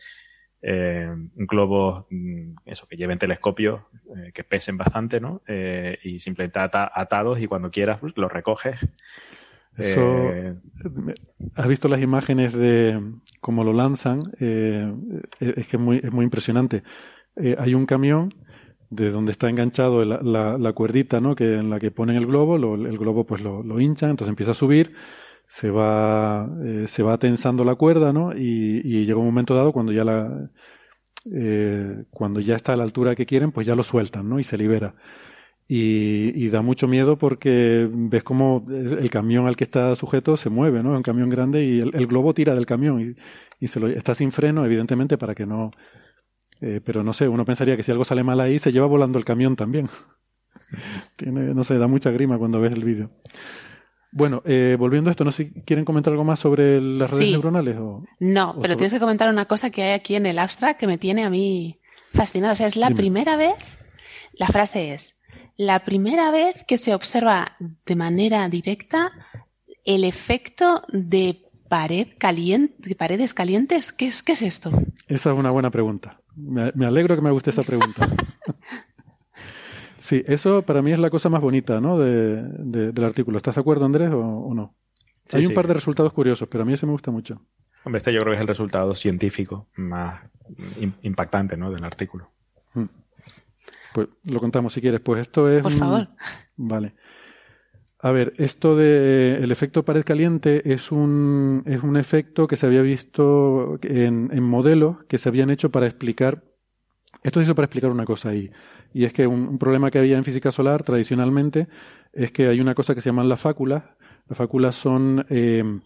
eh, 0.66 1.14
globos, 1.34 2.06
mm, 2.10 2.56
eso, 2.64 2.86
que 2.86 2.96
lleven 2.96 3.18
telescopios, 3.18 3.82
eh, 4.16 4.32
que 4.32 4.44
pesen 4.44 4.78
bastante, 4.78 5.20
¿no? 5.20 5.42
Eh, 5.46 5.98
y 6.02 6.18
simplemente 6.18 6.58
atados 6.60 7.40
y 7.40 7.46
cuando 7.46 7.70
quieras 7.70 7.98
pues, 7.98 8.14
los 8.16 8.32
recoges 8.32 8.76
eso, 9.76 10.30
eh, 10.32 10.54
¿Has 11.56 11.66
visto 11.66 11.88
las 11.88 12.00
imágenes 12.00 12.52
de 12.52 13.00
cómo 13.40 13.64
lo 13.64 13.72
lanzan? 13.72 14.20
Es 14.38 15.66
que 15.66 15.76
es 15.76 15.80
muy, 15.80 15.96
es 15.98 16.12
muy 16.12 16.24
impresionante. 16.24 16.84
Hay 17.58 17.74
un 17.74 17.84
camión 17.84 18.32
de 18.90 19.10
donde 19.10 19.32
está 19.32 19.48
enganchado 19.48 20.04
la, 20.04 20.56
la, 20.58 20.72
cuerdita, 20.72 21.20
¿no? 21.20 21.34
Que 21.34 21.54
en 21.54 21.70
la 21.70 21.80
que 21.80 21.90
ponen 21.90 22.14
el 22.14 22.26
globo, 22.26 22.54
el 22.54 22.98
globo 22.98 23.24
pues 23.24 23.42
lo, 23.42 23.64
lo 23.64 23.80
hincha, 23.80 24.08
entonces 24.08 24.30
empieza 24.30 24.52
a 24.52 24.54
subir, 24.54 24.94
se 25.46 25.70
va, 25.70 26.48
se 26.86 27.02
va 27.02 27.18
tensando 27.18 27.64
la 27.64 27.74
cuerda, 27.74 28.12
¿no? 28.12 28.36
Y, 28.36 28.80
y, 28.84 29.06
llega 29.06 29.18
un 29.18 29.26
momento 29.26 29.54
dado 29.54 29.72
cuando 29.72 29.92
ya 29.92 30.04
la, 30.04 30.50
cuando 32.10 32.40
ya 32.40 32.56
está 32.56 32.74
a 32.74 32.76
la 32.76 32.84
altura 32.84 33.14
que 33.14 33.26
quieren, 33.26 33.52
pues 33.52 33.66
ya 33.66 33.74
lo 33.74 33.82
sueltan, 33.82 34.28
¿no? 34.28 34.38
Y 34.38 34.44
se 34.44 34.58
libera 34.58 34.94
Y, 35.66 36.48
da 36.48 36.62
mucho 36.62 36.86
miedo 36.88 37.16
porque 37.18 37.88
ves 37.90 38.22
como 38.22 38.66
el 38.68 39.10
camión 39.10 39.46
al 39.46 39.56
que 39.56 39.64
está 39.64 39.94
sujeto 39.94 40.36
se 40.36 40.50
mueve, 40.50 40.82
¿no? 40.82 40.90
Un 40.90 41.02
camión 41.02 41.30
grande 41.30 41.64
y 41.64 41.80
el, 41.80 42.06
globo 42.06 42.34
tira 42.34 42.54
del 42.54 42.66
camión 42.66 43.00
y, 43.00 43.16
y, 43.64 43.68
se 43.68 43.80
lo, 43.80 43.88
está 43.88 44.14
sin 44.14 44.32
freno, 44.32 44.64
evidentemente, 44.64 45.16
para 45.18 45.34
que 45.34 45.46
no. 45.46 45.70
Eh, 46.60 46.80
pero 46.84 47.02
no 47.02 47.12
sé, 47.12 47.28
uno 47.28 47.44
pensaría 47.44 47.76
que 47.76 47.82
si 47.82 47.92
algo 47.92 48.04
sale 48.04 48.22
mal 48.22 48.40
ahí, 48.40 48.58
se 48.58 48.72
lleva 48.72 48.86
volando 48.86 49.18
el 49.18 49.24
camión 49.24 49.56
también. 49.56 49.88
Tiene, 51.16 51.54
no 51.54 51.64
sé, 51.64 51.78
da 51.78 51.88
mucha 51.88 52.10
grima 52.10 52.38
cuando 52.38 52.60
ves 52.60 52.72
el 52.72 52.84
vídeo. 52.84 53.10
Bueno, 54.16 54.42
eh, 54.44 54.76
volviendo 54.78 55.10
a 55.10 55.12
esto, 55.12 55.24
no 55.24 55.32
sé 55.32 55.50
si 55.52 55.60
quieren 55.62 55.84
comentar 55.84 56.12
algo 56.12 56.22
más 56.22 56.38
sobre 56.38 56.80
las 56.80 57.10
redes 57.10 57.32
neuronales. 57.32 57.76
O, 57.78 58.04
no, 58.20 58.56
pero 58.62 58.76
tienes 58.76 58.92
que 58.92 59.00
comentar 59.00 59.28
una 59.28 59.46
cosa 59.46 59.70
que 59.70 59.82
hay 59.82 59.90
aquí 59.90 60.14
en 60.14 60.24
el 60.24 60.38
abstract 60.38 60.78
que 60.78 60.86
me 60.86 60.98
tiene 60.98 61.24
a 61.24 61.30
mí 61.30 61.80
fascinado. 62.12 62.52
O 62.52 62.56
sea, 62.56 62.68
es 62.68 62.76
la 62.76 62.90
primera 62.90 63.36
vez, 63.36 63.56
la 64.34 64.46
frase 64.46 64.94
es, 64.94 65.20
la 65.56 65.80
primera 65.80 66.30
vez 66.30 66.62
que 66.62 66.76
se 66.76 66.94
observa 66.94 67.56
de 67.58 67.96
manera 67.96 68.48
directa 68.48 69.10
el 69.84 70.04
efecto 70.04 70.84
de 70.92 71.50
pared 71.68 72.06
caliente, 72.16 72.88
de 72.88 72.94
paredes 72.94 73.34
calientes. 73.34 73.92
¿Qué 73.92 74.06
es, 74.06 74.22
qué 74.22 74.32
es 74.32 74.42
esto? 74.42 74.70
Esa 75.08 75.32
es 75.32 75.36
una 75.36 75.50
buena 75.50 75.70
pregunta. 75.70 76.20
Me, 76.36 76.70
me 76.76 76.86
alegro 76.86 77.16
que 77.16 77.22
me 77.22 77.32
guste 77.32 77.50
esa 77.50 77.64
pregunta. 77.64 78.06
sí, 80.04 80.22
eso 80.26 80.62
para 80.62 80.82
mí 80.82 80.92
es 80.92 80.98
la 80.98 81.10
cosa 81.10 81.28
más 81.28 81.40
bonita 81.40 81.80
¿no? 81.80 81.98
de, 81.98 82.42
del 82.92 83.04
artículo. 83.04 83.38
¿Estás 83.38 83.54
de 83.54 83.62
acuerdo, 83.62 83.86
Andrés, 83.86 84.10
o, 84.12 84.52
no? 84.54 84.74
Hay 85.32 85.46
un 85.46 85.54
par 85.54 85.66
de 85.66 85.74
resultados 85.74 86.12
curiosos, 86.12 86.46
pero 86.48 86.62
a 86.62 86.66
mí 86.66 86.74
ese 86.74 86.86
me 86.86 86.92
gusta 86.92 87.10
mucho. 87.10 87.40
Hombre, 87.84 87.98
este 87.98 88.12
yo 88.12 88.20
creo 88.20 88.32
que 88.32 88.36
es 88.36 88.40
el 88.42 88.48
resultado 88.48 88.94
científico 88.94 89.68
más 89.76 90.22
impactante 91.02 91.56
¿no? 91.56 91.70
del 91.70 91.84
artículo. 91.84 92.30
Hmm. 92.74 92.84
Pues 93.94 94.08
lo 94.24 94.40
contamos 94.40 94.72
si 94.72 94.80
quieres. 94.80 95.00
Pues 95.00 95.22
esto 95.22 95.50
es. 95.50 95.62
Por 95.62 95.72
favor. 95.72 96.08
Vale. 96.56 96.94
A 98.00 98.10
ver, 98.10 98.34
esto 98.36 98.76
de 98.76 99.38
el 99.40 99.50
efecto 99.50 99.84
pared 99.84 100.04
caliente 100.04 100.72
es 100.74 100.92
un, 100.92 101.62
es 101.64 101.82
un 101.82 101.96
efecto 101.96 102.46
que 102.46 102.56
se 102.56 102.66
había 102.66 102.82
visto 102.82 103.78
en, 103.80 104.28
en 104.30 104.42
modelos 104.42 105.04
que 105.08 105.16
se 105.16 105.30
habían 105.30 105.48
hecho 105.48 105.70
para 105.70 105.86
explicar. 105.86 106.44
Esto 107.22 107.40
se 107.40 107.44
hizo 107.44 107.54
para 107.54 107.64
explicar 107.64 107.90
una 107.90 108.04
cosa 108.04 108.28
ahí. 108.28 108.50
Y 108.94 109.04
es 109.04 109.12
que 109.12 109.26
un, 109.26 109.58
problema 109.58 109.90
que 109.90 109.98
había 109.98 110.16
en 110.16 110.24
física 110.24 110.50
solar 110.50 110.82
tradicionalmente 110.82 111.68
es 112.14 112.32
que 112.32 112.48
hay 112.48 112.60
una 112.60 112.74
cosa 112.74 112.94
que 112.94 113.02
se 113.02 113.10
llaman 113.10 113.28
las 113.28 113.40
fáculas. 113.40 113.82
Las 114.28 114.38
fáculas 114.38 114.74
son 114.74 115.26
eh, 115.28 115.80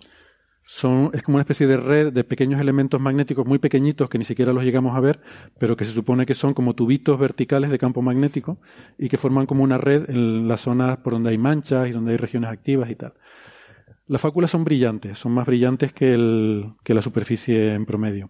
son, 0.70 1.10
es 1.14 1.22
como 1.22 1.36
una 1.36 1.42
especie 1.42 1.66
de 1.66 1.78
red 1.78 2.12
de 2.12 2.24
pequeños 2.24 2.60
elementos 2.60 3.00
magnéticos 3.00 3.46
muy 3.46 3.58
pequeñitos 3.58 4.10
que 4.10 4.18
ni 4.18 4.24
siquiera 4.24 4.52
los 4.52 4.62
llegamos 4.62 4.94
a 4.94 5.00
ver, 5.00 5.18
pero 5.58 5.78
que 5.78 5.86
se 5.86 5.92
supone 5.92 6.26
que 6.26 6.34
son 6.34 6.52
como 6.52 6.74
tubitos 6.74 7.18
verticales 7.18 7.70
de 7.70 7.78
campo 7.78 8.02
magnético 8.02 8.58
y 8.98 9.08
que 9.08 9.16
forman 9.16 9.46
como 9.46 9.64
una 9.64 9.78
red 9.78 10.10
en 10.10 10.46
las 10.46 10.60
zonas 10.60 10.98
por 10.98 11.14
donde 11.14 11.30
hay 11.30 11.38
manchas 11.38 11.88
y 11.88 11.92
donde 11.92 12.12
hay 12.12 12.16
regiones 12.18 12.50
activas 12.50 12.90
y 12.90 12.96
tal. 12.96 13.14
Las 14.08 14.20
fáculas 14.20 14.50
son 14.50 14.64
brillantes, 14.64 15.18
son 15.18 15.32
más 15.32 15.46
brillantes 15.46 15.94
que, 15.94 16.12
el, 16.12 16.74
que 16.84 16.92
la 16.92 17.00
superficie 17.00 17.72
en 17.72 17.86
promedio. 17.86 18.28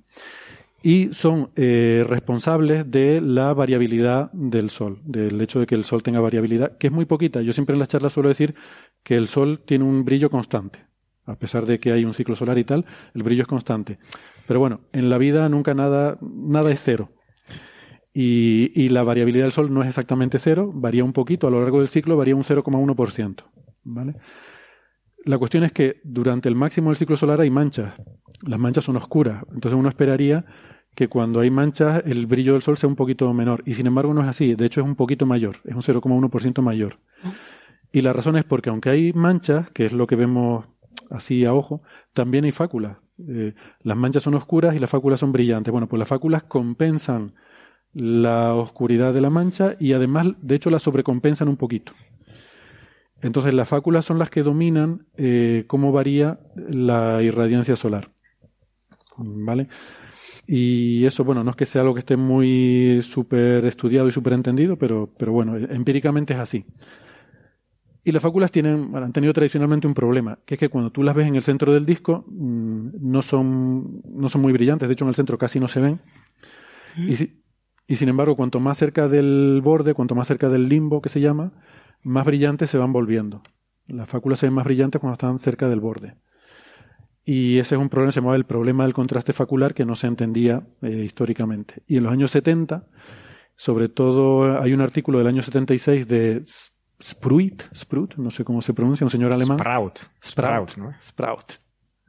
Y 0.82 1.12
son 1.12 1.50
eh, 1.56 2.05
responsables 2.06 2.88
de 2.90 3.20
la 3.20 3.52
variabilidad 3.52 4.30
del 4.32 4.70
Sol, 4.70 5.00
del 5.05 5.40
hecho 5.40 5.60
de 5.60 5.66
que 5.66 5.74
el 5.74 5.84
Sol 5.84 6.02
tenga 6.02 6.20
variabilidad, 6.20 6.78
que 6.78 6.86
es 6.86 6.92
muy 6.92 7.05
poquita. 7.05 7.42
Yo 7.42 7.52
siempre 7.52 7.74
en 7.74 7.80
las 7.80 7.88
charlas 7.88 8.12
suelo 8.12 8.28
decir 8.28 8.55
que 9.02 9.16
el 9.16 9.26
Sol 9.26 9.60
tiene 9.60 9.84
un 9.84 10.05
brillo 10.05 10.30
constante 10.30 10.88
a 11.28 11.36
pesar 11.36 11.66
de 11.66 11.78
que 11.78 11.92
hay 11.92 12.05
un 12.05 12.14
ciclo 12.14 12.34
solar 12.34 12.59
y 12.59 12.64
tal, 12.64 12.86
el 13.14 13.22
brillo 13.22 13.42
es 13.42 13.48
constante. 13.48 13.98
Pero 14.46 14.60
bueno, 14.60 14.80
en 14.92 15.10
la 15.10 15.18
vida 15.18 15.48
nunca 15.48 15.74
nada, 15.74 16.18
nada 16.22 16.70
es 16.72 16.80
cero. 16.82 17.10
Y, 18.14 18.88
la 18.88 19.05
variabilidad 19.05 19.44
del 19.44 19.52
Sol 19.52 19.72
no 19.72 19.82
es 19.82 19.88
exactamente 19.88 20.40
cero, 20.40 20.72
varía 20.74 21.05
un 21.05 21.12
poquito, 21.12 21.46
a 21.46 21.50
lo 21.50 21.60
largo 21.60 21.78
del 21.78 21.88
ciclo 21.88 22.16
varía 22.16 22.34
un 22.34 22.42
0,1%. 22.42 23.44
¿vale? 23.84 24.14
La 25.24 25.38
cuestión 25.38 25.64
es 25.64 25.72
que 25.72 26.00
durante 26.04 26.48
el 26.48 26.54
máximo 26.54 26.90
del 26.90 26.96
ciclo 26.96 27.16
solar 27.16 27.40
hay 27.40 27.50
manchas. 27.50 27.94
Las 28.46 28.58
manchas 28.58 28.84
son 28.84 28.96
oscuras. 28.96 29.44
Entonces 29.52 29.78
uno 29.78 29.88
esperaría 29.88 30.44
que 30.94 31.08
cuando 31.08 31.40
hay 31.40 31.50
manchas 31.50 32.02
el 32.06 32.26
brillo 32.26 32.54
del 32.54 32.62
Sol 32.62 32.76
sea 32.76 32.88
un 32.88 32.96
poquito 32.96 33.32
menor. 33.32 33.62
Y 33.66 33.74
sin 33.74 33.86
embargo 33.86 34.14
no 34.14 34.22
es 34.22 34.28
así. 34.28 34.54
De 34.54 34.66
hecho 34.66 34.80
es 34.80 34.86
un 34.86 34.96
poquito 34.96 35.26
mayor. 35.26 35.56
Es 35.64 35.74
un 35.74 35.82
0,1% 35.82 36.62
mayor. 36.62 36.98
Y 37.92 38.02
la 38.02 38.12
razón 38.12 38.36
es 38.36 38.44
porque 38.44 38.70
aunque 38.70 38.90
hay 38.90 39.12
manchas, 39.12 39.70
que 39.70 39.86
es 39.86 39.92
lo 39.92 40.06
que 40.06 40.16
vemos 40.16 40.66
así 41.10 41.44
a 41.44 41.54
ojo, 41.54 41.82
también 42.12 42.44
hay 42.44 42.52
fáculas. 42.52 42.98
Eh, 43.26 43.54
las 43.82 43.96
manchas 43.96 44.22
son 44.22 44.34
oscuras 44.34 44.74
y 44.74 44.78
las 44.78 44.90
fáculas 44.90 45.20
son 45.20 45.32
brillantes. 45.32 45.72
Bueno, 45.72 45.88
pues 45.88 45.98
las 45.98 46.08
fáculas 46.08 46.44
compensan 46.44 47.34
la 47.92 48.54
oscuridad 48.54 49.14
de 49.14 49.20
la 49.20 49.30
mancha 49.30 49.74
y 49.80 49.92
además, 49.92 50.28
de 50.40 50.54
hecho, 50.54 50.70
la 50.70 50.78
sobrecompensan 50.78 51.48
un 51.48 51.56
poquito. 51.56 51.92
Entonces, 53.20 53.54
las 53.54 53.68
fáculas 53.68 54.04
son 54.04 54.18
las 54.18 54.30
que 54.30 54.42
dominan 54.42 55.06
eh, 55.16 55.64
cómo 55.66 55.92
varía 55.92 56.38
la 56.54 57.22
irradiancia 57.22 57.76
solar. 57.76 58.10
¿Vale? 59.16 59.68
Y 60.46 61.04
eso, 61.04 61.24
bueno, 61.24 61.44
no 61.44 61.50
es 61.50 61.56
que 61.56 61.66
sea 61.66 61.82
algo 61.82 61.92
que 61.92 62.00
esté 62.00 62.16
muy 62.16 63.00
súper 63.02 63.66
estudiado 63.66 64.08
y 64.08 64.12
súper 64.12 64.32
entendido, 64.32 64.76
pero, 64.76 65.12
pero 65.18 65.32
bueno, 65.32 65.56
empíricamente 65.56 66.32
es 66.32 66.40
así. 66.40 66.64
Y 68.02 68.12
las 68.12 68.22
fáculas 68.22 68.50
tienen, 68.50 68.96
han 68.96 69.12
tenido 69.12 69.34
tradicionalmente 69.34 69.86
un 69.86 69.92
problema, 69.92 70.38
que 70.46 70.54
es 70.54 70.58
que 70.58 70.70
cuando 70.70 70.90
tú 70.90 71.02
las 71.02 71.14
ves 71.14 71.26
en 71.26 71.34
el 71.34 71.42
centro 71.42 71.74
del 71.74 71.84
disco, 71.84 72.24
mm, 72.28 72.88
no 72.98 73.20
son, 73.20 74.00
no 74.08 74.30
son 74.30 74.40
muy 74.40 74.54
brillantes, 74.54 74.88
de 74.88 74.94
hecho 74.94 75.04
en 75.04 75.10
el 75.10 75.14
centro 75.14 75.36
casi 75.36 75.60
no 75.60 75.68
se 75.68 75.80
ven. 75.80 76.00
Y, 76.96 77.12
y 77.86 77.96
sin 77.96 78.08
embargo, 78.08 78.34
cuanto 78.34 78.58
más 78.60 78.78
cerca 78.78 79.08
del 79.08 79.60
borde, 79.62 79.92
cuanto 79.92 80.14
más 80.14 80.28
cerca 80.28 80.48
del 80.48 80.68
limbo 80.68 81.02
que 81.02 81.10
se 81.10 81.20
llama, 81.20 81.52
más 82.02 82.24
brillantes 82.24 82.70
se 82.70 82.78
van 82.78 82.92
volviendo. 82.92 83.42
Las 83.86 84.08
fáculas 84.08 84.38
se 84.38 84.46
ven 84.46 84.54
más 84.54 84.64
brillantes 84.64 85.00
cuando 85.00 85.14
están 85.14 85.38
cerca 85.38 85.68
del 85.68 85.80
borde. 85.80 86.16
Y 87.24 87.58
ese 87.58 87.74
es 87.74 87.80
un 87.80 87.88
problema, 87.88 88.12
se 88.12 88.20
llamaba 88.20 88.36
el 88.36 88.44
problema 88.44 88.84
del 88.84 88.94
contraste 88.94 89.32
facular 89.32 89.74
que 89.74 89.84
no 89.84 89.94
se 89.96 90.06
entendía 90.06 90.62
eh, 90.80 91.02
históricamente. 91.04 91.82
Y 91.86 91.98
en 91.98 92.04
los 92.04 92.12
años 92.12 92.30
70, 92.30 92.86
sobre 93.54 93.88
todo 93.88 94.62
hay 94.62 94.72
un 94.72 94.80
artículo 94.80 95.18
del 95.18 95.26
año 95.26 95.42
76 95.42 96.08
de 96.08 96.42
Spruit, 97.02 97.62
Sprut, 97.74 98.16
no 98.16 98.30
sé 98.30 98.44
cómo 98.44 98.62
se 98.62 98.72
pronuncia, 98.72 99.04
un 99.04 99.10
señor 99.10 99.32
alemán. 99.32 99.58
Sprout. 99.58 99.98
Sprout, 100.22 100.76
¿no? 100.76 100.92
Sprout. 101.00 101.52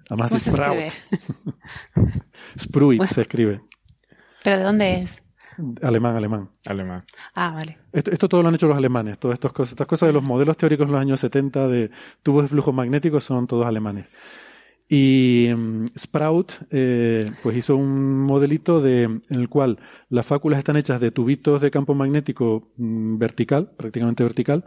Además 0.09 0.29
¿Cómo 0.29 0.39
se 0.39 0.51
Sprout. 0.51 0.77
escribe? 0.77 2.23
Spruit 2.57 3.03
se 3.03 3.21
escribe. 3.21 3.61
¿Pero 4.43 4.57
de 4.57 4.63
dónde 4.63 5.01
es? 5.01 5.28
Alemán, 5.81 6.15
alemán. 6.15 6.49
Alemán. 6.65 7.03
Ah, 7.35 7.51
vale. 7.53 7.77
Esto, 7.91 8.27
todo 8.29 8.41
lo 8.41 8.49
han 8.49 8.55
hecho 8.55 8.67
los 8.67 8.77
alemanes. 8.77 9.19
Todas 9.19 9.35
estas 9.35 9.51
cosas, 9.51 9.73
estas 9.73 9.87
cosas 9.87 10.07
de 10.07 10.13
los 10.13 10.23
modelos 10.23 10.57
teóricos 10.57 10.85
en 10.85 10.91
los 10.91 11.01
años 11.01 11.19
70 11.19 11.67
de 11.67 11.91
tubos 12.23 12.43
de 12.43 12.49
flujo 12.49 12.71
magnéticos 12.71 13.23
son 13.23 13.47
todos 13.47 13.65
alemanes. 13.65 14.07
Y 14.87 15.49
mm, 15.55 15.85
Sprout 15.97 16.51
eh, 16.71 17.31
pues 17.43 17.55
hizo 17.55 17.75
un 17.75 18.23
modelito 18.23 18.81
de, 18.81 19.03
en 19.03 19.21
el 19.29 19.47
cual 19.47 19.77
las 20.09 20.25
fáculas 20.25 20.59
están 20.59 20.77
hechas 20.77 20.99
de 20.99 21.11
tubitos 21.11 21.61
de 21.61 21.69
campo 21.69 21.93
magnético 21.93 22.71
mm, 22.77 23.17
vertical, 23.17 23.71
prácticamente 23.77 24.23
vertical. 24.23 24.65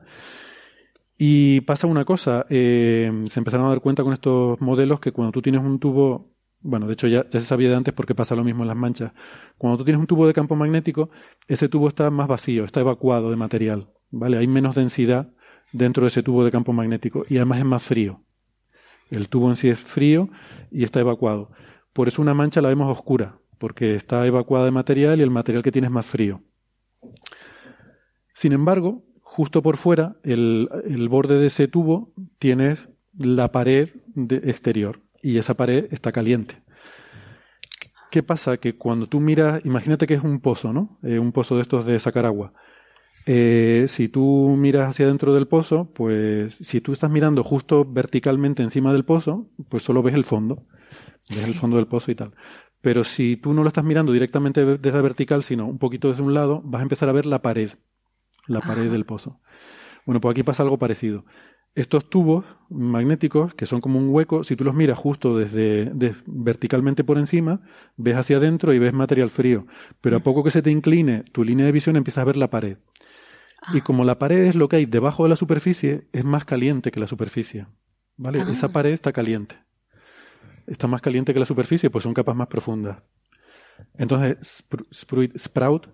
Y 1.19 1.61
pasa 1.63 1.87
una 1.87 2.05
cosa, 2.05 2.47
eh, 2.51 3.11
se 3.29 3.41
empezaron 3.41 3.67
a 3.67 3.71
dar 3.71 3.81
cuenta 3.81 4.03
con 4.03 4.13
estos 4.13 4.61
modelos 4.61 4.99
que 5.01 5.13
cuando 5.13 5.33
tú 5.33 5.43
tienes 5.43 5.63
un 5.63 5.79
tubo, 5.79 6.32
bueno, 6.63 6.87
de 6.87 6.95
hecho 6.95 7.07
ya, 7.09 7.27
se 7.31 7.41
sabía 7.41 7.69
de 7.69 7.77
antes 7.77 7.95
porque 7.95 8.15
pasa 8.15 8.35
lo 8.37 8.45
mismo 8.45 8.63
en 8.63 8.69
las 8.69 8.77
manchas, 8.77 9.13
cuando 9.59 9.79
tú 9.79 9.85
tienes 9.85 10.01
un 10.01 10.07
tubo 10.07 10.27
de 10.27 10.33
campo 10.33 10.57
magnético, 10.57 11.11
ese 11.49 11.69
tubo 11.69 11.89
está 11.89 12.11
más 12.11 12.29
vacío, 12.29 12.65
está 12.65 12.81
evacuado 12.81 13.31
de 13.31 13.37
material, 13.37 13.89
¿vale? 14.11 14.39
Hay 14.39 14.47
menos 14.47 14.75
densidad 14.75 15.33
dentro 15.73 16.03
de 16.03 16.09
ese 16.09 16.23
tubo 16.23 16.45
de 16.45 16.51
campo 16.51 16.73
magnético 16.73 17.25
y 17.29 17.37
además 17.37 17.59
es 17.59 17.65
más 17.65 17.83
frío. 17.83 18.21
El 19.11 19.29
tubo 19.29 19.49
en 19.49 19.57
sí 19.57 19.69
es 19.69 19.79
frío 19.79 20.31
y 20.71 20.85
está 20.85 21.01
evacuado. 21.01 21.51
Por 21.93 22.09
eso 22.09 22.23
una 22.23 22.35
mancha 22.35 22.63
la 22.63 22.69
vemos 22.69 22.91
oscura, 22.91 23.39
porque 23.59 23.95
está 23.95 24.27
evacuada 24.27 24.65
de 24.65 24.71
material 24.71 25.21
y 25.21 25.23
el 25.23 25.31
material 25.31 25.63
que 25.63 25.73
tiene 25.73 25.89
es 25.89 25.93
más 25.93 26.07
frío. 26.07 26.43
Sin 28.35 28.53
embargo, 28.53 29.05
justo 29.21 29.63
por 29.63 29.77
fuera, 29.77 30.17
el, 30.23 30.69
borde 31.11 31.39
de 31.39 31.47
ese 31.47 31.69
tubo 31.69 32.13
tiene 32.39 32.77
la 33.19 33.53
pared 33.53 33.91
exterior 34.31 35.01
y 35.23 35.39
esa 35.39 35.55
pared 35.55 35.87
está 35.91 36.13
caliente. 36.13 36.63
¿Qué 38.11 38.23
pasa? 38.23 38.59
Que 38.59 38.77
cuando 38.77 39.07
tú 39.07 39.21
miras, 39.21 39.65
imagínate 39.65 40.07
que 40.07 40.15
es 40.15 40.23
un 40.23 40.41
pozo, 40.41 40.73
¿no? 40.73 40.99
Eh, 41.03 41.19
un 41.19 41.33
pozo 41.33 41.57
de 41.57 41.63
estos 41.63 41.87
de 41.87 41.99
sacar 41.99 42.27
agua. 42.27 42.53
Eh, 43.25 43.87
si 43.89 44.09
tú 44.09 44.55
miras 44.59 44.91
hacia 44.91 45.07
dentro 45.07 45.33
del 45.33 45.47
pozo, 45.47 45.91
pues 45.95 46.57
si 46.57 46.81
tú 46.81 46.93
estás 46.93 47.11
mirando 47.11 47.43
justo 47.43 47.85
verticalmente 47.85 48.63
encima 48.63 48.93
del 48.93 49.05
pozo, 49.05 49.49
pues 49.69 49.83
solo 49.83 50.03
ves 50.03 50.15
el 50.15 50.25
fondo. 50.25 50.67
Ves 51.31 51.47
el 51.47 51.55
fondo 51.55 51.77
del 51.77 51.87
pozo 51.87 52.11
y 52.11 52.17
tal. 52.17 52.33
Pero 52.83 53.05
si 53.05 53.37
tú 53.37 53.55
no 53.55 53.63
lo 53.63 53.69
estás 53.69 53.85
mirando 53.85 54.13
directamente 54.13 54.65
desde 54.65 54.93
la 54.93 55.03
vertical, 55.03 55.43
sino 55.43 55.67
un 55.67 55.79
poquito 55.79 56.11
desde 56.11 56.23
un 56.23 56.35
lado, 56.35 56.61
vas 56.65 56.81
a 56.81 56.83
empezar 56.83 57.09
a 57.09 57.13
ver 57.13 57.27
la 57.27 57.41
pared. 57.41 57.71
La 58.49 58.61
pared 58.61 58.91
del 58.91 59.07
pozo. 59.07 59.41
Bueno, 60.05 60.21
pues 60.21 60.33
aquí 60.33 60.43
pasa 60.43 60.65
algo 60.65 60.79
parecido. 60.79 61.25
Estos 61.75 62.11
tubos 62.11 62.45
magnéticos, 62.69 63.55
que 63.55 63.67
son 63.67 63.81
como 63.81 63.99
un 63.99 64.09
hueco, 64.11 64.45
si 64.45 64.57
tú 64.57 64.65
los 64.65 64.75
miras 64.75 64.99
justo 64.99 65.39
desde, 65.39 65.91
verticalmente 66.27 67.05
por 67.05 67.19
encima, 67.19 67.61
ves 67.97 68.17
hacia 68.17 68.37
adentro 68.37 68.73
y 68.73 68.79
ves 68.79 68.93
material 68.93 69.31
frío. 69.31 69.67
Pero 70.01 70.19
a 70.19 70.21
poco 70.21 70.45
que 70.45 70.51
se 70.51 70.63
te 70.63 70.71
incline 70.71 71.25
tu 71.33 71.45
línea 71.45 71.67
de 71.67 71.73
visión, 71.73 71.97
empiezas 71.97 72.23
a 72.23 72.27
ver 72.27 72.37
la 72.37 72.51
pared. 72.51 72.79
Y 73.73 73.81
como 73.81 74.05
la 74.05 74.19
pared 74.19 74.45
es 74.45 74.57
lo 74.57 74.69
que 74.69 74.77
hay 74.77 74.87
debajo 74.87 75.23
de 75.23 75.29
la 75.29 75.37
superficie, 75.37 76.09
es 76.13 76.25
más 76.25 76.45
caliente 76.45 76.91
que 76.91 77.01
la 77.01 77.07
superficie. 77.07 77.67
¿Vale? 78.17 78.41
Ah. 78.41 78.49
Esa 78.51 78.69
pared 78.69 78.93
está 78.93 79.13
caliente. 79.13 79.57
Está 80.67 80.87
más 80.87 81.01
caliente 81.01 81.33
que 81.33 81.41
la 81.41 81.47
superficie, 81.47 81.91
pues 81.91 82.03
son 82.03 82.15
capas 82.15 82.37
más 82.37 82.49
profundas. 82.49 82.99
Entonces, 83.97 84.65
Sprout 85.39 85.89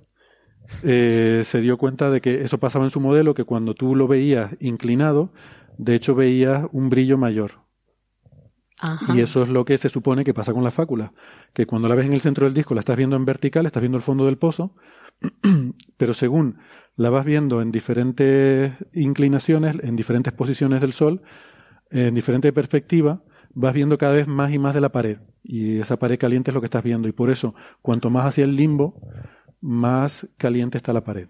eh, 0.83 1.43
se 1.45 1.61
dio 1.61 1.79
cuenta 1.79 2.11
de 2.11 2.21
que 2.21 2.43
eso 2.43 2.59
pasaba 2.59 2.85
en 2.85 2.91
su 2.91 3.01
modelo, 3.01 3.35
que 3.35 3.45
cuando 3.45 3.75
tú 3.75 3.95
lo 3.95 4.09
veías 4.09 4.53
inclinado, 4.61 5.33
de 5.79 5.95
hecho 5.95 6.15
veías 6.15 6.67
un 6.73 6.91
brillo 6.91 7.17
mayor. 7.17 7.67
Ajá. 8.81 9.17
Y 9.17 9.21
eso 9.21 9.43
es 9.43 9.49
lo 9.49 9.65
que 9.65 9.79
se 9.79 9.89
supone 9.89 10.25
que 10.25 10.35
pasa 10.35 10.53
con 10.53 10.63
la 10.63 10.71
fácula, 10.71 11.13
que 11.53 11.67
cuando 11.67 11.89
la 11.89 11.95
ves 11.95 12.07
en 12.07 12.13
el 12.13 12.21
centro 12.21 12.45
del 12.45 12.55
disco 12.55 12.75
la 12.75 12.81
estás 12.81 12.97
viendo 12.97 13.17
en 13.17 13.25
vertical, 13.25 13.67
estás 13.67 13.81
viendo 13.81 13.97
el 13.97 14.03
fondo 14.03 14.27
del 14.27 14.39
pozo, 14.39 14.77
pero 15.97 16.15
según 16.15 16.59
la 16.95 17.11
vas 17.11 17.25
viendo 17.25 17.61
en 17.63 17.73
diferentes 17.73 18.73
inclinaciones, 18.93 19.77
en 19.83 19.97
diferentes 19.97 20.33
posiciones 20.33 20.81
del 20.81 20.93
sol, 20.93 21.23
en 21.91 22.15
diferente 22.15 22.53
perspectiva, 22.53 23.23
vas 23.55 23.75
viendo 23.75 23.99
cada 23.99 24.15
vez 24.15 24.29
más 24.29 24.53
y 24.53 24.59
más 24.59 24.75
de 24.75 24.81
la 24.81 24.91
pared. 24.91 25.19
Y 25.43 25.79
esa 25.79 25.99
pared 25.99 26.19
caliente 26.19 26.51
es 26.51 26.55
lo 26.55 26.61
que 26.61 26.67
estás 26.67 26.85
viendo. 26.85 27.09
Y 27.09 27.13
por 27.13 27.31
eso, 27.31 27.55
cuanto 27.83 28.11
más 28.11 28.27
hacia 28.27 28.45
el 28.45 28.55
limbo, 28.55 29.01
más 29.61 30.29
caliente 30.37 30.77
está 30.77 30.93
la 30.93 31.05
pared. 31.05 31.29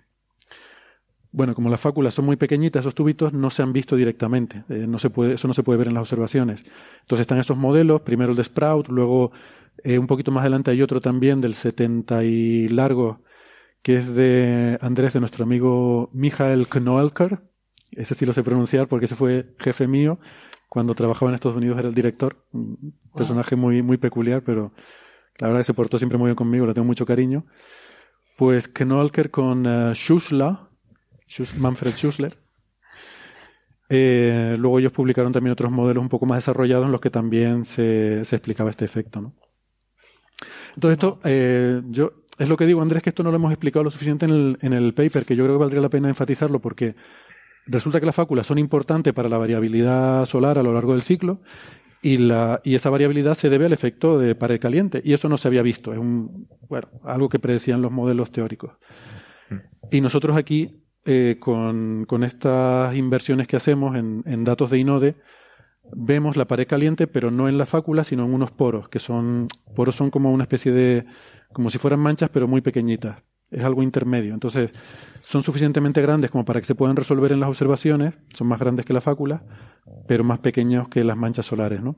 Bueno, 1.30 1.54
como 1.54 1.68
las 1.68 1.80
fáculas 1.80 2.14
son 2.14 2.24
muy 2.24 2.36
pequeñitas, 2.36 2.80
esos 2.80 2.94
tubitos 2.94 3.32
no 3.32 3.50
se 3.50 3.62
han 3.62 3.72
visto 3.72 3.96
directamente. 3.96 4.64
Eh, 4.68 4.86
no 4.88 4.98
se 4.98 5.10
puede, 5.10 5.34
eso 5.34 5.46
no 5.46 5.54
se 5.54 5.62
puede 5.62 5.78
ver 5.78 5.88
en 5.88 5.94
las 5.94 6.02
observaciones. 6.02 6.62
Entonces 7.00 7.22
están 7.22 7.38
esos 7.38 7.56
modelos, 7.56 8.00
primero 8.00 8.30
el 8.30 8.36
de 8.36 8.44
Sprout, 8.44 8.88
luego 8.88 9.32
eh, 9.84 9.98
un 9.98 10.06
poquito 10.06 10.30
más 10.30 10.42
adelante 10.42 10.70
hay 10.70 10.82
otro 10.82 11.00
también 11.00 11.40
del 11.40 11.54
70 11.54 12.24
y 12.24 12.68
largo, 12.68 13.22
que 13.82 13.96
es 13.96 14.14
de 14.14 14.78
Andrés, 14.80 15.12
de 15.12 15.20
nuestro 15.20 15.44
amigo 15.44 16.10
Michael 16.12 16.66
Knoelker. 16.66 17.40
Ese 17.92 18.14
sí 18.14 18.26
lo 18.26 18.32
sé 18.32 18.42
pronunciar 18.42 18.88
porque 18.88 19.04
ese 19.04 19.14
fue 19.14 19.54
jefe 19.58 19.86
mío. 19.86 20.18
Cuando 20.68 20.94
trabajaba 20.94 21.30
en 21.30 21.34
Estados 21.34 21.56
Unidos 21.56 21.78
era 21.78 21.88
el 21.88 21.94
director. 21.94 22.44
Un 22.52 22.94
personaje 23.14 23.56
muy, 23.56 23.82
muy 23.82 23.96
peculiar, 23.96 24.42
pero 24.42 24.72
la 25.38 25.46
verdad 25.46 25.60
que 25.60 25.64
se 25.64 25.74
portó 25.74 25.98
siempre 25.98 26.18
muy 26.18 26.26
bien 26.26 26.36
conmigo, 26.36 26.66
le 26.66 26.74
tengo 26.74 26.86
mucho 26.86 27.06
cariño. 27.06 27.46
Pues 28.36 28.68
Knoelker 28.68 29.30
con 29.30 29.64
eh, 29.66 29.92
Schussler, 29.94 30.56
Manfred 31.58 31.94
Schussler. 31.94 32.38
Eh, 33.90 34.56
luego 34.58 34.78
ellos 34.78 34.92
publicaron 34.92 35.32
también 35.32 35.52
otros 35.52 35.72
modelos 35.72 36.02
un 36.02 36.08
poco 36.08 36.26
más 36.26 36.38
desarrollados 36.38 36.86
en 36.86 36.92
los 36.92 37.00
que 37.00 37.10
también 37.10 37.64
se, 37.64 38.24
se 38.24 38.36
explicaba 38.36 38.70
este 38.70 38.84
efecto, 38.84 39.20
¿no? 39.20 39.34
Entonces 40.74 40.98
esto, 40.98 41.20
eh, 41.24 41.80
yo, 41.86 42.12
es 42.38 42.48
lo 42.48 42.56
que 42.56 42.66
digo, 42.66 42.82
Andrés, 42.82 43.02
que 43.02 43.10
esto 43.10 43.22
no 43.22 43.30
lo 43.30 43.36
hemos 43.36 43.50
explicado 43.50 43.82
lo 43.84 43.90
suficiente 43.90 44.26
en 44.26 44.32
el, 44.32 44.58
en 44.60 44.72
el 44.72 44.94
paper, 44.94 45.24
que 45.24 45.34
yo 45.34 45.44
creo 45.44 45.56
que 45.56 45.60
valdría 45.60 45.80
la 45.80 45.88
pena 45.88 46.08
enfatizarlo 46.08 46.60
porque 46.60 46.94
resulta 47.66 47.98
que 47.98 48.06
las 48.06 48.14
fáculas 48.14 48.46
son 48.46 48.58
importantes 48.58 49.12
para 49.12 49.28
la 49.28 49.38
variabilidad 49.38 50.24
solar 50.26 50.58
a 50.58 50.62
lo 50.62 50.72
largo 50.72 50.92
del 50.92 51.02
ciclo 51.02 51.40
y, 52.00 52.18
la, 52.18 52.60
y 52.64 52.74
esa 52.74 52.90
variabilidad 52.90 53.34
se 53.34 53.50
debe 53.50 53.66
al 53.66 53.72
efecto 53.72 54.18
de 54.18 54.34
pared 54.34 54.60
caliente 54.60 55.00
y 55.04 55.14
eso 55.14 55.28
no 55.28 55.36
se 55.36 55.48
había 55.48 55.62
visto, 55.62 55.92
es 55.92 55.98
un, 55.98 56.48
bueno, 56.68 56.88
algo 57.04 57.28
que 57.28 57.38
predecían 57.38 57.82
los 57.82 57.90
modelos 57.90 58.30
teóricos. 58.30 58.72
Y 59.90 60.00
nosotros 60.00 60.36
aquí, 60.36 60.84
eh, 61.10 61.38
con, 61.40 62.06
estas 62.22 62.94
inversiones 62.94 63.48
que 63.48 63.56
hacemos 63.56 63.96
en, 63.96 64.22
en 64.26 64.44
datos 64.44 64.70
de 64.70 64.78
INODE, 64.78 65.16
vemos 65.92 66.36
la 66.36 66.46
pared 66.46 66.66
caliente, 66.66 67.06
pero 67.06 67.30
no 67.30 67.48
en 67.48 67.56
la 67.56 67.64
fácula, 67.64 68.04
sino 68.04 68.26
en 68.26 68.34
unos 68.34 68.50
poros, 68.50 68.90
que 68.90 68.98
son, 68.98 69.48
poros 69.74 69.96
son 69.96 70.10
como 70.10 70.30
una 70.30 70.44
especie 70.44 70.70
de, 70.70 71.06
como 71.50 71.70
si 71.70 71.78
fueran 71.78 72.00
manchas, 72.00 72.28
pero 72.28 72.46
muy 72.46 72.60
pequeñitas. 72.60 73.22
Es 73.50 73.64
algo 73.64 73.82
intermedio. 73.82 74.34
Entonces, 74.34 74.70
son 75.22 75.42
suficientemente 75.42 76.02
grandes 76.02 76.30
como 76.30 76.44
para 76.44 76.60
que 76.60 76.66
se 76.66 76.74
puedan 76.74 76.96
resolver 76.96 77.32
en 77.32 77.40
las 77.40 77.48
observaciones, 77.48 78.12
son 78.34 78.46
más 78.46 78.60
grandes 78.60 78.84
que 78.84 78.92
la 78.92 79.00
fácula, 79.00 79.42
pero 80.06 80.24
más 80.24 80.40
pequeños 80.40 80.90
que 80.90 81.04
las 81.04 81.16
manchas 81.16 81.46
solares, 81.46 81.82
¿no? 81.82 81.96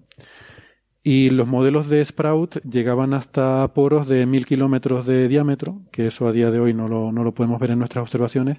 Y 1.02 1.30
los 1.30 1.48
modelos 1.48 1.88
de 1.88 2.04
Sprout 2.04 2.56
llegaban 2.62 3.14
hasta 3.14 3.66
poros 3.72 4.06
de 4.06 4.26
mil 4.26 4.44
kilómetros 4.44 5.06
de 5.06 5.28
diámetro, 5.28 5.80
que 5.90 6.08
eso 6.08 6.28
a 6.28 6.32
día 6.32 6.50
de 6.50 6.60
hoy 6.60 6.74
no 6.74 6.88
lo, 6.88 7.10
no 7.10 7.24
lo 7.24 7.32
podemos 7.32 7.58
ver 7.58 7.70
en 7.70 7.78
nuestras 7.78 8.02
observaciones, 8.02 8.58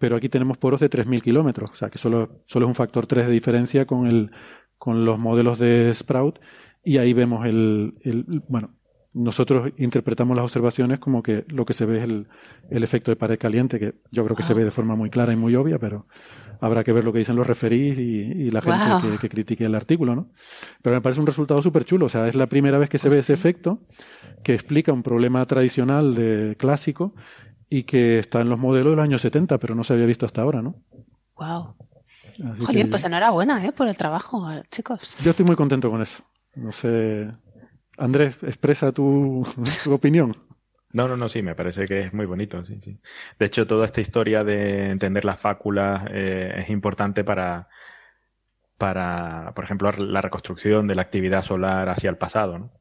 pero 0.00 0.16
aquí 0.16 0.28
tenemos 0.30 0.56
poros 0.56 0.80
de 0.80 0.88
3.000 0.88 1.22
kilómetros, 1.22 1.70
o 1.70 1.74
sea 1.74 1.90
que 1.90 1.98
solo, 1.98 2.40
solo 2.46 2.64
es 2.66 2.68
un 2.68 2.74
factor 2.74 3.06
3 3.06 3.26
de 3.26 3.32
diferencia 3.32 3.84
con, 3.86 4.06
el, 4.06 4.30
con 4.78 5.04
los 5.04 5.18
modelos 5.18 5.58
de 5.58 5.92
Sprout, 5.94 6.40
y 6.82 6.96
ahí 6.96 7.12
vemos 7.12 7.46
el, 7.46 7.94
el 8.02 8.24
bueno, 8.48 8.70
nosotros 9.12 9.72
interpretamos 9.76 10.36
las 10.36 10.44
observaciones 10.44 11.00
como 11.00 11.22
que 11.22 11.44
lo 11.48 11.66
que 11.66 11.74
se 11.74 11.84
ve 11.84 11.98
es 11.98 12.04
el, 12.04 12.28
el 12.70 12.82
efecto 12.82 13.10
de 13.10 13.16
pared 13.16 13.38
caliente, 13.38 13.78
que 13.78 13.94
yo 14.10 14.24
creo 14.24 14.36
que 14.36 14.42
se 14.42 14.54
ve 14.54 14.64
de 14.64 14.70
forma 14.70 14.94
muy 14.94 15.10
clara 15.10 15.34
y 15.34 15.36
muy 15.36 15.54
obvia, 15.54 15.78
pero 15.78 16.06
habrá 16.60 16.82
que 16.82 16.92
ver 16.92 17.04
lo 17.04 17.12
que 17.12 17.18
dicen 17.18 17.36
los 17.36 17.46
referís 17.46 17.98
y, 17.98 18.02
y 18.02 18.50
la 18.50 18.62
gente 18.62 18.78
que, 19.02 19.18
que 19.18 19.28
critique 19.28 19.64
el 19.66 19.74
artículo, 19.74 20.14
¿no? 20.14 20.30
Pero 20.80 20.96
me 20.96 21.02
parece 21.02 21.20
un 21.20 21.26
resultado 21.26 21.60
súper 21.60 21.84
chulo, 21.84 22.06
o 22.06 22.08
sea, 22.08 22.26
es 22.26 22.36
la 22.36 22.46
primera 22.46 22.78
vez 22.78 22.88
que 22.88 22.98
se 22.98 23.10
ve 23.10 23.18
ese 23.18 23.34
efecto 23.34 23.80
que 24.42 24.54
explica 24.54 24.92
un 24.92 25.02
problema 25.02 25.44
tradicional 25.44 26.14
de 26.14 26.56
clásico 26.56 27.14
y 27.70 27.84
que 27.84 28.18
está 28.18 28.40
en 28.40 28.50
los 28.50 28.58
modelos 28.58 28.92
de 28.92 28.96
los 28.96 29.04
años 29.04 29.22
70, 29.22 29.56
pero 29.58 29.74
no 29.76 29.84
se 29.84 29.94
había 29.94 30.04
visto 30.04 30.26
hasta 30.26 30.42
ahora, 30.42 30.60
¿no? 30.60 30.74
Wow. 31.36 31.76
Así 32.24 32.64
Joder, 32.64 32.84
que 32.84 32.86
pues 32.86 33.04
enhorabuena, 33.04 33.64
¿eh? 33.64 33.72
Por 33.72 33.88
el 33.88 33.96
trabajo, 33.96 34.46
chicos. 34.70 35.16
yo 35.22 35.30
estoy 35.30 35.46
muy 35.46 35.56
contento 35.56 35.88
con 35.88 36.02
eso. 36.02 36.22
No 36.56 36.72
sé. 36.72 37.30
Andrés, 37.96 38.36
expresa 38.42 38.90
tu, 38.92 39.46
tu 39.84 39.92
opinión. 39.92 40.36
No, 40.92 41.06
no, 41.06 41.16
no, 41.16 41.28
sí, 41.28 41.42
me 41.42 41.54
parece 41.54 41.86
que 41.86 42.00
es 42.00 42.12
muy 42.12 42.26
bonito, 42.26 42.64
sí, 42.64 42.80
sí. 42.80 42.98
De 43.38 43.46
hecho, 43.46 43.66
toda 43.66 43.86
esta 43.86 44.00
historia 44.00 44.42
de 44.42 44.90
entender 44.90 45.24
las 45.24 45.38
fáculas 45.38 46.04
eh, 46.10 46.52
es 46.56 46.70
importante 46.70 47.22
para, 47.22 47.68
para, 48.76 49.52
por 49.54 49.64
ejemplo, 49.64 49.92
la 49.92 50.20
reconstrucción 50.20 50.88
de 50.88 50.96
la 50.96 51.02
actividad 51.02 51.44
solar 51.44 51.88
hacia 51.88 52.10
el 52.10 52.16
pasado, 52.16 52.58
¿no? 52.58 52.72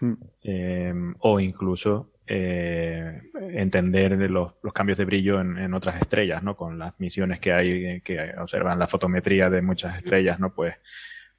Mm. 0.00 0.14
Eh, 0.44 0.94
o 1.18 1.40
incluso 1.40 2.12
eh, 2.30 3.22
entender 3.54 4.12
los, 4.30 4.52
cambios 4.74 4.98
de 4.98 5.06
brillo 5.06 5.40
en, 5.40 5.72
otras 5.72 6.00
estrellas, 6.00 6.42
¿no? 6.42 6.56
Con 6.56 6.78
las 6.78 7.00
misiones 7.00 7.40
que 7.40 7.52
hay 7.52 7.70
eh, 7.86 8.02
que 8.04 8.34
observan 8.38 8.78
la 8.78 8.86
fotometría 8.86 9.48
de 9.48 9.62
muchas 9.62 9.96
estrellas, 9.96 10.38
¿no? 10.38 10.52
Pues, 10.52 10.74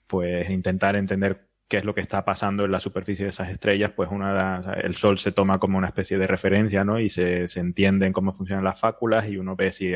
pues 0.08 0.50
intentar 0.50 0.96
entender 0.96 1.48
qué 1.68 1.78
es 1.78 1.86
lo 1.86 1.94
que 1.94 2.02
está 2.02 2.26
pasando 2.26 2.66
en 2.66 2.72
la 2.72 2.80
superficie 2.80 3.26
de 3.26 3.30
esas 3.30 3.50
estrellas, 3.50 3.92
pues 3.96 4.10
una, 4.12 4.74
el 4.82 4.96
Sol 4.96 5.20
se 5.20 5.32
toma 5.32 5.60
como 5.60 5.78
una 5.78 5.88
especie 5.88 6.18
de 6.18 6.26
referencia, 6.26 6.84
¿no? 6.84 7.00
Y 7.00 7.10
se, 7.10 7.48
se 7.48 7.60
entienden 7.60 8.12
cómo 8.12 8.32
funcionan 8.32 8.66
las 8.66 8.80
fáculas 8.80 9.28
y 9.30 9.38
uno 9.38 9.56
ve 9.56 9.70
si, 9.70 9.94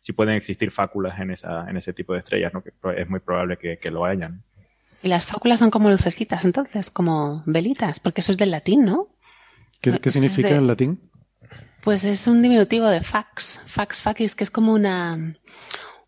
si 0.00 0.12
pueden 0.12 0.34
existir 0.34 0.72
fáculas 0.72 1.20
en, 1.20 1.30
esa, 1.30 1.70
en 1.70 1.76
ese 1.76 1.92
tipo 1.92 2.14
de 2.14 2.18
estrellas, 2.18 2.52
¿no? 2.52 2.64
Que 2.64 2.72
es 2.96 3.08
muy 3.08 3.20
probable 3.20 3.56
que, 3.56 3.78
que 3.78 3.92
lo 3.92 4.04
hayan. 4.04 4.42
Y 5.04 5.08
las 5.08 5.24
fáculas 5.24 5.60
son 5.60 5.70
como 5.70 5.88
lucecitas, 5.88 6.44
entonces, 6.44 6.90
como 6.90 7.44
velitas, 7.46 8.00
porque 8.00 8.20
eso 8.20 8.32
es 8.32 8.38
del 8.38 8.50
latín, 8.50 8.84
¿no? 8.84 9.08
¿Qué, 9.82 9.90
es 10.02 10.12
significa 10.14 10.48
de- 10.48 10.56
en 10.56 10.66
latín? 10.66 11.10
Pues 11.82 12.04
es 12.04 12.26
un 12.28 12.40
diminutivo 12.40 12.86
de 12.88 13.02
fax, 13.02 13.60
fax 13.66 14.00
facis, 14.00 14.34
que 14.36 14.44
es 14.44 14.50
como 14.50 14.72
una, 14.72 15.34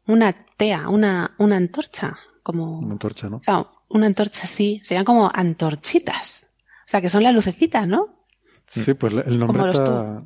una 0.07 0.33
tea, 0.57 0.89
una, 0.89 1.35
una 1.39 1.57
antorcha, 1.57 2.17
como, 2.45 2.79
Una 2.79 2.93
antorcha, 2.93 3.29
¿no? 3.29 3.39
o 3.39 3.43
sea, 3.43 3.67
una 3.89 4.07
antorcha 4.07 4.45
así, 4.45 4.81
serían 4.85 5.05
como 5.05 5.29
antorchitas. 5.35 6.57
O 6.61 6.87
sea, 6.87 7.01
que 7.01 7.09
son 7.09 7.25
la 7.25 7.33
lucecita, 7.33 7.87
¿no? 7.87 8.25
Sí, 8.69 8.95
pues 8.95 9.15
el 9.15 9.39
nombre 9.39 9.69
está, 9.71 10.23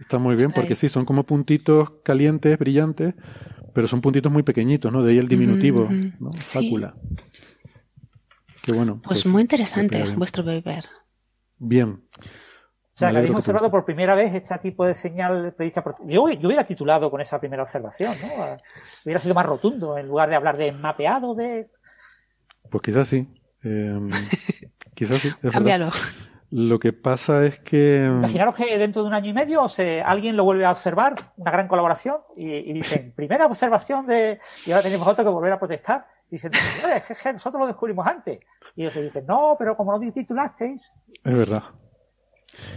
está 0.00 0.18
muy 0.18 0.34
bien, 0.34 0.50
porque 0.52 0.74
sí, 0.74 0.88
son 0.88 1.04
como 1.04 1.24
puntitos 1.24 1.90
calientes, 2.02 2.58
brillantes, 2.58 3.14
pero 3.74 3.86
son 3.86 4.00
puntitos 4.00 4.32
muy 4.32 4.42
pequeñitos, 4.42 4.90
¿no? 4.90 5.02
De 5.02 5.12
ahí 5.12 5.18
el 5.18 5.28
diminutivo, 5.28 5.88
¿no? 6.18 6.32
sí. 6.32 6.38
Fácula. 6.40 6.94
Qué 8.62 8.72
bueno. 8.72 9.00
Pues, 9.02 9.26
muy 9.26 9.40
que 9.40 9.42
interesante 9.42 10.14
vuestro 10.16 10.44
paper. 10.44 10.86
Bien. 11.58 12.02
O 12.96 12.98
sea, 12.98 13.10
que 13.10 13.18
habéis 13.18 13.34
observado 13.34 13.70
por 13.70 13.84
primera 13.84 14.14
vez 14.14 14.34
este 14.34 14.56
tipo 14.58 14.86
de 14.86 14.94
señal 14.94 15.52
predicta 15.54 15.84
por... 15.84 15.96
Yo, 16.06 16.30
yo 16.30 16.48
hubiera 16.48 16.64
titulado 16.64 17.10
con 17.10 17.20
esa 17.20 17.38
primera 17.38 17.62
observación, 17.62 18.16
¿no? 18.22 18.46
Eh, 18.46 18.56
Hubiera 19.04 19.20
sido 19.20 19.34
más 19.34 19.44
rotundo, 19.44 19.98
en 19.98 20.08
lugar 20.08 20.30
de 20.30 20.36
hablar 20.36 20.56
de 20.56 20.72
mapeado, 20.72 21.34
de... 21.34 21.68
Pues 22.70 22.82
quizás 22.82 23.06
sí. 23.06 23.28
Eh, 23.62 24.00
quizás 24.94 25.18
sí. 25.20 25.30
Cámbialo. 25.52 25.90
Lo 26.52 26.78
que 26.78 26.94
pasa 26.94 27.44
es 27.44 27.58
que. 27.58 28.06
Imaginaros 28.06 28.54
que 28.54 28.78
dentro 28.78 29.02
de 29.02 29.08
un 29.08 29.14
año 29.14 29.28
y 29.28 29.34
medio 29.34 29.68
se, 29.68 30.00
alguien 30.00 30.34
lo 30.34 30.44
vuelve 30.44 30.64
a 30.64 30.70
observar, 30.72 31.16
una 31.36 31.50
gran 31.50 31.68
colaboración, 31.68 32.16
y, 32.34 32.50
y 32.50 32.72
dicen, 32.72 33.12
primera 33.16 33.44
observación 33.44 34.06
de... 34.06 34.40
Y 34.64 34.70
ahora 34.70 34.82
tenemos 34.84 35.06
otro 35.06 35.22
que 35.22 35.30
volver 35.30 35.52
a 35.52 35.58
protestar. 35.58 36.06
Dicen, 36.30 36.50
"Señores, 36.54 37.10
es 37.10 37.22
que 37.22 37.32
nosotros 37.34 37.60
lo 37.60 37.66
descubrimos 37.66 38.06
antes. 38.06 38.40
Y 38.74 38.82
ellos 38.84 38.94
dicen, 38.94 39.26
no, 39.26 39.54
pero 39.58 39.76
como 39.76 39.92
no 39.98 40.12
titulasteis... 40.12 40.90
Es 41.22 41.34
verdad. 41.34 41.62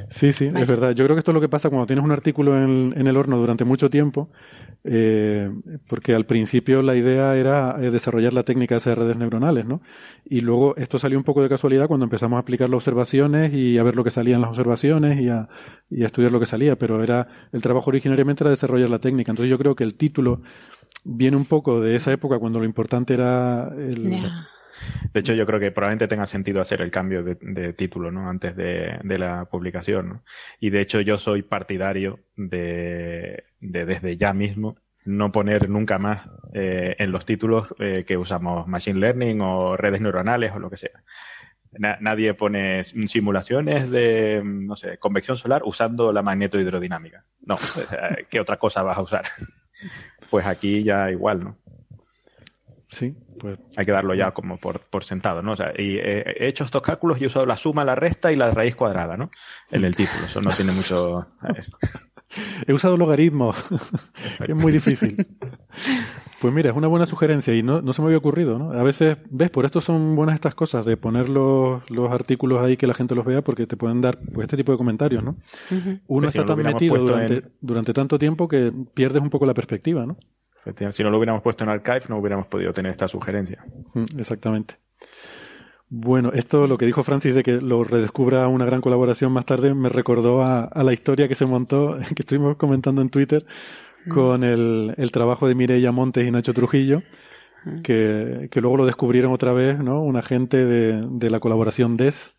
Sí, 0.10 0.34
sí, 0.34 0.45
es 0.45 0.68
verdad. 0.68 0.91
Yo 0.91 1.06
creo 1.06 1.15
que 1.15 1.19
esto 1.19 1.31
es 1.31 1.35
lo 1.35 1.41
que 1.41 1.49
pasa 1.49 1.69
cuando 1.69 1.85
tienes 1.85 2.03
un 2.03 2.11
artículo 2.11 2.56
en, 2.56 2.93
en 2.95 3.07
el 3.07 3.18
horno 3.18 3.38
durante 3.38 3.65
mucho 3.65 3.89
tiempo, 3.89 4.30
eh, 4.84 5.51
porque 5.88 6.14
al 6.14 6.26
principio 6.26 6.81
la 6.81 6.95
idea 6.95 7.35
era 7.35 7.77
eh, 7.80 7.91
desarrollar 7.91 8.34
la 8.34 8.43
técnica 8.43 8.77
de 8.77 8.95
redes 8.95 9.18
neuronales, 9.18 9.65
¿no? 9.65 9.81
Y 10.26 10.41
luego 10.41 10.76
esto 10.77 10.97
salió 10.99 11.18
un 11.18 11.23
poco 11.23 11.41
de 11.41 11.49
casualidad 11.49 11.88
cuando 11.88 12.06
empezamos 12.06 12.38
a 12.38 12.41
aplicar 12.41 12.69
las 12.69 12.77
observaciones 12.77 13.53
y 13.53 13.77
a 13.77 13.84
ver 13.84 13.95
lo 13.95 14.03
que 14.03 14.11
salía 14.11 14.35
en 14.35 14.41
las 14.41 14.49
observaciones 14.49 15.19
y 15.19 15.30
a, 15.30 15.47
y 15.89 16.03
a 16.03 16.07
estudiar 16.07 16.31
lo 16.31 16.39
que 16.39 16.45
salía, 16.45 16.77
pero 16.77 17.03
era 17.03 17.27
el 17.51 17.61
trabajo 17.61 17.89
originariamente 17.89 18.43
era 18.43 18.51
desarrollar 18.51 18.89
la 18.89 18.99
técnica. 18.99 19.31
Entonces 19.31 19.49
yo 19.49 19.57
creo 19.57 19.76
que 19.76 19.84
el 19.84 19.95
título 19.95 20.41
viene 21.03 21.38
un 21.38 21.45
poco 21.45 21.81
de 21.81 21.95
esa 21.95 22.11
época 22.11 22.39
cuando 22.39 22.60
lo 22.60 22.65
importante 22.65 23.14
era 23.14 23.69
el, 23.77 24.11
de 25.13 25.19
hecho, 25.19 25.33
yo 25.33 25.45
creo 25.45 25.59
que 25.59 25.71
probablemente 25.71 26.07
tenga 26.07 26.25
sentido 26.25 26.61
hacer 26.61 26.81
el 26.81 26.91
cambio 26.91 27.23
de, 27.23 27.73
título, 27.73 28.11
¿no? 28.11 28.29
Antes 28.29 28.55
de, 28.55 28.99
la 29.03 29.45
publicación, 29.45 30.09
¿no? 30.09 30.23
Y 30.59 30.69
de 30.69 30.81
hecho, 30.81 31.01
yo 31.01 31.17
soy 31.17 31.43
partidario 31.43 32.19
de, 32.35 33.45
desde 33.59 34.17
ya 34.17 34.33
mismo 34.33 34.77
no 35.05 35.31
poner 35.31 35.69
nunca 35.69 35.97
más 35.97 36.29
eh, 36.53 36.95
en 36.99 37.11
los 37.11 37.25
títulos 37.25 37.73
eh, 37.79 38.03
que 38.05 38.17
usamos 38.17 38.67
Machine 38.67 38.99
Learning 38.99 39.41
o 39.41 39.75
redes 39.77 40.01
neuronales 40.01 40.51
o 40.51 40.59
lo 40.59 40.69
que 40.69 40.77
sea. 40.77 41.03
nadie 41.99 42.33
pone 42.33 42.83
simulaciones 42.83 43.89
de, 43.89 44.41
no 44.43 44.75
sé, 44.75 44.97
convección 44.97 45.37
solar 45.37 45.61
usando 45.65 46.11
la 46.11 46.21
magnetohidrodinámica. 46.21 47.25
No, 47.41 47.57
¿qué 48.29 48.39
otra 48.39 48.57
cosa 48.57 48.83
vas 48.83 48.97
a 48.97 49.01
usar? 49.01 49.25
Pues 50.29 50.45
aquí 50.45 50.83
ya 50.83 51.09
igual, 51.09 51.39
¿no? 51.39 51.57
Sí, 52.89 53.15
pues. 53.39 53.59
Hay 53.77 53.85
que 53.85 53.91
darlo 53.91 54.15
ya 54.15 54.31
como 54.31 54.57
por, 54.57 54.79
por 54.81 55.03
sentado, 55.03 55.43
¿no? 55.43 55.53
O 55.53 55.55
sea, 55.55 55.73
y 55.77 55.97
he 55.97 56.47
hecho 56.47 56.63
estos 56.63 56.81
cálculos 56.81 57.21
y 57.21 57.23
he 57.23 57.27
usado 57.27 57.45
la 57.45 57.55
suma, 57.55 57.85
la 57.85 57.95
resta 57.95 58.31
y 58.31 58.35
la 58.35 58.51
raíz 58.51 58.75
cuadrada, 58.75 59.15
¿no? 59.15 59.29
En 59.71 59.85
el 59.85 59.95
título. 59.95 60.25
Eso 60.25 60.41
no 60.41 60.51
tiene 60.51 60.71
mucho. 60.71 61.27
He 62.67 62.73
usado 62.73 62.97
logaritmos. 62.97 63.63
es 64.47 64.55
muy 64.55 64.71
difícil. 64.71 65.17
Pues 66.39 66.53
mira, 66.53 66.69
es 66.69 66.75
una 66.75 66.87
buena 66.87 67.05
sugerencia 67.05 67.55
y 67.55 67.63
no, 67.63 67.81
no 67.81 67.91
se 67.91 68.01
me 68.01 68.07
había 68.07 68.17
ocurrido, 68.17 68.57
¿no? 68.57 68.71
A 68.71 68.83
veces, 68.83 69.17
ves, 69.29 69.49
por 69.49 69.65
esto 69.65 69.81
son 69.81 70.15
buenas 70.15 70.35
estas 70.35 70.55
cosas, 70.55 70.85
de 70.85 70.95
poner 70.95 71.29
los, 71.29 71.89
los 71.89 72.11
artículos 72.11 72.61
ahí 72.61 72.77
que 72.77 72.87
la 72.87 72.93
gente 72.93 73.15
los 73.15 73.25
vea 73.25 73.41
porque 73.41 73.67
te 73.67 73.77
pueden 73.77 74.01
dar 74.01 74.19
pues, 74.19 74.45
este 74.45 74.57
tipo 74.57 74.71
de 74.71 74.77
comentarios, 74.77 75.23
¿no? 75.23 75.37
Uno 76.07 76.25
pues 76.25 76.35
está 76.35 76.45
tan 76.45 76.63
metido 76.63 76.97
durante, 76.97 77.43
durante 77.61 77.93
tanto 77.93 78.17
tiempo 78.17 78.47
que 78.47 78.71
pierdes 78.93 79.21
un 79.21 79.29
poco 79.29 79.45
la 79.45 79.53
perspectiva, 79.53 80.05
¿no? 80.05 80.17
Si 80.91 81.03
no 81.03 81.10
lo 81.10 81.18
hubiéramos 81.18 81.41
puesto 81.41 81.64
en 81.64 81.69
Archive, 81.69 82.02
no 82.10 82.18
hubiéramos 82.18 82.48
podido 82.48 82.72
tener 82.72 82.91
esta 82.91 83.07
sugerencia. 83.07 83.64
Exactamente. 84.18 84.76
Bueno, 85.91 86.31
esto 86.34 86.68
lo 86.68 86.77
que 86.77 86.86
dijo 86.86 87.02
Francis 87.02 87.34
de 87.34 87.41
que 87.41 87.60
lo 87.60 87.84
redescubra 87.84 88.48
una 88.48 88.65
gran 88.65 88.80
colaboración 88.80 89.31
más 89.31 89.45
tarde 89.45 89.73
me 89.73 89.90
recordó 89.90 90.44
a, 90.44 90.69
la 90.84 90.94
historia 90.94 91.27
que 91.27 91.34
se 91.34 91.48
montó, 91.48 91.98
que 92.15 92.22
estuvimos 92.22 92.57
comentando 92.57 93.02
en 93.02 93.10
Twitter, 93.10 93.45
con 94.07 94.44
el, 94.44 95.10
trabajo 95.11 95.48
de 95.48 95.56
Mireia 95.56 95.91
Montes 95.91 96.27
y 96.27 96.31
Nacho 96.31 96.53
Trujillo, 96.53 97.02
que, 97.84 98.49
luego 98.56 98.77
lo 98.77 98.86
descubrieron 98.86 99.34
otra 99.34 99.52
vez, 99.52 99.80
¿no? 99.80 100.02
Un 100.02 100.15
agente 100.15 100.64
de, 100.64 101.06
de 101.10 101.30
la 101.30 101.40
colaboración 101.40 101.98
DES, 101.98 102.36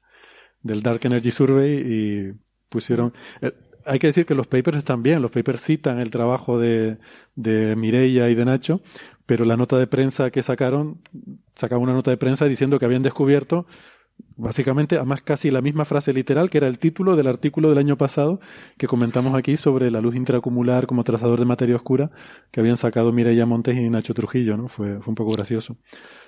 del 0.62 0.82
Dark 0.82 1.00
Energy 1.02 1.30
Survey, 1.30 1.82
y 1.84 2.32
pusieron 2.68 3.12
hay 3.84 3.98
que 3.98 4.08
decir 4.08 4.26
que 4.26 4.34
los 4.34 4.46
papers 4.46 4.78
están 4.78 5.02
bien, 5.02 5.22
los 5.22 5.30
papers 5.30 5.62
citan 5.62 5.98
el 5.98 6.10
trabajo 6.10 6.58
de, 6.58 6.98
de 7.34 7.76
Mireia 7.76 8.28
y 8.28 8.34
de 8.34 8.44
Nacho, 8.44 8.80
pero 9.26 9.44
la 9.44 9.56
nota 9.56 9.78
de 9.78 9.86
prensa 9.86 10.30
que 10.30 10.42
sacaron, 10.42 11.00
sacaban 11.54 11.84
una 11.84 11.92
nota 11.92 12.10
de 12.10 12.16
prensa 12.16 12.46
diciendo 12.46 12.78
que 12.78 12.84
habían 12.84 13.02
descubierto 13.02 13.66
básicamente, 14.36 14.96
además 14.96 15.22
casi 15.22 15.50
la 15.50 15.60
misma 15.60 15.84
frase 15.84 16.12
literal, 16.12 16.50
que 16.50 16.58
era 16.58 16.66
el 16.66 16.78
título 16.78 17.16
del 17.16 17.26
artículo 17.26 17.68
del 17.68 17.78
año 17.78 17.96
pasado 17.96 18.40
que 18.78 18.86
comentamos 18.86 19.34
aquí 19.34 19.56
sobre 19.56 19.90
la 19.90 20.00
luz 20.00 20.14
intraacumular 20.14 20.86
como 20.86 21.04
trazador 21.04 21.38
de 21.38 21.44
materia 21.44 21.76
oscura, 21.76 22.10
que 22.50 22.60
habían 22.60 22.76
sacado 22.76 23.12
Mireia 23.12 23.46
Montes 23.46 23.76
y 23.76 23.88
Nacho 23.88 24.14
Trujillo, 24.14 24.56
¿no? 24.56 24.68
Fue, 24.68 25.00
fue 25.00 25.10
un 25.10 25.14
poco 25.14 25.32
gracioso. 25.32 25.76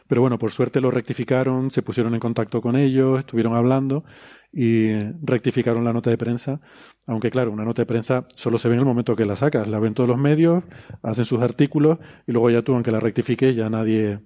Pero 0.09 0.21
bueno, 0.21 0.39
por 0.39 0.51
suerte 0.51 0.81
lo 0.81 0.91
rectificaron, 0.91 1.71
se 1.71 1.83
pusieron 1.83 2.15
en 2.15 2.21
contacto 2.21 2.61
con 2.61 2.77
ellos, 2.77 3.21
estuvieron 3.21 3.55
hablando 3.55 4.05
y 4.53 4.93
rectificaron 5.23 5.85
la 5.85 5.93
nota 5.93 6.11
de 6.11 6.19
prensa. 6.19 6.61
Aunque 7.07 7.31
claro, 7.31 7.51
una 7.51 7.65
nota 7.65 7.83
de 7.83 7.87
prensa 7.87 8.27
solo 8.37 8.59
se 8.59 8.69
ve 8.69 8.75
en 8.75 8.81
el 8.81 8.87
momento 8.87 9.17
que 9.17 9.25
la 9.25 9.35
sacas. 9.35 9.67
La 9.67 9.79
ven 9.79 9.95
todos 9.95 10.09
los 10.09 10.19
medios, 10.19 10.65
hacen 11.03 11.25
sus 11.25 11.41
artículos 11.41 11.99
y 12.27 12.33
luego 12.33 12.51
ya 12.51 12.63
tú, 12.63 12.75
aunque 12.75 12.93
la 12.93 13.01
rectifiques, 13.01 13.57
ya 13.57 13.71
nadie, 13.71 14.21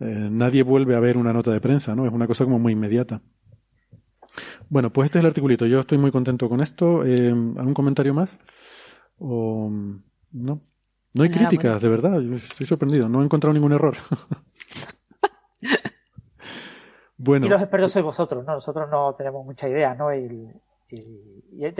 eh, 0.00 0.28
nadie 0.30 0.62
vuelve 0.62 0.96
a 0.96 1.00
ver 1.00 1.18
una 1.18 1.32
nota 1.32 1.52
de 1.52 1.60
prensa, 1.60 1.94
¿no? 1.94 2.06
Es 2.06 2.12
una 2.12 2.26
cosa 2.26 2.44
como 2.44 2.58
muy 2.58 2.72
inmediata. 2.72 3.20
Bueno, 4.68 4.92
pues 4.92 5.06
este 5.06 5.18
es 5.18 5.24
el 5.24 5.28
articulito. 5.28 5.66
Yo 5.66 5.80
estoy 5.80 5.98
muy 5.98 6.10
contento 6.10 6.48
con 6.48 6.60
esto. 6.60 7.04
Eh, 7.04 7.28
¿Algún 7.28 7.74
comentario 7.74 8.14
más? 8.14 8.30
¿O 9.18 9.70
no? 10.32 10.62
No 11.12 11.22
hay 11.22 11.30
críticas, 11.30 11.80
de 11.80 11.88
verdad. 11.88 12.20
estoy 12.34 12.66
sorprendido. 12.66 13.08
No 13.08 13.22
he 13.22 13.24
encontrado 13.24 13.54
ningún 13.54 13.72
error. 13.72 13.96
Y 17.18 17.48
los 17.48 17.60
expertos 17.60 17.92
sois 17.92 18.04
vosotros, 18.04 18.44
¿no? 18.44 18.54
Nosotros 18.54 18.88
no 18.90 19.14
tenemos 19.14 19.44
mucha 19.44 19.68
idea, 19.68 19.94
¿no? 19.94 20.14
Y, 20.14 20.50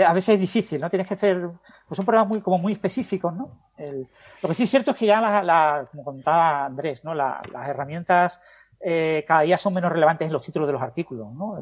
a 0.05 0.13
veces 0.13 0.35
es 0.35 0.41
difícil, 0.41 0.81
¿no? 0.81 0.91
Tienes 0.91 1.07
que 1.07 1.15
ser, 1.17 1.51
pues 1.87 1.99
un 1.99 2.07
programa 2.07 2.29
muy, 2.29 2.41
como 2.41 2.59
muy 2.59 2.73
específicos, 2.73 3.35
¿no? 3.35 3.61
lo 3.77 4.49
que 4.49 4.55
sí 4.55 4.63
es 4.65 4.71
cierto 4.71 4.93
es 4.93 4.97
que 4.97 5.07
ya, 5.07 5.21
la, 5.21 5.87
como 5.91 6.05
contaba 6.05 6.65
Andrés, 6.65 7.05
¿no? 7.05 7.15
las 7.15 7.69
herramientas 7.69 8.41
eh, 8.87 9.25
cada 9.27 9.41
día 9.43 9.57
son 9.57 9.73
menos 9.73 9.91
relevantes 9.91 10.27
en 10.27 10.33
los 10.33 10.43
títulos 10.43 10.67
de 10.67 10.75
los 10.75 10.83
artículos, 10.83 11.33
¿no? 11.33 11.59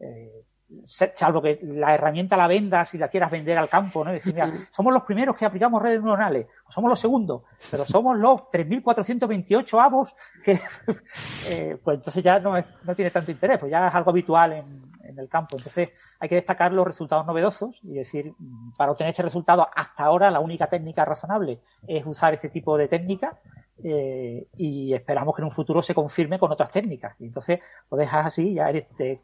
Eh, 0.00 0.44
salvo 0.86 1.42
que 1.42 1.58
la 1.62 1.94
herramienta 1.94 2.36
la 2.36 2.46
vendas 2.46 2.88
si 2.88 2.98
la 2.98 3.08
quieras 3.08 3.30
vender 3.30 3.58
al 3.58 3.68
campo, 3.68 4.04
¿no? 4.04 4.12
decir, 4.12 4.34
mira, 4.34 4.52
somos 4.70 4.92
los 4.92 5.02
primeros 5.02 5.36
que 5.36 5.44
aplicamos 5.44 5.82
redes 5.82 6.02
neuronales, 6.02 6.46
o 6.66 6.72
somos 6.72 6.88
los 6.88 7.00
segundos, 7.00 7.42
pero 7.70 7.84
somos 7.84 8.16
los 8.16 8.42
3.428 8.52 9.82
avos 9.82 10.14
que, 10.44 10.52
eh, 11.48 11.78
pues 11.82 11.96
entonces 11.96 12.22
ya 12.22 12.38
no, 12.38 12.54
no 12.84 12.94
tiene 12.94 13.10
tanto 13.10 13.30
interés, 13.30 13.58
pues 13.58 13.70
ya 13.70 13.88
es 13.88 13.94
algo 13.94 14.10
habitual 14.10 14.52
en, 14.52 14.92
en, 15.02 15.18
el 15.18 15.28
campo. 15.28 15.56
Entonces 15.56 15.90
hay 16.18 16.28
que 16.28 16.36
destacar 16.36 16.72
los 16.72 16.86
resultados 16.86 17.26
novedosos 17.26 17.80
y 17.82 17.94
decir, 17.94 18.32
para 18.76 18.92
obtener 18.92 19.10
este 19.10 19.22
resultado, 19.22 19.68
hasta 19.74 20.04
ahora 20.04 20.30
la 20.30 20.40
única 20.40 20.68
técnica 20.68 21.04
razonable 21.04 21.60
es 21.86 22.06
usar 22.06 22.34
este 22.34 22.48
tipo 22.48 22.76
de 22.76 22.88
técnica 22.88 23.38
eh, 23.84 24.46
y 24.56 24.92
esperamos 24.92 25.34
que 25.34 25.42
en 25.42 25.46
un 25.46 25.52
futuro 25.52 25.82
se 25.82 25.94
confirme 25.94 26.38
con 26.38 26.52
otras 26.52 26.70
técnicas. 26.70 27.16
Y 27.20 27.26
entonces 27.26 27.60
lo 27.90 27.96
dejas 27.96 28.26
así 28.26 28.50
y 28.50 28.54
ya 28.54 28.70
eres, 28.70 28.88
te 28.96 29.20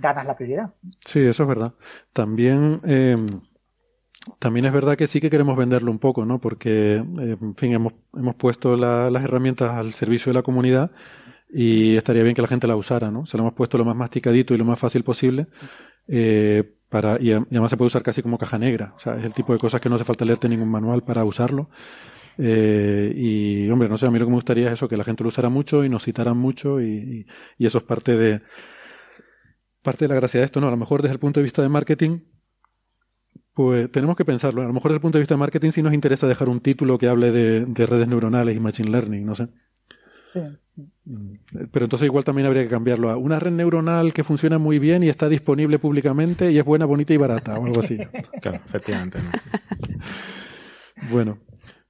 ganas 0.00 0.26
la 0.26 0.36
prioridad. 0.36 0.70
Sí, 1.00 1.20
eso 1.20 1.42
es 1.42 1.48
verdad. 1.48 1.74
También, 2.12 2.80
eh, 2.84 3.16
también 4.38 4.66
es 4.66 4.72
verdad 4.72 4.96
que 4.96 5.06
sí 5.06 5.20
que 5.20 5.30
queremos 5.30 5.56
venderlo 5.56 5.90
un 5.90 5.98
poco, 5.98 6.24
¿no? 6.24 6.40
Porque, 6.40 6.96
eh, 6.96 7.36
en 7.40 7.54
fin, 7.56 7.72
hemos, 7.72 7.94
hemos 8.14 8.34
puesto 8.34 8.76
las 8.76 9.24
herramientas 9.24 9.72
al 9.72 9.92
servicio 9.92 10.30
de 10.30 10.38
la 10.38 10.42
comunidad 10.42 10.90
y 11.50 11.96
estaría 11.96 12.22
bien 12.22 12.34
que 12.34 12.42
la 12.42 12.48
gente 12.48 12.66
la 12.66 12.76
usara, 12.76 13.10
¿no? 13.10 13.26
Se 13.26 13.36
lo 13.36 13.44
hemos 13.44 13.54
puesto 13.54 13.78
lo 13.78 13.84
más 13.84 13.96
masticadito 13.96 14.54
y 14.54 14.58
lo 14.58 14.64
más 14.64 14.78
fácil 14.78 15.02
posible. 15.02 15.46
Eh, 16.06 16.74
para, 16.88 17.20
y 17.20 17.32
además 17.32 17.70
se 17.70 17.76
puede 17.76 17.88
usar 17.88 18.02
casi 18.02 18.22
como 18.22 18.38
caja 18.38 18.58
negra. 18.58 18.94
O 18.96 19.00
sea, 19.00 19.16
es 19.16 19.24
el 19.24 19.34
tipo 19.34 19.52
de 19.52 19.58
cosas 19.58 19.80
que 19.80 19.88
no 19.88 19.96
hace 19.96 20.04
falta 20.04 20.24
leerte 20.24 20.48
ningún 20.48 20.70
manual 20.70 21.02
para 21.02 21.24
usarlo. 21.24 21.68
Eh, 22.38 23.12
y, 23.16 23.68
hombre, 23.68 23.88
no 23.88 23.98
sé, 23.98 24.06
a 24.06 24.10
mí 24.10 24.18
lo 24.18 24.26
que 24.26 24.30
me 24.30 24.36
gustaría 24.36 24.68
es 24.68 24.74
eso, 24.74 24.88
que 24.88 24.96
la 24.96 25.04
gente 25.04 25.24
lo 25.24 25.28
usara 25.28 25.48
mucho 25.48 25.84
y 25.84 25.88
nos 25.88 26.04
citaran 26.04 26.36
mucho 26.36 26.80
y, 26.80 27.26
y, 27.58 27.66
eso 27.66 27.78
es 27.78 27.84
parte 27.84 28.16
de, 28.16 28.42
parte 29.82 30.04
de 30.04 30.08
la 30.08 30.14
gracia 30.14 30.40
de 30.40 30.46
esto, 30.46 30.60
¿no? 30.60 30.68
A 30.68 30.70
lo 30.70 30.76
mejor 30.76 31.02
desde 31.02 31.14
el 31.14 31.18
punto 31.18 31.40
de 31.40 31.44
vista 31.44 31.62
de 31.62 31.68
marketing, 31.68 32.20
pues 33.54 33.90
tenemos 33.90 34.16
que 34.16 34.24
pensarlo. 34.24 34.62
A 34.62 34.66
lo 34.66 34.72
mejor 34.72 34.90
desde 34.90 34.98
el 34.98 35.02
punto 35.02 35.18
de 35.18 35.22
vista 35.22 35.34
de 35.34 35.40
marketing 35.40 35.70
sí 35.72 35.82
nos 35.82 35.92
interesa 35.92 36.28
dejar 36.28 36.48
un 36.48 36.60
título 36.60 36.96
que 36.96 37.08
hable 37.08 37.32
de, 37.32 37.64
de 37.64 37.86
redes 37.86 38.06
neuronales 38.06 38.56
y 38.56 38.60
machine 38.60 38.90
learning, 38.90 39.26
no 39.26 39.34
sé. 39.34 39.48
Sí. 40.32 40.40
Mm, 41.06 41.34
pero 41.72 41.86
entonces 41.86 42.06
igual 42.06 42.22
también 42.22 42.46
habría 42.46 42.62
que 42.62 42.68
cambiarlo 42.68 43.10
a 43.10 43.16
una 43.16 43.40
red 43.40 43.50
neuronal 43.50 44.12
que 44.12 44.22
funciona 44.22 44.58
muy 44.58 44.78
bien 44.78 45.02
y 45.02 45.08
está 45.08 45.28
disponible 45.28 45.78
públicamente 45.78 46.52
y 46.52 46.58
es 46.58 46.64
buena, 46.64 46.84
bonita 46.84 47.12
y 47.14 47.16
barata 47.16 47.58
o 47.58 47.66
algo 47.66 47.80
así. 47.80 47.98
claro, 48.40 48.60
efectivamente. 48.64 49.18
Bueno, 51.10 51.38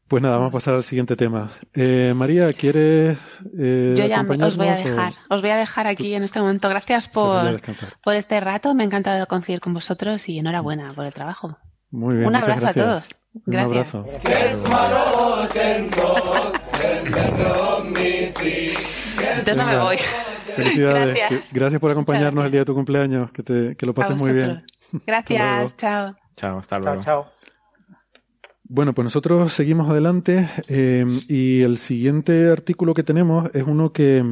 pues 0.09 0.23
nada, 0.23 0.37
vamos 0.39 0.51
a 0.51 0.53
pasar 0.53 0.75
al 0.75 0.85
siguiente 0.85 1.17
tema. 1.17 1.51
Eh, 1.75 2.13
María, 2.17 2.53
¿quieres 2.53 3.19
eh, 3.59 3.95
Yo 3.97 4.07
ya 4.07 4.23
os 4.23 4.57
voy 4.57 4.69
a 4.69 4.77
dejar, 4.77 5.13
os 5.29 5.41
voy 5.41 5.51
a 5.51 5.57
dejar 5.57 5.87
aquí 5.87 6.15
en 6.15 6.25
este 6.25 6.41
momento. 6.41 6.69
Gracias 6.69 7.09
por, 7.09 7.61
por 8.03 8.15
este 8.15 8.41
rato, 8.41 8.75
me 8.75 8.83
ha 8.83 8.87
encantado 8.87 9.27
coincidir 9.27 9.61
con 9.61 9.75
vosotros 9.75 10.29
y 10.29 10.39
enhorabuena 10.39 10.93
por 10.95 11.05
el 11.05 11.13
trabajo. 11.13 11.59
Muy 11.91 12.17
bien, 12.17 12.29
Un 12.29 12.37
abrazo 12.37 12.67
a 12.67 12.75
todos. 12.75 13.15
Gracias. 13.47 13.95
Un 13.95 14.03
abrazo. 14.03 15.09
Entonces 19.21 19.57
no 19.57 19.67
me 19.67 19.79
voy. 19.79 19.97
Felicidades. 20.57 21.17
Gracias. 21.17 21.53
Gracias 21.53 21.81
por 21.81 21.91
acompañarnos 21.91 22.45
el 22.45 22.51
día 22.51 22.61
de 22.61 22.67
tu 22.67 22.75
cumpleaños. 22.75 23.31
Que, 23.31 23.43
te, 23.43 23.77
que 23.77 23.87
lo 23.87 23.95
pases 23.95 24.17
muy 24.17 24.33
bien. 24.33 24.65
Gracias. 25.07 25.77
chao. 25.77 26.17
Chao, 26.37 26.59
hasta 26.59 26.79
luego. 26.79 27.03
Chao, 27.03 27.23
chao. 27.25 27.38
Bueno, 28.70 28.93
pues 28.93 29.05
nosotros 29.05 29.55
seguimos 29.55 29.89
adelante 29.89 30.47
eh, 30.69 31.03
y 31.27 31.62
el 31.62 31.78
siguiente 31.78 32.51
artículo 32.51 32.93
que 32.93 33.03
tenemos 33.03 33.49
es 33.55 33.62
uno 33.62 33.95
que, 33.95 34.23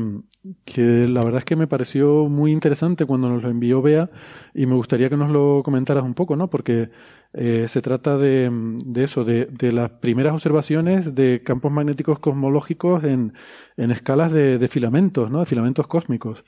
que 0.62 1.08
la 1.08 1.24
verdad 1.24 1.38
es 1.38 1.46
que 1.46 1.56
me 1.56 1.66
pareció 1.66 2.28
muy 2.28 2.52
interesante 2.52 3.06
cuando 3.06 3.30
nos 3.30 3.42
lo 3.42 3.48
envió 3.48 3.80
Bea 3.80 4.10
y 4.52 4.66
me 4.66 4.74
gustaría 4.74 5.08
que 5.08 5.16
nos 5.16 5.30
lo 5.30 5.62
comentaras 5.64 6.04
un 6.04 6.12
poco, 6.12 6.36
¿no? 6.36 6.50
Porque 6.50 6.90
eh, 7.32 7.66
se 7.68 7.80
trata 7.80 8.18
de, 8.18 8.50
de 8.84 9.04
eso, 9.04 9.24
de, 9.24 9.46
de, 9.46 9.72
las 9.72 9.90
primeras 9.90 10.34
observaciones 10.34 11.14
de 11.14 11.42
campos 11.42 11.72
magnéticos 11.72 12.18
cosmológicos 12.18 13.04
en, 13.04 13.32
en 13.78 13.90
escalas 13.90 14.32
de, 14.32 14.58
de, 14.58 14.68
filamentos, 14.68 15.30
¿no? 15.30 15.40
De 15.40 15.46
filamentos 15.46 15.86
cósmicos, 15.86 16.44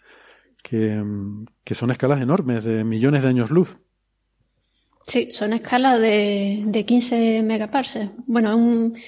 que, 0.62 1.02
que 1.65 1.74
son 1.74 1.90
escalas 1.90 2.20
enormes, 2.20 2.65
de 2.65 2.85
millones 2.85 3.23
de 3.23 3.31
años 3.31 3.51
luz. 3.51 3.78
Sí, 5.09 5.32
son 5.32 5.55
escalas 5.55 6.01
de, 6.01 6.62
de 6.66 6.85
15 6.85 7.43
megaparsecs. 7.43 8.12
Bueno, 8.26 8.51
es 8.51 8.56
un, 8.56 8.98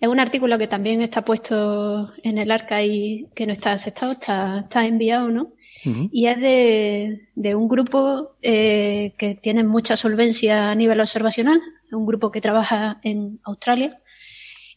es 0.00 0.08
un 0.08 0.20
artículo 0.20 0.58
que 0.58 0.68
también 0.68 1.00
está 1.00 1.22
puesto 1.22 2.12
en 2.22 2.36
el 2.36 2.50
arca 2.50 2.82
y 2.82 3.26
que 3.34 3.46
no 3.46 3.54
está 3.54 3.72
aceptado, 3.72 4.12
está, 4.12 4.60
está 4.60 4.84
enviado, 4.84 5.30
¿no? 5.30 5.42
Uh 5.86 5.88
-huh. 5.88 6.08
Y 6.12 6.26
es 6.26 6.38
de, 6.40 7.28
de 7.34 7.54
un 7.54 7.68
grupo 7.68 8.36
eh, 8.42 9.12
que 9.18 9.34
tiene 9.34 9.64
mucha 9.64 9.96
solvencia 9.96 10.70
a 10.70 10.74
nivel 10.74 11.00
observacional, 11.00 11.58
un 11.90 12.04
grupo 12.06 12.30
que 12.30 12.42
trabaja 12.42 13.00
en 13.02 13.40
Australia 13.44 13.98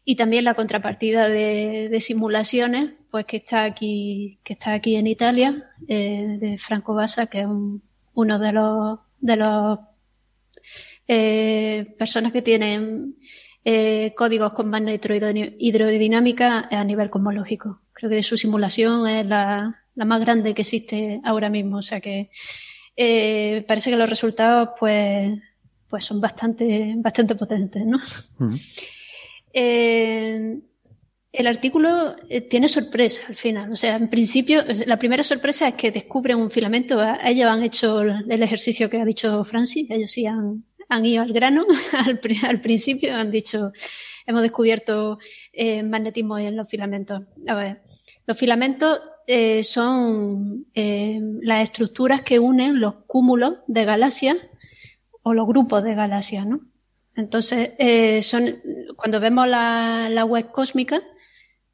y 0.05 0.15
también 0.15 0.45
la 0.45 0.53
contrapartida 0.53 1.27
de, 1.27 1.89
de 1.91 2.01
simulaciones, 2.01 2.97
pues 3.11 3.25
que 3.25 3.37
está 3.37 3.63
aquí, 3.65 4.39
que 4.45 4.53
está 4.53 4.73
aquí 4.73 4.95
en 4.95 5.07
Italia, 5.07 5.65
eh, 5.89 6.37
de 6.39 6.57
Franco 6.57 6.93
Bassa, 6.93 7.27
que 7.27 7.41
es 7.41 7.45
un, 7.47 7.83
uno 8.13 8.39
de 8.39 8.51
los, 8.53 8.99
de 9.19 9.35
los 9.35 9.79
eh, 11.11 11.95
personas 11.97 12.31
que 12.31 12.43
tienen 12.43 13.15
eh, 13.65 14.13
códigos 14.15 14.53
con 14.53 14.71
hidrodinámica 14.87 16.67
a 16.69 16.83
nivel 16.83 17.09
cosmológico. 17.09 17.81
Creo 17.93 18.11
que 18.11 18.21
su 18.21 18.37
simulación 18.37 19.07
es 19.07 19.25
la, 19.25 19.75
la, 19.95 20.05
más 20.05 20.21
grande 20.21 20.53
que 20.53 20.61
existe 20.61 21.19
ahora 21.23 21.49
mismo. 21.49 21.77
O 21.77 21.81
sea 21.81 21.99
que 21.99 22.29
eh, 22.95 23.65
parece 23.67 23.89
que 23.89 23.97
los 23.97 24.07
resultados 24.07 24.69
pues, 24.79 25.31
pues 25.89 26.05
son 26.05 26.21
bastante, 26.21 26.93
bastante 26.97 27.33
potentes, 27.33 27.83
¿no? 27.83 27.97
Uh 28.39 28.51
-huh. 28.51 30.61
el 31.31 31.47
artículo 31.47 32.17
eh, 32.29 32.41
tiene 32.41 32.69
sorpresa 32.69 33.21
al 33.27 33.35
final. 33.35 33.71
O 33.71 33.75
sea, 33.75 33.95
en 33.95 34.11
principio, 34.11 34.63
la 34.85 34.99
primera 34.99 35.23
sorpresa 35.23 35.69
es 35.69 35.73
que 35.73 35.89
descubren 35.89 36.37
un 36.37 36.51
filamento. 36.51 37.01
Ellos 37.23 37.47
han 37.47 37.63
hecho 37.63 38.01
el 38.01 38.43
ejercicio 38.43 38.91
que 38.91 39.01
ha 39.01 39.05
dicho 39.05 39.43
Francis. 39.45 39.89
Ellos 39.89 40.11
sí 40.11 40.27
han, 40.27 40.65
han 40.89 41.05
ido 41.05 41.21
al 41.23 41.31
grano 41.31 41.65
al, 42.43 42.59
principio, 42.59 43.15
han 43.15 43.31
dicho, 43.31 43.71
hemos 44.25 44.41
descubierto 44.41 45.19
eh, 45.53 45.83
magnetismo 45.83 46.37
en 46.37 46.57
los 46.57 46.67
filamentos. 46.67 47.21
A 47.47 47.55
ver, 47.55 47.81
los 48.25 48.37
filamentos 48.37 48.99
eh, 49.27 49.63
son 49.63 50.65
eh, 50.73 51.19
las 51.41 51.63
estructuras 51.63 52.23
que 52.23 52.39
unen 52.39 52.79
los 52.79 52.95
cúmulos 53.05 53.59
de 53.67 53.85
galaxias 53.85 54.37
o 55.21 55.33
los 55.33 55.47
grupos 55.47 55.83
de 55.83 55.95
galaxias, 55.95 56.45
¿no? 56.45 56.61
Entonces, 57.15 57.71
son, 58.25 58.61
cuando 58.95 59.19
vemos 59.19 59.45
la, 59.45 60.23
web 60.25 60.51
cósmica, 60.51 61.01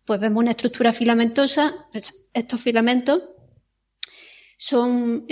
pues 0.04 0.20
vemos 0.20 0.42
una 0.42 0.52
estructura 0.52 0.92
filamentosa. 0.92 1.88
Pues 1.92 2.28
estos 2.34 2.62
filamentos 2.62 3.22
son, 4.58 5.28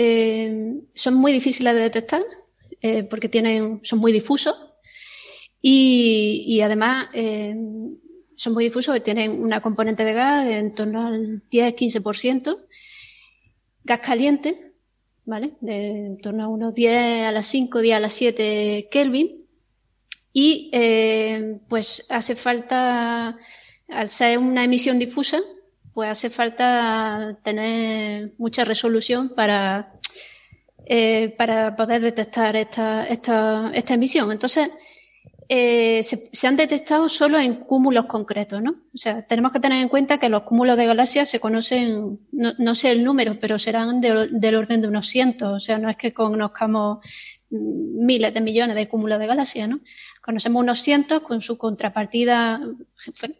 son 0.94 1.14
muy 1.14 1.32
difíciles 1.32 1.74
de 1.74 1.80
detectar 1.80 2.22
eh, 2.86 3.02
porque 3.02 3.30
tienen, 3.30 3.80
son 3.82 3.98
muy 3.98 4.12
difusos 4.12 4.54
y, 5.62 6.44
y 6.46 6.60
además 6.60 7.08
eh, 7.14 7.56
son 8.36 8.52
muy 8.52 8.64
difusos 8.64 9.02
tienen 9.02 9.42
una 9.42 9.62
componente 9.62 10.04
de 10.04 10.12
gas 10.12 10.46
en 10.46 10.74
torno 10.74 11.06
al 11.06 11.40
10-15%, 11.50 12.58
gas 13.84 14.00
caliente, 14.00 14.72
¿vale? 15.24 15.54
De 15.62 16.08
en 16.08 16.18
torno 16.18 16.44
a 16.44 16.48
unos 16.48 16.74
10 16.74 17.24
a 17.24 17.32
las 17.32 17.46
5, 17.46 17.80
10 17.80 17.96
a 17.96 18.00
las 18.00 18.12
7 18.12 18.88
Kelvin 18.90 19.46
y 20.34 20.68
eh, 20.74 21.60
pues 21.70 22.04
hace 22.10 22.36
falta, 22.36 23.38
al 23.88 24.10
ser 24.10 24.36
una 24.36 24.62
emisión 24.62 24.98
difusa, 24.98 25.40
pues 25.94 26.10
hace 26.10 26.28
falta 26.28 27.38
tener 27.42 28.32
mucha 28.36 28.62
resolución 28.62 29.30
para 29.30 29.94
eh, 30.86 31.34
para 31.36 31.76
poder 31.76 32.02
detectar 32.02 32.56
esta, 32.56 33.06
esta, 33.06 33.70
esta 33.72 33.94
emisión. 33.94 34.30
Entonces, 34.30 34.68
eh, 35.48 36.02
se, 36.02 36.46
han 36.46 36.56
detectado 36.56 37.08
solo 37.08 37.38
en 37.38 37.64
cúmulos 37.64 38.06
concretos, 38.06 38.62
¿no? 38.62 38.72
O 38.94 38.98
sea, 38.98 39.26
tenemos 39.26 39.52
que 39.52 39.60
tener 39.60 39.82
en 39.82 39.88
cuenta 39.88 40.18
que 40.18 40.28
los 40.28 40.42
cúmulos 40.44 40.76
de 40.76 40.86
galaxias 40.86 41.28
se 41.28 41.40
conocen, 41.40 42.18
no, 42.32 42.52
no 42.58 42.74
sé 42.74 42.90
el 42.90 43.04
número, 43.04 43.38
pero 43.40 43.58
serán 43.58 44.00
de, 44.00 44.28
del 44.30 44.54
orden 44.54 44.80
de 44.80 44.88
unos 44.88 45.08
cientos. 45.08 45.52
O 45.54 45.60
sea, 45.60 45.78
no 45.78 45.90
es 45.90 45.96
que 45.96 46.12
conozcamos 46.12 46.98
miles 47.50 48.32
de 48.34 48.40
millones 48.40 48.74
de 48.76 48.88
cúmulos 48.88 49.18
de 49.18 49.26
galaxias, 49.26 49.68
¿no? 49.68 49.80
Conocemos 50.22 50.60
unos 50.60 50.80
cientos 50.80 51.20
con 51.20 51.40
su 51.40 51.58
contrapartida, 51.58 52.60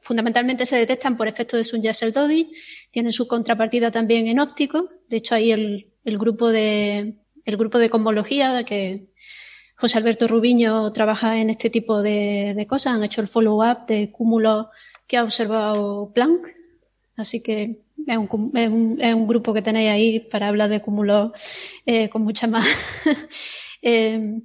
fundamentalmente 0.02 0.66
se 0.66 0.76
detectan 0.76 1.16
por 1.16 1.26
efecto 1.26 1.56
de 1.56 1.64
Sun-Yassel-Dobby, 1.64 2.52
tienen 2.90 3.12
su 3.12 3.26
contrapartida 3.26 3.90
también 3.90 4.28
en 4.28 4.40
óptico, 4.40 4.90
de 5.08 5.16
hecho 5.16 5.34
ahí 5.34 5.50
el, 5.50 5.92
el 6.04 6.18
grupo 6.18 6.50
de, 6.50 7.14
el 7.44 7.56
grupo 7.56 7.78
de 7.78 7.90
cosmología 7.90 8.64
que 8.64 9.08
José 9.76 9.98
Alberto 9.98 10.28
Rubiño 10.28 10.92
trabaja 10.92 11.38
en 11.38 11.50
este 11.50 11.68
tipo 11.70 12.00
de, 12.00 12.64
cosas, 12.68 12.94
han 12.94 13.04
hecho 13.04 13.20
el 13.20 13.28
follow-up 13.28 13.86
de 13.86 14.10
cúmulos 14.10 14.66
que 15.06 15.16
ha 15.16 15.24
observado 15.24 16.12
Planck, 16.14 16.48
así 17.16 17.42
que 17.42 17.80
es 18.06 18.16
un, 18.16 19.26
grupo 19.26 19.52
que 19.52 19.62
tenéis 19.62 19.90
ahí 19.90 20.20
para 20.20 20.48
hablar 20.48 20.70
de 20.70 20.80
cúmulos 20.80 21.32
eh, 21.86 22.08
con 22.08 22.22
mucha 22.22 22.46
más 22.46 22.66
eh, 23.82 24.40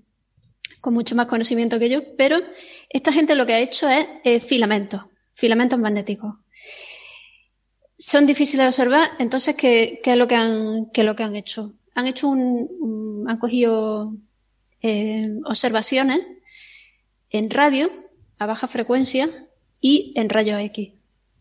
con 0.81 0.93
mucho 0.93 1.15
más 1.15 1.27
conocimiento 1.27 1.77
que 1.77 1.89
yo, 1.89 2.15
pero 2.17 2.37
esta 2.89 3.11
gente 3.11 3.35
lo 3.35 3.45
que 3.45 3.53
ha 3.53 3.59
hecho 3.59 3.87
es 3.89 4.07
eh, 4.23 4.39
filamentos, 4.39 5.01
filamentos 5.33 5.77
magnéticos. 5.77 6.35
Son 7.97 8.25
difíciles 8.25 8.63
de 8.63 8.67
observar, 8.67 9.09
entonces, 9.19 9.55
¿qué, 9.55 9.99
qué 10.01 10.11
es 10.11 10.17
lo 10.17 10.27
que 10.27 10.37
qué 10.93 11.01
es 11.01 11.05
lo 11.05 11.15
que 11.17 11.23
han 11.23 11.35
hecho? 11.35 11.73
Han 11.99 12.07
hecho 12.07 12.29
un, 12.29 13.25
han 13.27 13.37
cogido 13.37 14.13
eh, 14.81 15.29
observaciones 15.45 16.19
en 17.29 17.49
radio 17.49 17.89
a 18.37 18.45
baja 18.45 18.67
frecuencia 18.67 19.29
y 19.81 20.13
en 20.15 20.29
rayos 20.29 20.61
X. 20.61 20.93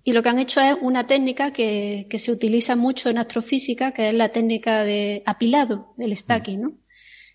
Y 0.05 0.13
lo 0.13 0.23
que 0.23 0.29
han 0.29 0.39
hecho 0.39 0.61
es 0.61 0.77
una 0.81 1.07
técnica 1.07 1.53
que, 1.53 2.07
que, 2.11 2.19
se 2.19 2.33
utiliza 2.33 2.77
mucho 2.77 3.11
en 3.11 3.19
astrofísica, 3.19 3.93
que 3.93 4.09
es 4.09 4.15
la 4.15 4.31
técnica 4.31 4.83
de 4.83 5.23
apilado, 5.27 5.95
el 5.99 6.17
stacking, 6.17 6.61
¿no? 6.61 6.73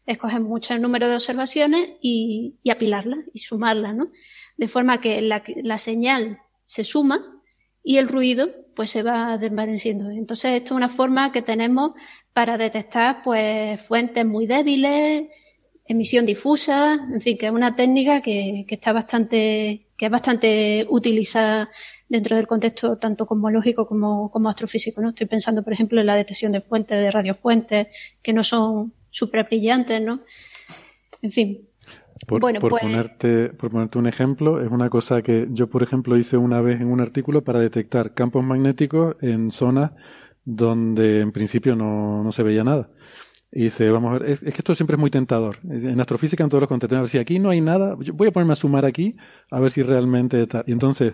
Escoger 0.05 0.41
mucho 0.41 0.77
número 0.77 1.07
de 1.07 1.15
observaciones 1.15 1.91
y, 2.01 2.55
y 2.61 2.71
apilarlas 2.71 3.19
y 3.33 3.39
sumarlas, 3.39 3.95
¿no? 3.95 4.11
De 4.57 4.67
forma 4.67 5.01
que 5.01 5.21
la, 5.21 5.43
la 5.63 5.77
señal 5.77 6.39
se 6.65 6.83
suma 6.83 7.21
y 7.83 7.97
el 7.97 8.07
ruido 8.07 8.49
pues 8.75 8.89
se 8.91 9.03
va 9.03 9.37
desvaneciendo. 9.37 10.09
Entonces 10.09 10.53
esto 10.53 10.73
es 10.73 10.77
una 10.77 10.89
forma 10.89 11.31
que 11.31 11.41
tenemos 11.41 11.91
para 12.33 12.57
detectar 12.57 13.21
pues 13.23 13.81
fuentes 13.87 14.25
muy 14.25 14.47
débiles, 14.47 15.29
emisión 15.85 16.25
difusa, 16.25 16.95
en 17.13 17.21
fin, 17.21 17.37
que 17.37 17.47
es 17.47 17.51
una 17.51 17.75
técnica 17.75 18.21
que, 18.21 18.65
que 18.67 18.75
está 18.75 18.93
bastante, 18.93 19.87
que 19.97 20.05
es 20.05 20.11
bastante 20.11 20.85
utilizada 20.89 21.69
dentro 22.09 22.35
del 22.35 22.47
contexto 22.47 22.97
tanto 22.97 23.25
cosmológico 23.25 23.87
como, 23.87 24.31
como 24.31 24.49
astrofísico, 24.49 25.01
¿no? 25.01 25.09
Estoy 25.09 25.27
pensando, 25.27 25.63
por 25.63 25.73
ejemplo, 25.73 25.99
en 25.99 26.07
la 26.07 26.15
detección 26.15 26.51
de 26.51 26.61
fuentes, 26.61 26.97
de 26.99 27.11
radiofuentes, 27.11 27.87
que 28.21 28.33
no 28.33 28.43
son 28.43 28.93
súper 29.09 29.45
brillantes, 29.45 30.01
¿no? 30.01 30.21
En 31.21 31.31
fin. 31.31 31.72
Por, 32.27 32.41
bueno, 32.41 32.59
por, 32.59 32.71
pues... 32.71 32.83
ponerte, 32.83 33.49
por 33.49 33.71
ponerte 33.71 33.97
un 33.99 34.07
ejemplo, 34.07 34.61
es 34.61 34.69
una 34.69 34.89
cosa 34.89 35.21
que 35.21 35.47
yo, 35.51 35.69
por 35.69 35.83
ejemplo, 35.83 36.17
hice 36.17 36.37
una 36.37 36.61
vez 36.61 36.81
en 36.81 36.91
un 36.91 37.01
artículo 37.01 37.43
para 37.43 37.59
detectar 37.59 38.13
campos 38.13 38.43
magnéticos 38.43 39.15
en 39.21 39.51
zonas 39.51 39.91
donde 40.45 41.21
en 41.21 41.31
principio 41.31 41.75
no, 41.75 42.23
no 42.23 42.31
se 42.31 42.43
veía 42.43 42.63
nada. 42.63 42.89
Y 43.51 43.65
dice, 43.65 43.89
vamos 43.91 44.09
a 44.09 44.19
ver, 44.19 44.31
es, 44.31 44.43
es, 44.43 44.53
que 44.53 44.59
esto 44.59 44.73
siempre 44.73 44.95
es 44.95 44.99
muy 44.99 45.11
tentador. 45.11 45.59
En 45.69 45.99
astrofísica, 46.01 46.43
en 46.43 46.49
todos 46.49 46.61
los 46.61 46.67
contextos, 46.67 47.11
si 47.11 47.19
aquí 47.19 47.39
no 47.39 47.49
hay 47.49 47.61
nada, 47.61 47.95
yo 47.99 48.13
voy 48.13 48.27
a 48.27 48.31
ponerme 48.31 48.53
a 48.53 48.55
sumar 48.55 48.85
aquí 48.85 49.15
a 49.51 49.59
ver 49.59 49.69
si 49.69 49.83
realmente 49.83 50.41
está. 50.41 50.63
Y 50.65 50.71
entonces, 50.71 51.13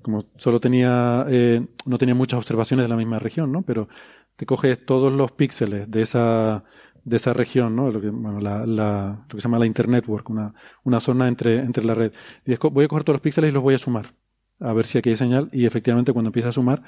como 0.00 0.24
solo 0.36 0.60
tenía, 0.60 1.26
eh, 1.28 1.66
no 1.84 1.98
tenía 1.98 2.14
muchas 2.14 2.38
observaciones 2.38 2.84
de 2.84 2.88
la 2.88 2.96
misma 2.96 3.18
región, 3.18 3.52
¿no? 3.52 3.62
Pero 3.62 3.88
te 4.36 4.46
coges 4.46 4.84
todos 4.84 5.12
los 5.12 5.32
píxeles 5.32 5.90
de 5.90 6.02
esa, 6.02 6.64
de 7.04 7.16
esa 7.16 7.32
región, 7.32 7.76
¿no? 7.76 7.90
Lo 7.90 8.00
que, 8.00 8.10
bueno, 8.10 8.40
la, 8.40 8.66
la, 8.66 9.24
lo 9.28 9.36
que 9.36 9.40
se 9.40 9.44
llama 9.44 9.58
la 9.58 9.66
Internetwork, 9.66 10.28
una, 10.30 10.54
una 10.82 11.00
zona 11.00 11.28
entre, 11.28 11.60
entre 11.60 11.84
la 11.84 11.94
red. 11.94 12.12
Y 12.46 12.56
voy 12.56 12.84
a 12.84 12.88
coger 12.88 13.04
todos 13.04 13.16
los 13.16 13.22
píxeles 13.22 13.50
y 13.50 13.52
los 13.52 13.62
voy 13.62 13.74
a 13.74 13.78
sumar. 13.78 14.14
A 14.60 14.72
ver 14.72 14.86
si 14.86 14.98
aquí 14.98 15.10
hay 15.10 15.16
señal. 15.16 15.48
Y 15.52 15.66
efectivamente, 15.66 16.12
cuando 16.12 16.28
empieza 16.28 16.48
a 16.48 16.52
sumar, 16.52 16.82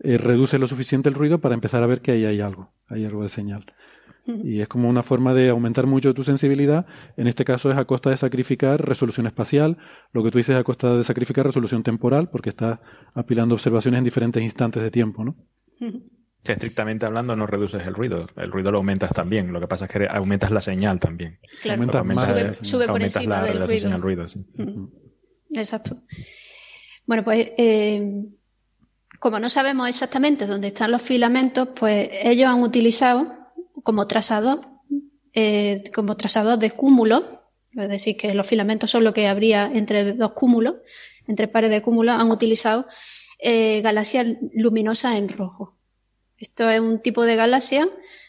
eh, 0.00 0.16
reduce 0.18 0.58
lo 0.58 0.66
suficiente 0.66 1.08
el 1.08 1.14
ruido 1.14 1.40
para 1.40 1.54
empezar 1.54 1.82
a 1.82 1.86
ver 1.86 2.00
que 2.00 2.12
ahí 2.12 2.24
hay 2.24 2.40
algo, 2.40 2.72
hay 2.88 3.04
algo 3.04 3.22
de 3.22 3.28
señal. 3.28 3.66
Y 4.26 4.60
es 4.60 4.68
como 4.68 4.88
una 4.88 5.02
forma 5.02 5.34
de 5.34 5.48
aumentar 5.48 5.86
mucho 5.86 6.14
tu 6.14 6.22
sensibilidad. 6.22 6.86
En 7.16 7.26
este 7.26 7.44
caso 7.44 7.70
es 7.70 7.76
a 7.76 7.84
costa 7.84 8.10
de 8.10 8.16
sacrificar 8.16 8.86
resolución 8.86 9.26
espacial. 9.26 9.78
Lo 10.12 10.22
que 10.22 10.30
tú 10.30 10.38
dices 10.38 10.54
es 10.54 10.60
a 10.60 10.64
costa 10.64 10.96
de 10.96 11.04
sacrificar 11.04 11.46
resolución 11.46 11.82
temporal, 11.82 12.28
porque 12.30 12.50
estás 12.50 12.78
apilando 13.14 13.54
observaciones 13.54 13.98
en 13.98 14.04
diferentes 14.04 14.42
instantes 14.42 14.82
de 14.82 14.90
tiempo, 14.90 15.24
¿no? 15.24 15.36
Si 16.42 16.52
estrictamente 16.52 17.04
hablando 17.04 17.36
no 17.36 17.46
reduces 17.46 17.86
el 17.86 17.94
ruido, 17.94 18.26
el 18.36 18.46
ruido 18.46 18.72
lo 18.72 18.78
aumentas 18.78 19.12
también, 19.12 19.52
lo 19.52 19.60
que 19.60 19.66
pasa 19.66 19.84
es 19.84 19.90
que 19.90 20.06
aumentas 20.08 20.50
la 20.50 20.60
señal 20.60 20.98
también. 20.98 21.38
Claro. 21.62 21.80
Aumentas 21.80 22.00
Aumentas, 22.00 22.28
más. 22.28 22.56
Sube, 22.56 22.64
sube 22.66 22.86
por 22.86 22.94
aumentas 22.94 23.16
encima 23.16 23.36
la 23.36 23.42
del 23.44 23.52
relación 23.54 23.92
ruido. 23.92 23.96
al 23.96 24.02
ruido, 24.02 24.28
sí. 24.28 24.46
Exacto. 25.52 26.02
Bueno, 27.06 27.24
pues 27.24 27.48
eh, 27.58 28.24
como 29.18 29.38
no 29.38 29.50
sabemos 29.50 29.88
exactamente 29.88 30.46
dónde 30.46 30.68
están 30.68 30.90
los 30.90 31.02
filamentos, 31.02 31.68
pues 31.78 32.08
ellos 32.10 32.48
han 32.48 32.62
utilizado 32.62 33.36
como 33.82 34.06
trazador, 34.06 34.60
eh, 35.34 35.84
como 35.94 36.16
trazador 36.16 36.58
de 36.58 36.70
cúmulos, 36.70 37.24
es 37.72 37.88
decir, 37.88 38.16
que 38.16 38.32
los 38.34 38.46
filamentos 38.46 38.90
son 38.90 39.04
lo 39.04 39.12
que 39.12 39.28
habría 39.28 39.66
entre 39.66 40.14
dos 40.14 40.32
cúmulos, 40.32 40.76
entre 41.26 41.48
pares 41.48 41.70
de 41.70 41.82
cúmulos, 41.82 42.16
han 42.18 42.30
utilizado 42.30 42.86
eh, 43.38 43.80
galaxias 43.82 44.26
luminosas 44.54 45.16
en 45.16 45.28
rojo. 45.28 45.79
Esto 46.40 46.68
es 46.68 46.80
un 46.80 47.00
tipo 47.00 47.24
de 47.24 47.36
galaxia 47.36 47.88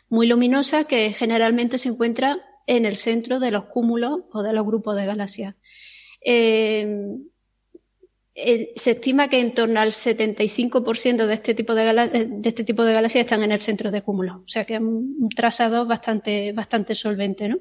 muy 0.09 0.27
luminosa 0.27 0.83
que 0.83 1.13
generalmente 1.13 1.77
se 1.77 1.89
encuentra 1.89 2.37
en 2.67 2.85
el 2.85 2.97
centro 2.97 3.39
de 3.39 3.49
los 3.49 3.65
cúmulos 3.65 4.19
o 4.31 4.43
de 4.43 4.53
los 4.53 4.65
grupos 4.65 4.95
de 4.95 5.05
galaxias. 5.05 5.55
Eh, 6.23 6.85
eh, 8.35 8.73
se 8.75 8.91
estima 8.91 9.29
que 9.29 9.39
en 9.39 9.53
torno 9.53 9.79
al 9.79 9.93
75% 9.93 11.25
de 11.25 11.33
este 11.33 11.53
tipo 11.53 11.73
de, 11.73 12.41
este 12.43 12.63
tipo 12.63 12.83
de 12.83 12.93
galaxias 12.93 13.23
están 13.23 13.43
en 13.43 13.51
el 13.53 13.61
centro 13.61 13.91
de 13.91 14.01
cúmulos. 14.01 14.37
O 14.37 14.47
sea 14.47 14.65
que 14.65 14.75
es 14.75 14.81
un, 14.81 15.15
un 15.19 15.29
trazado 15.29 15.85
bastante, 15.85 16.51
bastante 16.51 16.95
solvente, 16.95 17.47
¿no? 17.47 17.57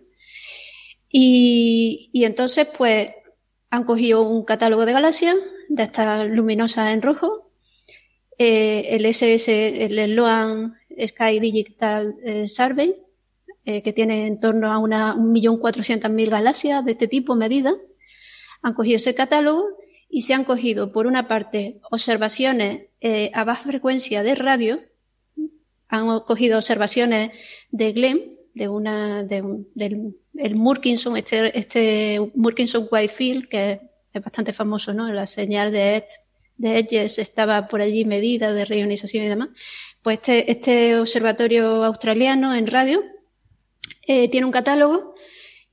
Y, 1.09 2.10
y 2.12 2.24
entonces, 2.24 2.68
pues, 2.77 3.10
han 3.70 3.85
cogido 3.85 4.22
un 4.22 4.44
catálogo 4.44 4.86
de 4.86 4.93
galaxias, 4.93 5.36
de 5.68 5.82
estas 5.85 6.28
luminosas 6.28 6.93
en 6.93 7.02
rojo, 7.02 7.49
eh, 8.42 8.96
el 8.96 9.04
SS, 9.04 9.84
el 9.84 10.14
Sloan 10.14 10.74
Sky 11.06 11.40
Digital 11.40 12.14
eh, 12.24 12.48
Survey, 12.48 12.96
eh, 13.66 13.82
que 13.82 13.92
tiene 13.92 14.26
en 14.26 14.40
torno 14.40 14.72
a 14.72 14.78
una 14.78 15.14
1.400.000 15.14 16.30
galaxias 16.30 16.82
de 16.86 16.92
este 16.92 17.06
tipo 17.06 17.34
medidas. 17.34 17.74
Han 18.62 18.72
cogido 18.72 18.96
ese 18.96 19.14
catálogo 19.14 19.66
y 20.08 20.22
se 20.22 20.32
han 20.32 20.44
cogido, 20.44 20.90
por 20.90 21.06
una 21.06 21.28
parte, 21.28 21.80
observaciones 21.90 22.86
a 23.34 23.44
baja 23.44 23.64
frecuencia 23.64 24.22
de 24.22 24.34
radio, 24.34 24.80
han 25.88 26.20
cogido 26.20 26.56
observaciones 26.56 27.32
de 27.70 27.92
GLEM, 27.92 28.20
de 28.54 28.68
una, 28.68 29.22
de 29.22 29.42
del 29.74 30.14
el 30.38 30.56
Murkinson, 30.56 31.18
este, 31.18 31.58
este 31.58 32.32
Murkinson 32.34 32.88
Whitefield, 32.90 33.48
que 33.48 33.80
es 34.14 34.24
bastante 34.24 34.54
famoso, 34.54 34.94
¿no? 34.94 35.12
La 35.12 35.26
señal 35.26 35.72
de 35.72 35.96
Edge, 35.96 36.20
de 36.60 36.78
Edges 36.78 37.18
estaba 37.18 37.68
por 37.68 37.80
allí 37.80 38.04
medida 38.04 38.52
de 38.52 38.66
reionización 38.66 39.24
y 39.24 39.28
demás. 39.28 39.48
Pues 40.02 40.18
este, 40.18 40.52
este 40.52 40.98
observatorio 40.98 41.84
australiano 41.84 42.54
en 42.54 42.66
radio 42.66 43.02
eh, 44.06 44.28
tiene 44.28 44.44
un 44.44 44.52
catálogo 44.52 45.14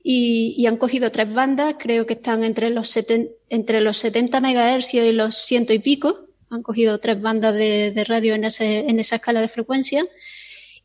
y, 0.02 0.64
han 0.66 0.78
cogido 0.78 1.10
tres 1.12 1.32
bandas, 1.32 1.74
creo 1.78 2.06
que 2.06 2.14
están 2.14 2.42
entre 2.42 2.70
los, 2.70 2.94
seten- 2.96 3.30
entre 3.50 3.82
los 3.82 3.98
70 3.98 4.40
MHz 4.40 4.94
y 4.94 5.12
los 5.12 5.36
ciento 5.36 5.74
y 5.74 5.78
pico. 5.78 6.26
Han 6.50 6.62
cogido 6.62 6.98
tres 6.98 7.20
bandas 7.20 7.54
de, 7.54 7.92
de 7.94 8.04
radio 8.04 8.34
en, 8.34 8.44
ese, 8.44 8.78
en 8.88 8.98
esa 8.98 9.16
escala 9.16 9.42
de 9.42 9.48
frecuencia. 9.48 10.06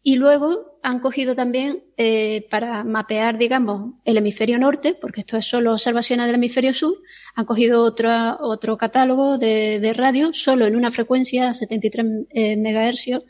Y 0.03 0.17
luego 0.17 0.80
han 0.84 0.99
cogido 0.99 1.34
también, 1.34 1.84
eh, 1.95 2.45
para 2.51 2.84
mapear, 2.84 3.38
digamos, 3.38 3.93
el 4.03 4.17
hemisferio 4.17 4.59
norte, 4.59 4.95
porque 4.99 5.21
esto 5.21 5.38
es 5.38 5.45
solo 5.45 5.71
observaciones 5.71 6.25
del 6.25 6.35
hemisferio 6.35 6.73
sur, 6.73 6.97
han 7.35 7.45
cogido 7.45 7.84
otro, 7.84 8.09
otro 8.41 8.75
catálogo 8.77 9.38
de, 9.38 9.80
de 9.80 9.93
radio, 9.93 10.34
solo 10.34 10.65
en 10.65 10.75
una 10.75 10.91
frecuencia, 10.91 11.53
73 11.53 12.05
eh, 12.31 12.57
MHz, 12.57 13.23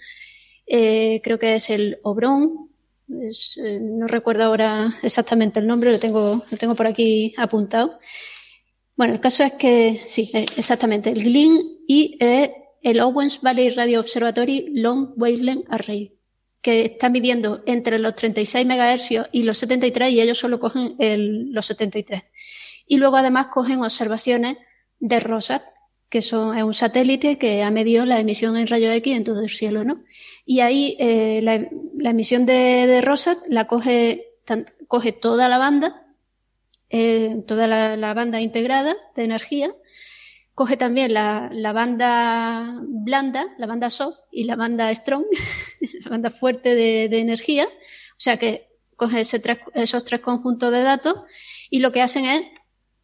eh, 0.66 1.22
creo 1.24 1.38
que 1.38 1.56
es 1.56 1.70
el 1.70 2.00
Obrón, 2.02 2.70
eh, 3.10 3.80
no 3.82 4.08
recuerdo 4.08 4.44
ahora 4.44 4.98
exactamente 5.04 5.60
el 5.60 5.68
nombre, 5.68 5.92
lo 5.92 6.00
tengo, 6.00 6.44
lo 6.50 6.58
tengo 6.58 6.76
por 6.76 6.88
aquí 6.88 7.34
apuntado. 7.38 8.00
Bueno, 8.96 9.14
el 9.14 9.20
caso 9.20 9.44
es 9.44 9.54
que, 9.54 10.04
sí, 10.06 10.30
eh, 10.34 10.46
exactamente, 10.56 11.10
el 11.10 11.24
GLIN 11.24 11.62
y 11.88 12.18
eh, 12.20 12.54
el 12.82 13.00
Owens 13.02 13.42
Valley 13.42 13.72
Radio 13.72 14.00
Observatory 14.00 14.70
Long 14.74 15.14
Wavelength 15.18 15.66
Array, 15.70 16.14
que 16.64 16.86
están 16.86 17.12
midiendo 17.12 17.62
entre 17.66 18.00
los 18.00 18.16
36 18.16 18.66
MHz 18.66 19.28
y 19.34 19.44
los 19.44 19.58
73 19.58 20.12
y 20.12 20.22
ellos 20.22 20.40
solo 20.40 20.60
cogen 20.60 20.96
los 20.98 21.66
73. 21.66 22.24
Y 22.88 22.98
luego 22.98 23.18
además 23.18 23.48
cogen 23.48 23.84
observaciones 23.84 24.58
de 25.00 25.20
ROSAT, 25.20 25.62
que 26.10 26.22
son, 26.22 26.58
es 26.58 26.64
un 26.64 26.74
satélite 26.74 27.38
que 27.38 27.64
ha 27.64 27.70
medido 27.70 28.06
la 28.06 28.20
emisión 28.20 28.56
en 28.56 28.68
rayos 28.68 28.96
X 28.96 29.16
en 29.16 29.26
todo 29.26 29.42
el 29.42 29.50
cielo, 29.50 29.84
¿no? 29.84 30.04
Y 30.46 30.62
ahí 30.62 30.96
eh, 31.00 31.42
la, 31.44 32.10
emisión 32.10 32.46
de, 32.46 32.54
de 32.88 33.02
ROSAT 33.02 33.40
la 33.50 33.68
coge, 33.68 34.28
coge 34.88 35.12
toda 35.12 35.50
la 35.50 35.58
banda, 35.58 36.06
eh, 36.90 37.44
toda 37.46 37.68
la 37.68 38.14
banda 38.14 38.40
integrada 38.40 38.96
de 39.18 39.24
energía, 39.26 39.70
coge 40.56 40.78
también 40.78 41.14
la, 41.14 41.50
la 41.52 41.72
banda 41.74 42.76
blanda, 42.88 43.46
la 43.58 43.66
banda 43.68 43.90
soft 43.90 44.18
y 44.32 44.44
la 44.44 44.56
banda 44.56 44.94
strong, 44.94 45.24
la 46.04 46.10
banda 46.10 46.30
fuerte 46.32 46.76
de, 46.76 47.08
de 47.10 47.20
energía, 47.20 47.66
o 47.66 48.20
sea 48.20 48.38
que 48.38 48.68
coge 48.96 49.22
ese 49.22 49.40
tres- 49.40 49.60
esos 49.74 50.04
tres 50.06 50.22
conjuntos 50.22 50.72
de 50.72 50.84
datos 50.84 51.16
y 51.70 51.80
lo 51.80 51.92
que 51.92 52.02
hacen 52.02 52.26
es 52.26 52.44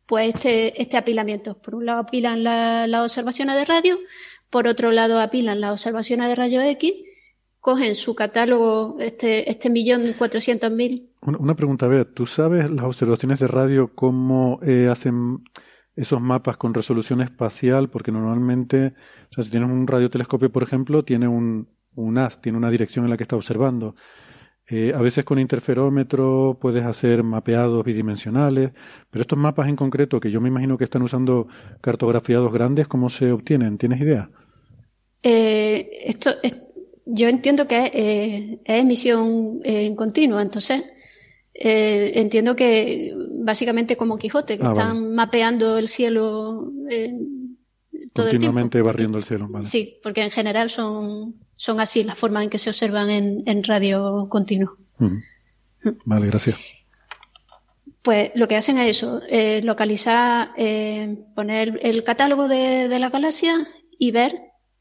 pues 0.06 0.34
este, 0.36 0.82
este 0.82 0.98
apilamiento. 0.98 1.60
Por 1.62 1.76
un 1.76 1.86
lado 1.86 2.00
apilan 2.00 2.44
la- 2.44 2.88
las 2.88 3.02
observaciones 3.04 3.56
de 3.56 3.66
radio, 3.66 3.98
por 4.50 4.68
otro 4.68 4.92
lado 4.92 5.20
apilan 5.20 5.62
las 5.62 5.72
observaciones 5.72 6.28
de 6.30 6.36
rayos 6.36 6.64
X, 6.64 6.94
cogen 7.60 7.96
su 7.96 8.16
catálogo, 8.16 8.98
este, 9.00 9.52
este 9.52 9.70
millón 9.70 10.14
cuatrocientos 10.18 10.72
mil, 10.72 11.10
Una, 11.22 11.54
pregunta, 11.56 11.86
a 11.88 11.90
ver, 11.90 12.06
¿tú 12.06 12.26
sabes 12.26 12.70
las 12.72 12.86
observaciones 12.86 13.40
de 13.40 13.48
radio 13.48 13.92
cómo 13.94 14.60
eh, 14.64 14.88
hacen 14.90 15.44
esos 16.00 16.22
mapas 16.22 16.58
con 16.58 16.74
resolución 16.74 17.22
espacial? 17.22 17.90
Porque 17.90 18.12
normalmente, 18.12 18.94
o 19.32 19.34
sea, 19.36 19.44
si 19.44 19.52
tienes 19.52 19.70
un 19.70 19.88
radiotelescopio, 19.88 20.52
por 20.52 20.64
ejemplo, 20.64 21.04
tiene 21.04 21.28
un, 21.28 21.70
un 21.96 22.18
haz, 22.18 22.42
tiene 22.42 22.58
una 22.58 22.72
dirección 22.72 23.06
en 23.06 23.12
la 23.12 23.18
que 23.18 23.24
está 23.24 23.36
observando. 23.36 23.96
Eh, 24.68 24.94
a 24.96 25.02
veces 25.02 25.26
con 25.26 25.40
interferómetro 25.40 26.58
puedes 26.62 26.86
hacer 26.86 27.24
mapeados 27.24 27.84
bidimensionales, 27.84 28.72
pero 29.10 29.22
estos 29.24 29.40
mapas 29.40 29.68
en 29.68 29.76
concreto, 29.76 30.20
que 30.20 30.32
yo 30.32 30.42
me 30.42 30.50
imagino 30.50 30.78
que 30.78 30.84
están 30.86 31.02
usando 31.02 31.48
cartografiados 31.82 32.54
grandes, 32.54 32.88
¿cómo 32.88 33.10
se 33.10 33.32
obtienen? 33.32 33.78
¿Tienes 33.80 34.00
idea? 34.02 34.30
Eh, 35.24 35.90
esto 36.06 36.32
es- 36.44 36.56
yo 37.06 37.28
entiendo 37.28 37.68
que 37.68 37.86
es, 37.86 37.92
eh, 37.94 38.62
es 38.66 38.82
emisión 38.82 39.60
eh, 39.64 39.86
en 39.86 39.96
continua, 39.96 40.42
entonces 40.42 40.82
eh, 41.62 42.14
entiendo 42.16 42.56
que 42.56 43.14
básicamente 43.44 43.98
como 43.98 44.18
Quijote, 44.18 44.58
que 44.58 44.64
Ah, 44.64 44.70
vale. 44.70 44.80
están 44.80 45.14
mapeando 45.14 45.78
el 45.78 45.90
cielo 45.90 46.72
eh, 46.90 47.12
todo 48.14 48.28
el 48.28 48.32
tiempo. 48.32 48.46
Continuamente 48.48 48.82
barriendo 48.82 49.18
el 49.18 49.24
cielo, 49.26 49.48
vale. 49.50 49.66
Sí, 49.66 49.98
porque 50.02 50.22
en 50.24 50.32
general 50.32 50.70
son, 50.70 51.36
son 51.58 51.80
así 51.82 52.04
las 52.04 52.18
formas 52.18 52.44
en 52.44 52.50
que 52.50 52.60
se 52.60 52.70
observan 52.70 53.10
en, 53.10 53.44
en 53.46 53.64
radio 53.64 54.28
continuo. 54.30 54.78
Vale, 56.06 56.28
gracias. 56.28 56.58
Pues 58.02 58.32
lo 58.36 58.48
que 58.48 58.56
hacen 58.56 58.78
es 58.78 58.98
eso, 58.98 59.22
eh, 59.30 59.62
localizar, 59.62 60.52
eh, 60.58 61.18
poner 61.36 61.80
el 61.84 62.04
catálogo 62.04 62.48
de, 62.48 62.88
de 62.88 63.00
la 63.00 63.10
galaxia 63.10 63.68
y 63.98 64.12
ver 64.12 64.34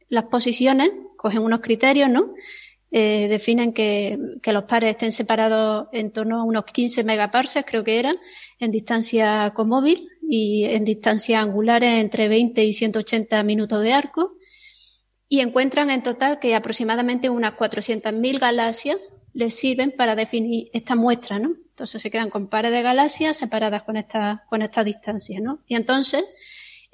las 0.08 0.24
posiciones, 0.26 0.90
cogen 1.16 1.40
unos 1.42 1.60
criterios, 1.60 2.08
¿no? 2.10 2.32
Eh, 2.90 3.26
definen 3.28 3.74
que, 3.74 4.18
los 4.44 4.64
pares 4.64 4.92
estén 4.92 5.12
separados 5.12 5.88
en 5.92 6.10
torno 6.10 6.40
a 6.40 6.44
unos 6.44 6.64
15 6.64 7.04
megaparsecs, 7.04 7.68
creo 7.68 7.84
que 7.84 7.98
era, 7.98 8.14
en 8.58 8.70
distancia 8.70 9.52
comóvil 9.54 10.08
y 10.22 10.64
en 10.64 10.84
distancias 10.84 11.42
angulares 11.42 12.00
entre 12.00 12.28
20 12.28 12.64
y 12.64 12.72
180 12.72 13.42
minutos 13.42 13.82
de 13.82 13.92
arco. 13.92 14.32
Y 15.28 15.40
encuentran 15.40 15.90
en 15.90 16.02
total 16.02 16.38
que 16.38 16.54
aproximadamente 16.54 17.28
unas 17.28 17.54
400.000 17.54 18.38
galaxias 18.38 18.96
les 19.34 19.54
sirven 19.54 19.92
para 19.92 20.14
definir 20.14 20.70
esta 20.72 20.94
muestra, 20.94 21.38
¿no? 21.38 21.54
Entonces 21.68 22.00
se 22.00 22.10
quedan 22.10 22.30
con 22.30 22.48
pares 22.48 22.72
de 22.72 22.82
galaxias 22.82 23.36
separadas 23.36 23.84
con 23.84 23.98
esta, 23.98 24.44
con 24.48 24.62
esta 24.62 24.82
distancia, 24.82 25.38
¿no? 25.40 25.60
Y 25.66 25.76
entonces 25.76 26.24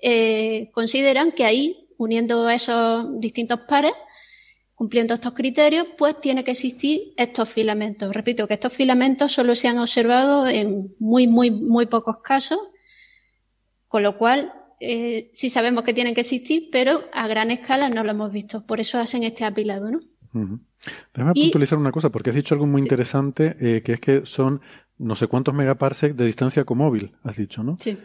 eh, 0.03 0.71
consideran 0.73 1.33
que 1.33 1.45
ahí, 1.45 1.89
uniendo 1.97 2.51
esos 2.51 3.21
distintos 3.21 3.61
pares, 3.61 3.93
cumpliendo 4.75 5.15
estos 5.15 5.35
criterios, 5.35 5.87
pues 5.97 6.21
tiene 6.21 6.45
que 6.45 6.53
existir 6.53 7.15
estos 7.17 7.49
filamentos. 7.49 8.13
Repito 8.15 8.49
que 8.49 8.55
estos 8.55 8.73
filamentos 8.73 9.33
solo 9.33 9.55
se 9.55 9.69
han 9.69 9.79
observado 9.79 10.49
en 10.49 10.95
muy, 10.99 11.27
muy, 11.27 11.51
muy 11.51 11.87
pocos 11.87 12.19
casos, 12.23 12.59
con 13.87 14.03
lo 14.03 14.19
cual 14.19 14.53
eh, 14.81 15.31
sí 15.35 15.51
sabemos 15.51 15.85
que 15.85 15.95
tienen 15.95 16.15
que 16.15 16.23
existir, 16.23 16.69
pero 16.73 17.03
a 17.13 17.29
gran 17.29 17.51
escala 17.51 17.89
no 17.89 18.03
lo 18.03 18.11
hemos 18.11 18.33
visto. 18.33 18.67
Por 18.67 18.81
eso 18.81 18.99
hacen 18.99 19.23
este 19.23 19.45
apilado, 19.45 19.91
¿no? 19.91 20.01
Ujú. 20.35 20.61
Déjame 21.15 21.33
puntualizar 21.35 21.79
una 21.79 21.93
cosa, 21.93 22.11
porque 22.11 22.31
has 22.31 22.37
dicho 22.37 22.55
algo 22.55 22.67
muy 22.67 22.83
interesante, 22.83 23.57
eh, 23.61 23.83
que 23.83 23.93
es 23.93 24.01
que 24.01 24.27
son 24.27 24.61
no 24.99 25.15
sé 25.15 25.29
cuántos 25.29 25.55
megaparsecs 25.55 26.17
de 26.17 26.27
distancia 26.27 26.65
con 26.65 26.79
móvil, 26.79 27.13
has 27.23 27.37
dicho, 27.37 27.63
¿no? 27.63 27.77
Sí. 27.81 27.97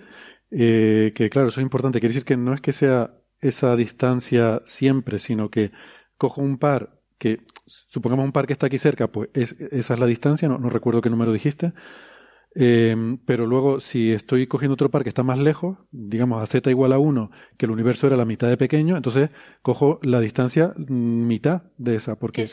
Eh, 0.52 1.12
que 1.16 1.30
claro, 1.30 1.50
eso 1.50 1.60
es 1.60 1.64
importante. 1.64 2.00
Quiere 2.00 2.14
decir 2.14 2.26
que 2.26 2.38
no 2.38 2.54
es 2.54 2.62
que 2.62 2.72
sea 2.72 3.16
esa 3.42 3.76
distancia 3.76 4.62
siempre, 4.66 5.20
sino 5.20 5.50
que 5.50 5.72
cojo 6.20 6.42
un 6.42 6.60
par 6.60 7.00
que, 7.18 7.42
supongamos 7.66 8.26
un 8.26 8.32
par 8.32 8.46
que 8.46 8.54
está 8.54 8.68
aquí 8.68 8.78
cerca, 8.78 9.08
pues 9.08 9.30
esa 9.34 9.94
es 9.94 10.00
la 10.00 10.06
distancia, 10.06 10.48
no, 10.48 10.60
no 10.60 10.70
recuerdo 10.70 11.02
qué 11.02 11.10
número 11.10 11.34
dijiste, 11.34 11.74
eh, 12.56 13.18
pero 13.26 13.46
luego, 13.46 13.80
si 13.80 14.12
estoy 14.12 14.48
cogiendo 14.48 14.74
otro 14.74 14.90
par 14.90 15.04
que 15.04 15.10
está 15.10 15.24
más 15.24 15.38
lejos, 15.38 15.78
digamos 15.92 16.42
a 16.42 16.46
z 16.46 16.70
igual 16.70 16.94
a 16.94 17.00
1, 17.00 17.32
que 17.58 17.66
el 17.66 17.72
universo 17.72 18.08
era 18.08 18.16
la 18.16 18.26
mitad 18.26 18.50
de 18.50 18.58
pequeño, 18.58 18.98
entonces 18.98 19.30
cojo 19.62 20.00
la 20.02 20.20
distancia 20.20 20.74
mm, 20.76 21.28
mitad 21.28 21.64
de 21.78 21.96
esa, 21.96 22.18
porque 22.18 22.50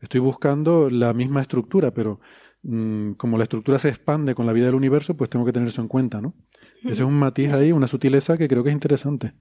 estoy 0.00 0.20
buscando 0.20 0.88
la 0.88 1.12
misma 1.12 1.40
estructura, 1.40 1.92
pero 1.92 2.20
mm, 2.62 3.12
como 3.12 3.38
la 3.38 3.44
estructura 3.44 3.78
se 3.78 3.88
expande 3.88 4.34
con 4.34 4.46
la 4.46 4.52
vida 4.52 4.66
del 4.66 4.76
universo, 4.76 5.16
pues 5.16 5.30
tengo 5.30 5.44
que 5.44 5.52
tener 5.52 5.68
eso 5.68 5.82
en 5.82 5.88
cuenta, 5.88 6.20
¿no? 6.20 6.34
Ese 6.82 6.92
es 6.92 7.00
un 7.00 7.18
matiz 7.18 7.52
ahí, 7.52 7.72
una 7.72 7.88
sutileza 7.88 8.38
que 8.38 8.48
creo 8.48 8.62
que 8.62 8.70
es 8.70 8.74
interesante. 8.74 9.34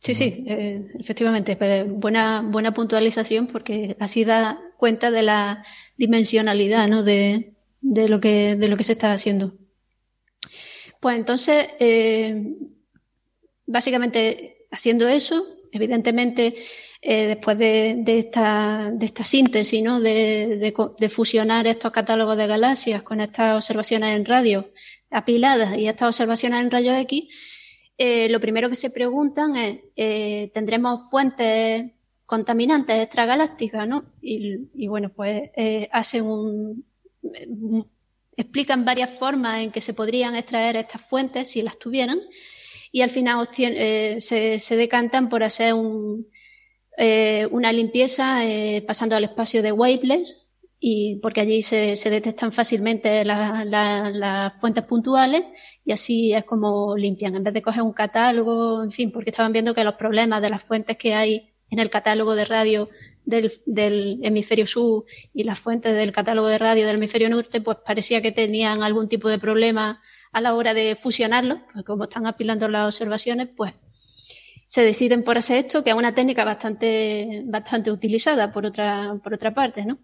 Sí, 0.00 0.14
sí, 0.14 0.44
eh, 0.46 0.90
efectivamente. 0.98 1.56
Buena, 1.86 2.42
buena 2.42 2.72
puntualización 2.72 3.46
porque 3.46 3.96
así 4.00 4.24
da 4.24 4.58
cuenta 4.78 5.10
de 5.10 5.22
la 5.22 5.64
dimensionalidad 5.96 6.88
¿no? 6.88 7.02
de, 7.02 7.52
de 7.80 8.08
lo 8.08 8.20
que, 8.20 8.56
de 8.56 8.68
lo 8.68 8.76
que 8.76 8.84
se 8.84 8.92
está 8.92 9.12
haciendo. 9.12 9.54
Pues 11.00 11.16
entonces, 11.16 11.68
eh, 11.78 12.56
básicamente 13.66 14.66
haciendo 14.70 15.08
eso, 15.08 15.44
evidentemente, 15.72 16.56
eh, 17.02 17.26
después 17.28 17.56
de, 17.56 18.02
esta, 18.06 18.90
de 18.92 19.06
esta 19.06 19.24
síntesis, 19.24 19.82
¿no? 19.82 20.00
De, 20.00 20.74
de, 20.98 21.08
fusionar 21.08 21.66
estos 21.66 21.92
catálogos 21.92 22.36
de 22.36 22.46
galaxias 22.46 23.02
con 23.02 23.20
estas 23.22 23.56
observaciones 23.56 24.14
en 24.14 24.26
radio 24.26 24.70
apiladas 25.10 25.78
y 25.78 25.88
estas 25.88 26.08
observaciones 26.08 26.60
en 26.60 26.70
rayos 26.70 26.98
X, 26.98 27.24
eh, 28.00 28.28
lo 28.28 28.40
primero 28.40 28.68
que 28.68 28.76
se 28.76 28.90
preguntan 28.90 29.56
es, 29.56 30.52
¿tendremos 30.52 31.10
fuentes 31.10 31.92
contaminantes 32.26 33.02
extragalácticas, 33.02 33.86
¿no? 33.86 34.04
Y, 34.22 34.86
bueno, 34.88 35.10
pues 35.10 35.50
hacen 35.92 36.24
un, 36.24 36.84
explican 38.36 38.84
varias 38.84 39.10
formas 39.18 39.62
en 39.62 39.70
que 39.70 39.80
se 39.80 39.94
podrían 39.94 40.34
extraer 40.34 40.76
estas 40.76 41.02
fuentes 41.08 41.50
si 41.50 41.62
las 41.62 41.78
tuvieran 41.78 42.20
y 42.92 43.02
al 43.02 43.10
final 43.10 43.48
eh, 43.58 44.16
se, 44.20 44.76
decantan 44.76 45.28
por 45.28 45.44
hacer 45.44 45.74
eh, 46.96 47.46
una 47.50 47.72
limpieza 47.72 48.44
eh, 48.44 48.82
pasando 48.86 49.16
al 49.16 49.24
espacio 49.24 49.62
de 49.62 49.72
waveless 49.72 50.39
y 50.80 51.16
porque 51.16 51.42
allí 51.42 51.62
se, 51.62 51.94
detectan 51.94 52.52
fácilmente 52.52 53.22
las 53.24 54.54
fuentes 54.60 54.84
puntuales 54.84 55.44
y 55.84 55.92
así 55.92 56.32
es 56.32 56.44
como 56.44 56.96
limpian 56.96 57.36
en 57.36 57.44
vez 57.44 57.52
de 57.52 57.60
coger 57.60 57.82
un 57.82 57.92
catálogo 57.92 58.82
en 58.82 58.90
fin 58.90 59.12
porque 59.12 59.30
estaban 59.30 59.52
viendo 59.52 59.74
que 59.74 59.84
los 59.84 59.94
problemas 59.94 60.40
de 60.40 60.48
las 60.48 60.62
fuentes 60.64 60.96
que 60.96 61.14
hay 61.14 61.50
en 61.70 61.78
el 61.78 61.90
catálogo 61.90 62.34
de 62.34 62.46
radio 62.46 62.88
del, 63.24 64.20
hemisferio 64.22 64.66
sur 64.66 65.04
y 65.34 65.44
las 65.44 65.58
fuentes 65.58 65.94
del 65.94 66.12
catálogo 66.12 66.48
de 66.48 66.58
radio 66.58 66.86
del 66.86 66.96
hemisferio 66.96 67.28
norte, 67.28 67.60
pues 67.60 67.78
parecía 67.84 68.22
que 68.22 68.32
tenían 68.32 68.82
algún 68.82 69.08
tipo 69.08 69.28
de 69.28 69.38
problema 69.38 70.02
a 70.32 70.40
la 70.40 70.54
hora 70.54 70.74
de 70.74 70.96
fusionarlos, 70.96 71.58
pues 71.72 71.84
como 71.84 72.04
están 72.04 72.26
apilando 72.26 72.68
las 72.68 72.86
observaciones, 72.94 73.48
pues 73.56 73.74
se 74.66 74.82
deciden 74.82 75.24
por 75.24 75.38
hacer 75.38 75.64
esto, 75.64 75.82
que 75.82 75.90
es 75.90 75.96
una 75.96 76.14
técnica 76.14 76.44
bastante, 76.44 77.42
bastante 77.44 77.90
utilizada 77.90 78.52
por 78.52 78.66
otra, 78.66 79.16
por 79.22 79.34
otra 79.34 79.52
parte, 79.52 79.84
¿no? 79.84 79.98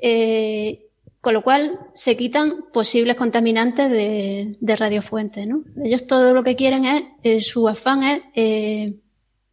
Eh, 0.00 0.86
con 1.20 1.34
lo 1.34 1.42
cual 1.42 1.78
se 1.92 2.16
quitan 2.16 2.64
posibles 2.72 3.14
contaminantes 3.14 3.90
de, 3.90 4.76
radiofuentes, 4.76 5.46
¿no? 5.46 5.64
Ellos 5.84 6.06
todo 6.06 6.32
lo 6.32 6.42
que 6.42 6.56
quieren 6.56 6.86
es, 6.86 7.02
eh, 7.22 7.42
su 7.42 7.68
afán 7.68 8.02
es 8.02 8.22
eh, 8.34 8.94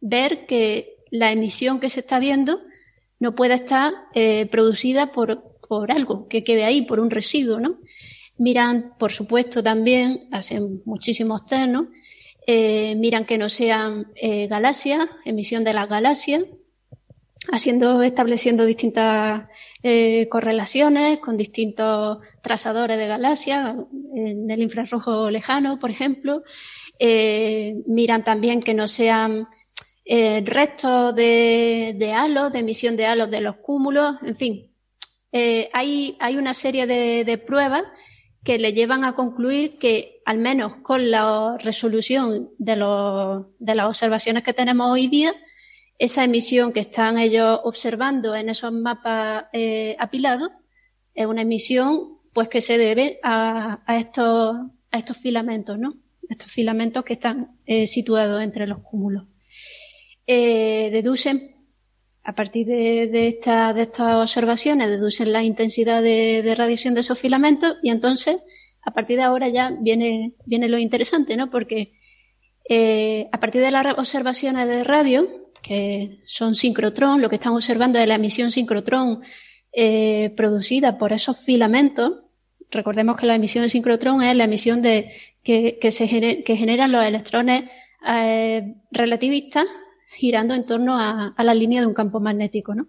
ver 0.00 0.46
que 0.46 0.96
la 1.10 1.30
emisión 1.30 1.78
que 1.78 1.90
se 1.90 2.00
está 2.00 2.18
viendo 2.18 2.60
no 3.20 3.34
puede 3.34 3.54
estar 3.54 3.92
producida 4.50 5.12
por, 5.12 5.58
por, 5.68 5.90
algo 5.90 6.28
que 6.28 6.44
quede 6.44 6.64
ahí, 6.64 6.82
por 6.82 7.00
un 7.00 7.10
residuo, 7.10 7.60
¿no? 7.60 7.78
Miran, 8.38 8.94
por 8.98 9.10
supuesto, 9.10 9.62
también, 9.62 10.28
hacen 10.30 10.80
muchísimos 10.84 11.44
test, 11.44 11.68
¿no? 11.68 11.88
Miran 12.46 13.26
que 13.26 13.36
no 13.36 13.48
sean 13.48 14.12
galaxias, 14.48 15.08
emisión 15.24 15.64
de 15.64 15.72
las 15.74 15.88
galaxias, 15.88 16.44
haciendo, 17.50 18.02
estableciendo 18.02 18.64
distintas 18.64 19.48
correlaciones 20.28 21.20
con 21.20 21.36
distintos 21.36 22.18
trazadores 22.42 22.98
de 22.98 23.06
galaxias, 23.06 23.76
en 24.14 24.50
el 24.50 24.62
infrarrojo 24.62 25.30
lejano, 25.30 25.78
por 25.78 25.90
ejemplo. 25.90 26.42
miran 27.86 28.24
también 28.24 28.60
que 28.60 28.74
no 28.74 28.88
sean 28.88 29.46
eh, 30.10 30.42
restos 30.42 31.14
de, 31.14 31.94
de, 31.98 32.12
halos, 32.14 32.50
de 32.50 32.60
emisión 32.60 32.96
de 32.96 33.04
halos 33.04 33.30
de 33.30 33.42
los 33.42 33.56
cúmulos, 33.56 34.16
en 34.22 34.36
fin. 34.36 34.72
Eh, 35.32 35.68
hay, 35.74 36.16
hay, 36.18 36.38
una 36.38 36.54
serie 36.54 36.86
de, 36.86 37.24
de, 37.26 37.36
pruebas 37.36 37.82
que 38.42 38.58
le 38.58 38.72
llevan 38.72 39.04
a 39.04 39.14
concluir 39.14 39.76
que, 39.78 40.22
al 40.24 40.38
menos 40.38 40.76
con 40.76 41.10
la 41.10 41.58
resolución 41.58 42.48
de, 42.56 42.76
los, 42.76 43.48
de 43.58 43.74
las 43.74 43.86
observaciones 43.86 44.44
que 44.44 44.54
tenemos 44.54 44.90
hoy 44.90 45.08
día, 45.08 45.34
esa 45.98 46.24
emisión 46.24 46.72
que 46.72 46.80
están 46.80 47.18
ellos 47.18 47.60
observando 47.64 48.34
en 48.36 48.48
esos 48.48 48.72
mapas 48.72 49.46
eh, 49.52 49.96
apilados 49.98 50.50
es 51.14 51.26
una 51.26 51.42
emisión 51.42 52.18
pues 52.32 52.48
que 52.48 52.60
se 52.60 52.78
debe 52.78 53.18
a, 53.24 53.80
a, 53.84 53.98
estos, 53.98 54.56
a 54.92 54.98
estos 54.98 55.16
filamentos, 55.18 55.76
¿no? 55.76 55.94
Estos 56.28 56.52
filamentos 56.52 57.04
que 57.04 57.14
están 57.14 57.58
eh, 57.66 57.88
situados 57.88 58.42
entre 58.42 58.66
los 58.68 58.78
cúmulos 58.78 59.24
eh, 60.26 60.90
deducen, 60.92 61.56
a 62.22 62.34
partir 62.34 62.66
de, 62.66 63.28
esta, 63.28 63.72
de, 63.72 63.82
estas 63.82 64.16
observaciones, 64.16 64.90
deducen 64.90 65.32
la 65.32 65.42
intensidad 65.42 66.02
de, 66.02 66.54
radiación 66.56 66.94
de 66.94 67.00
esos 67.00 67.18
filamentos 67.18 67.78
y 67.82 67.90
entonces, 67.90 68.36
a 68.82 68.92
partir 68.92 69.16
de 69.16 69.24
ahora 69.24 69.48
ya 69.48 69.74
viene, 69.80 70.34
viene 70.44 70.68
lo 70.68 70.78
interesante, 70.78 71.36
¿no? 71.36 71.50
Porque 71.50 71.94
a 73.32 73.40
partir 73.40 73.62
de 73.62 73.70
las 73.70 73.98
observaciones 73.98 74.68
de 74.68 74.84
radio, 74.84 75.47
que 75.68 76.20
son 76.26 76.54
sincrotrón, 76.54 77.20
lo 77.20 77.28
que 77.28 77.36
están 77.36 77.52
observando 77.52 77.98
es 77.98 78.08
la 78.08 78.14
emisión 78.14 78.50
sincrotrón 78.50 79.20
eh, 79.72 80.32
producida 80.34 80.96
por 80.96 81.12
esos 81.12 81.38
filamentos. 81.38 82.20
Recordemos 82.70 83.18
que 83.18 83.26
la 83.26 83.34
emisión 83.34 83.64
de 83.64 83.68
sincrotrón 83.68 84.22
es 84.22 84.34
la 84.34 84.44
emisión 84.44 84.80
de, 84.80 85.12
que, 85.42 85.78
que, 85.78 85.92
se 85.92 86.08
que 86.42 86.56
generan 86.56 86.90
los 86.90 87.04
electrones 87.04 87.64
eh, 88.08 88.76
relativistas 88.90 89.66
girando 90.16 90.54
en 90.54 90.64
torno 90.64 90.98
a, 90.98 91.34
la 91.36 91.54
línea 91.54 91.82
de 91.82 91.86
un 91.86 91.94
campo 91.94 92.18
magnético. 92.18 92.74
¿no? 92.74 92.86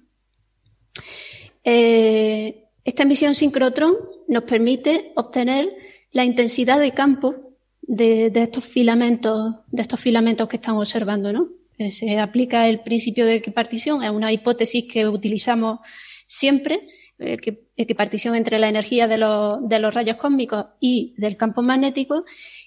Eh, 1.66 2.64
esta 2.86 3.04
emisión 3.04 3.36
sincrotrón 3.36 3.96
nos 4.28 4.44
permite 4.44 5.12
obtener 5.16 5.70
la 6.12 6.24
intensidad 6.24 6.80
de 6.80 6.94
campo 6.94 7.36
de, 7.82 8.32
estos 8.34 8.66
filamentos, 8.66 9.56
de 9.68 9.82
estos 9.82 10.00
filamentos 10.00 10.48
que 10.48 10.58
estamos 10.58 10.88
observando, 10.88 11.34
¿no? 11.34 11.59
Eh, 11.80 11.92
se 11.92 12.20
aplica 12.20 12.68
el 12.68 12.82
principio 12.82 13.26
de 13.26 13.36
equipartición, 13.36 14.04
es 14.04 14.12
una 14.12 14.34
hipótesis 14.34 14.84
que 14.92 15.08
utilizamos 15.08 15.80
siempre, 16.28 16.82
eh, 17.20 17.38
equipartición 17.78 18.36
entre 18.36 18.60
la 18.60 18.68
energía 18.68 19.08
de 19.08 19.18
los, 19.18 19.68
de 19.68 19.80
los 19.80 19.94
rayos 19.94 20.18
cósmicos 20.18 20.66
y 20.82 21.16
del 21.18 21.38
campo 21.38 21.62
magnético, 21.62 22.26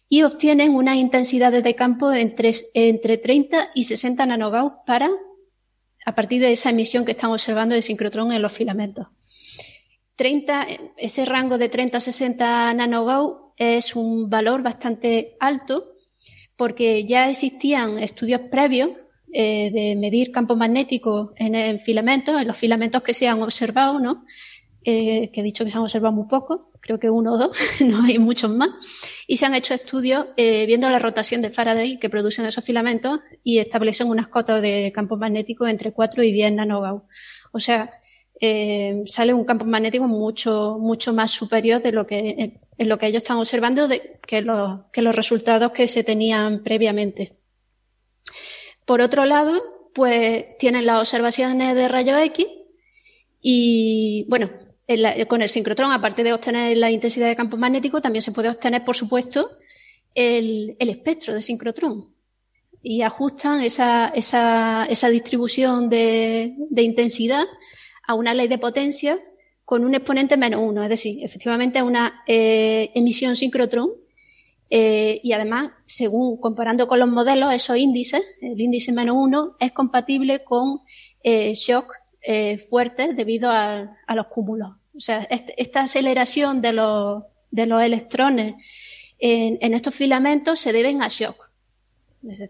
y 0.09 0.23
obtienen 0.23 0.75
unas 0.75 0.97
intensidades 0.97 1.63
de 1.63 1.75
campo 1.75 2.11
entre, 2.11 2.53
entre 2.73 3.19
30 3.19 3.73
y 3.75 3.85
60 3.85 4.25
nanogauss 4.25 4.73
para, 4.87 5.11
a 6.07 6.15
partir 6.15 6.41
de 6.41 6.53
esa 6.53 6.71
emisión 6.71 7.05
que 7.05 7.13
están 7.13 7.33
observando 7.33 7.75
de 7.75 7.83
sincrotrón 7.83 8.33
en 8.33 8.41
los 8.41 8.53
filamentos. 8.53 9.09
30, 10.17 10.69
ese 10.97 11.27
rango 11.27 11.59
de 11.59 11.69
30 11.69 11.99
a 11.99 12.01
60 12.01 12.73
nanogauss 12.73 13.53
es 13.59 13.95
un 13.95 14.31
valor 14.31 14.63
bastante 14.63 15.37
alto 15.39 15.93
porque 16.57 17.07
ya 17.07 17.29
existían 17.29 17.99
estudios 17.99 18.43
previos 18.51 18.91
eh, 19.33 19.71
de 19.73 19.97
medir 19.97 20.31
campo 20.31 20.57
magnético 20.57 21.33
en, 21.37 21.81
filamentos, 21.81 22.41
en 22.41 22.49
los 22.49 22.57
filamentos 22.57 23.03
que 23.03 23.15
se 23.15 23.29
han 23.29 23.43
observado, 23.43 23.99
¿no? 23.99 24.25
Eh, 24.85 25.31
que 25.33 25.41
he 25.41 25.45
dicho 25.45 25.65
que 25.65 25.71
se 25.71 25.77
han 25.77 25.85
observado 25.85 26.13
muy 26.13 26.27
poco, 26.27 26.73
creo 26.81 26.99
que 26.99 27.09
uno 27.09 27.35
o 27.35 27.39
dos, 27.39 27.57
no 27.81 28.03
hay 28.03 28.19
muchos 28.19 28.51
más, 28.51 28.71
y 29.29 29.37
se 29.37 29.47
han 29.47 29.55
hecho 29.55 29.75
estudios 29.75 30.27
eh, 30.37 30.67
viendo 30.67 30.91
la 30.91 30.99
rotación 30.99 31.41
de 31.41 31.51
Faraday 31.51 31.99
que 31.99 32.11
producen 32.11 32.45
esos 32.47 32.65
filamentos 32.65 33.21
y 33.45 33.59
establecen 33.59 34.09
unas 34.09 34.29
cotas 34.29 34.61
de 34.61 34.91
campo 34.93 35.17
magnético 35.17 35.67
entre 35.67 35.93
4 35.93 36.25
y 36.25 36.33
10 36.33 36.53
nanogauss. 36.55 37.03
O 37.53 37.61
sea, 37.61 37.91
eh, 38.41 39.05
sale 39.07 39.33
un 39.33 39.45
campo 39.45 39.65
magnético 39.65 40.09
mucho, 40.09 40.77
mucho 40.81 41.13
más 41.13 41.31
superior 41.31 41.81
de 41.81 41.93
lo 41.93 42.05
que, 42.05 42.59
en 42.77 42.89
lo 42.89 42.99
que 42.99 43.07
ellos 43.07 43.23
están 43.23 43.37
observando 43.37 43.89
que 44.27 44.43
los 44.43 45.17
resultados 45.17 45.71
que 45.71 45.87
se 45.87 46.03
tenían 46.03 46.65
previamente. 46.65 47.37
Por 48.87 49.01
otro 49.01 49.25
lado, 49.25 49.63
pues 49.95 50.59
tienen 50.59 50.87
las 50.87 51.01
observaciones 51.01 51.75
de 51.75 51.89
rayos 51.89 52.21
X 52.21 52.47
Y 53.41 54.25
bueno, 54.29 54.51
con 55.29 55.43
el 55.43 55.49
sincrotrón, 55.49 55.93
aparte 55.93 56.23
de 56.23 56.33
obtener 56.33 56.77
la 56.77 56.91
intensidad 56.91 57.29
de 57.29 57.37
campo 57.37 57.57
magnético, 57.57 58.01
también 58.01 58.23
se 58.23 58.33
puede 58.33 58.49
obtener, 58.49 58.85
por 58.85 58.97
supuesto, 58.97 59.51
el, 60.15 60.77
espectro 60.79 61.35
de 61.35 61.43
sincrotrón. 61.43 62.15
Y 62.83 63.03
ajustan 63.03 63.63
esa, 63.63 64.09
esa, 64.09 64.87
esa 64.87 65.09
distribución 65.09 65.89
de, 65.89 66.55
intensidad 66.77 67.45
a 68.07 68.15
una 68.15 68.35
ley 68.35 68.49
de 68.49 68.59
potencia 68.59 69.19
con 69.65 69.85
un 69.85 69.95
exponente 69.95 70.37
menos 70.37 70.61
uno, 70.63 70.83
es 70.83 70.91
decir, 70.91 71.25
efectivamente 71.25 71.83
una 71.83 72.23
eh, 72.27 72.91
emisión 72.95 73.37
sincrotrón 73.37 73.91
eh, 74.75 75.21
y 75.23 75.35
además, 75.35 75.71
según 75.85 76.41
comparando 76.41 76.89
con 76.89 76.99
los 76.99 77.07
modelos, 77.07 77.53
esos 77.53 77.77
índices, 77.77 78.23
el 78.41 78.59
índice 78.59 78.91
menos 78.91 79.17
uno, 79.19 79.55
es 79.61 79.71
compatible 79.73 80.45
con 80.45 80.81
eh, 81.23 81.53
shock 81.53 81.93
eh, 82.23 82.57
fuertes 82.71 83.15
debido 83.15 83.51
a, 83.51 83.95
los 84.15 84.27
cúmulos. 84.29 84.71
O 84.97 85.01
sea, 85.01 85.29
esta 85.59 85.83
aceleración 85.83 86.63
de 86.63 86.73
los, 86.73 87.23
de 87.51 87.67
los 87.67 87.83
electrones 87.83 88.55
en, 89.19 89.75
estos 89.75 89.95
filamentos 89.95 90.59
se 90.59 90.73
deben 90.73 91.03
a 91.03 91.09
shock. 91.09 91.51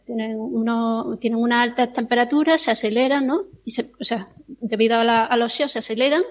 Tienen, 0.07 0.37
uno, 0.39 1.19
tienen 1.21 1.41
una 1.41 1.61
alta 1.61 1.93
temperatura, 1.93 2.57
se 2.57 2.71
aceleran, 2.71 3.27
¿no? 3.27 3.47
Y 3.65 3.75
o 3.99 4.05
sea, 4.05 4.29
debido 4.47 4.95
a, 4.95 5.27
a 5.27 5.37
los 5.37 5.55
shocks 5.55 5.73
se 5.73 5.81
aceleran 5.81 6.23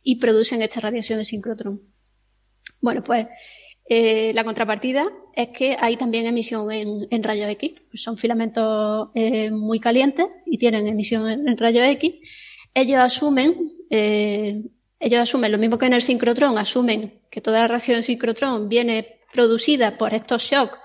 y 0.00 0.20
producen 0.20 0.62
esta 0.62 0.78
radiación 0.78 1.18
de 1.18 1.24
sincrotrón. 1.24 1.82
Bueno, 2.80 3.02
pues 3.02 3.26
eh, 3.86 4.32
la 4.34 4.44
contrapartida 4.44 5.06
es 5.34 5.48
que 5.48 5.76
hay 5.78 5.96
también 5.96 6.26
emisión 6.26 6.70
en, 6.72 7.22
rayos 7.22 7.50
X. 7.50 7.72
Son 7.94 8.16
filamentos 8.16 9.10
eh, 9.14 9.50
muy 9.50 9.78
calientes 9.78 10.26
y 10.46 10.58
tienen 10.58 10.86
emisión 10.86 11.28
en, 11.28 11.56
rayos 11.58 11.86
X. 11.88 12.14
Ellos 12.72 12.98
asumen, 12.98 13.72
eh, 13.90 14.62
ellos 14.98 15.20
asumen 15.20 15.52
lo 15.52 15.58
mismo 15.58 15.78
que 15.78 15.86
en 15.86 15.92
el 15.92 16.02
sincrotrón, 16.02 16.56
asumen 16.56 17.20
que 17.30 17.40
toda 17.40 17.68
la 17.68 17.78
de 17.78 18.02
sincrotrón 18.02 18.68
viene 18.68 19.20
producida 19.32 19.98
por 19.98 20.14
estos 20.14 20.42
shocks 20.44 20.78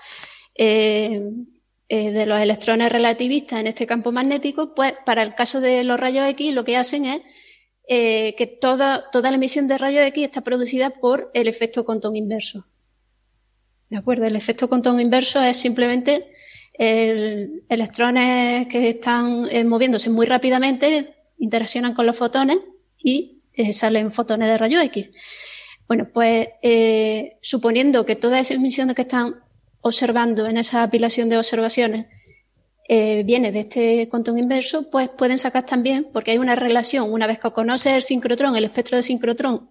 de 0.56 2.26
los 2.26 2.40
electrones 2.40 2.92
relativistas 2.92 3.60
en 3.60 3.68
este 3.68 3.86
campo 3.86 4.12
magnético. 4.12 4.74
Pues 4.74 4.94
para 5.06 5.22
el 5.22 5.34
caso 5.34 5.60
de 5.60 5.84
los 5.84 5.98
rayos 5.98 6.28
X 6.30 6.54
lo 6.54 6.64
que 6.64 6.76
hacen 6.76 7.06
es 7.06 7.22
que 7.88 8.58
toda, 8.60 9.10
toda 9.10 9.30
la 9.30 9.36
emisión 9.36 9.68
de 9.68 9.78
rayos 9.78 10.06
X 10.08 10.24
está 10.24 10.42
producida 10.42 10.90
por 10.90 11.30
el 11.34 11.48
efecto 11.48 11.84
Compton 11.84 12.14
inverso. 12.14 12.66
¿De 13.90 13.96
acuerdo? 13.96 14.24
El 14.24 14.36
efecto 14.36 14.68
Compton 14.68 15.00
inverso 15.00 15.42
es 15.42 15.58
simplemente 15.58 16.30
el, 16.74 17.64
electrones 17.68 18.68
que 18.68 18.90
están 18.90 19.48
eh, 19.50 19.64
moviéndose 19.64 20.08
muy 20.08 20.26
rápidamente 20.26 21.16
interaccionan 21.38 21.92
con 21.92 22.06
los 22.06 22.16
fotones 22.16 22.58
y 23.02 23.42
eh, 23.52 23.72
salen 23.72 24.12
fotones 24.12 24.48
de 24.48 24.58
rayo 24.58 24.80
X. 24.80 25.10
Bueno, 25.88 26.08
pues 26.14 26.48
eh, 26.62 27.38
suponiendo 27.42 28.06
que 28.06 28.14
todas 28.14 28.42
esas 28.42 28.58
emisiones 28.58 28.94
que 28.94 29.02
están 29.02 29.40
observando 29.80 30.46
en 30.46 30.56
esa 30.56 30.84
apilación 30.84 31.28
de 31.28 31.38
observaciones 31.38 32.06
viene 33.24 33.52
de 33.52 33.60
este 33.60 34.08
Compton 34.08 34.36
inverso, 34.36 34.90
pues 34.90 35.08
pueden 35.10 35.38
sacar 35.38 35.64
también, 35.64 36.08
porque 36.12 36.32
hay 36.32 36.38
una 36.38 36.56
relación, 36.56 37.12
una 37.12 37.28
vez 37.28 37.38
que 37.38 37.52
conoces 37.52 37.92
el 37.92 38.02
sincrotrón, 38.02 38.56
el 38.56 38.64
espectro 38.64 38.96
de 38.96 39.04
sincrotrón, 39.04 39.70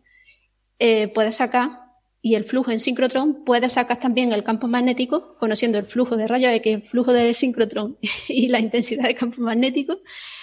puedes 1.13 1.35
sacar 1.35 1.89
y 2.21 2.35
el 2.35 2.43
flujo 2.43 2.71
en 2.71 2.79
sincrotrón, 2.79 3.43
puede 3.45 3.69
sacar 3.69 3.99
también 3.99 4.31
el 4.33 4.43
campo 4.43 4.67
magnético, 4.67 5.35
conociendo 5.37 5.77
el 5.77 5.85
flujo 5.85 6.17
de 6.17 6.27
rayos 6.27 6.51
X, 6.53 6.73
el 6.73 6.81
flujo 6.83 7.13
de 7.13 7.33
sincrotrón 7.33 7.97
y 8.27 8.47
la 8.47 8.59
intensidad 8.59 9.05
de 9.05 9.15
campo 9.15 9.41
magnético 9.41 9.99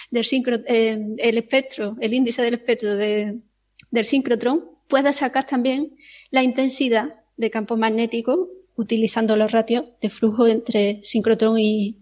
del 0.09 0.25
eh, 0.67 1.15
el 1.17 1.37
espectro, 1.37 1.95
el 1.99 2.13
índice 2.13 2.41
del 2.41 2.55
espectro 2.55 2.95
del 2.95 4.05
sincrotrón, 4.05 4.65
puede 4.87 5.13
sacar 5.13 5.45
también 5.45 5.97
la 6.31 6.43
intensidad 6.43 7.15
de 7.35 7.51
campo 7.51 7.77
magnético 7.77 8.49
utilizando 8.75 9.35
los 9.35 9.51
ratios 9.51 9.85
de 10.01 10.09
flujo 10.09 10.47
entre 10.47 11.01
sincrotrón 11.03 11.59
y, 11.59 11.99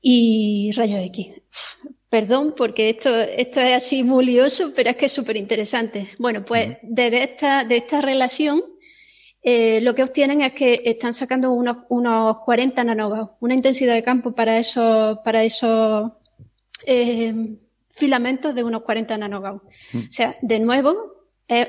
y 0.00 0.70
rayos 0.72 1.04
X. 1.06 1.28
Perdón, 2.08 2.54
porque 2.56 2.90
esto, 2.90 3.14
esto 3.14 3.60
es 3.60 3.82
así 3.82 4.04
muy 4.04 4.24
lioso, 4.24 4.72
pero 4.76 4.90
es 4.90 4.96
que 4.96 5.06
es 5.06 5.12
súper 5.12 5.36
interesante. 5.36 6.10
Bueno, 6.18 6.44
pues 6.44 6.78
de 6.82 7.24
esta, 7.24 7.64
de 7.64 7.78
esta 7.78 8.00
relación, 8.00 8.62
eh, 9.42 9.80
lo 9.80 9.94
que 9.94 10.04
obtienen 10.04 10.42
es 10.42 10.52
que 10.52 10.82
están 10.84 11.14
sacando 11.14 11.52
unos, 11.52 11.78
unos 11.88 12.38
40 12.44 12.84
nanogauss, 12.84 13.30
una 13.40 13.54
intensidad 13.54 13.94
de 13.94 14.04
campo 14.04 14.34
para 14.34 14.58
esos, 14.58 15.18
para 15.24 15.42
esos 15.42 16.12
eh, 16.86 17.34
filamentos 17.90 18.54
de 18.54 18.62
unos 18.62 18.82
40 18.82 19.18
nanogauss. 19.18 19.62
Mm. 19.92 19.98
O 19.98 20.12
sea, 20.12 20.36
de 20.42 20.60
nuevo, 20.60 20.96
es, 21.48 21.68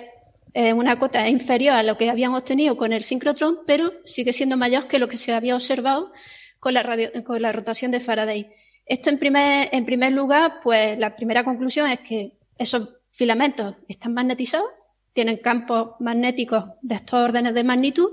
una 0.76 0.98
cota 0.98 1.28
inferior 1.30 1.76
a 1.76 1.84
lo 1.84 1.98
que 1.98 2.10
habían 2.10 2.34
obtenido 2.34 2.78
con 2.78 2.92
el 2.92 3.04
sincrotrón, 3.04 3.60
pero 3.68 3.92
sigue 4.06 4.34
siendo 4.34 4.58
mayor 4.58 4.88
que 4.88 4.98
lo 4.98 5.08
que 5.08 5.18
se 5.18 5.32
había 5.32 5.56
observado 5.56 6.12
con 6.60 6.74
la, 6.74 6.82
radio, 6.82 7.12
con 7.26 7.42
la 7.42 7.52
rotación 7.52 7.92
de 7.92 8.00
Faraday. 8.00 8.50
Esto 8.88 9.10
en 9.10 9.20
primer, 9.20 9.70
en 9.72 9.86
primer 9.86 10.14
lugar, 10.14 10.60
pues 10.64 10.98
la 10.98 11.16
primera 11.16 11.44
conclusión 11.44 11.90
es 11.90 12.00
que 12.00 12.32
esos 12.58 12.90
filamentos 13.12 13.76
están 13.88 14.14
magnetizados, 14.14 14.70
tienen 15.14 15.38
campos 15.38 16.00
magnéticos 16.00 16.66
de 16.82 16.96
estos 16.96 17.20
órdenes 17.20 17.54
de 17.54 17.64
magnitud 17.64 18.12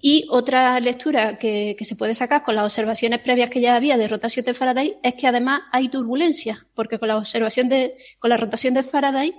y 0.00 0.26
otra 0.30 0.80
lectura 0.80 1.38
que, 1.38 1.76
se 1.80 1.94
puede 1.94 2.14
sacar 2.14 2.42
con 2.42 2.54
las 2.54 2.64
observaciones 2.64 3.20
previas 3.20 3.50
que 3.50 3.60
ya 3.60 3.76
había 3.76 3.98
de 3.98 4.08
rotación 4.08 4.46
de 4.46 4.54
Faraday 4.54 4.96
es 5.02 5.14
que 5.14 5.26
además 5.26 5.60
hay 5.72 5.90
turbulencia, 5.90 6.66
porque 6.74 6.98
con 6.98 7.08
la 7.08 7.18
observación 7.18 7.68
de, 7.68 7.98
con 8.18 8.30
la 8.30 8.38
rotación 8.38 8.72
de 8.72 8.82
Faraday, 8.82 9.34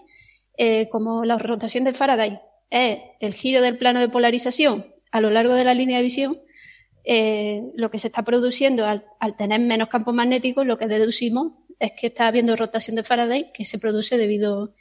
eh, 0.57 0.87
como 0.89 1.25
la 1.25 1.39
rotación 1.39 1.83
de 1.83 1.93
Faraday 1.93 2.39
es 2.69 2.99
el 3.19 3.33
giro 3.33 3.61
del 3.61 3.77
plano 3.77 3.99
de 3.99 4.09
polarización 4.09 4.85
a 5.11 5.19
lo 5.19 5.31
largo 5.31 5.55
de 5.55 5.63
la 5.63 5.73
línea 5.73 5.97
de 5.97 6.03
visión, 6.03 6.39
eh, 7.03 7.71
lo 7.75 7.89
que 7.89 7.99
se 7.99 8.07
está 8.07 8.23
produciendo 8.23 8.85
al, 8.85 9.03
tener 9.37 9.59
menos 9.59 9.89
campo 9.89 10.13
magnético, 10.13 10.63
lo 10.63 10.77
que 10.77 10.87
deducimos 10.87 11.53
es 11.79 11.91
que 11.99 12.07
está 12.07 12.27
habiendo 12.27 12.55
rotación 12.55 12.95
de 12.95 13.03
Faraday 13.03 13.51
que 13.53 13.65
se 13.65 13.79
produce 13.79 14.17
debido, 14.17 14.73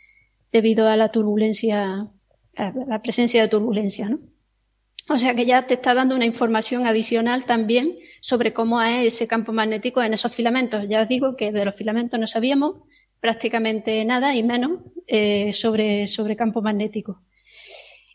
debido 0.53 0.89
a 0.89 0.97
la 0.97 1.11
turbulencia, 1.11 2.09
a 2.57 2.73
la 2.87 3.03
presencia 3.03 3.43
de 3.43 3.49
turbulencia, 3.49 4.09
¿no? 4.09 4.19
O 5.09 5.19
sea 5.19 5.35
que 5.35 5.45
ya 5.45 5.67
te 5.67 5.75
está 5.75 5.93
dando 5.93 6.15
una 6.15 6.25
información 6.25 6.87
adicional 6.87 7.45
también 7.45 7.99
sobre 8.21 8.53
cómo 8.53 8.81
es 8.81 9.15
ese 9.15 9.27
campo 9.27 9.53
magnético 9.53 10.01
en 10.03 10.15
esos 10.15 10.33
filamentos. 10.33 10.85
Ya 10.89 11.03
os 11.03 11.09
digo 11.09 11.37
que 11.37 11.51
de 11.51 11.65
los 11.65 11.75
filamentos 11.75 12.21
no 12.21 12.29
sabíamos 12.29 12.77
prácticamente 13.19 14.05
nada 14.05 14.37
y 14.37 14.45
menos 14.45 14.83
eh, 15.09 15.53
sobre, 15.53 16.07
sobre 16.07 16.37
campo 16.37 16.63
magnético. 16.63 17.23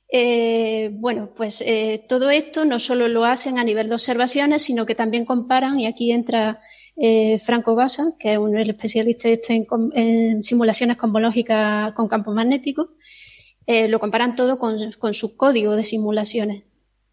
Eh, 0.09 0.91
bueno, 0.93 1.31
pues 1.35 1.61
eh, 1.65 2.05
todo 2.07 2.29
esto 2.29 2.63
no 2.65 2.79
solo 2.79 3.07
lo 3.07 3.25
hacen 3.25 3.57
a 3.57 3.63
nivel 3.63 3.89
de 3.89 3.95
observaciones, 3.95 4.63
sino 4.63 4.85
que 4.85 4.95
también 4.95 5.25
comparan, 5.25 5.79
y 5.79 5.87
aquí 5.87 6.11
entra 6.11 6.59
eh, 6.95 7.39
Franco 7.45 7.75
Basa, 7.75 8.13
que 8.19 8.33
es 8.33 8.37
un 8.37 8.57
especialista 8.57 9.29
este 9.29 9.65
en, 9.93 10.43
simulaciones 10.43 10.97
cosmológicas 10.97 11.93
con 11.93 12.07
campo 12.07 12.31
magnético, 12.31 12.89
lo 13.67 13.99
comparan 13.99 14.35
todo 14.35 14.59
con, 14.59 15.13
su 15.13 15.37
código 15.37 15.75
de 15.75 15.83
simulaciones. 15.83 16.63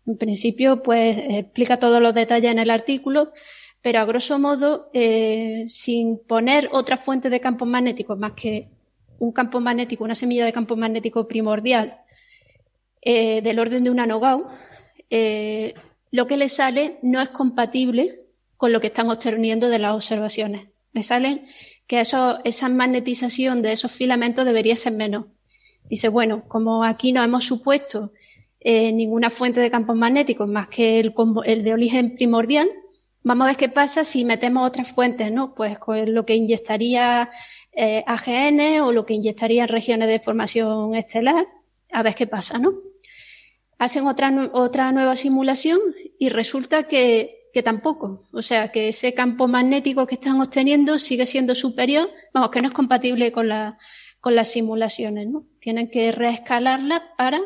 En 0.06 0.18
principio, 0.18 0.82
pues 0.82 1.16
explica 1.30 1.78
todos 1.78 2.02
los 2.02 2.14
detalles 2.14 2.50
en 2.52 2.58
el 2.58 2.70
artículo, 2.70 3.32
pero 3.80 4.00
a 4.00 4.04
grosso 4.04 4.38
modo, 4.38 4.90
sin 5.68 6.18
poner 6.26 6.68
otra 6.72 6.98
fuente 6.98 7.30
de 7.30 7.40
campo 7.40 7.64
magnético 7.64 8.16
más 8.16 8.32
que 8.32 8.68
un 9.18 9.32
campo 9.32 9.60
magnético, 9.60 10.04
una 10.04 10.14
semilla 10.14 10.44
de 10.44 10.52
campo 10.52 10.76
magnético 10.76 11.26
primordial 11.26 12.02
eh, 13.04 13.42
del 13.42 13.58
orden 13.58 13.82
de 13.82 13.90
una 13.90 14.06
NOGAU, 14.06 14.44
eh, 15.10 15.74
lo 16.12 16.28
que 16.28 16.36
le 16.36 16.48
sale 16.48 17.00
no 17.02 17.20
es 17.20 17.30
compatible 17.30 18.20
con 18.56 18.70
lo 18.70 18.80
que 18.80 18.86
están 18.86 19.10
obteniendo 19.10 19.68
de 19.68 19.80
las 19.80 19.94
observaciones. 19.94 20.68
Le 20.92 21.02
salen 21.02 21.46
que 21.88 22.00
eso, 22.00 22.38
esa 22.44 22.68
magnetización 22.68 23.60
de 23.60 23.72
esos 23.72 23.90
filamentos 23.90 24.44
debería 24.44 24.76
ser 24.76 24.92
menos. 24.92 25.26
Dice, 25.90 26.08
bueno, 26.08 26.44
como 26.46 26.84
aquí 26.84 27.12
no 27.12 27.24
hemos 27.24 27.44
supuesto 27.44 28.12
eh, 28.60 28.92
ninguna 28.92 29.30
fuente 29.30 29.60
de 29.60 29.72
campos 29.72 29.96
magnéticos 29.96 30.48
más 30.48 30.68
que 30.68 31.00
el, 31.00 31.12
el, 31.44 31.64
de 31.64 31.72
origen 31.72 32.14
primordial, 32.14 32.68
vamos 33.24 33.46
a 33.46 33.48
ver 33.48 33.56
qué 33.56 33.68
pasa 33.68 34.04
si 34.04 34.24
metemos 34.24 34.64
otras 34.64 34.92
fuentes, 34.92 35.32
¿no? 35.32 35.54
Pues 35.56 35.76
con 35.80 36.14
lo 36.14 36.24
que 36.24 36.36
inyectaría 36.36 37.30
AGN 38.06 38.80
o 38.82 38.92
lo 38.92 39.06
que 39.06 39.14
inyectaría 39.14 39.66
regiones 39.66 40.06
de 40.06 40.20
formación 40.20 40.94
estelar, 40.94 41.46
a 41.90 42.02
ver 42.04 42.14
qué 42.14 42.28
pasa, 42.28 42.58
¿no? 42.58 42.91
Hacen 43.82 44.06
otra, 44.06 44.50
otra 44.52 44.92
nueva 44.92 45.16
simulación 45.16 45.80
y 46.16 46.28
resulta 46.28 46.84
que, 46.84 47.50
tampoco. 47.64 48.28
O 48.32 48.40
sea, 48.40 48.70
que 48.70 48.88
ese 48.88 49.12
campo 49.12 49.48
magnético 49.48 50.06
que 50.06 50.14
están 50.14 50.40
obteniendo 50.40 51.00
sigue 51.00 51.26
siendo 51.26 51.56
superior, 51.56 52.08
vamos, 52.32 52.50
que 52.50 52.60
no 52.60 52.68
es 52.68 52.74
compatible 52.74 53.32
con, 53.32 53.48
la, 53.48 53.78
con 54.20 54.36
las 54.36 54.52
simulaciones, 54.52 55.26
¿no? 55.28 55.46
Tienen 55.60 55.90
que 55.90 56.12
reescalarla 56.12 57.14
para 57.18 57.40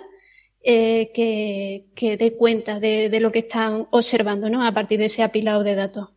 eh, 0.62 1.10
que, 1.14 1.86
que 1.94 2.18
dé 2.18 2.36
cuenta 2.36 2.80
de, 2.80 3.08
de, 3.08 3.20
lo 3.20 3.32
que 3.32 3.40
están 3.40 3.86
observando, 3.90 4.50
¿no? 4.50 4.62
A 4.62 4.72
partir 4.72 4.98
de 4.98 5.06
ese 5.06 5.22
apilado 5.22 5.64
de 5.64 5.74
datos. 5.74 6.10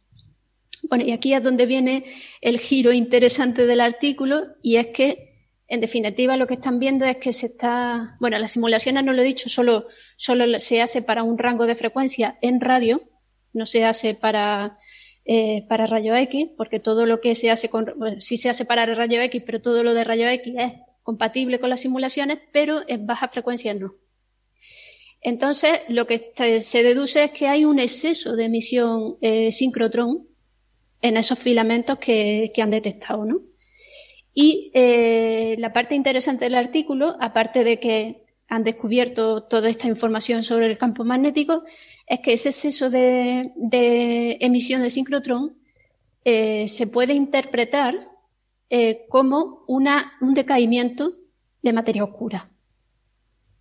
Bueno, 0.89 1.05
y 1.05 1.11
aquí 1.11 1.33
es 1.33 1.41
donde 1.41 1.65
viene 1.65 2.03
el 2.41 2.59
giro 2.59 2.91
interesante 2.91 3.65
del 3.65 3.79
artículo 3.79 4.47
y 4.61 4.75
es 4.75 4.87
que 4.87 5.28
en 5.69 5.81
definitiva, 5.81 6.35
lo 6.35 6.47
que 6.47 6.55
están 6.55 6.79
viendo 6.79 7.05
es 7.05 7.17
que 7.17 7.31
se 7.31 7.45
está, 7.45 8.17
bueno, 8.19 8.39
las 8.39 8.51
simulaciones 8.51 9.03
no 9.03 9.13
lo 9.13 9.21
he 9.21 9.25
dicho, 9.25 9.49
solo, 9.49 9.85
solo 10.17 10.59
se 10.59 10.81
hace 10.81 11.03
para 11.03 11.21
un 11.21 11.37
rango 11.37 11.67
de 11.67 11.75
frecuencia 11.75 12.39
en 12.41 12.59
radio, 12.59 13.03
no 13.53 13.67
se 13.67 13.85
hace 13.85 14.15
para, 14.15 14.79
eh, 15.25 15.65
para 15.69 15.85
rayo 15.85 16.15
X, 16.15 16.49
porque 16.57 16.79
todo 16.79 17.05
lo 17.05 17.21
que 17.21 17.35
se 17.35 17.51
hace 17.51 17.69
con, 17.69 17.93
bueno, 17.97 18.19
sí 18.19 18.37
se 18.37 18.49
hace 18.49 18.65
para 18.65 18.83
el 18.83 18.95
rayo 18.95 19.21
X, 19.21 19.43
pero 19.45 19.61
todo 19.61 19.83
lo 19.83 19.93
de 19.93 20.03
rayo 20.03 20.27
X 20.27 20.55
es 20.57 20.73
compatible 21.03 21.59
con 21.59 21.69
las 21.69 21.81
simulaciones, 21.81 22.39
pero 22.51 22.81
en 22.87 23.05
bajas 23.05 23.31
frecuencias 23.31 23.79
no. 23.79 23.93
Entonces, 25.21 25.81
lo 25.87 26.07
que 26.07 26.33
se 26.61 26.81
deduce 26.81 27.25
es 27.25 27.31
que 27.31 27.47
hay 27.47 27.65
un 27.65 27.77
exceso 27.77 28.35
de 28.35 28.45
emisión 28.45 29.17
eh, 29.21 29.51
sincrotrón 29.51 30.27
en 31.01 31.15
esos 31.15 31.37
filamentos 31.37 31.99
que, 31.99 32.51
que 32.55 32.61
han 32.63 32.71
detectado, 32.71 33.23
¿no? 33.25 33.48
Y 34.33 34.71
eh, 34.73 35.55
la 35.59 35.73
parte 35.73 35.95
interesante 35.95 36.45
del 36.45 36.55
artículo, 36.55 37.17
aparte 37.19 37.63
de 37.63 37.79
que 37.79 38.23
han 38.47 38.63
descubierto 38.63 39.43
toda 39.43 39.69
esta 39.69 39.87
información 39.87 40.43
sobre 40.43 40.67
el 40.67 40.77
campo 40.77 41.03
magnético, 41.03 41.63
es 42.07 42.19
que 42.21 42.33
ese 42.33 42.49
exceso 42.49 42.89
de, 42.89 43.51
emisión 44.39 44.81
de 44.81 44.89
sincrotrón 44.89 45.57
eh, 46.25 46.67
se 46.67 46.87
puede 46.87 47.13
interpretar 47.13 47.95
eh, 48.69 49.05
como 49.09 49.63
una, 49.67 50.13
un 50.21 50.33
decaimiento 50.33 51.13
de 51.61 51.73
materia 51.73 52.03
oscura. 52.03 52.49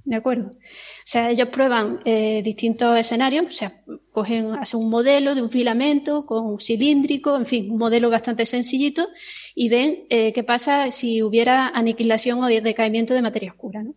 ¿De 0.09 0.17
acuerdo? 0.17 0.53
O 0.53 1.05
sea, 1.05 1.31
ellos 1.31 1.49
prueban 1.49 2.01
eh, 2.07 2.41
distintos 2.43 2.99
escenarios, 2.99 3.45
o 3.47 3.53
sea, 3.53 3.83
cogen, 4.11 4.55
hacen 4.55 4.81
un 4.81 4.89
modelo 4.89 5.35
de 5.35 5.43
un 5.43 5.51
filamento 5.51 6.25
con 6.25 6.59
cilíndrico, 6.61 7.37
en 7.37 7.45
fin, 7.45 7.71
un 7.71 7.77
modelo 7.77 8.09
bastante 8.09 8.47
sencillito, 8.47 9.07
y 9.55 9.69
ven 9.69 10.07
eh, 10.09 10.33
qué 10.33 10.43
pasa 10.45 10.91
si 10.93 11.23
hubiera 11.23 11.69
aniquilación 11.69 12.43
o 12.43 12.47
decaimiento 12.47 13.13
de 13.13 13.21
materia 13.21 13.51
oscura. 13.51 13.83
¿no? 13.83 13.97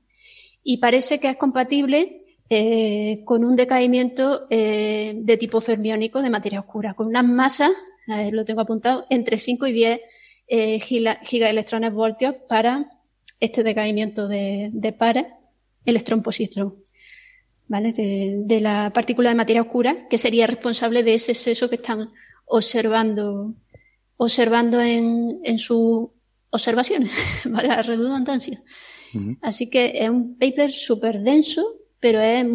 Y 0.66 0.80
parece 0.80 1.22
que 1.22 1.30
es 1.30 1.38
compatible 1.38 2.26
eh, 2.50 3.22
con 3.24 3.46
un 3.46 3.56
decaimiento 3.56 4.48
de 4.50 5.38
tipo 5.40 5.62
fermiónico 5.62 6.22
de 6.22 6.30
materia 6.30 6.60
oscura, 6.60 6.94
con 6.94 7.08
unas 7.08 7.24
masas, 7.24 7.72
lo 8.32 8.44
tengo 8.44 8.60
apuntado, 8.60 9.06
entre 9.10 9.38
5 9.38 9.66
y 9.68 9.72
10 9.72 10.02
gigaelectrones 11.24 11.94
voltios 11.94 12.36
para 12.50 12.92
este 13.40 13.64
decaimiento 13.64 14.28
de, 14.28 14.72
de 14.74 14.92
pares 14.92 15.28
electrón-positrón. 15.86 16.76
¿vale? 17.68 17.94
De, 17.94 18.60
la 18.60 18.92
partícula 18.94 19.30
de 19.30 19.36
materia 19.36 19.62
oscura, 19.62 20.08
que 20.10 20.18
sería 20.18 20.46
responsable 20.46 21.04
de 21.04 21.14
ese 21.14 21.32
exceso 21.32 21.70
que 21.70 21.76
están 21.76 22.10
observando, 22.46 23.54
observando 24.18 24.82
en, 24.82 25.40
en 25.44 25.58
sus 25.58 26.10
observaciones, 26.50 27.12
para 27.52 27.68
la 27.70 27.82
redundancia. 27.82 28.62
Así 29.42 29.70
que 29.70 30.04
es 30.04 30.10
un 30.10 30.38
paper 30.38 30.72
súper 30.72 31.22
denso, 31.22 31.66
pero 32.00 32.22
es 32.22 32.46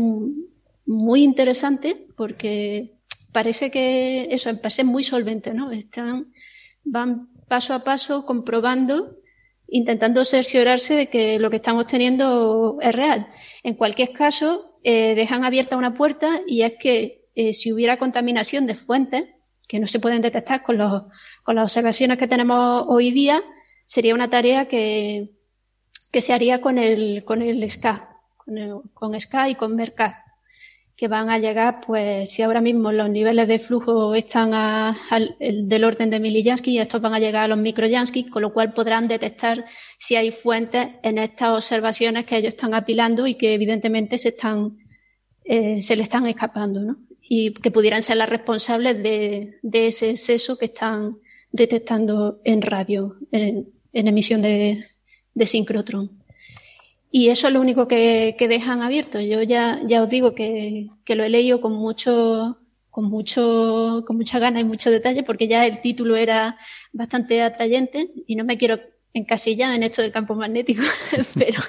muy 0.86 1.23
interesante 1.23 2.07
porque 2.16 2.94
parece 3.32 3.70
que 3.70 4.28
eso, 4.31 4.51
parece 4.61 4.85
muy 4.85 5.05
solvente, 5.05 5.53
¿no? 5.53 5.70
Están, 5.70 6.28
van 6.85 7.28
paso 7.48 7.74
a 7.74 7.85
paso 7.85 8.24
comprobando, 8.24 9.16
intentando 9.69 10.25
cerciorarse 10.25 10.95
de 10.95 11.07
que 11.09 11.39
lo 11.39 11.51
que 11.51 11.57
están 11.57 11.79
obteniendo 11.79 12.79
es 12.81 12.95
real. 12.95 13.29
En 13.63 13.75
cualquier 13.75 14.13
caso, 14.13 14.79
eh, 14.83 15.15
dejan 15.15 15.45
abierta 15.45 15.77
una 15.77 15.95
puerta 15.95 16.41
y 16.47 16.63
es 16.63 16.75
que 16.79 17.27
eh, 17.35 17.53
si 17.53 17.73
hubiera 17.73 17.99
contaminación 17.99 18.67
de 18.67 18.77
fuentes 18.77 19.25
que 19.69 19.81
no 19.81 19.87
se 19.87 19.99
pueden 19.99 20.23
detectar 20.23 20.63
con, 20.63 20.79
los, 20.79 21.03
con 21.43 21.57
las 21.57 21.65
observaciones 21.65 22.19
que 22.19 22.29
tenemos 22.29 22.85
hoy 22.87 23.11
día, 23.11 23.43
sería 23.85 24.15
una 24.15 24.31
tarea 24.31 24.67
que, 24.67 25.31
que 26.13 26.21
se 26.21 26.33
haría 26.33 26.61
con 26.61 26.79
el, 26.79 27.25
con 27.25 27.43
el 27.43 27.69
SCA, 27.69 28.09
con, 28.37 28.83
con 28.95 29.21
SCA 29.21 29.49
y 29.49 29.55
con 29.57 29.75
MERCAT, 29.75 30.15
que 30.97 31.09
van 31.09 31.28
a 31.28 31.39
llegar, 31.39 31.82
pues 31.86 32.31
si 32.31 32.43
ahora 32.43 32.62
mismo 32.62 32.90
los 32.90 33.10
niveles 33.10 33.48
de 33.48 33.59
flujo 33.59 34.14
están 34.14 34.97
del 35.39 35.85
orden 35.85 36.09
de 36.09 36.20
miliyansky, 36.20 36.78
estos 36.78 37.02
van 37.02 37.12
a 37.14 37.18
llegar 37.18 37.44
a 37.44 37.48
los 37.48 37.59
microyansky, 37.59 38.31
con 38.31 38.43
lo 38.43 38.52
cual 38.55 38.73
podrán 38.73 39.06
detectar 39.06 39.66
si 39.98 40.16
hay 40.16 40.31
fuentes 40.31 40.89
en 41.02 41.18
estas 41.18 41.51
observaciones 41.51 42.24
que 42.24 42.39
ellos 42.39 42.55
están 42.55 42.73
apilando 42.73 43.27
y 43.27 43.35
que 43.35 43.52
evidentemente 43.52 44.16
se 44.16 44.31
están 44.31 44.78
eh, 45.48 45.81
se 45.81 45.94
le 45.94 46.02
están 46.02 46.27
escapando, 46.27 46.81
¿no? 46.81 46.97
Y 47.20 47.55
que 47.55 47.70
pudieran 47.70 48.02
ser 48.02 48.16
las 48.16 48.28
responsables 48.28 49.01
de, 49.01 49.60
ese 49.73 50.10
exceso 50.10 50.59
que 50.59 50.66
están 50.66 51.18
detectando 51.52 52.40
en 52.44 52.62
radio, 52.62 53.14
en, 53.31 53.73
emisión 53.93 54.43
de, 54.43 54.86
de, 55.35 55.47
sincrotrón. 55.47 56.24
Y 57.19 57.31
eso 57.31 57.47
es 57.47 57.55
lo 57.55 57.63
único 57.63 57.89
que, 57.89 58.37
dejan 58.39 58.83
abierto. 58.83 59.19
Yo 59.19 59.41
ya, 59.43 59.81
ya 59.87 60.03
os 60.03 60.11
digo 60.11 60.35
que, 60.35 60.89
que 61.03 61.15
lo 61.15 61.25
he 61.25 61.31
leído 61.31 61.63
con 61.63 61.73
mucho, 61.73 62.59
con 62.91 63.07
mucho, 63.07 64.05
con 64.07 64.19
mucha 64.19 64.39
gana 64.39 64.61
y 64.61 64.65
mucho 64.65 64.91
detalle, 64.91 65.23
porque 65.23 65.49
ya 65.49 65.65
el 65.65 65.81
título 65.81 66.17
era 66.17 66.59
bastante 66.93 67.41
atrayente 67.41 68.11
y 68.27 68.37
no 68.37 68.45
me 68.45 68.59
quiero 68.59 68.81
encasillar 69.15 69.75
en 69.75 69.85
esto 69.85 70.03
del 70.03 70.13
campo 70.13 70.35
magnético, 70.35 70.83
pero, 71.35 71.63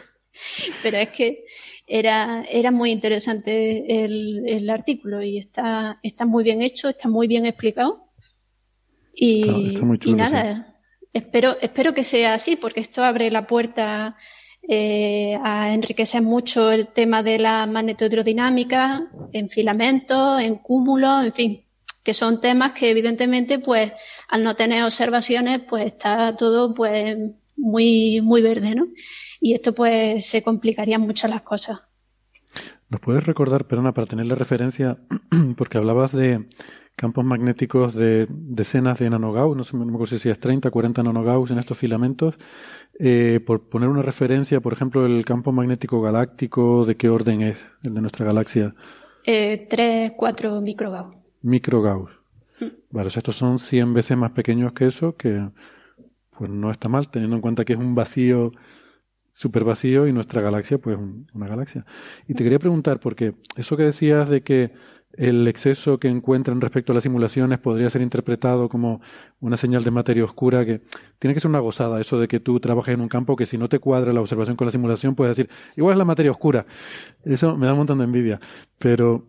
pero 0.84 0.98
es 0.98 1.10
que 1.12 1.46
era, 1.88 2.44
era 2.52 2.72
muy 2.72 2.92
interesante 2.92 4.04
el, 4.04 4.44
el 4.50 4.70
artículo 4.70 5.24
y 5.24 5.38
está, 5.38 5.98
está 6.04 6.26
muy 6.26 6.44
bien 6.44 6.62
hecho, 6.62 6.90
está 6.90 7.08
muy 7.08 7.26
bien 7.26 7.46
explicado. 7.46 8.04
Y, 9.14 9.80
y 10.04 10.14
nada, 10.14 10.76
espero, 11.14 11.56
espero 11.62 11.94
que 11.94 12.04
sea 12.04 12.34
así, 12.34 12.58
porque 12.58 12.82
esto 12.82 13.02
abre 13.02 13.32
la 13.32 13.48
puerta 13.48 14.18
eh, 14.68 15.38
a 15.44 15.74
enriquecer 15.74 16.22
mucho 16.22 16.72
el 16.72 16.88
tema 16.88 17.24
de 17.24 17.40
la 17.40 17.66
magnetohidrodinámica 17.66 19.08
en 19.34 19.50
filamentos, 19.50 20.42
en 20.42 20.56
cúmulos, 20.56 21.26
en 21.26 21.34
fin, 21.34 21.64
que 22.04 22.14
son 22.14 22.42
temas 22.42 22.74
que 22.74 22.90
evidentemente, 22.90 23.60
pues, 23.60 23.92
al 24.30 24.44
no 24.44 24.56
tener 24.56 24.84
observaciones, 24.84 25.62
pues 25.70 25.86
está 25.86 26.36
todo, 26.36 26.74
pues, 26.74 27.18
muy, 27.56 28.22
muy 28.22 28.42
verde, 28.42 28.76
¿no? 28.76 28.88
y 29.40 29.54
esto 29.54 29.74
pues 29.74 30.26
se 30.26 30.44
complicarían 30.44 31.02
mucho 31.02 31.28
las 31.28 31.42
cosas. 31.42 31.80
¿Nos 32.90 33.02
puedes 33.02 33.26
recordar, 33.26 33.66
perdona, 33.66 33.94
para 33.94 34.08
tener 34.08 34.26
la 34.26 34.36
referencia, 34.36 34.98
porque 35.58 35.78
hablabas 35.78 36.14
de 36.14 36.48
campos 36.96 37.26
magnéticos 37.26 37.94
de 37.94 38.28
decenas 38.30 38.98
de 39.00 39.10
nanogauss, 39.10 39.56
no 39.56 39.64
sé 39.64 39.78
me 39.78 39.84
acuerdo 39.84 40.18
si 40.18 40.30
es 40.30 40.40
30, 40.40 40.72
40 40.72 41.04
nanogauss 41.04 41.52
en 41.52 41.60
estos 41.60 41.78
filamentos, 41.78 42.36
eh, 43.00 43.40
por 43.46 43.70
poner 43.70 43.90
una 43.90 44.02
referencia, 44.02 44.60
por 44.60 44.74
ejemplo, 44.74 45.06
el 45.06 45.24
campo 45.26 45.52
magnético 45.52 46.02
galáctico, 46.02 46.86
¿de 46.86 46.96
qué 46.96 47.10
orden 47.10 47.42
es 47.42 47.64
el 47.84 47.94
de 47.94 48.02
nuestra 48.02 48.26
galaxia? 48.26 48.74
Eh, 49.24 49.68
3, 49.70 50.14
4 50.18 50.62
microgauss. 50.62 51.16
Microgauss. 51.42 52.12
Mm. 52.60 52.66
Vale, 52.92 53.08
o 53.08 53.10
sea, 53.10 53.20
estos 53.20 53.36
son 53.36 53.60
100 53.60 53.94
veces 53.94 54.18
más 54.18 54.32
pequeños 54.32 54.74
que 54.74 54.88
eso, 54.88 55.16
que 55.16 55.48
pues 56.38 56.50
no 56.50 56.72
está 56.72 56.90
mal, 56.90 57.10
teniendo 57.10 57.36
en 57.36 57.42
cuenta 57.42 57.66
que 57.66 57.74
es 57.74 57.80
un 57.80 57.96
vacío 57.96 58.52
super 59.38 59.64
vacío 59.64 60.08
y 60.08 60.14
nuestra 60.14 60.42
galaxia, 60.42 60.80
pues 60.80 60.98
una 61.34 61.48
galaxia. 61.48 61.86
Y 62.28 62.34
te 62.34 62.44
quería 62.44 62.58
preguntar, 62.58 63.00
porque 63.00 63.36
eso 63.56 63.78
que 63.78 63.84
decías 63.84 64.30
de 64.30 64.42
que 64.42 64.72
el 65.14 65.48
exceso 65.48 66.00
que 66.00 66.08
encuentran 66.08 66.62
respecto 66.62 66.92
a 66.92 66.96
las 66.96 67.04
simulaciones 67.04 67.60
podría 67.60 67.90
ser 67.90 68.02
interpretado 68.02 68.70
como 68.70 69.02
una 69.40 69.58
señal 69.58 69.84
de 69.84 69.92
materia 69.92 70.24
oscura, 70.24 70.66
que 70.66 70.82
tiene 71.20 71.34
que 71.34 71.40
ser 71.40 71.50
una 71.50 71.60
gozada 71.60 72.00
eso 72.00 72.20
de 72.20 72.28
que 72.28 72.40
tú 72.40 72.60
trabajes 72.60 72.94
en 72.94 73.02
un 73.02 73.10
campo 73.10 73.36
que 73.36 73.46
si 73.46 73.58
no 73.58 73.70
te 73.70 73.80
cuadra 73.80 74.14
la 74.14 74.22
observación 74.22 74.56
con 74.56 74.66
la 74.66 74.72
simulación, 74.72 75.16
puedes 75.16 75.36
decir, 75.36 75.52
igual 75.76 75.94
es 75.94 75.98
la 75.98 76.06
materia 76.06 76.32
oscura. 76.32 76.66
Eso 77.24 77.58
me 77.58 77.66
da 77.66 77.74
un 77.74 77.80
montón 77.80 77.98
de 77.98 78.04
envidia. 78.04 78.40
Pero 78.78 79.26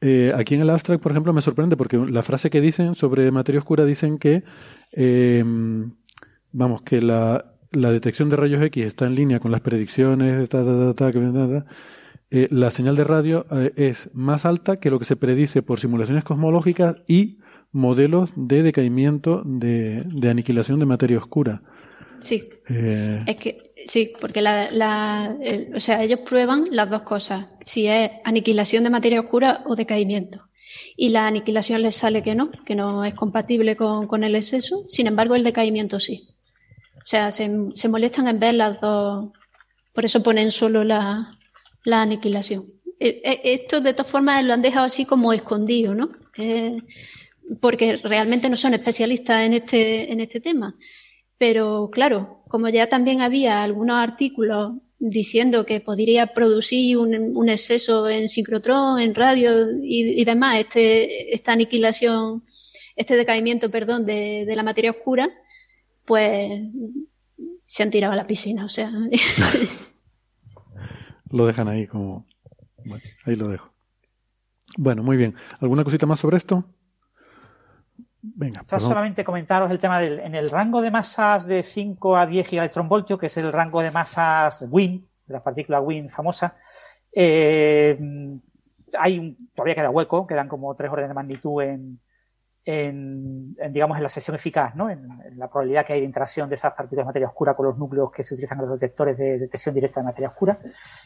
eh, 0.00 0.32
aquí 0.34 0.54
en 0.54 0.62
el 0.62 0.70
abstract, 0.70 1.02
por 1.02 1.12
ejemplo, 1.12 1.32
me 1.32 1.42
sorprende 1.42 1.76
porque 1.76 1.98
la 1.98 2.22
frase 2.22 2.48
que 2.48 2.60
dicen 2.60 2.94
sobre 2.94 3.30
materia 3.30 3.58
oscura 3.58 3.84
dicen 3.84 4.18
que, 4.18 4.44
eh, 4.92 5.44
vamos, 6.52 6.82
que 6.82 7.02
la, 7.02 7.56
la 7.72 7.92
detección 7.92 8.30
de 8.30 8.36
rayos 8.36 8.62
X 8.62 8.86
está 8.86 9.06
en 9.06 9.14
línea 9.14 9.40
con 9.40 9.50
las 9.50 9.60
predicciones, 9.60 10.48
eh, 12.30 12.48
la 12.50 12.70
señal 12.70 12.96
de 12.96 13.04
radio 13.04 13.46
eh, 13.50 13.72
es 13.76 14.10
más 14.12 14.44
alta 14.44 14.78
que 14.78 14.90
lo 14.90 14.98
que 14.98 15.04
se 15.04 15.16
predice 15.16 15.62
por 15.62 15.80
simulaciones 15.80 16.24
cosmológicas 16.24 16.98
y 17.08 17.38
modelos 17.72 18.30
de 18.36 18.62
decaimiento 18.62 19.42
de, 19.44 20.04
aniquilación 20.28 20.78
de 20.78 20.86
materia 20.86 21.18
oscura. 21.18 21.62
Sí. 22.20 22.48
Eh, 22.68 23.22
es 23.26 23.36
que 23.36 23.72
sí, 23.86 24.12
porque 24.20 24.42
la, 24.42 25.36
o 25.74 25.80
sea, 25.80 26.02
ellos 26.02 26.20
prueban 26.20 26.66
las 26.70 26.90
dos 26.90 27.02
cosas, 27.02 27.46
si 27.64 27.86
es 27.86 28.10
aniquilación 28.24 28.84
de 28.84 28.90
materia 28.90 29.20
oscura 29.20 29.62
o 29.66 29.74
decaimiento. 29.74 30.42
Y 30.96 31.08
la 31.08 31.26
aniquilación 31.26 31.82
les 31.82 31.96
sale 31.96 32.22
que 32.22 32.36
no, 32.36 32.50
que 32.64 32.76
no 32.76 33.04
es 33.04 33.14
compatible 33.14 33.74
con, 33.74 34.06
con 34.06 34.22
el 34.22 34.36
exceso. 34.36 34.84
Sin 34.88 35.08
embargo, 35.08 35.34
el 35.34 35.42
decaimiento 35.42 35.98
sí. 35.98 36.28
O 37.02 37.06
sea, 37.06 37.32
se, 37.32 37.48
molestan 37.88 38.28
en 38.28 38.38
ver 38.38 38.54
las 38.54 38.80
dos. 38.80 39.30
Por 39.92 40.04
eso 40.04 40.22
ponen 40.22 40.52
solo 40.52 40.84
la, 40.84 41.39
aniquilación. 41.84 42.66
Eh, 42.98 43.22
eh, 43.24 43.40
esto, 43.44 43.80
de 43.80 43.94
todas 43.94 44.10
formas, 44.10 44.44
lo 44.44 44.52
han 44.52 44.62
dejado 44.62 44.86
así 44.86 45.04
como 45.06 45.32
escondido, 45.32 45.94
¿no? 45.94 46.10
Eh, 46.36 46.76
porque 47.60 47.96
realmente 47.96 48.48
no 48.48 48.56
son 48.56 48.74
especialistas 48.74 49.44
en 49.44 49.54
este, 49.54 50.12
en 50.12 50.20
este 50.20 50.40
tema. 50.40 50.76
Pero 51.38 51.88
claro, 51.90 52.42
como 52.48 52.68
ya 52.68 52.88
también 52.88 53.22
había 53.22 53.62
algunos 53.62 53.96
artículos 53.96 54.74
diciendo 54.98 55.64
que 55.64 55.80
podría 55.80 56.28
producir 56.28 56.98
un, 56.98 57.48
exceso 57.48 58.08
en 58.08 58.28
sincrotrón, 58.28 59.00
en 59.00 59.14
radio 59.14 59.68
y, 59.82 60.22
demás, 60.24 60.58
este, 60.60 61.34
esta 61.34 61.52
aniquilación, 61.52 62.44
este 62.96 63.16
decaimiento, 63.16 63.70
perdón, 63.70 64.04
de, 64.04 64.44
de 64.46 64.56
la 64.56 64.62
materia 64.62 64.90
oscura, 64.90 65.30
pues 66.04 66.60
se 67.66 67.82
han 67.82 67.90
tirado 67.90 68.12
a 68.12 68.16
la 68.16 68.26
piscina, 68.26 68.66
o 68.66 68.68
sea. 68.68 68.92
lo 71.30 71.46
dejan 71.46 71.68
ahí 71.68 71.86
como. 71.86 72.26
Bueno, 72.84 73.02
ahí 73.24 73.36
lo 73.36 73.48
dejo. 73.48 73.70
Bueno, 74.76 75.02
muy 75.02 75.16
bien. 75.16 75.34
¿Alguna 75.60 75.84
cosita 75.84 76.06
más 76.06 76.20
sobre 76.20 76.36
esto? 76.36 76.64
Venga. 78.22 78.64
solamente 78.78 79.24
comentaros 79.24 79.70
el 79.70 79.78
tema 79.78 79.98
del 79.98 80.18
en 80.20 80.34
el 80.34 80.50
rango 80.50 80.82
de 80.82 80.90
masas 80.90 81.46
de 81.46 81.62
5 81.62 82.16
a 82.16 82.26
10 82.26 82.46
gigaelectronvoltios, 82.46 83.18
que 83.18 83.26
es 83.26 83.36
el 83.38 83.50
rango 83.50 83.80
de 83.80 83.90
masas 83.90 84.66
WIN, 84.68 85.08
de 85.26 85.32
las 85.32 85.42
partículas 85.42 85.82
WIN 85.82 86.10
famosas, 86.10 86.52
eh, 87.12 87.98
hay 88.98 89.36
todavía 89.54 89.74
queda 89.74 89.90
hueco, 89.90 90.26
quedan 90.26 90.48
como 90.48 90.74
tres 90.74 90.90
órdenes 90.90 91.10
de 91.10 91.14
magnitud 91.14 91.62
en, 91.62 92.00
en, 92.78 93.54
digamos, 93.70 93.96
en 93.96 94.02
la 94.04 94.08
sesión 94.08 94.36
eficaz, 94.36 94.74
¿no? 94.76 94.88
En, 94.88 95.08
la 95.36 95.48
probabilidad 95.48 95.86
que 95.86 95.94
hay 95.94 96.00
de 96.00 96.06
interacción 96.06 96.48
de 96.48 96.54
esas 96.54 96.72
partículas 96.74 97.04
de 97.04 97.06
materia 97.06 97.28
oscura 97.28 97.54
con 97.54 97.66
los 97.66 97.78
núcleos 97.78 98.10
que 98.12 98.22
se 98.22 98.34
utilizan 98.34 98.58
en 98.58 98.66
los 98.66 98.78
detectores 98.78 99.16
de 99.16 99.38
detección 99.38 99.74
directa 99.74 100.00
de 100.00 100.04
materia 100.04 100.28
oscura. 100.28 100.58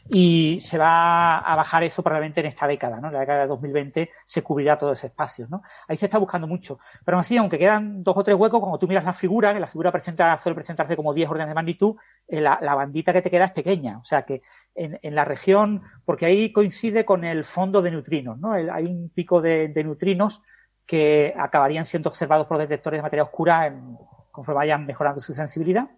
Y 0.08 0.58
se 0.60 0.76
va 0.76 1.38
a 1.38 1.56
bajar 1.56 1.84
eso 1.84 2.02
probablemente 2.02 2.40
en 2.40 2.46
esta 2.46 2.66
década, 2.66 3.00
¿no? 3.00 3.08
En 3.08 3.14
la 3.14 3.20
década 3.20 3.42
de 3.42 3.46
2020 3.46 4.10
se 4.24 4.42
cubrirá 4.42 4.76
todo 4.76 4.92
ese 4.92 5.06
espacio, 5.08 5.46
¿no? 5.48 5.62
Ahí 5.86 5.96
se 5.96 6.06
está 6.06 6.18
buscando 6.18 6.46
mucho. 6.46 6.78
Pero 7.04 7.18
así, 7.18 7.36
aunque 7.36 7.58
quedan 7.58 8.02
dos 8.02 8.16
o 8.16 8.24
tres 8.24 8.36
huecos, 8.36 8.60
como 8.60 8.78
tú 8.78 8.88
miras 8.88 9.04
la 9.04 9.12
figura, 9.12 9.54
que 9.54 9.60
la 9.60 9.66
figura 9.66 9.92
presenta, 9.92 10.36
suele 10.36 10.54
presentarse 10.54 10.96
como 10.96 11.14
10 11.14 11.30
órdenes 11.30 11.48
de 11.48 11.54
magnitud, 11.54 11.96
eh, 12.26 12.40
la, 12.40 12.58
la, 12.60 12.74
bandita 12.74 13.12
que 13.12 13.22
te 13.22 13.30
queda 13.30 13.46
es 13.46 13.52
pequeña. 13.52 13.98
O 13.98 14.04
sea 14.04 14.22
que 14.22 14.42
en, 14.74 14.98
en, 15.02 15.14
la 15.14 15.24
región, 15.24 15.82
porque 16.04 16.26
ahí 16.26 16.52
coincide 16.52 17.04
con 17.04 17.24
el 17.24 17.44
fondo 17.44 17.82
de 17.82 17.90
neutrinos, 17.90 18.38
¿no? 18.38 18.52
hay 18.52 18.86
un 18.86 19.10
pico 19.10 19.40
de, 19.40 19.68
de 19.68 19.84
neutrinos 19.84 20.42
que 20.86 21.34
acabarían 21.38 21.84
siendo 21.84 22.08
observados 22.08 22.46
por 22.46 22.58
detectores 22.58 22.98
de 22.98 23.02
materia 23.02 23.24
oscura 23.24 23.66
en, 23.66 23.96
conforme 24.30 24.58
vayan 24.58 24.86
mejorando 24.86 25.20
su 25.20 25.32
sensibilidad. 25.32 25.88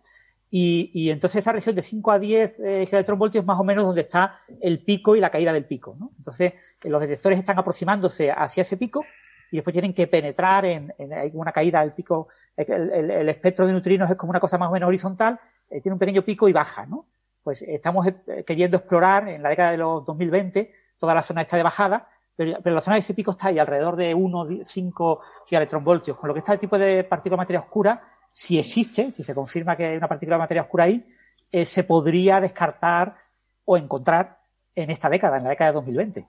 Y, 0.48 0.90
y, 0.94 1.10
entonces 1.10 1.40
esa 1.40 1.52
región 1.52 1.74
de 1.74 1.82
5 1.82 2.10
a 2.12 2.18
10 2.20 2.60
eh, 2.60 2.88
es 2.90 3.44
más 3.44 3.58
o 3.58 3.64
menos 3.64 3.84
donde 3.84 4.02
está 4.02 4.40
el 4.60 4.84
pico 4.84 5.16
y 5.16 5.20
la 5.20 5.30
caída 5.30 5.52
del 5.52 5.64
pico. 5.64 5.96
¿no? 5.98 6.12
Entonces 6.18 6.52
eh, 6.84 6.88
los 6.88 7.00
detectores 7.00 7.38
están 7.38 7.58
aproximándose 7.58 8.30
hacia 8.30 8.60
ese 8.60 8.76
pico 8.76 9.04
y 9.50 9.56
después 9.56 9.72
tienen 9.72 9.92
que 9.92 10.06
penetrar 10.06 10.64
en, 10.64 10.94
en 10.98 11.30
una 11.34 11.50
caída 11.50 11.80
del 11.80 11.92
pico. 11.92 12.28
El, 12.56 12.90
el, 12.92 13.10
el, 13.10 13.28
espectro 13.28 13.66
de 13.66 13.72
neutrinos 13.72 14.10
es 14.10 14.16
como 14.16 14.30
una 14.30 14.40
cosa 14.40 14.56
más 14.56 14.68
o 14.68 14.72
menos 14.72 14.86
horizontal, 14.86 15.38
eh, 15.68 15.80
tiene 15.80 15.94
un 15.94 15.98
pequeño 15.98 16.22
pico 16.22 16.48
y 16.48 16.52
baja. 16.52 16.86
¿no? 16.86 17.06
Pues 17.42 17.62
estamos 17.62 18.06
eh, 18.06 18.44
queriendo 18.46 18.76
explorar 18.76 19.28
en 19.28 19.42
la 19.42 19.48
década 19.48 19.72
de 19.72 19.78
los 19.78 20.04
2020 20.04 20.72
toda 20.98 21.14
la 21.14 21.22
zona 21.22 21.42
esta 21.42 21.56
de 21.56 21.62
bajada 21.62 22.08
pero, 22.36 22.60
la 22.62 22.80
zona 22.80 22.96
de 22.96 23.00
ese 23.00 23.14
pico 23.14 23.30
está 23.30 23.48
ahí 23.48 23.58
alrededor 23.58 23.96
de 23.96 24.14
1,5 24.14 25.20
gigaelectronvoltios, 25.46 26.18
con 26.18 26.28
lo 26.28 26.34
que 26.34 26.40
está 26.40 26.52
el 26.52 26.58
tipo 26.58 26.78
de 26.78 27.02
partícula 27.04 27.36
de 27.36 27.42
materia 27.42 27.60
oscura, 27.60 28.02
si 28.30 28.58
existe, 28.58 29.12
si 29.12 29.24
se 29.24 29.34
confirma 29.34 29.76
que 29.76 29.86
hay 29.86 29.96
una 29.96 30.08
partícula 30.08 30.36
de 30.36 30.40
materia 30.40 30.62
oscura 30.62 30.84
ahí, 30.84 31.06
eh, 31.50 31.64
se 31.64 31.84
podría 31.84 32.40
descartar 32.40 33.16
o 33.64 33.78
encontrar 33.78 34.40
en 34.74 34.90
esta 34.90 35.08
década, 35.08 35.38
en 35.38 35.44
la 35.44 35.50
década 35.50 35.70
de 35.70 35.74
2020. 35.76 36.28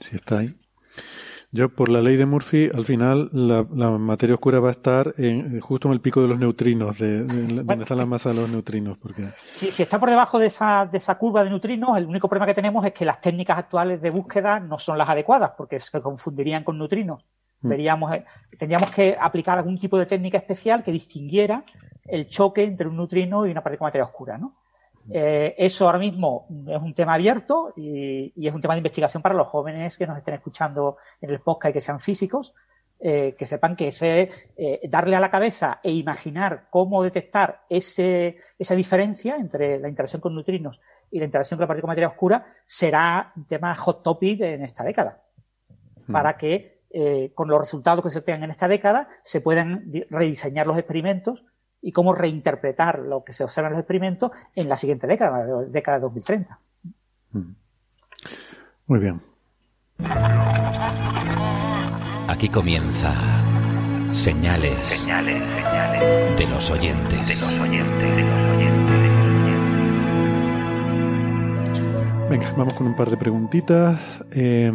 Sí, 0.00 0.16
está 0.16 0.38
ahí. 0.38 0.58
Yo, 1.54 1.68
por 1.68 1.90
la 1.90 2.00
ley 2.00 2.16
de 2.16 2.24
Murphy, 2.24 2.70
al 2.74 2.86
final 2.86 3.28
la, 3.30 3.62
materia 3.98 4.34
oscura 4.34 4.58
va 4.58 4.70
a 4.70 4.72
estar 4.72 5.12
en, 5.18 5.60
justo 5.60 5.86
en 5.88 5.92
el 5.92 6.00
pico 6.00 6.22
de 6.22 6.28
los 6.28 6.38
neutrinos, 6.38 6.98
de, 6.98 7.24
donde 7.24 7.82
está 7.82 7.94
la 7.94 8.06
masa 8.06 8.30
de 8.30 8.36
los 8.36 8.48
neutrinos. 8.48 8.96
Porque... 8.96 9.28
Si, 9.50 9.70
si, 9.70 9.82
está 9.82 10.00
por 10.00 10.08
debajo 10.08 10.38
de 10.38 10.46
esa, 10.46 10.86
de 10.86 10.96
esa 10.96 11.18
curva 11.18 11.44
de 11.44 11.50
neutrinos, 11.50 11.98
el 11.98 12.06
único 12.06 12.26
problema 12.26 12.46
que 12.46 12.54
tenemos 12.54 12.82
es 12.86 12.92
que 12.92 13.04
las 13.04 13.20
técnicas 13.20 13.58
actuales 13.58 14.00
de 14.00 14.08
búsqueda 14.08 14.60
no 14.60 14.78
son 14.78 14.96
las 14.96 15.10
adecuadas, 15.10 15.52
porque 15.54 15.78
se 15.78 16.00
confundirían 16.00 16.64
con 16.64 16.78
neutrinos. 16.78 17.26
Mm. 17.60 17.68
Veríamos, 17.68 18.14
eh, 18.14 18.24
tendríamos 18.58 18.90
que 18.90 19.14
aplicar 19.20 19.58
algún 19.58 19.78
tipo 19.78 19.98
de 19.98 20.06
técnica 20.06 20.38
especial 20.38 20.82
que 20.82 20.90
distinguiera 20.90 21.66
el 22.06 22.28
choque 22.28 22.64
entre 22.64 22.88
un 22.88 22.96
neutrino 22.96 23.46
y 23.46 23.50
una 23.50 23.62
partícula 23.62 23.88
de 23.88 23.90
materia 23.90 24.04
oscura, 24.06 24.38
¿no? 24.38 24.56
Eh, 25.10 25.54
eso 25.58 25.86
ahora 25.86 25.98
mismo 25.98 26.46
es 26.68 26.80
un 26.80 26.94
tema 26.94 27.14
abierto 27.14 27.72
y, 27.76 28.32
y, 28.36 28.46
es 28.46 28.54
un 28.54 28.60
tema 28.60 28.74
de 28.74 28.78
investigación 28.78 29.22
para 29.22 29.34
los 29.34 29.46
jóvenes 29.46 29.98
que 29.98 30.06
nos 30.06 30.16
estén 30.16 30.34
escuchando 30.34 30.98
en 31.20 31.30
el 31.30 31.40
podcast 31.40 31.70
y 31.70 31.72
que 31.72 31.80
sean 31.80 31.98
físicos, 31.98 32.54
eh, 33.00 33.34
que 33.36 33.46
sepan 33.46 33.74
que 33.74 33.88
ese 33.88 34.30
eh, 34.56 34.80
darle 34.88 35.16
a 35.16 35.20
la 35.20 35.30
cabeza 35.30 35.80
e 35.82 35.90
imaginar 35.90 36.68
cómo 36.70 37.02
detectar 37.02 37.64
ese, 37.68 38.36
esa 38.58 38.76
diferencia 38.76 39.36
entre 39.36 39.80
la 39.80 39.88
interacción 39.88 40.20
con 40.20 40.34
neutrinos 40.34 40.80
y 41.10 41.18
la 41.18 41.24
interacción 41.24 41.58
con 41.58 41.64
la 41.64 41.68
partícula 41.68 41.90
de 41.90 41.94
materia 41.94 42.08
oscura 42.08 42.46
será 42.64 43.32
un 43.34 43.46
tema 43.46 43.74
hot 43.74 44.02
topic 44.04 44.40
en 44.42 44.62
esta 44.62 44.84
década. 44.84 45.22
Hmm. 46.06 46.12
Para 46.12 46.36
que 46.36 46.72
con 47.34 47.48
los 47.48 47.58
resultados 47.58 48.04
que 48.04 48.10
se 48.10 48.18
obtengan 48.18 48.44
en 48.44 48.50
esta 48.50 48.68
década 48.68 49.08
se 49.22 49.40
puedan 49.40 49.90
rediseñar 50.10 50.66
los 50.66 50.76
experimentos 50.76 51.42
y 51.82 51.92
cómo 51.92 52.14
reinterpretar 52.14 53.00
lo 53.00 53.24
que 53.24 53.32
se 53.32 53.44
observa 53.44 53.68
en 53.68 53.72
los 53.72 53.80
experimentos 53.80 54.30
en 54.54 54.68
la 54.68 54.76
siguiente 54.76 55.06
década, 55.06 55.44
la 55.44 55.62
década 55.62 55.98
de 55.98 56.02
2030. 56.02 56.58
Mm. 57.32 57.54
Muy 58.86 58.98
bien. 59.00 59.20
Aquí 62.28 62.48
comienza 62.48 63.12
señales, 64.12 64.78
señales, 64.86 65.38
señales 65.38 66.38
de 66.38 66.46
los 66.46 66.70
oyentes. 66.70 67.26
De 67.26 67.34
los 67.34 67.52
oyentes, 67.60 68.16
de 68.16 68.22
los 68.22 68.40
oyentes. 68.50 69.12
Venga, 72.30 72.52
vamos 72.56 72.74
con 72.74 72.86
un 72.86 72.96
par 72.96 73.10
de 73.10 73.16
preguntitas. 73.16 74.00
Eh, 74.30 74.72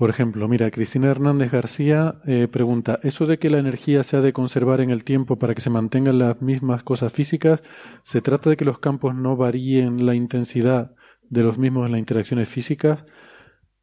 por 0.00 0.08
ejemplo, 0.08 0.48
mira, 0.48 0.70
Cristina 0.70 1.10
Hernández 1.10 1.50
García 1.52 2.14
eh, 2.26 2.48
pregunta, 2.50 2.98
¿eso 3.02 3.26
de 3.26 3.38
que 3.38 3.50
la 3.50 3.58
energía 3.58 4.02
se 4.02 4.16
ha 4.16 4.22
de 4.22 4.32
conservar 4.32 4.80
en 4.80 4.88
el 4.88 5.04
tiempo 5.04 5.38
para 5.38 5.54
que 5.54 5.60
se 5.60 5.68
mantengan 5.68 6.18
las 6.18 6.40
mismas 6.40 6.82
cosas 6.82 7.12
físicas, 7.12 7.62
¿se 8.02 8.22
trata 8.22 8.48
de 8.48 8.56
que 8.56 8.64
los 8.64 8.78
campos 8.78 9.14
no 9.14 9.36
varíen 9.36 10.06
la 10.06 10.14
intensidad 10.14 10.94
de 11.28 11.42
los 11.42 11.58
mismos 11.58 11.84
en 11.84 11.92
las 11.92 11.98
interacciones 11.98 12.48
físicas? 12.48 13.04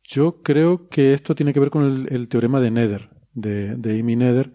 Yo 0.03 0.41
creo 0.41 0.89
que 0.89 1.14
esto 1.14 1.35
tiene 1.35 1.53
que 1.53 1.60
ver 1.60 1.69
con 1.69 2.07
el, 2.10 2.27
teorema 2.30 2.61
de 2.61 2.72
Nether, 2.72 3.10
de, 3.35 3.76
de 3.76 3.99
Amy 3.99 4.15
Nether, 4.15 4.53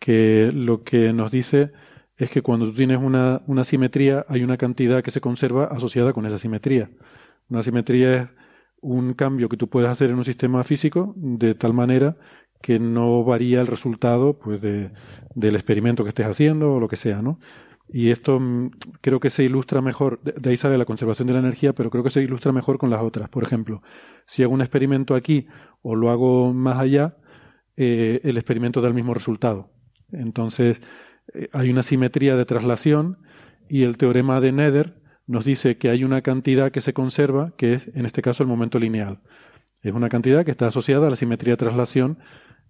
que 0.00 0.50
lo 0.52 0.82
que 0.82 1.12
nos 1.12 1.30
dice 1.30 1.70
es 2.16 2.30
que 2.30 2.42
cuando 2.42 2.66
tú 2.66 2.72
tienes 2.72 2.98
una, 2.98 3.42
una 3.46 3.62
simetría 3.62 4.26
hay 4.28 4.42
una 4.42 4.56
cantidad 4.56 5.04
que 5.04 5.12
se 5.12 5.20
conserva 5.20 5.66
asociada 5.66 6.12
con 6.12 6.26
esa 6.26 6.40
simetría. 6.40 6.90
Una 7.48 7.62
simetría 7.62 8.16
es 8.16 8.28
un 8.86 9.14
cambio 9.14 9.48
que 9.48 9.56
tú 9.56 9.68
puedes 9.68 9.90
hacer 9.90 10.10
en 10.10 10.16
un 10.16 10.24
sistema 10.24 10.62
físico 10.62 11.12
de 11.16 11.56
tal 11.56 11.74
manera 11.74 12.16
que 12.62 12.78
no 12.78 13.24
varía 13.24 13.60
el 13.60 13.66
resultado 13.66 14.38
pues 14.38 14.60
de, 14.62 14.92
del 15.34 15.56
experimento 15.56 16.04
que 16.04 16.10
estés 16.10 16.26
haciendo 16.26 16.74
o 16.74 16.80
lo 16.80 16.86
que 16.86 16.94
sea, 16.94 17.20
¿no? 17.20 17.40
Y 17.88 18.10
esto 18.10 18.38
mm, 18.38 18.70
creo 19.00 19.18
que 19.18 19.30
se 19.30 19.42
ilustra 19.42 19.82
mejor, 19.82 20.20
de 20.22 20.50
ahí 20.50 20.56
sale 20.56 20.78
la 20.78 20.84
conservación 20.84 21.26
de 21.26 21.34
la 21.34 21.40
energía, 21.40 21.72
pero 21.72 21.90
creo 21.90 22.04
que 22.04 22.10
se 22.10 22.22
ilustra 22.22 22.52
mejor 22.52 22.78
con 22.78 22.88
las 22.88 23.02
otras. 23.02 23.28
Por 23.28 23.42
ejemplo, 23.42 23.82
si 24.24 24.44
hago 24.44 24.54
un 24.54 24.60
experimento 24.60 25.16
aquí 25.16 25.48
o 25.82 25.96
lo 25.96 26.10
hago 26.10 26.52
más 26.52 26.78
allá, 26.78 27.16
eh, 27.76 28.20
el 28.22 28.36
experimento 28.36 28.80
da 28.80 28.88
el 28.88 28.94
mismo 28.94 29.14
resultado. 29.14 29.72
Entonces, 30.12 30.80
eh, 31.34 31.48
hay 31.52 31.70
una 31.70 31.82
simetría 31.82 32.36
de 32.36 32.44
traslación 32.44 33.18
y 33.68 33.82
el 33.82 33.96
teorema 33.96 34.40
de 34.40 34.52
Nether 34.52 35.05
nos 35.26 35.44
dice 35.44 35.76
que 35.76 35.90
hay 35.90 36.04
una 36.04 36.22
cantidad 36.22 36.70
que 36.70 36.80
se 36.80 36.92
conserva, 36.92 37.52
que 37.56 37.74
es 37.74 37.88
en 37.94 38.06
este 38.06 38.22
caso 38.22 38.42
el 38.42 38.48
momento 38.48 38.78
lineal. 38.78 39.20
Es 39.82 39.92
una 39.92 40.08
cantidad 40.08 40.44
que 40.44 40.50
está 40.50 40.68
asociada 40.68 41.06
a 41.06 41.10
la 41.10 41.16
simetría 41.16 41.54
de 41.54 41.58
traslación 41.58 42.18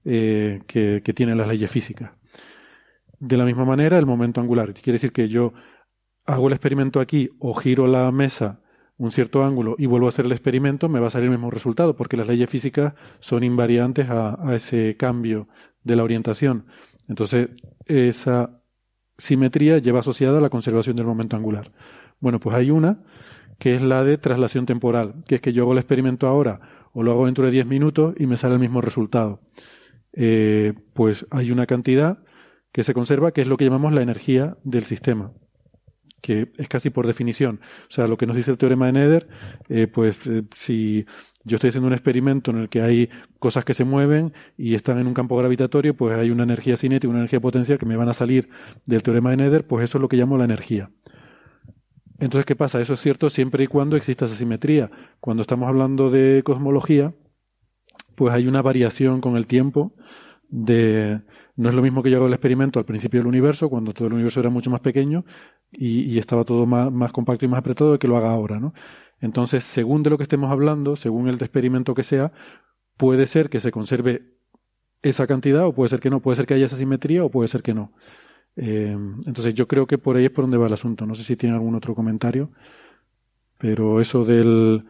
eh, 0.04 0.62
que, 0.66 1.00
tienen 1.14 1.38
las 1.38 1.48
leyes 1.48 1.70
físicas. 1.70 2.12
De 3.18 3.36
la 3.36 3.44
misma 3.44 3.64
manera, 3.64 3.98
el 3.98 4.06
momento 4.06 4.40
angular. 4.40 4.72
Quiere 4.74 4.94
decir 4.94 5.12
que 5.12 5.28
yo 5.28 5.52
hago 6.24 6.48
el 6.48 6.52
experimento 6.52 7.00
aquí 7.00 7.30
o 7.38 7.54
giro 7.54 7.86
la 7.86 8.10
mesa 8.12 8.60
un 8.98 9.10
cierto 9.10 9.44
ángulo 9.44 9.76
y 9.78 9.84
vuelvo 9.86 10.06
a 10.06 10.08
hacer 10.08 10.24
el 10.24 10.32
experimento, 10.32 10.88
me 10.88 11.00
va 11.00 11.08
a 11.08 11.10
salir 11.10 11.26
el 11.26 11.32
mismo 11.32 11.50
resultado, 11.50 11.96
porque 11.96 12.16
las 12.16 12.26
leyes 12.26 12.48
físicas 12.48 12.94
son 13.20 13.44
invariantes 13.44 14.08
a, 14.08 14.38
a 14.42 14.54
ese 14.54 14.96
cambio 14.96 15.48
de 15.84 15.96
la 15.96 16.02
orientación. 16.02 16.66
Entonces, 17.06 17.50
esa 17.84 18.62
simetría 19.18 19.78
lleva 19.78 20.00
asociada 20.00 20.38
a 20.38 20.40
la 20.40 20.48
conservación 20.50 20.96
del 20.96 21.06
momento 21.06 21.36
angular. 21.36 21.72
Bueno, 22.20 22.40
pues 22.40 22.56
hay 22.56 22.70
una 22.70 23.00
que 23.58 23.74
es 23.74 23.82
la 23.82 24.04
de 24.04 24.18
traslación 24.18 24.66
temporal, 24.66 25.14
que 25.26 25.36
es 25.36 25.40
que 25.40 25.52
yo 25.52 25.62
hago 25.62 25.72
el 25.72 25.78
experimento 25.78 26.26
ahora 26.26 26.60
o 26.92 27.02
lo 27.02 27.12
hago 27.12 27.26
dentro 27.26 27.44
de 27.44 27.50
10 27.50 27.66
minutos 27.66 28.14
y 28.18 28.26
me 28.26 28.36
sale 28.36 28.54
el 28.54 28.60
mismo 28.60 28.80
resultado. 28.80 29.40
Eh, 30.12 30.72
pues 30.94 31.26
hay 31.30 31.50
una 31.50 31.66
cantidad 31.66 32.18
que 32.72 32.84
se 32.84 32.94
conserva 32.94 33.32
que 33.32 33.42
es 33.42 33.48
lo 33.48 33.56
que 33.56 33.64
llamamos 33.64 33.92
la 33.92 34.02
energía 34.02 34.56
del 34.64 34.82
sistema. 34.84 35.32
que 36.22 36.50
es 36.56 36.68
casi 36.68 36.90
por 36.90 37.06
definición. 37.06 37.60
O 37.88 37.92
sea, 37.92 38.08
lo 38.08 38.16
que 38.16 38.26
nos 38.26 38.34
dice 38.34 38.50
el 38.50 38.58
teorema 38.58 38.86
de 38.86 38.92
Nether, 38.92 39.28
eh, 39.68 39.86
pues 39.86 40.26
eh, 40.26 40.42
si 40.54 41.06
yo 41.44 41.56
estoy 41.56 41.68
haciendo 41.68 41.86
un 41.86 41.92
experimento 41.92 42.50
en 42.50 42.56
el 42.58 42.68
que 42.68 42.80
hay 42.82 43.10
cosas 43.38 43.64
que 43.64 43.74
se 43.74 43.84
mueven 43.84 44.32
y 44.56 44.74
están 44.74 44.98
en 44.98 45.06
un 45.06 45.14
campo 45.14 45.36
gravitatorio, 45.36 45.94
pues 45.94 46.18
hay 46.18 46.30
una 46.30 46.42
energía 46.42 46.76
cinética, 46.76 47.10
una 47.10 47.20
energía 47.20 47.40
potencial 47.40 47.78
que 47.78 47.86
me 47.86 47.96
van 47.96 48.08
a 48.08 48.14
salir 48.14 48.48
del 48.86 49.04
teorema 49.04 49.30
de 49.30 49.36
Nether, 49.36 49.66
pues 49.66 49.84
eso 49.84 49.98
es 49.98 50.02
lo 50.02 50.08
que 50.08 50.16
llamo 50.16 50.36
la 50.36 50.46
energía. 50.46 50.90
Entonces, 52.18 52.46
¿qué 52.46 52.56
pasa? 52.56 52.80
Eso 52.80 52.94
es 52.94 53.00
cierto 53.00 53.30
siempre 53.30 53.64
y 53.64 53.66
cuando 53.66 53.96
exista 53.96 54.24
esa 54.24 54.34
simetría. 54.34 54.90
Cuando 55.20 55.42
estamos 55.42 55.68
hablando 55.68 56.10
de 56.10 56.42
cosmología, 56.44 57.14
pues 58.14 58.32
hay 58.32 58.46
una 58.46 58.62
variación 58.62 59.20
con 59.20 59.36
el 59.36 59.46
tiempo 59.46 59.94
de 60.48 61.20
no 61.56 61.68
es 61.68 61.74
lo 61.74 61.82
mismo 61.82 62.02
que 62.02 62.10
yo 62.10 62.18
hago 62.18 62.26
el 62.26 62.32
experimento 62.32 62.78
al 62.78 62.84
principio 62.84 63.20
del 63.20 63.26
universo, 63.26 63.68
cuando 63.68 63.92
todo 63.92 64.08
el 64.08 64.14
universo 64.14 64.40
era 64.40 64.50
mucho 64.50 64.70
más 64.70 64.80
pequeño 64.80 65.24
y, 65.72 66.18
estaba 66.18 66.44
todo 66.44 66.66
más, 66.66 67.12
compacto 67.12 67.44
y 67.44 67.48
más 67.48 67.58
apretado 67.58 67.92
de 67.92 67.98
que 67.98 68.08
lo 68.08 68.16
haga 68.16 68.30
ahora, 68.30 68.60
¿no? 68.60 68.74
Entonces, 69.20 69.64
según 69.64 70.02
de 70.02 70.10
lo 70.10 70.18
que 70.18 70.24
estemos 70.24 70.50
hablando, 70.50 70.96
según 70.96 71.28
el 71.28 71.36
experimento 71.36 71.94
que 71.94 72.02
sea, 72.02 72.32
puede 72.98 73.26
ser 73.26 73.48
que 73.48 73.60
se 73.60 73.70
conserve 73.70 74.34
esa 75.02 75.26
cantidad 75.26 75.66
o 75.66 75.74
puede 75.74 75.88
ser 75.88 76.00
que 76.00 76.10
no, 76.10 76.20
puede 76.20 76.36
ser 76.36 76.46
que 76.46 76.54
haya 76.54 76.66
esa 76.66 76.76
simetría 76.76 77.24
o 77.24 77.30
puede 77.30 77.48
ser 77.48 77.62
que 77.62 77.72
no. 77.74 77.92
Eh, 78.56 78.96
entonces, 79.26 79.54
yo 79.54 79.68
creo 79.68 79.86
que 79.86 79.98
por 79.98 80.16
ahí 80.16 80.26
es 80.26 80.30
por 80.30 80.44
donde 80.44 80.56
va 80.56 80.66
el 80.66 80.72
asunto. 80.72 81.06
No 81.06 81.14
sé 81.14 81.22
si 81.24 81.36
tiene 81.36 81.54
algún 81.54 81.74
otro 81.74 81.94
comentario, 81.94 82.50
pero 83.58 84.00
eso 84.00 84.24
del 84.24 84.84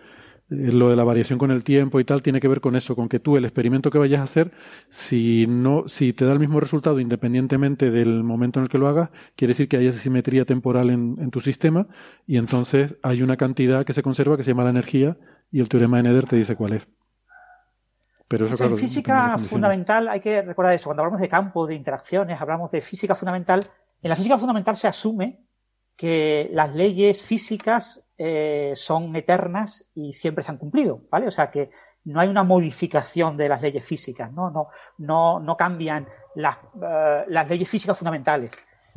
eh, 0.49 0.73
lo 0.73 0.91
de 0.91 0.97
la 0.97 1.03
variación 1.03 1.39
con 1.41 1.51
el 1.51 1.65
tiempo 1.65 1.99
y 1.99 2.05
tal 2.05 2.23
tiene 2.23 2.41
que 2.41 2.47
ver 2.47 2.61
con 2.61 2.77
eso, 2.77 2.95
con 2.95 3.09
que 3.09 3.19
tú 3.19 3.37
el 3.37 3.45
experimento 3.45 3.91
que 3.91 3.99
vayas 3.99 4.21
a 4.21 4.25
hacer, 4.25 4.53
si 4.89 5.47
no, 5.49 5.85
si 5.89 6.13
te 6.13 6.25
da 6.25 6.33
el 6.33 6.39
mismo 6.39 6.61
resultado 6.61 7.01
independientemente 7.01 7.91
del 7.91 8.23
momento 8.23 8.61
en 8.61 8.65
el 8.65 8.69
que 8.71 8.79
lo 8.79 8.87
hagas, 8.87 9.11
quiere 9.35 9.53
decir 9.53 9.69
que 9.69 9.77
hay 9.77 9.87
esa 9.89 9.99
simetría 9.99 10.45
temporal 10.45 10.91
en, 10.91 11.31
tu 11.31 11.41
sistema 11.41 11.89
y 12.27 12.37
entonces 12.37 12.95
hay 13.03 13.23
una 13.23 13.37
cantidad 13.37 13.85
que 13.85 13.93
se 13.93 14.03
conserva 14.03 14.37
que 14.37 14.45
se 14.45 14.53
llama 14.53 14.65
la 14.65 14.71
energía 14.71 15.19
y 15.51 15.61
el 15.61 15.69
teorema 15.69 15.97
de 15.97 16.05
Nether 16.05 16.27
te 16.27 16.37
dice 16.37 16.55
cuál 16.55 16.75
es. 16.75 16.87
Pero 18.29 18.47
eso, 18.47 18.65
en 18.65 18.77
física 18.77 19.39
fundamental 19.39 20.09
hay 20.09 20.21
que 20.21 20.43
recordar 20.43 20.75
eso. 20.75 20.87
Cuando 20.87 21.03
hablamos 21.03 21.21
de 21.21 21.29
campo, 21.29 21.67
de 21.67 21.75
interacciones, 21.75 22.41
hablamos 22.41 22.71
de 22.71 22.81
física 22.81 23.15
fundamental. 23.15 23.65
En 24.03 24.11
la 24.11 24.17
física 24.17 24.37
fundamental 24.37 24.77
se 24.77 24.89
asume 24.89 25.47
que 25.97 26.51
las 26.53 26.75
leyes 26.75 27.23
físicas 27.23 28.05
eh, 28.19 28.73
son 28.75 29.15
eternas 29.15 29.91
y 29.95 30.13
siempre 30.13 30.43
se 30.43 30.51
han 30.51 30.59
cumplido, 30.59 31.03
¿vale? 31.11 31.29
O 31.29 31.31
sea 31.31 31.51
que 31.51 31.71
no 32.05 32.21
hay 32.21 32.29
una 32.29 32.45
modificación 32.45 33.37
de 33.37 33.49
las 33.49 33.63
leyes 33.63 33.85
físicas, 33.85 34.33
¿no? 34.33 34.51
No, 34.51 34.69
no, 34.99 35.41
no 35.41 35.57
cambian 35.57 36.09
las, 36.35 36.57
eh, 36.83 37.25
las 37.29 37.49
leyes 37.49 37.69
físicas 37.69 37.99
fundamentales. 37.99 38.51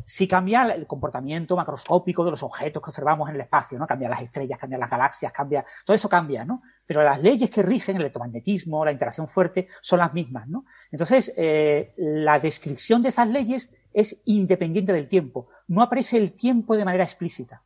Sí 0.04 0.26
cambia 0.26 0.62
el 0.62 0.86
comportamiento 0.86 1.56
macroscópico 1.56 2.24
de 2.24 2.30
los 2.32 2.42
objetos 2.42 2.82
que 2.82 2.90
observamos 2.90 3.28
en 3.28 3.36
el 3.36 3.42
espacio, 3.42 3.78
¿no? 3.78 3.86
Cambia 3.86 4.08
las 4.08 4.22
estrellas, 4.22 4.58
cambia 4.58 4.78
las 4.78 4.90
galaxias, 4.90 5.32
cambia, 5.32 5.64
todo 5.84 5.94
eso 5.94 6.08
cambia, 6.08 6.44
¿no? 6.44 6.62
Pero 6.90 7.04
las 7.04 7.22
leyes 7.22 7.48
que 7.50 7.62
rigen 7.62 7.94
el 7.94 8.02
electromagnetismo, 8.02 8.84
la 8.84 8.90
interacción 8.90 9.28
fuerte, 9.28 9.68
son 9.80 10.00
las 10.00 10.12
mismas, 10.12 10.48
¿no? 10.48 10.64
Entonces, 10.90 11.32
eh, 11.36 11.94
la 11.96 12.40
descripción 12.40 13.00
de 13.00 13.10
esas 13.10 13.28
leyes 13.28 13.72
es 13.92 14.20
independiente 14.24 14.92
del 14.92 15.06
tiempo. 15.06 15.50
No 15.68 15.82
aparece 15.82 16.16
el 16.16 16.32
tiempo 16.32 16.76
de 16.76 16.84
manera 16.84 17.04
explícita. 17.04 17.62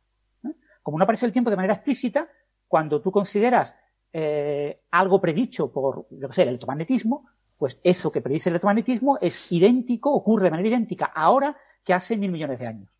Como 0.83 0.99
no 0.99 1.05
aparece 1.05 1.25
el 1.25 1.31
tiempo 1.31 1.49
de 1.49 1.55
manera 1.55 1.73
explícita, 1.73 2.29
cuando 2.67 3.01
tú 3.01 3.11
consideras 3.11 3.75
eh, 4.13 4.83
algo 4.91 5.19
predicho 5.19 5.71
por, 5.73 6.05
yo 6.11 6.31
sé, 6.31 6.43
el 6.43 6.49
electromagnetismo, 6.49 7.27
pues 7.57 7.79
eso 7.83 8.11
que 8.11 8.21
predice 8.21 8.49
el 8.49 8.53
electromagnetismo 8.53 9.17
es 9.19 9.51
idéntico, 9.51 10.13
ocurre 10.13 10.43
de 10.43 10.51
manera 10.51 10.69
idéntica 10.69 11.05
ahora 11.05 11.57
que 11.83 11.95
hace 11.95 12.15
mil 12.15 12.31
millones 12.31 12.59
de 12.59 12.67
años. 12.67 12.94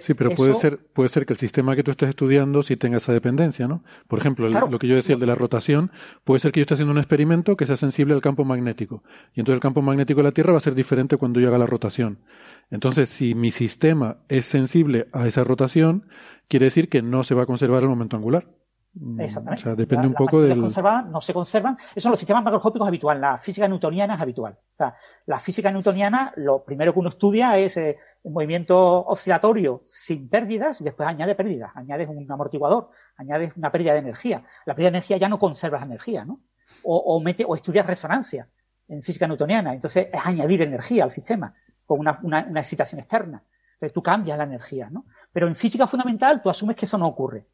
Sí, 0.00 0.14
pero 0.14 0.30
puede 0.30 0.54
ser 0.54 0.78
puede 0.78 1.08
ser 1.08 1.26
que 1.26 1.32
el 1.32 1.38
sistema 1.38 1.74
que 1.74 1.82
tú 1.82 1.90
estés 1.90 2.08
estudiando 2.08 2.62
sí 2.62 2.76
tenga 2.76 2.98
esa 2.98 3.12
dependencia, 3.12 3.66
¿no? 3.66 3.82
Por 4.06 4.20
ejemplo, 4.20 4.48
lo 4.48 4.78
que 4.78 4.86
yo 4.86 4.94
decía 4.94 5.14
el 5.14 5.20
de 5.20 5.26
la 5.26 5.34
rotación, 5.34 5.90
puede 6.24 6.40
ser 6.40 6.52
que 6.52 6.60
yo 6.60 6.62
esté 6.62 6.74
haciendo 6.74 6.92
un 6.92 6.98
experimento 6.98 7.56
que 7.56 7.66
sea 7.66 7.76
sensible 7.76 8.14
al 8.14 8.20
campo 8.20 8.44
magnético 8.44 9.02
y 9.34 9.40
entonces 9.40 9.56
el 9.56 9.62
campo 9.62 9.82
magnético 9.82 10.20
de 10.20 10.24
la 10.24 10.32
Tierra 10.32 10.52
va 10.52 10.58
a 10.58 10.62
ser 10.62 10.74
diferente 10.74 11.16
cuando 11.16 11.40
yo 11.40 11.48
haga 11.48 11.58
la 11.58 11.66
rotación. 11.66 12.18
Entonces, 12.70 13.10
si 13.10 13.34
mi 13.34 13.50
sistema 13.50 14.18
es 14.28 14.46
sensible 14.46 15.08
a 15.12 15.26
esa 15.26 15.44
rotación, 15.44 16.06
quiere 16.48 16.66
decir 16.66 16.88
que 16.88 17.02
no 17.02 17.24
se 17.24 17.34
va 17.34 17.44
a 17.44 17.46
conservar 17.46 17.82
el 17.82 17.88
momento 17.88 18.16
angular. 18.16 18.48
Exactamente. 19.18 19.62
O 19.62 19.64
sea, 19.64 19.74
depende 19.74 20.06
un 20.06 20.14
poco. 20.14 20.38
Conservan, 20.48 21.10
no 21.10 21.20
se 21.20 21.34
conservan. 21.34 21.76
Esos 21.90 22.02
son 22.02 22.12
los 22.12 22.18
sistemas 22.18 22.42
macroscópicos 22.42 22.88
habituales. 22.88 23.20
La 23.20 23.36
física 23.36 23.68
newtoniana 23.68 24.14
es 24.14 24.20
habitual. 24.20 24.54
O 24.54 24.76
sea, 24.76 24.96
la 25.26 25.38
física 25.38 25.70
newtoniana, 25.70 26.32
lo 26.36 26.64
primero 26.64 26.92
que 26.92 26.98
uno 27.00 27.10
estudia 27.10 27.58
es 27.58 27.76
eh, 27.76 27.98
un 28.22 28.32
movimiento 28.32 29.04
oscilatorio 29.04 29.82
sin 29.84 30.28
pérdidas 30.28 30.80
y 30.80 30.84
después 30.84 31.06
añade 31.06 31.34
pérdidas. 31.34 31.72
Añades 31.74 32.08
un 32.08 32.30
amortiguador, 32.30 32.90
añades 33.16 33.52
una 33.56 33.70
pérdida 33.70 33.92
de 33.92 33.98
energía. 33.98 34.44
La 34.64 34.74
pérdida 34.74 34.90
de 34.90 34.96
energía 34.96 35.16
ya 35.18 35.28
no 35.28 35.38
conservas 35.38 35.82
energía, 35.82 36.24
¿no? 36.24 36.40
O, 36.82 36.96
o, 36.96 37.20
mete, 37.20 37.44
o 37.46 37.54
estudias 37.54 37.86
resonancia 37.86 38.48
en 38.88 39.02
física 39.02 39.26
newtoniana. 39.26 39.74
Entonces 39.74 40.08
es 40.10 40.26
añadir 40.26 40.62
energía 40.62 41.04
al 41.04 41.10
sistema 41.10 41.54
con 41.84 42.00
una, 42.00 42.18
una, 42.22 42.60
excitación 42.60 43.00
externa. 43.00 43.42
Entonces 43.74 43.92
tú 43.92 44.02
cambias 44.02 44.38
la 44.38 44.44
energía, 44.44 44.88
¿no? 44.90 45.04
Pero 45.32 45.48
en 45.48 45.54
física 45.54 45.86
fundamental 45.86 46.40
tú 46.40 46.48
asumes 46.48 46.76
que 46.76 46.86
eso 46.86 46.96
no 46.96 47.06
ocurre. 47.06 47.46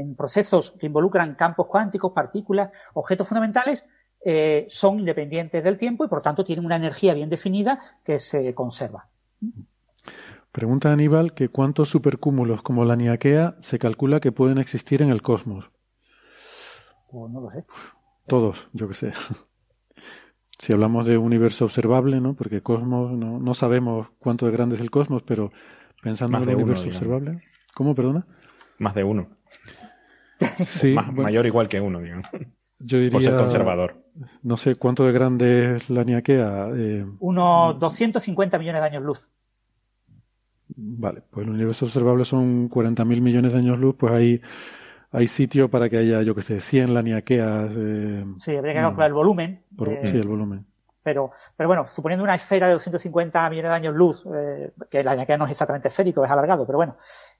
En 0.00 0.14
procesos 0.14 0.72
que 0.72 0.86
involucran 0.86 1.34
campos 1.34 1.66
cuánticos, 1.66 2.12
partículas, 2.12 2.70
objetos 2.94 3.28
fundamentales, 3.28 3.86
eh, 4.24 4.64
son 4.66 4.98
independientes 4.98 5.62
del 5.62 5.76
tiempo 5.76 6.06
y 6.06 6.08
por 6.08 6.22
tanto 6.22 6.42
tienen 6.42 6.64
una 6.64 6.76
energía 6.76 7.12
bien 7.12 7.28
definida 7.28 7.78
que 8.02 8.18
se 8.18 8.54
conserva. 8.54 9.10
Pregunta 10.52 10.90
Aníbal 10.90 11.34
que 11.34 11.50
cuántos 11.50 11.90
supercúmulos 11.90 12.62
como 12.62 12.86
la 12.86 12.96
Niaquea 12.96 13.56
se 13.60 13.78
calcula 13.78 14.20
que 14.20 14.32
pueden 14.32 14.56
existir 14.56 15.02
en 15.02 15.10
el 15.10 15.20
cosmos. 15.20 15.70
Pues 17.10 17.30
no 17.30 17.42
lo 17.42 17.50
sé. 17.50 17.66
Todos, 18.26 18.68
yo 18.72 18.88
que 18.88 18.94
sé 18.94 19.12
si 20.58 20.72
hablamos 20.72 21.04
de 21.04 21.18
universo 21.18 21.66
observable, 21.66 22.22
¿no? 22.22 22.32
Porque 22.32 22.62
cosmos, 22.62 23.12
no, 23.12 23.38
no 23.38 23.52
sabemos 23.52 24.08
cuánto 24.18 24.46
de 24.46 24.52
grande 24.52 24.76
es 24.76 24.80
el 24.80 24.90
cosmos, 24.90 25.22
pero 25.24 25.52
pensando 26.02 26.38
en 26.38 26.48
el 26.48 26.54
universo 26.56 26.88
observable. 26.88 27.42
¿Cómo, 27.74 27.94
perdona? 27.94 28.26
Más 28.78 28.94
de 28.94 29.04
uno. 29.04 29.28
Sí. 30.58 30.96
Mayor 31.12 31.46
igual 31.46 31.68
que 31.68 31.80
uno, 31.80 32.00
digamos. 32.00 32.26
Yo 32.78 32.96
diría, 32.98 33.12
Por 33.12 33.22
ser 33.22 33.36
conservador. 33.36 33.96
No 34.42 34.56
sé 34.56 34.74
cuánto 34.76 35.04
de 35.04 35.12
grande 35.12 35.76
es 35.76 35.90
la 35.90 36.02
Niaquea. 36.02 36.68
Eh, 36.74 37.06
Unos 37.18 37.78
250 37.78 38.58
millones 38.58 38.80
de 38.80 38.86
años 38.86 39.02
luz. 39.02 39.28
Vale, 40.76 41.22
pues 41.30 41.46
el 41.46 41.52
universo 41.52 41.84
observable 41.84 42.24
son 42.24 42.70
40.000 42.70 43.20
millones 43.20 43.52
de 43.52 43.58
años 43.58 43.78
luz, 43.78 43.96
pues 43.98 44.12
hay, 44.12 44.40
hay 45.10 45.26
sitio 45.26 45.68
para 45.68 45.90
que 45.90 45.98
haya, 45.98 46.22
yo 46.22 46.34
que 46.34 46.42
sé, 46.42 46.60
100 46.60 46.94
laniaqueas. 46.94 47.72
Eh, 47.76 48.24
sí, 48.38 48.56
habría 48.56 48.74
que 48.74 48.80
calcular 48.80 49.08
el 49.08 49.14
volumen. 49.14 49.62
Eh, 49.78 50.00
sí, 50.04 50.16
el 50.16 50.28
volumen. 50.28 50.64
Pero, 51.02 51.32
pero 51.56 51.68
bueno, 51.68 51.86
suponiendo 51.86 52.24
una 52.24 52.34
esfera 52.34 52.66
de 52.66 52.74
250 52.74 53.50
millones 53.50 53.70
de 53.70 53.74
años 53.76 53.94
luz, 53.94 54.24
eh, 54.34 54.70
que 54.90 55.02
la 55.02 55.12
laniaquea 55.12 55.38
no 55.38 55.46
es 55.46 55.50
exactamente 55.50 55.88
esférico, 55.88 56.24
es 56.24 56.30
alargado, 56.30 56.66
pero 56.66 56.78
bueno, 56.78 56.96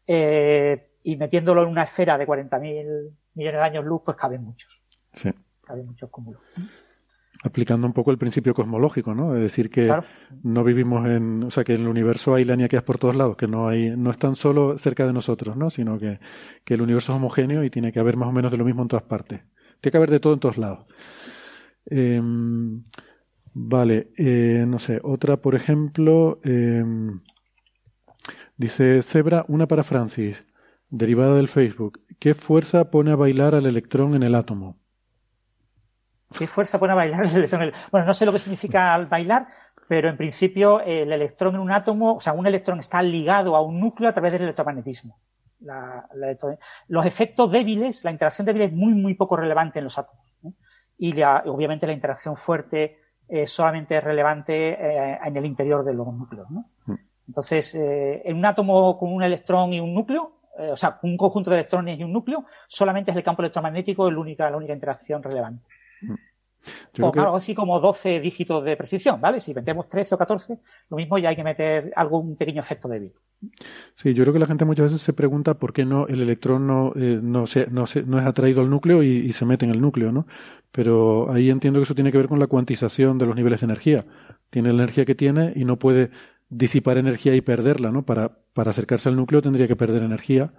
eh, 0.07 0.90
y 1.03 1.17
metiéndolo 1.17 1.63
en 1.63 1.69
una 1.69 1.85
esfera 1.85 2.19
de 2.19 2.27
40.000 2.27 3.11
millones 3.35 3.61
de 3.61 3.65
años 3.65 3.85
luz, 3.85 4.03
pues 4.05 4.17
caben 4.17 4.43
muchos. 4.43 4.83
Sí. 5.13 5.31
Caben 5.63 5.87
muchos 5.87 6.11
cúmulos 6.11 6.41
aplicando 7.43 7.87
un 7.87 7.93
poco 7.93 8.11
el 8.11 8.19
principio 8.19 8.55
cosmológico, 8.55 9.15
¿no? 9.15 9.35
Es 9.35 9.41
decir, 9.41 9.71
que 9.71 9.93
no 10.43 10.63
vivimos 10.63 11.07
en, 11.07 11.45
o 11.45 11.51
sea, 11.51 11.65
que 11.65 11.75
en 11.75 11.83
el 11.83 11.89
universo 11.89 12.35
hay 12.35 12.43
es 12.45 12.83
por 12.83 12.99
todos 12.99 13.17
lados, 13.17 13.37
que 13.37 13.47
no 13.47 13.69
hay, 13.69 13.97
no 13.97 14.11
están 14.11 14.35
solo 14.35 14.77
cerca 14.77 15.07
de 15.07 15.13
nosotros, 15.13 15.57
¿no? 15.57 15.71
Sino 15.71 15.99
que, 15.99 16.19
que 16.65 16.75
el 16.75 16.83
universo 16.83 17.13
es 17.13 17.17
homogéneo 17.17 17.65
y 17.65 17.71
tiene 17.71 17.93
que 17.93 18.01
haber 18.01 18.17
más 18.17 18.29
o 18.29 18.33
menos 18.33 18.53
de 18.53 18.59
lo 18.59 18.65
mismo 18.65 18.83
en 18.83 18.89
todas 18.89 19.05
partes. 19.05 19.41
Tiene 19.81 19.93
que 19.93 19.97
haber 19.97 20.11
de 20.11 20.21
todo 20.21 20.35
en 20.35 20.41
todos 20.41 20.59
lados. 20.59 20.87
Em, 21.87 22.83
vale, 23.55 24.11
eh, 24.19 24.65
no 24.67 24.79
sé, 24.79 25.01
otra, 25.03 25.39
por 25.39 25.55
ejemplo, 25.55 26.41
em, 26.45 27.21
dice 28.57 29.03
Zebra, 29.03 29.47
una 29.49 29.67
para 29.67 29.83
Francis, 29.83 30.45
derivada 30.91 31.37
del 31.37 31.49
Facebook. 31.49 32.01
¿Qué 32.19 32.35
fuerza 32.35 32.91
pone 32.91 33.13
a 33.13 33.17
bailar 33.17 33.55
al 33.55 33.67
electrón 33.67 34.15
en 34.15 34.23
el 34.23 34.35
átomo? 34.35 34.77
¿Qué 36.37 36.47
fuerza 36.47 36.79
pone 36.79 36.93
a 36.93 36.97
bailar 36.97 37.25
el 37.25 37.37
electrón? 37.37 37.73
Bueno, 37.91 38.07
no 38.07 38.15
sé 38.15 38.27
lo 38.27 38.33
que 38.33 38.39
significa 38.39 38.95
al 38.95 39.07
bailar, 39.07 39.49
pero 39.89 40.09
en 40.09 40.17
principio 40.17 40.81
el 40.81 41.13
electrón 41.13 41.55
en 41.55 41.61
un 41.61 41.73
átomo, 41.73 42.15
o 42.15 42.21
sea, 42.21 42.33
un 42.33 42.47
electrón 42.47 42.79
está 42.79 43.03
ligado 43.03 43.57
a 43.57 43.63
un 43.63 43.81
núcleo 43.81 44.09
a 44.09 44.13
través 44.13 44.33
del 44.33 44.43
electromagnetismo. 44.43 45.19
los 46.89 47.07
efectos 47.07 47.51
débiles, 47.51 48.05
la 48.05 48.13
interacción 48.13 48.47
débil 48.47 48.63
es 48.63 48.73
muy, 48.73 48.95
muy 48.95 49.15
poco 49.15 49.37
relevante 49.37 49.79
en 49.79 49.85
los 49.85 49.99
átomos. 49.99 50.25
Y 50.99 51.21
obviamente 51.23 51.87
la 51.87 51.95
interacción 51.95 52.37
fuerte 52.37 52.99
es 53.27 53.51
solamente 53.51 54.01
relevante 54.01 54.73
eh, 54.73 55.19
en 55.25 55.37
el 55.37 55.47
interior 55.47 55.85
de 55.85 55.95
los 55.95 56.07
núcleos. 56.07 56.49
Mm. 56.51 56.95
Entonces, 57.29 57.75
eh, 57.75 58.23
en 58.25 58.37
un 58.37 58.45
átomo 58.45 58.99
con 58.99 59.13
un 59.13 59.23
electrón 59.23 59.73
y 59.73 59.81
un 59.81 59.95
núcleo, 59.95 60.40
eh, 60.59 60.71
o 60.73 60.77
sea, 60.77 60.99
un 61.03 61.17
conjunto 61.17 61.51
de 61.51 61.57
electrones 61.57 61.99
y 61.99 62.05
un 62.05 62.13
núcleo, 62.13 62.45
solamente 62.69 63.11
es 63.11 63.17
el 63.17 63.23
campo 63.23 63.43
electromagnético 63.43 64.11
la 64.11 64.19
única, 64.19 64.51
la 64.51 64.57
única 64.57 64.73
interacción 64.75 65.23
relevante. 65.23 65.65
o 67.01 67.13
algo 67.21 67.37
así 67.37 67.55
como 67.55 67.79
12 67.81 68.21
dígitos 68.21 68.65
de 68.65 68.77
precisión, 68.77 69.21
¿vale? 69.21 69.41
Si 69.41 69.55
metemos 69.55 69.89
13 69.89 70.15
o 70.15 70.19
14, 70.19 70.59
lo 70.91 70.97
mismo 70.97 71.19
ya 71.19 71.31
hay 71.31 71.37
que 71.37 71.45
meter 71.45 71.93
algún 71.97 72.37
pequeño 72.37 72.61
efecto 72.61 72.89
débil. 72.89 73.13
Sí, 73.95 74.13
yo 74.13 74.25
creo 74.25 74.35
que 74.35 74.39
la 74.39 74.47
gente 74.47 74.67
muchas 74.67 74.87
veces 74.87 75.01
se 75.01 75.15
pregunta 75.15 75.55
por 75.55 75.73
qué 75.73 75.87
no 75.87 76.07
el 76.07 76.21
electrón 76.21 76.67
no, 76.67 76.93
eh, 76.95 77.19
no, 77.23 77.47
se, 77.47 77.67
no, 77.69 77.87
se, 77.87 78.03
no 78.03 78.19
es 78.19 78.27
atraído 78.27 78.61
al 78.61 78.69
núcleo 78.69 79.03
y, 79.03 79.09
y, 79.09 79.33
se 79.33 79.47
mete 79.47 79.65
en 79.65 79.71
el 79.71 79.81
núcleo, 79.81 80.13
¿no? 80.13 80.27
Pero 80.73 81.33
ahí 81.33 81.49
entiendo 81.49 81.79
que 81.79 81.85
eso 81.85 81.95
tiene 81.95 82.13
que 82.13 82.19
ver 82.19 82.29
con 82.29 82.39
la 82.39 82.49
cuantización 82.49 83.17
de 83.17 83.27
los 83.27 83.35
niveles 83.35 83.61
de 83.61 83.65
energía. 83.65 84.05
Tiene 84.51 84.69
la 84.69 84.83
energía 84.83 85.07
que 85.07 85.15
tiene 85.15 85.53
y 85.57 85.65
no 85.65 85.79
puede 85.79 86.11
disipar 86.51 86.99
energía 86.99 87.35
y 87.35 87.41
perderla, 87.41 87.91
¿no? 87.91 88.05
Para, 88.05 88.43
para 88.53 88.71
acercarse 88.71 89.09
al 89.09 89.17
núcleo 89.17 89.41
tendría 89.41 89.69
que 89.69 89.77
perder 89.77 90.03
energía. 90.03 90.53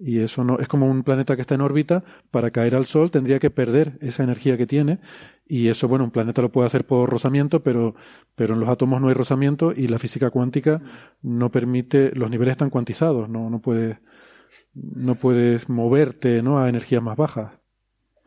Y 0.00 0.20
eso 0.20 0.44
no 0.44 0.60
es 0.60 0.68
como 0.68 0.86
un 0.86 1.02
planeta 1.02 1.34
que 1.34 1.42
está 1.42 1.56
en 1.56 1.60
órbita 1.60 2.04
para 2.30 2.52
caer 2.52 2.76
al 2.76 2.86
Sol 2.86 3.10
tendría 3.10 3.40
que 3.40 3.50
perder 3.50 3.98
esa 4.00 4.22
energía 4.22 4.56
que 4.56 4.66
tiene. 4.66 5.00
Y 5.44 5.68
eso 5.68 5.88
bueno 5.88 6.04
un 6.04 6.12
planeta 6.12 6.40
lo 6.42 6.52
puede 6.52 6.66
hacer 6.66 6.84
por 6.84 7.10
rozamiento 7.10 7.62
pero 7.64 7.96
pero 8.36 8.54
en 8.54 8.60
los 8.60 8.68
átomos 8.68 9.00
no 9.00 9.08
hay 9.08 9.14
rozamiento 9.14 9.72
y 9.72 9.88
la 9.88 9.98
física 9.98 10.30
cuántica 10.30 10.82
no 11.22 11.50
permite 11.50 12.14
los 12.14 12.30
niveles 12.30 12.52
están 12.52 12.70
cuantizados 12.70 13.28
no 13.28 13.48
no 13.50 13.60
puedes 13.60 13.96
no 14.74 15.14
puedes 15.14 15.68
moverte 15.68 16.42
no 16.42 16.60
a 16.60 16.68
energías 16.68 17.02
más 17.02 17.16
bajas 17.16 17.52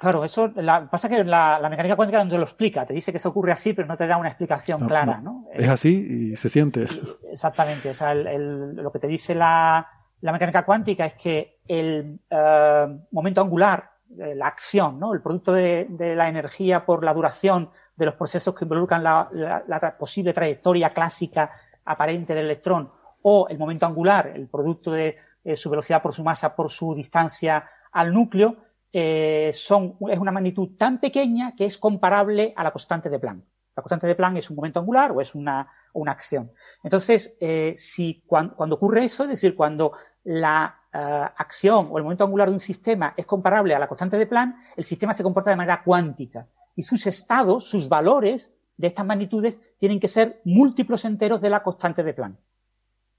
Claro, 0.02 0.26
eso 0.26 0.52
la, 0.56 0.90
pasa 0.90 1.08
que 1.08 1.24
la, 1.24 1.60
la, 1.60 1.70
mecánica 1.70 1.96
cuántica 1.96 2.24
no 2.24 2.30
te 2.32 2.36
lo 2.36 2.42
explica, 2.42 2.88
te 2.88 2.94
dice 2.96 3.12
que 3.12 3.20
eso 3.20 3.30
ocurre 3.30 3.52
así, 3.52 3.74
pero 3.74 3.88
no 3.88 3.96
te 3.96 4.08
da 4.08 4.18
una 4.18 4.30
explicación 4.30 4.88
clara, 4.88 5.22
¿no? 5.22 5.46
Es 5.54 5.70
así 5.70 6.32
y 6.32 6.36
se 6.36 6.50
siente. 6.50 6.88
Exactamente, 7.32 7.92
o 7.92 7.94
sea, 7.94 8.12
el, 8.14 8.26
el, 8.26 8.76
lo 8.78 8.92
que 8.92 8.98
te 8.98 9.06
dice 9.06 9.36
la, 9.36 9.88
la 10.22 10.32
mecánica 10.32 10.66
cuántica 10.66 11.06
es 11.06 11.14
que 11.14 11.60
el 11.68 12.20
uh, 12.32 13.00
momento 13.12 13.42
angular, 13.42 13.92
eh, 14.18 14.34
la 14.34 14.48
acción, 14.48 15.00
¿no? 15.00 15.14
el 15.14 15.22
producto 15.22 15.54
de, 15.54 15.86
de, 15.88 16.16
la 16.16 16.28
energía 16.28 16.84
por 16.84 17.04
la 17.04 17.14
duración 17.14 17.70
de 17.96 18.06
los 18.08 18.16
procesos 18.16 18.56
que 18.56 18.66
involucran 18.66 19.04
la, 19.04 19.30
la, 19.32 19.64
la, 19.68 19.98
posible 20.00 20.34
trayectoria 20.34 20.96
clásica 20.96 21.52
aparente 21.86 22.34
del 22.34 22.46
electrón, 22.46 22.92
o 23.22 23.48
el 23.50 23.60
momento 23.60 23.86
angular, 23.86 24.32
el 24.34 24.48
producto 24.48 24.92
de 24.92 25.16
eh, 25.44 25.56
su 25.56 25.70
velocidad 25.70 26.02
por 26.02 26.12
su 26.12 26.24
masa 26.24 26.56
por 26.56 26.72
su 26.72 26.96
distancia 26.96 27.70
al 27.92 28.12
núcleo, 28.12 28.58
eh, 28.94 29.52
son, 29.54 29.98
es 30.10 30.20
una 30.20 30.32
magnitud 30.32 30.72
tan 30.78 31.00
pequeña 31.00 31.56
que 31.56 31.66
es 31.66 31.78
comparable 31.78 32.54
a 32.56 32.64
la 32.64 32.72
constante 32.72 33.10
de 33.10 33.20
Planck. 33.20 33.44
La 33.76 33.82
constante 33.82 34.08
de 34.08 34.16
Planck 34.16 34.38
es 34.38 34.50
un 34.50 34.58
momento 34.58 34.80
angular 34.80 35.12
o 35.12 35.22
es 35.22 35.34
una, 35.34 35.72
una 35.94 36.12
acción. 36.12 36.52
Entonces, 36.84 37.38
eh, 37.40 37.74
si 37.78 38.22
cuando, 38.28 38.56
cuando, 38.56 38.76
ocurre 38.76 39.06
eso, 39.06 39.24
es 39.24 39.30
decir, 39.30 39.56
cuando 39.56 39.94
la 40.26 40.78
uh, 40.94 40.98
acción 41.38 41.88
o 41.90 41.98
el 41.98 42.04
momento 42.04 42.26
angular 42.26 42.50
de 42.50 42.56
un 42.56 42.60
sistema 42.60 43.14
es 43.16 43.26
comparable 43.26 43.74
a 43.74 43.80
la 43.80 43.88
constante 43.88 44.18
de 44.18 44.28
Planck, 44.28 44.56
el 44.76 44.84
sistema 44.84 45.14
se 45.14 45.24
comporta 45.24 45.50
de 45.50 45.56
manera 45.56 45.84
cuántica 45.84 46.48
y 46.76 46.84
sus 46.84 47.08
estados, 47.08 47.70
sus 47.70 47.88
valores 47.88 48.54
de 48.76 48.88
estas 48.88 49.06
magnitudes 49.06 49.58
tienen 49.78 50.00
que 50.00 50.08
ser 50.08 50.42
múltiplos 50.44 51.06
enteros 51.06 51.40
de 51.40 51.50
la 51.50 51.64
constante 51.64 52.04
de 52.04 52.14
Planck. 52.14 52.38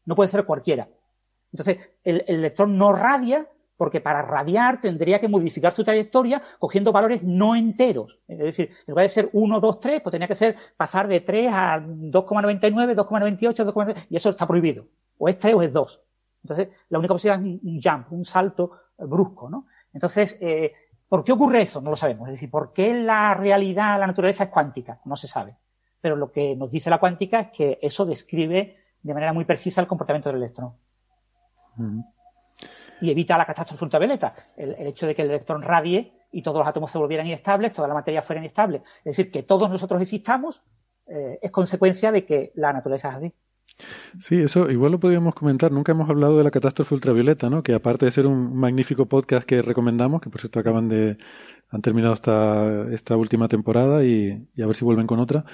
No 0.05 0.15
puede 0.15 0.29
ser 0.29 0.45
cualquiera. 0.45 0.89
Entonces, 1.51 1.79
el, 2.05 2.25
el 2.27 2.37
electrón 2.37 2.77
no 2.77 2.93
radia 2.93 3.47
porque 3.83 4.01
para 4.01 4.23
radiar 4.23 4.81
tendría 4.81 5.19
que 5.19 5.27
modificar 5.27 5.73
su 5.73 5.83
trayectoria 5.83 6.41
cogiendo 6.61 6.93
valores 6.93 7.21
no 7.25 7.57
enteros. 7.57 8.21
Es 8.29 8.39
decir, 8.39 8.69
en 8.69 8.93
lugar 8.93 9.03
de 9.03 9.09
ser 9.09 9.29
1, 9.33 9.59
2, 9.59 9.81
3, 9.81 10.01
pues 10.03 10.13
tenía 10.13 10.29
que 10.29 10.37
ser 10.37 10.55
pasar 10.77 11.09
de 11.09 11.19
3 11.19 11.51
a 11.53 11.81
2,99, 11.81 12.95
2,98, 12.95 13.73
2,99, 13.75 14.07
y 14.09 14.15
eso 14.15 14.31
está 14.31 14.47
prohibido. 14.47 14.87
O 15.19 15.29
es 15.29 15.37
3 15.37 15.55
o 15.57 15.63
es 15.63 15.73
2. 15.73 16.01
Entonces, 16.45 16.69
la 16.91 16.99
única 17.01 17.13
posibilidad 17.13 17.45
es 17.45 17.61
un 17.61 17.81
jump, 17.83 18.13
un 18.13 18.25
salto 18.25 18.71
brusco, 18.99 19.51
¿no? 19.51 19.67
Entonces, 19.93 20.39
eh, 20.41 20.73
¿por 21.09 21.25
qué 21.25 21.33
ocurre 21.33 21.63
eso? 21.63 21.81
No 21.81 21.91
lo 21.91 21.97
sabemos. 21.97 22.29
Es 22.29 22.35
decir, 22.35 22.53
¿por 22.53 22.73
qué 22.73 22.95
la 22.95 23.35
realidad, 23.35 23.99
la 23.99 24.07
naturaleza 24.07 24.45
es 24.45 24.51
cuántica? 24.51 25.01
No 25.07 25.17
se 25.17 25.27
sabe. 25.27 25.57
Pero 26.01 26.15
lo 26.15 26.31
que 26.31 26.55
nos 26.55 26.71
dice 26.71 26.89
la 26.89 27.01
cuántica 27.01 27.41
es 27.41 27.49
que 27.51 27.79
eso 27.83 28.07
describe 28.07 28.77
de 29.03 29.13
manera 29.13 29.33
muy 29.33 29.45
precisa 29.45 29.81
el 29.81 29.89
comportamiento 29.89 30.29
del 30.29 30.37
electrón. 30.37 30.73
Y 33.03 33.11
evita 33.11 33.37
la 33.37 33.45
catástrofe 33.45 33.85
ultravioleta. 33.85 34.33
El, 34.57 34.75
hecho 34.87 35.07
de 35.07 35.15
que 35.15 35.23
el 35.23 35.29
electrón 35.29 35.61
radie 35.61 36.13
y 36.33 36.41
todos 36.41 36.59
los 36.59 36.67
átomos 36.67 36.91
se 36.91 36.99
volvieran 36.99 37.27
inestables, 37.27 37.75
toda 37.75 37.89
la 37.89 37.95
materia 37.95 38.23
fuera 38.23 38.41
inestable. 38.41 38.83
Es 38.99 39.17
decir, 39.17 39.31
que 39.31 39.43
todos 39.43 39.69
nosotros 39.69 40.01
existamos 40.01 40.65
eh, 41.07 41.39
es 41.43 41.51
consecuencia 41.51 42.11
de 42.11 42.25
que 42.25 42.53
la 42.55 42.73
naturaleza 42.73 43.11
es 43.11 43.15
así. 43.17 43.35
Sí, 44.19 44.41
eso 44.41 44.71
igual 44.71 44.93
lo 44.93 45.01
podríamos 45.01 45.35
comentar. 45.35 45.73
Nunca 45.73 45.93
hemos 45.93 46.09
hablado 46.09 46.39
de 46.39 46.45
la 46.45 46.51
catástrofe 46.51 46.95
ultravioleta, 46.95 47.51
¿no? 47.51 47.63
Que 47.63 47.75
aparte 47.75 48.07
de 48.07 48.13
ser 48.13 48.27
un 48.27 48.57
magnífico 48.57 49.07
podcast 49.07 49.47
que 49.47 49.63
recomendamos, 49.63 50.21
que 50.21 50.31
por 50.31 50.41
cierto 50.41 50.61
acaban 50.61 50.89
de 50.89 51.19
han 51.71 51.81
terminado 51.81 52.15
esta, 52.15 52.87
esta 52.93 53.17
última 53.17 53.49
temporada 53.49 54.05
y 54.05 54.47
a 54.63 54.67
ver 54.67 54.77
si 54.77 54.85
vuelven 54.85 55.07
con 55.07 55.21
otra, 55.21 55.45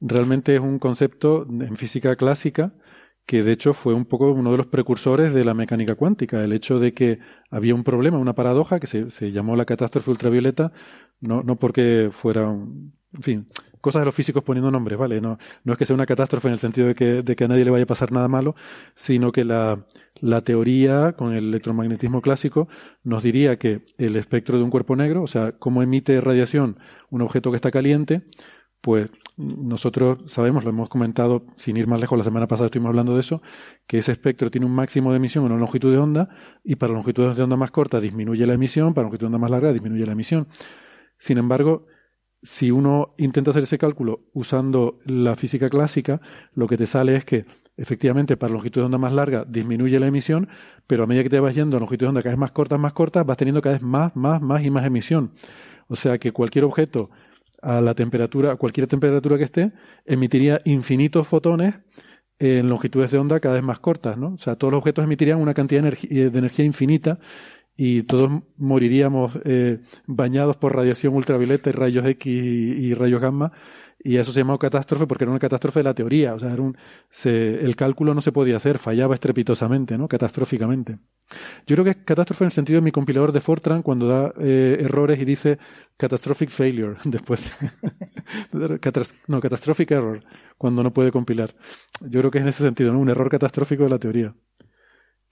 realmente 0.00 0.54
es 0.54 0.60
un 0.60 0.78
concepto 0.78 1.46
en 1.48 1.76
física 1.76 2.16
clásica 2.16 2.72
que 3.26 3.42
de 3.42 3.52
hecho 3.52 3.74
fue 3.74 3.92
un 3.92 4.04
poco 4.04 4.30
uno 4.30 4.52
de 4.52 4.56
los 4.56 4.66
precursores 4.68 5.34
de 5.34 5.44
la 5.44 5.54
mecánica 5.54 5.96
cuántica, 5.96 6.42
el 6.42 6.52
hecho 6.52 6.78
de 6.78 6.94
que 6.94 7.18
había 7.50 7.74
un 7.74 7.84
problema, 7.84 8.18
una 8.18 8.34
paradoja 8.34 8.80
que 8.80 8.86
se, 8.86 9.10
se 9.10 9.32
llamó 9.32 9.56
la 9.56 9.64
catástrofe 9.64 10.10
ultravioleta, 10.10 10.72
no, 11.20 11.42
no 11.42 11.56
porque 11.56 12.10
fuera 12.12 12.48
un, 12.48 12.94
en 13.12 13.22
fin, 13.22 13.46
cosas 13.80 14.00
de 14.00 14.06
los 14.06 14.14
físicos 14.14 14.42
poniendo 14.42 14.70
nombres, 14.70 14.98
¿vale? 14.98 15.20
No, 15.20 15.38
no 15.64 15.72
es 15.72 15.78
que 15.78 15.86
sea 15.86 15.94
una 15.94 16.06
catástrofe 16.06 16.48
en 16.48 16.54
el 16.54 16.58
sentido 16.58 16.88
de 16.88 16.94
que, 16.94 17.22
de 17.22 17.36
que 17.36 17.44
a 17.44 17.48
nadie 17.48 17.64
le 17.64 17.70
vaya 17.70 17.84
a 17.84 17.86
pasar 17.86 18.12
nada 18.12 18.28
malo, 18.28 18.54
sino 18.94 19.32
que 19.32 19.44
la, 19.44 19.86
la 20.20 20.40
teoría 20.42 21.12
con 21.12 21.32
el 21.32 21.48
electromagnetismo 21.48 22.20
clásico 22.20 22.68
nos 23.04 23.22
diría 23.22 23.58
que 23.58 23.82
el 23.98 24.16
espectro 24.16 24.58
de 24.58 24.64
un 24.64 24.70
cuerpo 24.70 24.96
negro, 24.96 25.22
o 25.22 25.26
sea, 25.26 25.52
cómo 25.52 25.82
emite 25.82 26.20
radiación 26.20 26.78
un 27.10 27.22
objeto 27.22 27.50
que 27.50 27.56
está 27.56 27.70
caliente, 27.70 28.22
pues 28.86 29.10
nosotros 29.36 30.30
sabemos, 30.30 30.62
lo 30.62 30.70
hemos 30.70 30.88
comentado 30.88 31.44
sin 31.56 31.76
ir 31.76 31.88
más 31.88 32.00
lejos, 32.00 32.16
la 32.16 32.22
semana 32.22 32.46
pasada 32.46 32.66
estuvimos 32.66 32.90
hablando 32.90 33.14
de 33.14 33.20
eso, 33.20 33.42
que 33.84 33.98
ese 33.98 34.12
espectro 34.12 34.48
tiene 34.48 34.64
un 34.64 34.76
máximo 34.76 35.10
de 35.10 35.16
emisión 35.16 35.44
en 35.44 35.50
una 35.50 35.60
longitud 35.60 35.90
de 35.90 35.98
onda 35.98 36.28
y 36.62 36.76
para 36.76 36.92
longitudes 36.92 37.36
de 37.36 37.42
onda 37.42 37.56
más 37.56 37.72
corta 37.72 37.98
disminuye 37.98 38.46
la 38.46 38.54
emisión, 38.54 38.94
para 38.94 39.06
longitud 39.06 39.22
de 39.22 39.26
onda 39.26 39.38
más 39.38 39.50
larga 39.50 39.72
disminuye 39.72 40.06
la 40.06 40.12
emisión. 40.12 40.46
Sin 41.18 41.36
embargo, 41.36 41.86
si 42.40 42.70
uno 42.70 43.16
intenta 43.18 43.50
hacer 43.50 43.64
ese 43.64 43.76
cálculo 43.76 44.20
usando 44.34 45.00
la 45.04 45.34
física 45.34 45.68
clásica, 45.68 46.20
lo 46.54 46.68
que 46.68 46.76
te 46.76 46.86
sale 46.86 47.16
es 47.16 47.24
que 47.24 47.44
efectivamente 47.76 48.36
para 48.36 48.52
longitud 48.52 48.82
de 48.82 48.84
onda 48.84 48.98
más 48.98 49.12
larga 49.12 49.44
disminuye 49.48 49.98
la 49.98 50.06
emisión, 50.06 50.48
pero 50.86 51.02
a 51.02 51.06
medida 51.08 51.24
que 51.24 51.30
te 51.30 51.40
vas 51.40 51.56
yendo 51.56 51.76
a 51.76 51.80
longitud 51.80 52.06
de 52.06 52.10
onda 52.10 52.22
cada 52.22 52.36
vez 52.36 52.38
más 52.38 52.52
cortas, 52.52 52.78
más 52.78 52.92
cortas, 52.92 53.26
vas 53.26 53.36
teniendo 53.36 53.60
cada 53.60 53.74
vez 53.74 53.82
más, 53.82 54.14
más, 54.14 54.40
más 54.40 54.64
y 54.64 54.70
más 54.70 54.86
emisión. 54.86 55.32
O 55.88 55.96
sea 55.96 56.18
que 56.18 56.30
cualquier 56.30 56.64
objeto 56.64 57.10
a 57.66 57.80
la 57.80 57.94
temperatura, 57.94 58.52
a 58.52 58.56
cualquier 58.56 58.86
temperatura 58.86 59.36
que 59.36 59.44
esté, 59.44 59.72
emitiría 60.04 60.60
infinitos 60.64 61.26
fotones 61.26 61.74
en 62.38 62.68
longitudes 62.68 63.10
de 63.10 63.18
onda 63.18 63.40
cada 63.40 63.56
vez 63.56 63.64
más 63.64 63.80
cortas, 63.80 64.16
¿no? 64.16 64.34
O 64.34 64.38
sea, 64.38 64.54
todos 64.54 64.72
los 64.72 64.78
objetos 64.78 65.04
emitirían 65.04 65.40
una 65.40 65.52
cantidad 65.52 65.82
de 65.82 65.88
energía, 65.88 66.30
de 66.30 66.38
energía 66.38 66.64
infinita 66.64 67.18
y 67.76 68.04
todos 68.04 68.30
moriríamos 68.56 69.40
eh, 69.44 69.80
bañados 70.06 70.56
por 70.56 70.76
radiación 70.76 71.14
ultravioleta 71.14 71.70
y 71.70 71.72
rayos 71.72 72.06
X 72.06 72.26
y, 72.26 72.94
rayos 72.94 73.20
gamma 73.20 73.50
y 74.06 74.18
eso 74.18 74.30
se 74.30 74.38
llamaba 74.38 74.58
catástrofe 74.58 75.04
porque 75.04 75.24
era 75.24 75.32
una 75.32 75.40
catástrofe 75.40 75.80
de 75.80 75.84
la 75.84 75.92
teoría, 75.92 76.34
o 76.34 76.38
sea, 76.38 76.56
se, 77.10 77.64
el 77.64 77.74
cálculo 77.74 78.14
no 78.14 78.20
se 78.20 78.30
podía 78.30 78.56
hacer, 78.56 78.78
fallaba 78.78 79.14
estrepitosamente, 79.14 79.98
¿no? 79.98 80.06
Catastróficamente. 80.06 80.98
Yo 81.66 81.74
creo 81.74 81.84
que 81.84 81.90
es 81.90 81.96
catástrofe 81.96 82.44
en 82.44 82.46
el 82.46 82.52
sentido 82.52 82.76
de 82.76 82.84
mi 82.84 82.92
compilador 82.92 83.32
de 83.32 83.40
Fortran 83.40 83.82
cuando 83.82 84.06
da 84.06 84.32
eh, 84.38 84.78
errores 84.80 85.18
y 85.20 85.24
dice 85.24 85.58
catastrophic 85.96 86.50
failure 86.50 86.94
después. 87.04 87.58
no, 89.26 89.40
catastrophic 89.40 89.90
error 89.90 90.22
cuando 90.56 90.84
no 90.84 90.92
puede 90.92 91.10
compilar. 91.10 91.56
Yo 92.00 92.20
creo 92.20 92.30
que 92.30 92.38
es 92.38 92.42
en 92.42 92.48
ese 92.48 92.62
sentido, 92.62 92.92
¿no? 92.92 93.00
Un 93.00 93.08
error 93.08 93.28
catastrófico 93.28 93.82
de 93.82 93.90
la 93.90 93.98
teoría. 93.98 94.36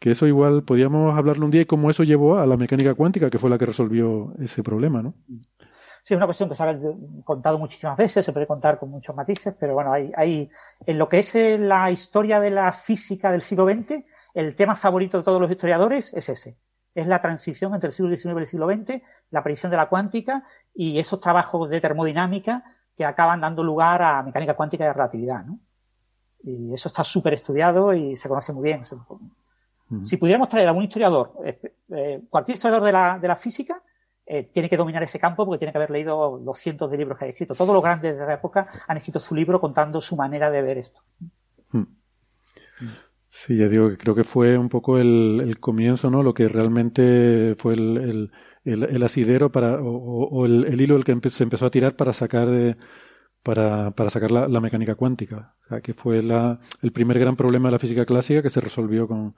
Que 0.01 0.10
eso 0.10 0.26
igual 0.26 0.64
podíamos 0.64 1.16
hablarlo 1.16 1.44
un 1.44 1.52
día 1.52 1.62
y 1.62 1.66
cómo 1.66 1.90
eso 1.90 2.02
llevó 2.02 2.38
a 2.38 2.46
la 2.46 2.56
mecánica 2.56 2.92
cuántica, 2.94 3.30
que 3.30 3.38
fue 3.38 3.51
la 3.51 3.56
que 3.56 3.66
resolvió 3.66 4.34
ese 4.40 4.64
problema, 4.64 5.01
¿no? 5.01 5.14
Sí, 6.05 6.12
es 6.12 6.18
una 6.18 6.26
cuestión 6.26 6.51
que 6.51 6.55
se 6.55 6.62
ha 6.62 6.78
contado 7.24 7.59
muchísimas 7.59 7.97
veces, 7.97 8.26
se 8.26 8.32
puede 8.32 8.47
contar 8.47 8.78
con 8.78 8.90
muchos 8.90 9.16
matices, 9.16 9.55
pero 9.59 9.72
bueno, 9.72 9.90
hay, 9.90 10.12
hay 10.14 10.51
en 10.85 10.98
lo 10.98 11.09
que 11.09 11.20
es 11.20 11.35
eh, 11.35 11.56
la 11.56 11.90
historia 11.90 12.40
de 12.40 12.51
la 12.51 12.70
física 12.74 13.32
del 13.32 13.40
siglo 13.40 13.64
XX, 13.64 14.05
el 14.35 14.55
tema 14.55 14.76
favorito 14.76 15.16
de 15.16 15.24
todos 15.24 15.40
los 15.40 15.51
historiadores 15.51 16.12
es 16.12 16.28
ese. 16.28 16.59
Es 16.94 17.06
la 17.06 17.22
transición 17.22 17.72
entre 17.72 17.86
el 17.86 17.94
siglo 17.94 18.14
XIX 18.14 18.35
y 18.36 18.39
el 18.40 18.47
siglo 18.47 18.66
XX, 18.68 19.02
la 19.31 19.40
aparición 19.40 19.70
de 19.70 19.78
la 19.78 19.89
cuántica 19.89 20.44
y 20.74 20.98
esos 20.98 21.20
trabajos 21.20 21.70
de 21.70 21.81
termodinámica 21.81 22.64
que 22.94 23.06
acaban 23.06 23.40
dando 23.40 23.64
lugar 23.64 24.02
a 24.02 24.22
mecánica 24.22 24.55
cuántica 24.55 24.85
de 24.85 24.93
relatividad, 24.93 25.43
¿no? 25.47 25.59
Y 26.43 26.74
eso 26.74 26.89
está 26.89 27.02
súper 27.02 27.32
estudiado 27.32 27.94
y 27.94 28.14
se 28.14 28.28
conoce 28.28 28.52
muy 28.52 28.64
bien. 28.64 28.82
Si 30.05 30.18
pudiéramos 30.18 30.51
traer 30.51 30.66
a 30.66 30.70
algún 30.70 30.85
historiador, 30.85 31.32
eh, 31.47 31.59
eh, 31.89 32.22
cualquier 32.28 32.56
historiador 32.56 32.85
de 32.85 32.93
la, 32.93 33.18
de 33.18 33.28
la 33.28 33.36
física, 33.36 33.82
eh, 34.26 34.51
tiene 34.52 34.70
que 34.70 34.76
dominar 34.76 35.02
ese 35.02 35.18
campo 35.18 35.44
porque 35.44 35.59
tiene 35.59 35.72
que 35.72 35.78
haber 35.78 35.90
leído 35.90 36.40
los 36.42 36.59
cientos 36.59 36.90
de 36.90 36.96
libros 36.96 37.18
que 37.18 37.26
hay 37.26 37.30
escrito. 37.32 37.55
Todos 37.55 37.74
los 37.74 37.82
grandes 37.82 38.18
de 38.18 38.24
la 38.24 38.34
época 38.34 38.68
han 38.86 38.96
escrito 38.96 39.20
su 39.20 39.34
libro 39.34 39.60
contando 39.60 40.01
su 40.01 40.16
manera 40.16 40.51
de 40.51 40.62
ver 40.62 40.78
esto. 40.78 41.02
Sí, 43.28 43.56
ya 43.56 43.66
digo 43.66 43.90
que 43.90 43.98
creo 43.98 44.14
que 44.14 44.22
fue 44.22 44.56
un 44.56 44.68
poco 44.68 44.96
el, 44.96 45.59
comienzo, 45.59 46.09
¿no? 46.09 46.22
Lo 46.22 46.32
que 46.32 46.48
realmente 46.48 47.56
fue 47.59 47.74
el, 47.74 48.30
el, 48.64 49.02
asidero 49.02 49.51
para, 49.51 49.80
o, 49.82 50.46
el, 50.46 50.80
hilo 50.80 50.96
el 50.96 51.05
que 51.05 51.30
se 51.30 51.42
empezó 51.42 51.66
a 51.66 51.70
tirar 51.70 51.96
para 51.96 52.12
sacar 52.12 52.48
de, 52.48 52.76
para, 53.42 53.90
para 53.90 54.09
sacar 54.09 54.30
la, 54.30 54.46
la, 54.46 54.60
mecánica 54.60 54.94
cuántica. 54.94 55.56
O 55.64 55.68
sea, 55.68 55.80
que 55.80 55.94
fue 55.94 56.22
la, 56.22 56.60
el 56.80 56.92
primer 56.92 57.18
gran 57.18 57.34
problema 57.34 57.68
de 57.68 57.72
la 57.72 57.78
física 57.80 58.06
clásica 58.06 58.40
que 58.40 58.51
se 58.51 58.60
resolvió 58.60 59.09
con, 59.09 59.34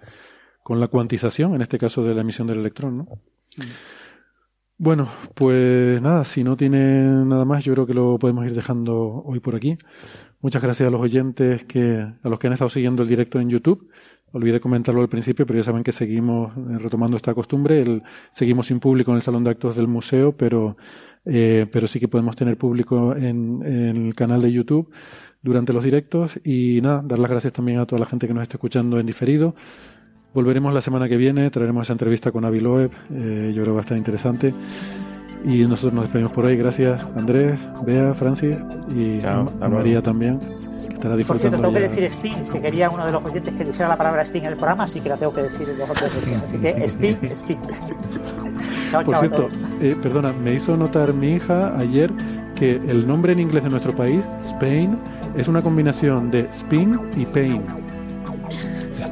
con 0.62 0.78
la 0.78 0.88
cuantización, 0.88 1.54
en 1.54 1.62
este 1.62 1.78
caso 1.78 2.04
de 2.04 2.14
la 2.14 2.20
emisión 2.20 2.46
del 2.46 2.58
electrón, 2.58 2.98
¿no? 2.98 3.08
Bueno, 4.78 5.08
pues 5.34 6.02
nada, 6.02 6.24
si 6.24 6.44
no 6.44 6.54
tiene 6.54 7.02
nada 7.24 7.46
más, 7.46 7.64
yo 7.64 7.72
creo 7.72 7.86
que 7.86 7.94
lo 7.94 8.18
podemos 8.18 8.44
ir 8.44 8.54
dejando 8.54 9.22
hoy 9.24 9.40
por 9.40 9.54
aquí. 9.54 9.78
Muchas 10.42 10.62
gracias 10.62 10.86
a 10.88 10.90
los 10.90 11.00
oyentes 11.00 11.64
que, 11.64 12.06
a 12.22 12.28
los 12.28 12.38
que 12.38 12.46
han 12.46 12.52
estado 12.52 12.68
siguiendo 12.68 13.02
el 13.02 13.08
directo 13.08 13.40
en 13.40 13.48
YouTube. 13.48 13.88
Olvidé 14.32 14.60
comentarlo 14.60 15.00
al 15.00 15.08
principio, 15.08 15.46
pero 15.46 15.58
ya 15.58 15.64
saben 15.64 15.82
que 15.82 15.92
seguimos 15.92 16.54
eh, 16.58 16.78
retomando 16.78 17.16
esta 17.16 17.32
costumbre. 17.32 17.80
El, 17.80 18.02
seguimos 18.30 18.66
sin 18.66 18.78
público 18.78 19.12
en 19.12 19.16
el 19.16 19.22
salón 19.22 19.44
de 19.44 19.50
actos 19.50 19.76
del 19.76 19.88
museo, 19.88 20.36
pero, 20.36 20.76
eh, 21.24 21.66
pero 21.72 21.86
sí 21.86 21.98
que 21.98 22.08
podemos 22.08 22.36
tener 22.36 22.58
público 22.58 23.16
en, 23.16 23.62
en, 23.64 24.08
el 24.08 24.14
canal 24.14 24.42
de 24.42 24.52
YouTube 24.52 24.92
durante 25.40 25.72
los 25.72 25.84
directos. 25.84 26.38
Y 26.44 26.80
nada, 26.82 27.00
dar 27.02 27.18
las 27.18 27.30
gracias 27.30 27.54
también 27.54 27.78
a 27.78 27.86
toda 27.86 28.00
la 28.00 28.06
gente 28.06 28.26
que 28.26 28.34
nos 28.34 28.42
está 28.42 28.56
escuchando 28.56 29.00
en 29.00 29.06
diferido. 29.06 29.54
Volveremos 30.36 30.74
la 30.74 30.82
semana 30.82 31.08
que 31.08 31.16
viene, 31.16 31.48
traeremos 31.48 31.86
esa 31.86 31.94
entrevista 31.94 32.30
con 32.30 32.44
Avi 32.44 32.60
Loeb, 32.60 32.90
eh, 33.10 33.52
yo 33.54 33.62
creo 33.62 33.64
que 33.64 33.70
va 33.70 33.78
a 33.78 33.80
estar 33.80 33.96
interesante. 33.96 34.52
Y 35.46 35.62
nosotros 35.62 35.94
nos 35.94 36.04
despedimos 36.04 36.30
por 36.32 36.44
ahí. 36.44 36.58
Gracias, 36.58 37.02
Andrés, 37.16 37.58
Bea, 37.86 38.12
Francis 38.12 38.54
y 38.90 39.18
María 39.66 40.02
también. 40.02 40.38
Que 40.38 40.92
estará 40.92 41.16
disfrutando 41.16 41.26
por 41.26 41.38
cierto, 41.38 41.56
tengo 41.56 41.72
que 41.72 41.80
decir 41.80 42.04
spin, 42.04 42.48
que 42.52 42.60
quería 42.60 42.90
uno 42.90 43.06
de 43.06 43.12
los 43.12 43.24
oyentes 43.24 43.54
que 43.54 43.64
dijera 43.64 43.88
la 43.88 43.96
palabra 43.96 44.20
spin 44.24 44.42
en 44.44 44.50
el 44.50 44.56
programa, 44.58 44.84
así 44.84 45.00
que 45.00 45.08
la 45.08 45.16
tengo 45.16 45.32
que 45.32 45.40
decir 45.40 45.68
los 45.68 45.88
otros 45.88 46.10
Así 46.44 46.58
que 46.58 46.84
spin, 46.84 47.18
spin. 47.32 47.58
chao, 48.90 49.04
por 49.04 49.16
cierto, 49.16 49.48
eh, 49.80 49.96
perdona, 50.02 50.34
me 50.34 50.52
hizo 50.52 50.76
notar 50.76 51.14
mi 51.14 51.32
hija 51.32 51.78
ayer 51.78 52.12
que 52.56 52.72
el 52.72 53.08
nombre 53.08 53.32
en 53.32 53.40
inglés 53.40 53.64
de 53.64 53.70
nuestro 53.70 53.96
país, 53.96 54.22
Spain, 54.40 54.98
es 55.34 55.48
una 55.48 55.62
combinación 55.62 56.30
de 56.30 56.40
spin 56.50 57.00
y 57.16 57.24
pain. 57.24 57.85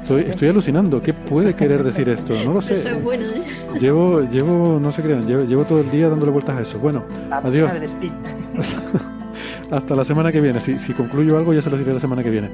Estoy, 0.02 0.22
estoy 0.22 0.48
alucinando. 0.48 1.00
¿Qué 1.00 1.12
puede 1.12 1.54
querer 1.54 1.82
decir 1.82 2.08
esto? 2.08 2.34
No 2.44 2.54
lo 2.54 2.62
sé. 2.62 2.76
Eso 2.76 2.88
es 2.90 3.02
bueno, 3.02 3.24
¿eh? 3.26 3.42
Llevo, 3.80 4.20
llevo, 4.22 4.78
no 4.80 4.92
se 4.92 5.02
crean, 5.02 5.26
llevo, 5.26 5.44
llevo 5.44 5.64
todo 5.64 5.80
el 5.80 5.90
día 5.90 6.08
dándole 6.08 6.32
vueltas 6.32 6.58
a 6.58 6.62
eso. 6.62 6.78
Bueno, 6.78 7.04
adiós. 7.30 7.70
Hasta 9.70 9.94
la 9.94 10.04
semana 10.04 10.30
que 10.30 10.40
viene. 10.40 10.60
Si, 10.60 10.78
si 10.78 10.92
concluyo 10.92 11.38
algo, 11.38 11.52
ya 11.52 11.62
se 11.62 11.70
lo 11.70 11.78
diré 11.78 11.94
la 11.94 12.00
semana 12.00 12.22
que 12.22 12.30
viene. 12.30 12.50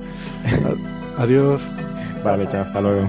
adiós. 1.18 1.60
Vale, 2.24 2.46
chao, 2.48 2.62
hasta 2.62 2.80
luego. 2.80 3.08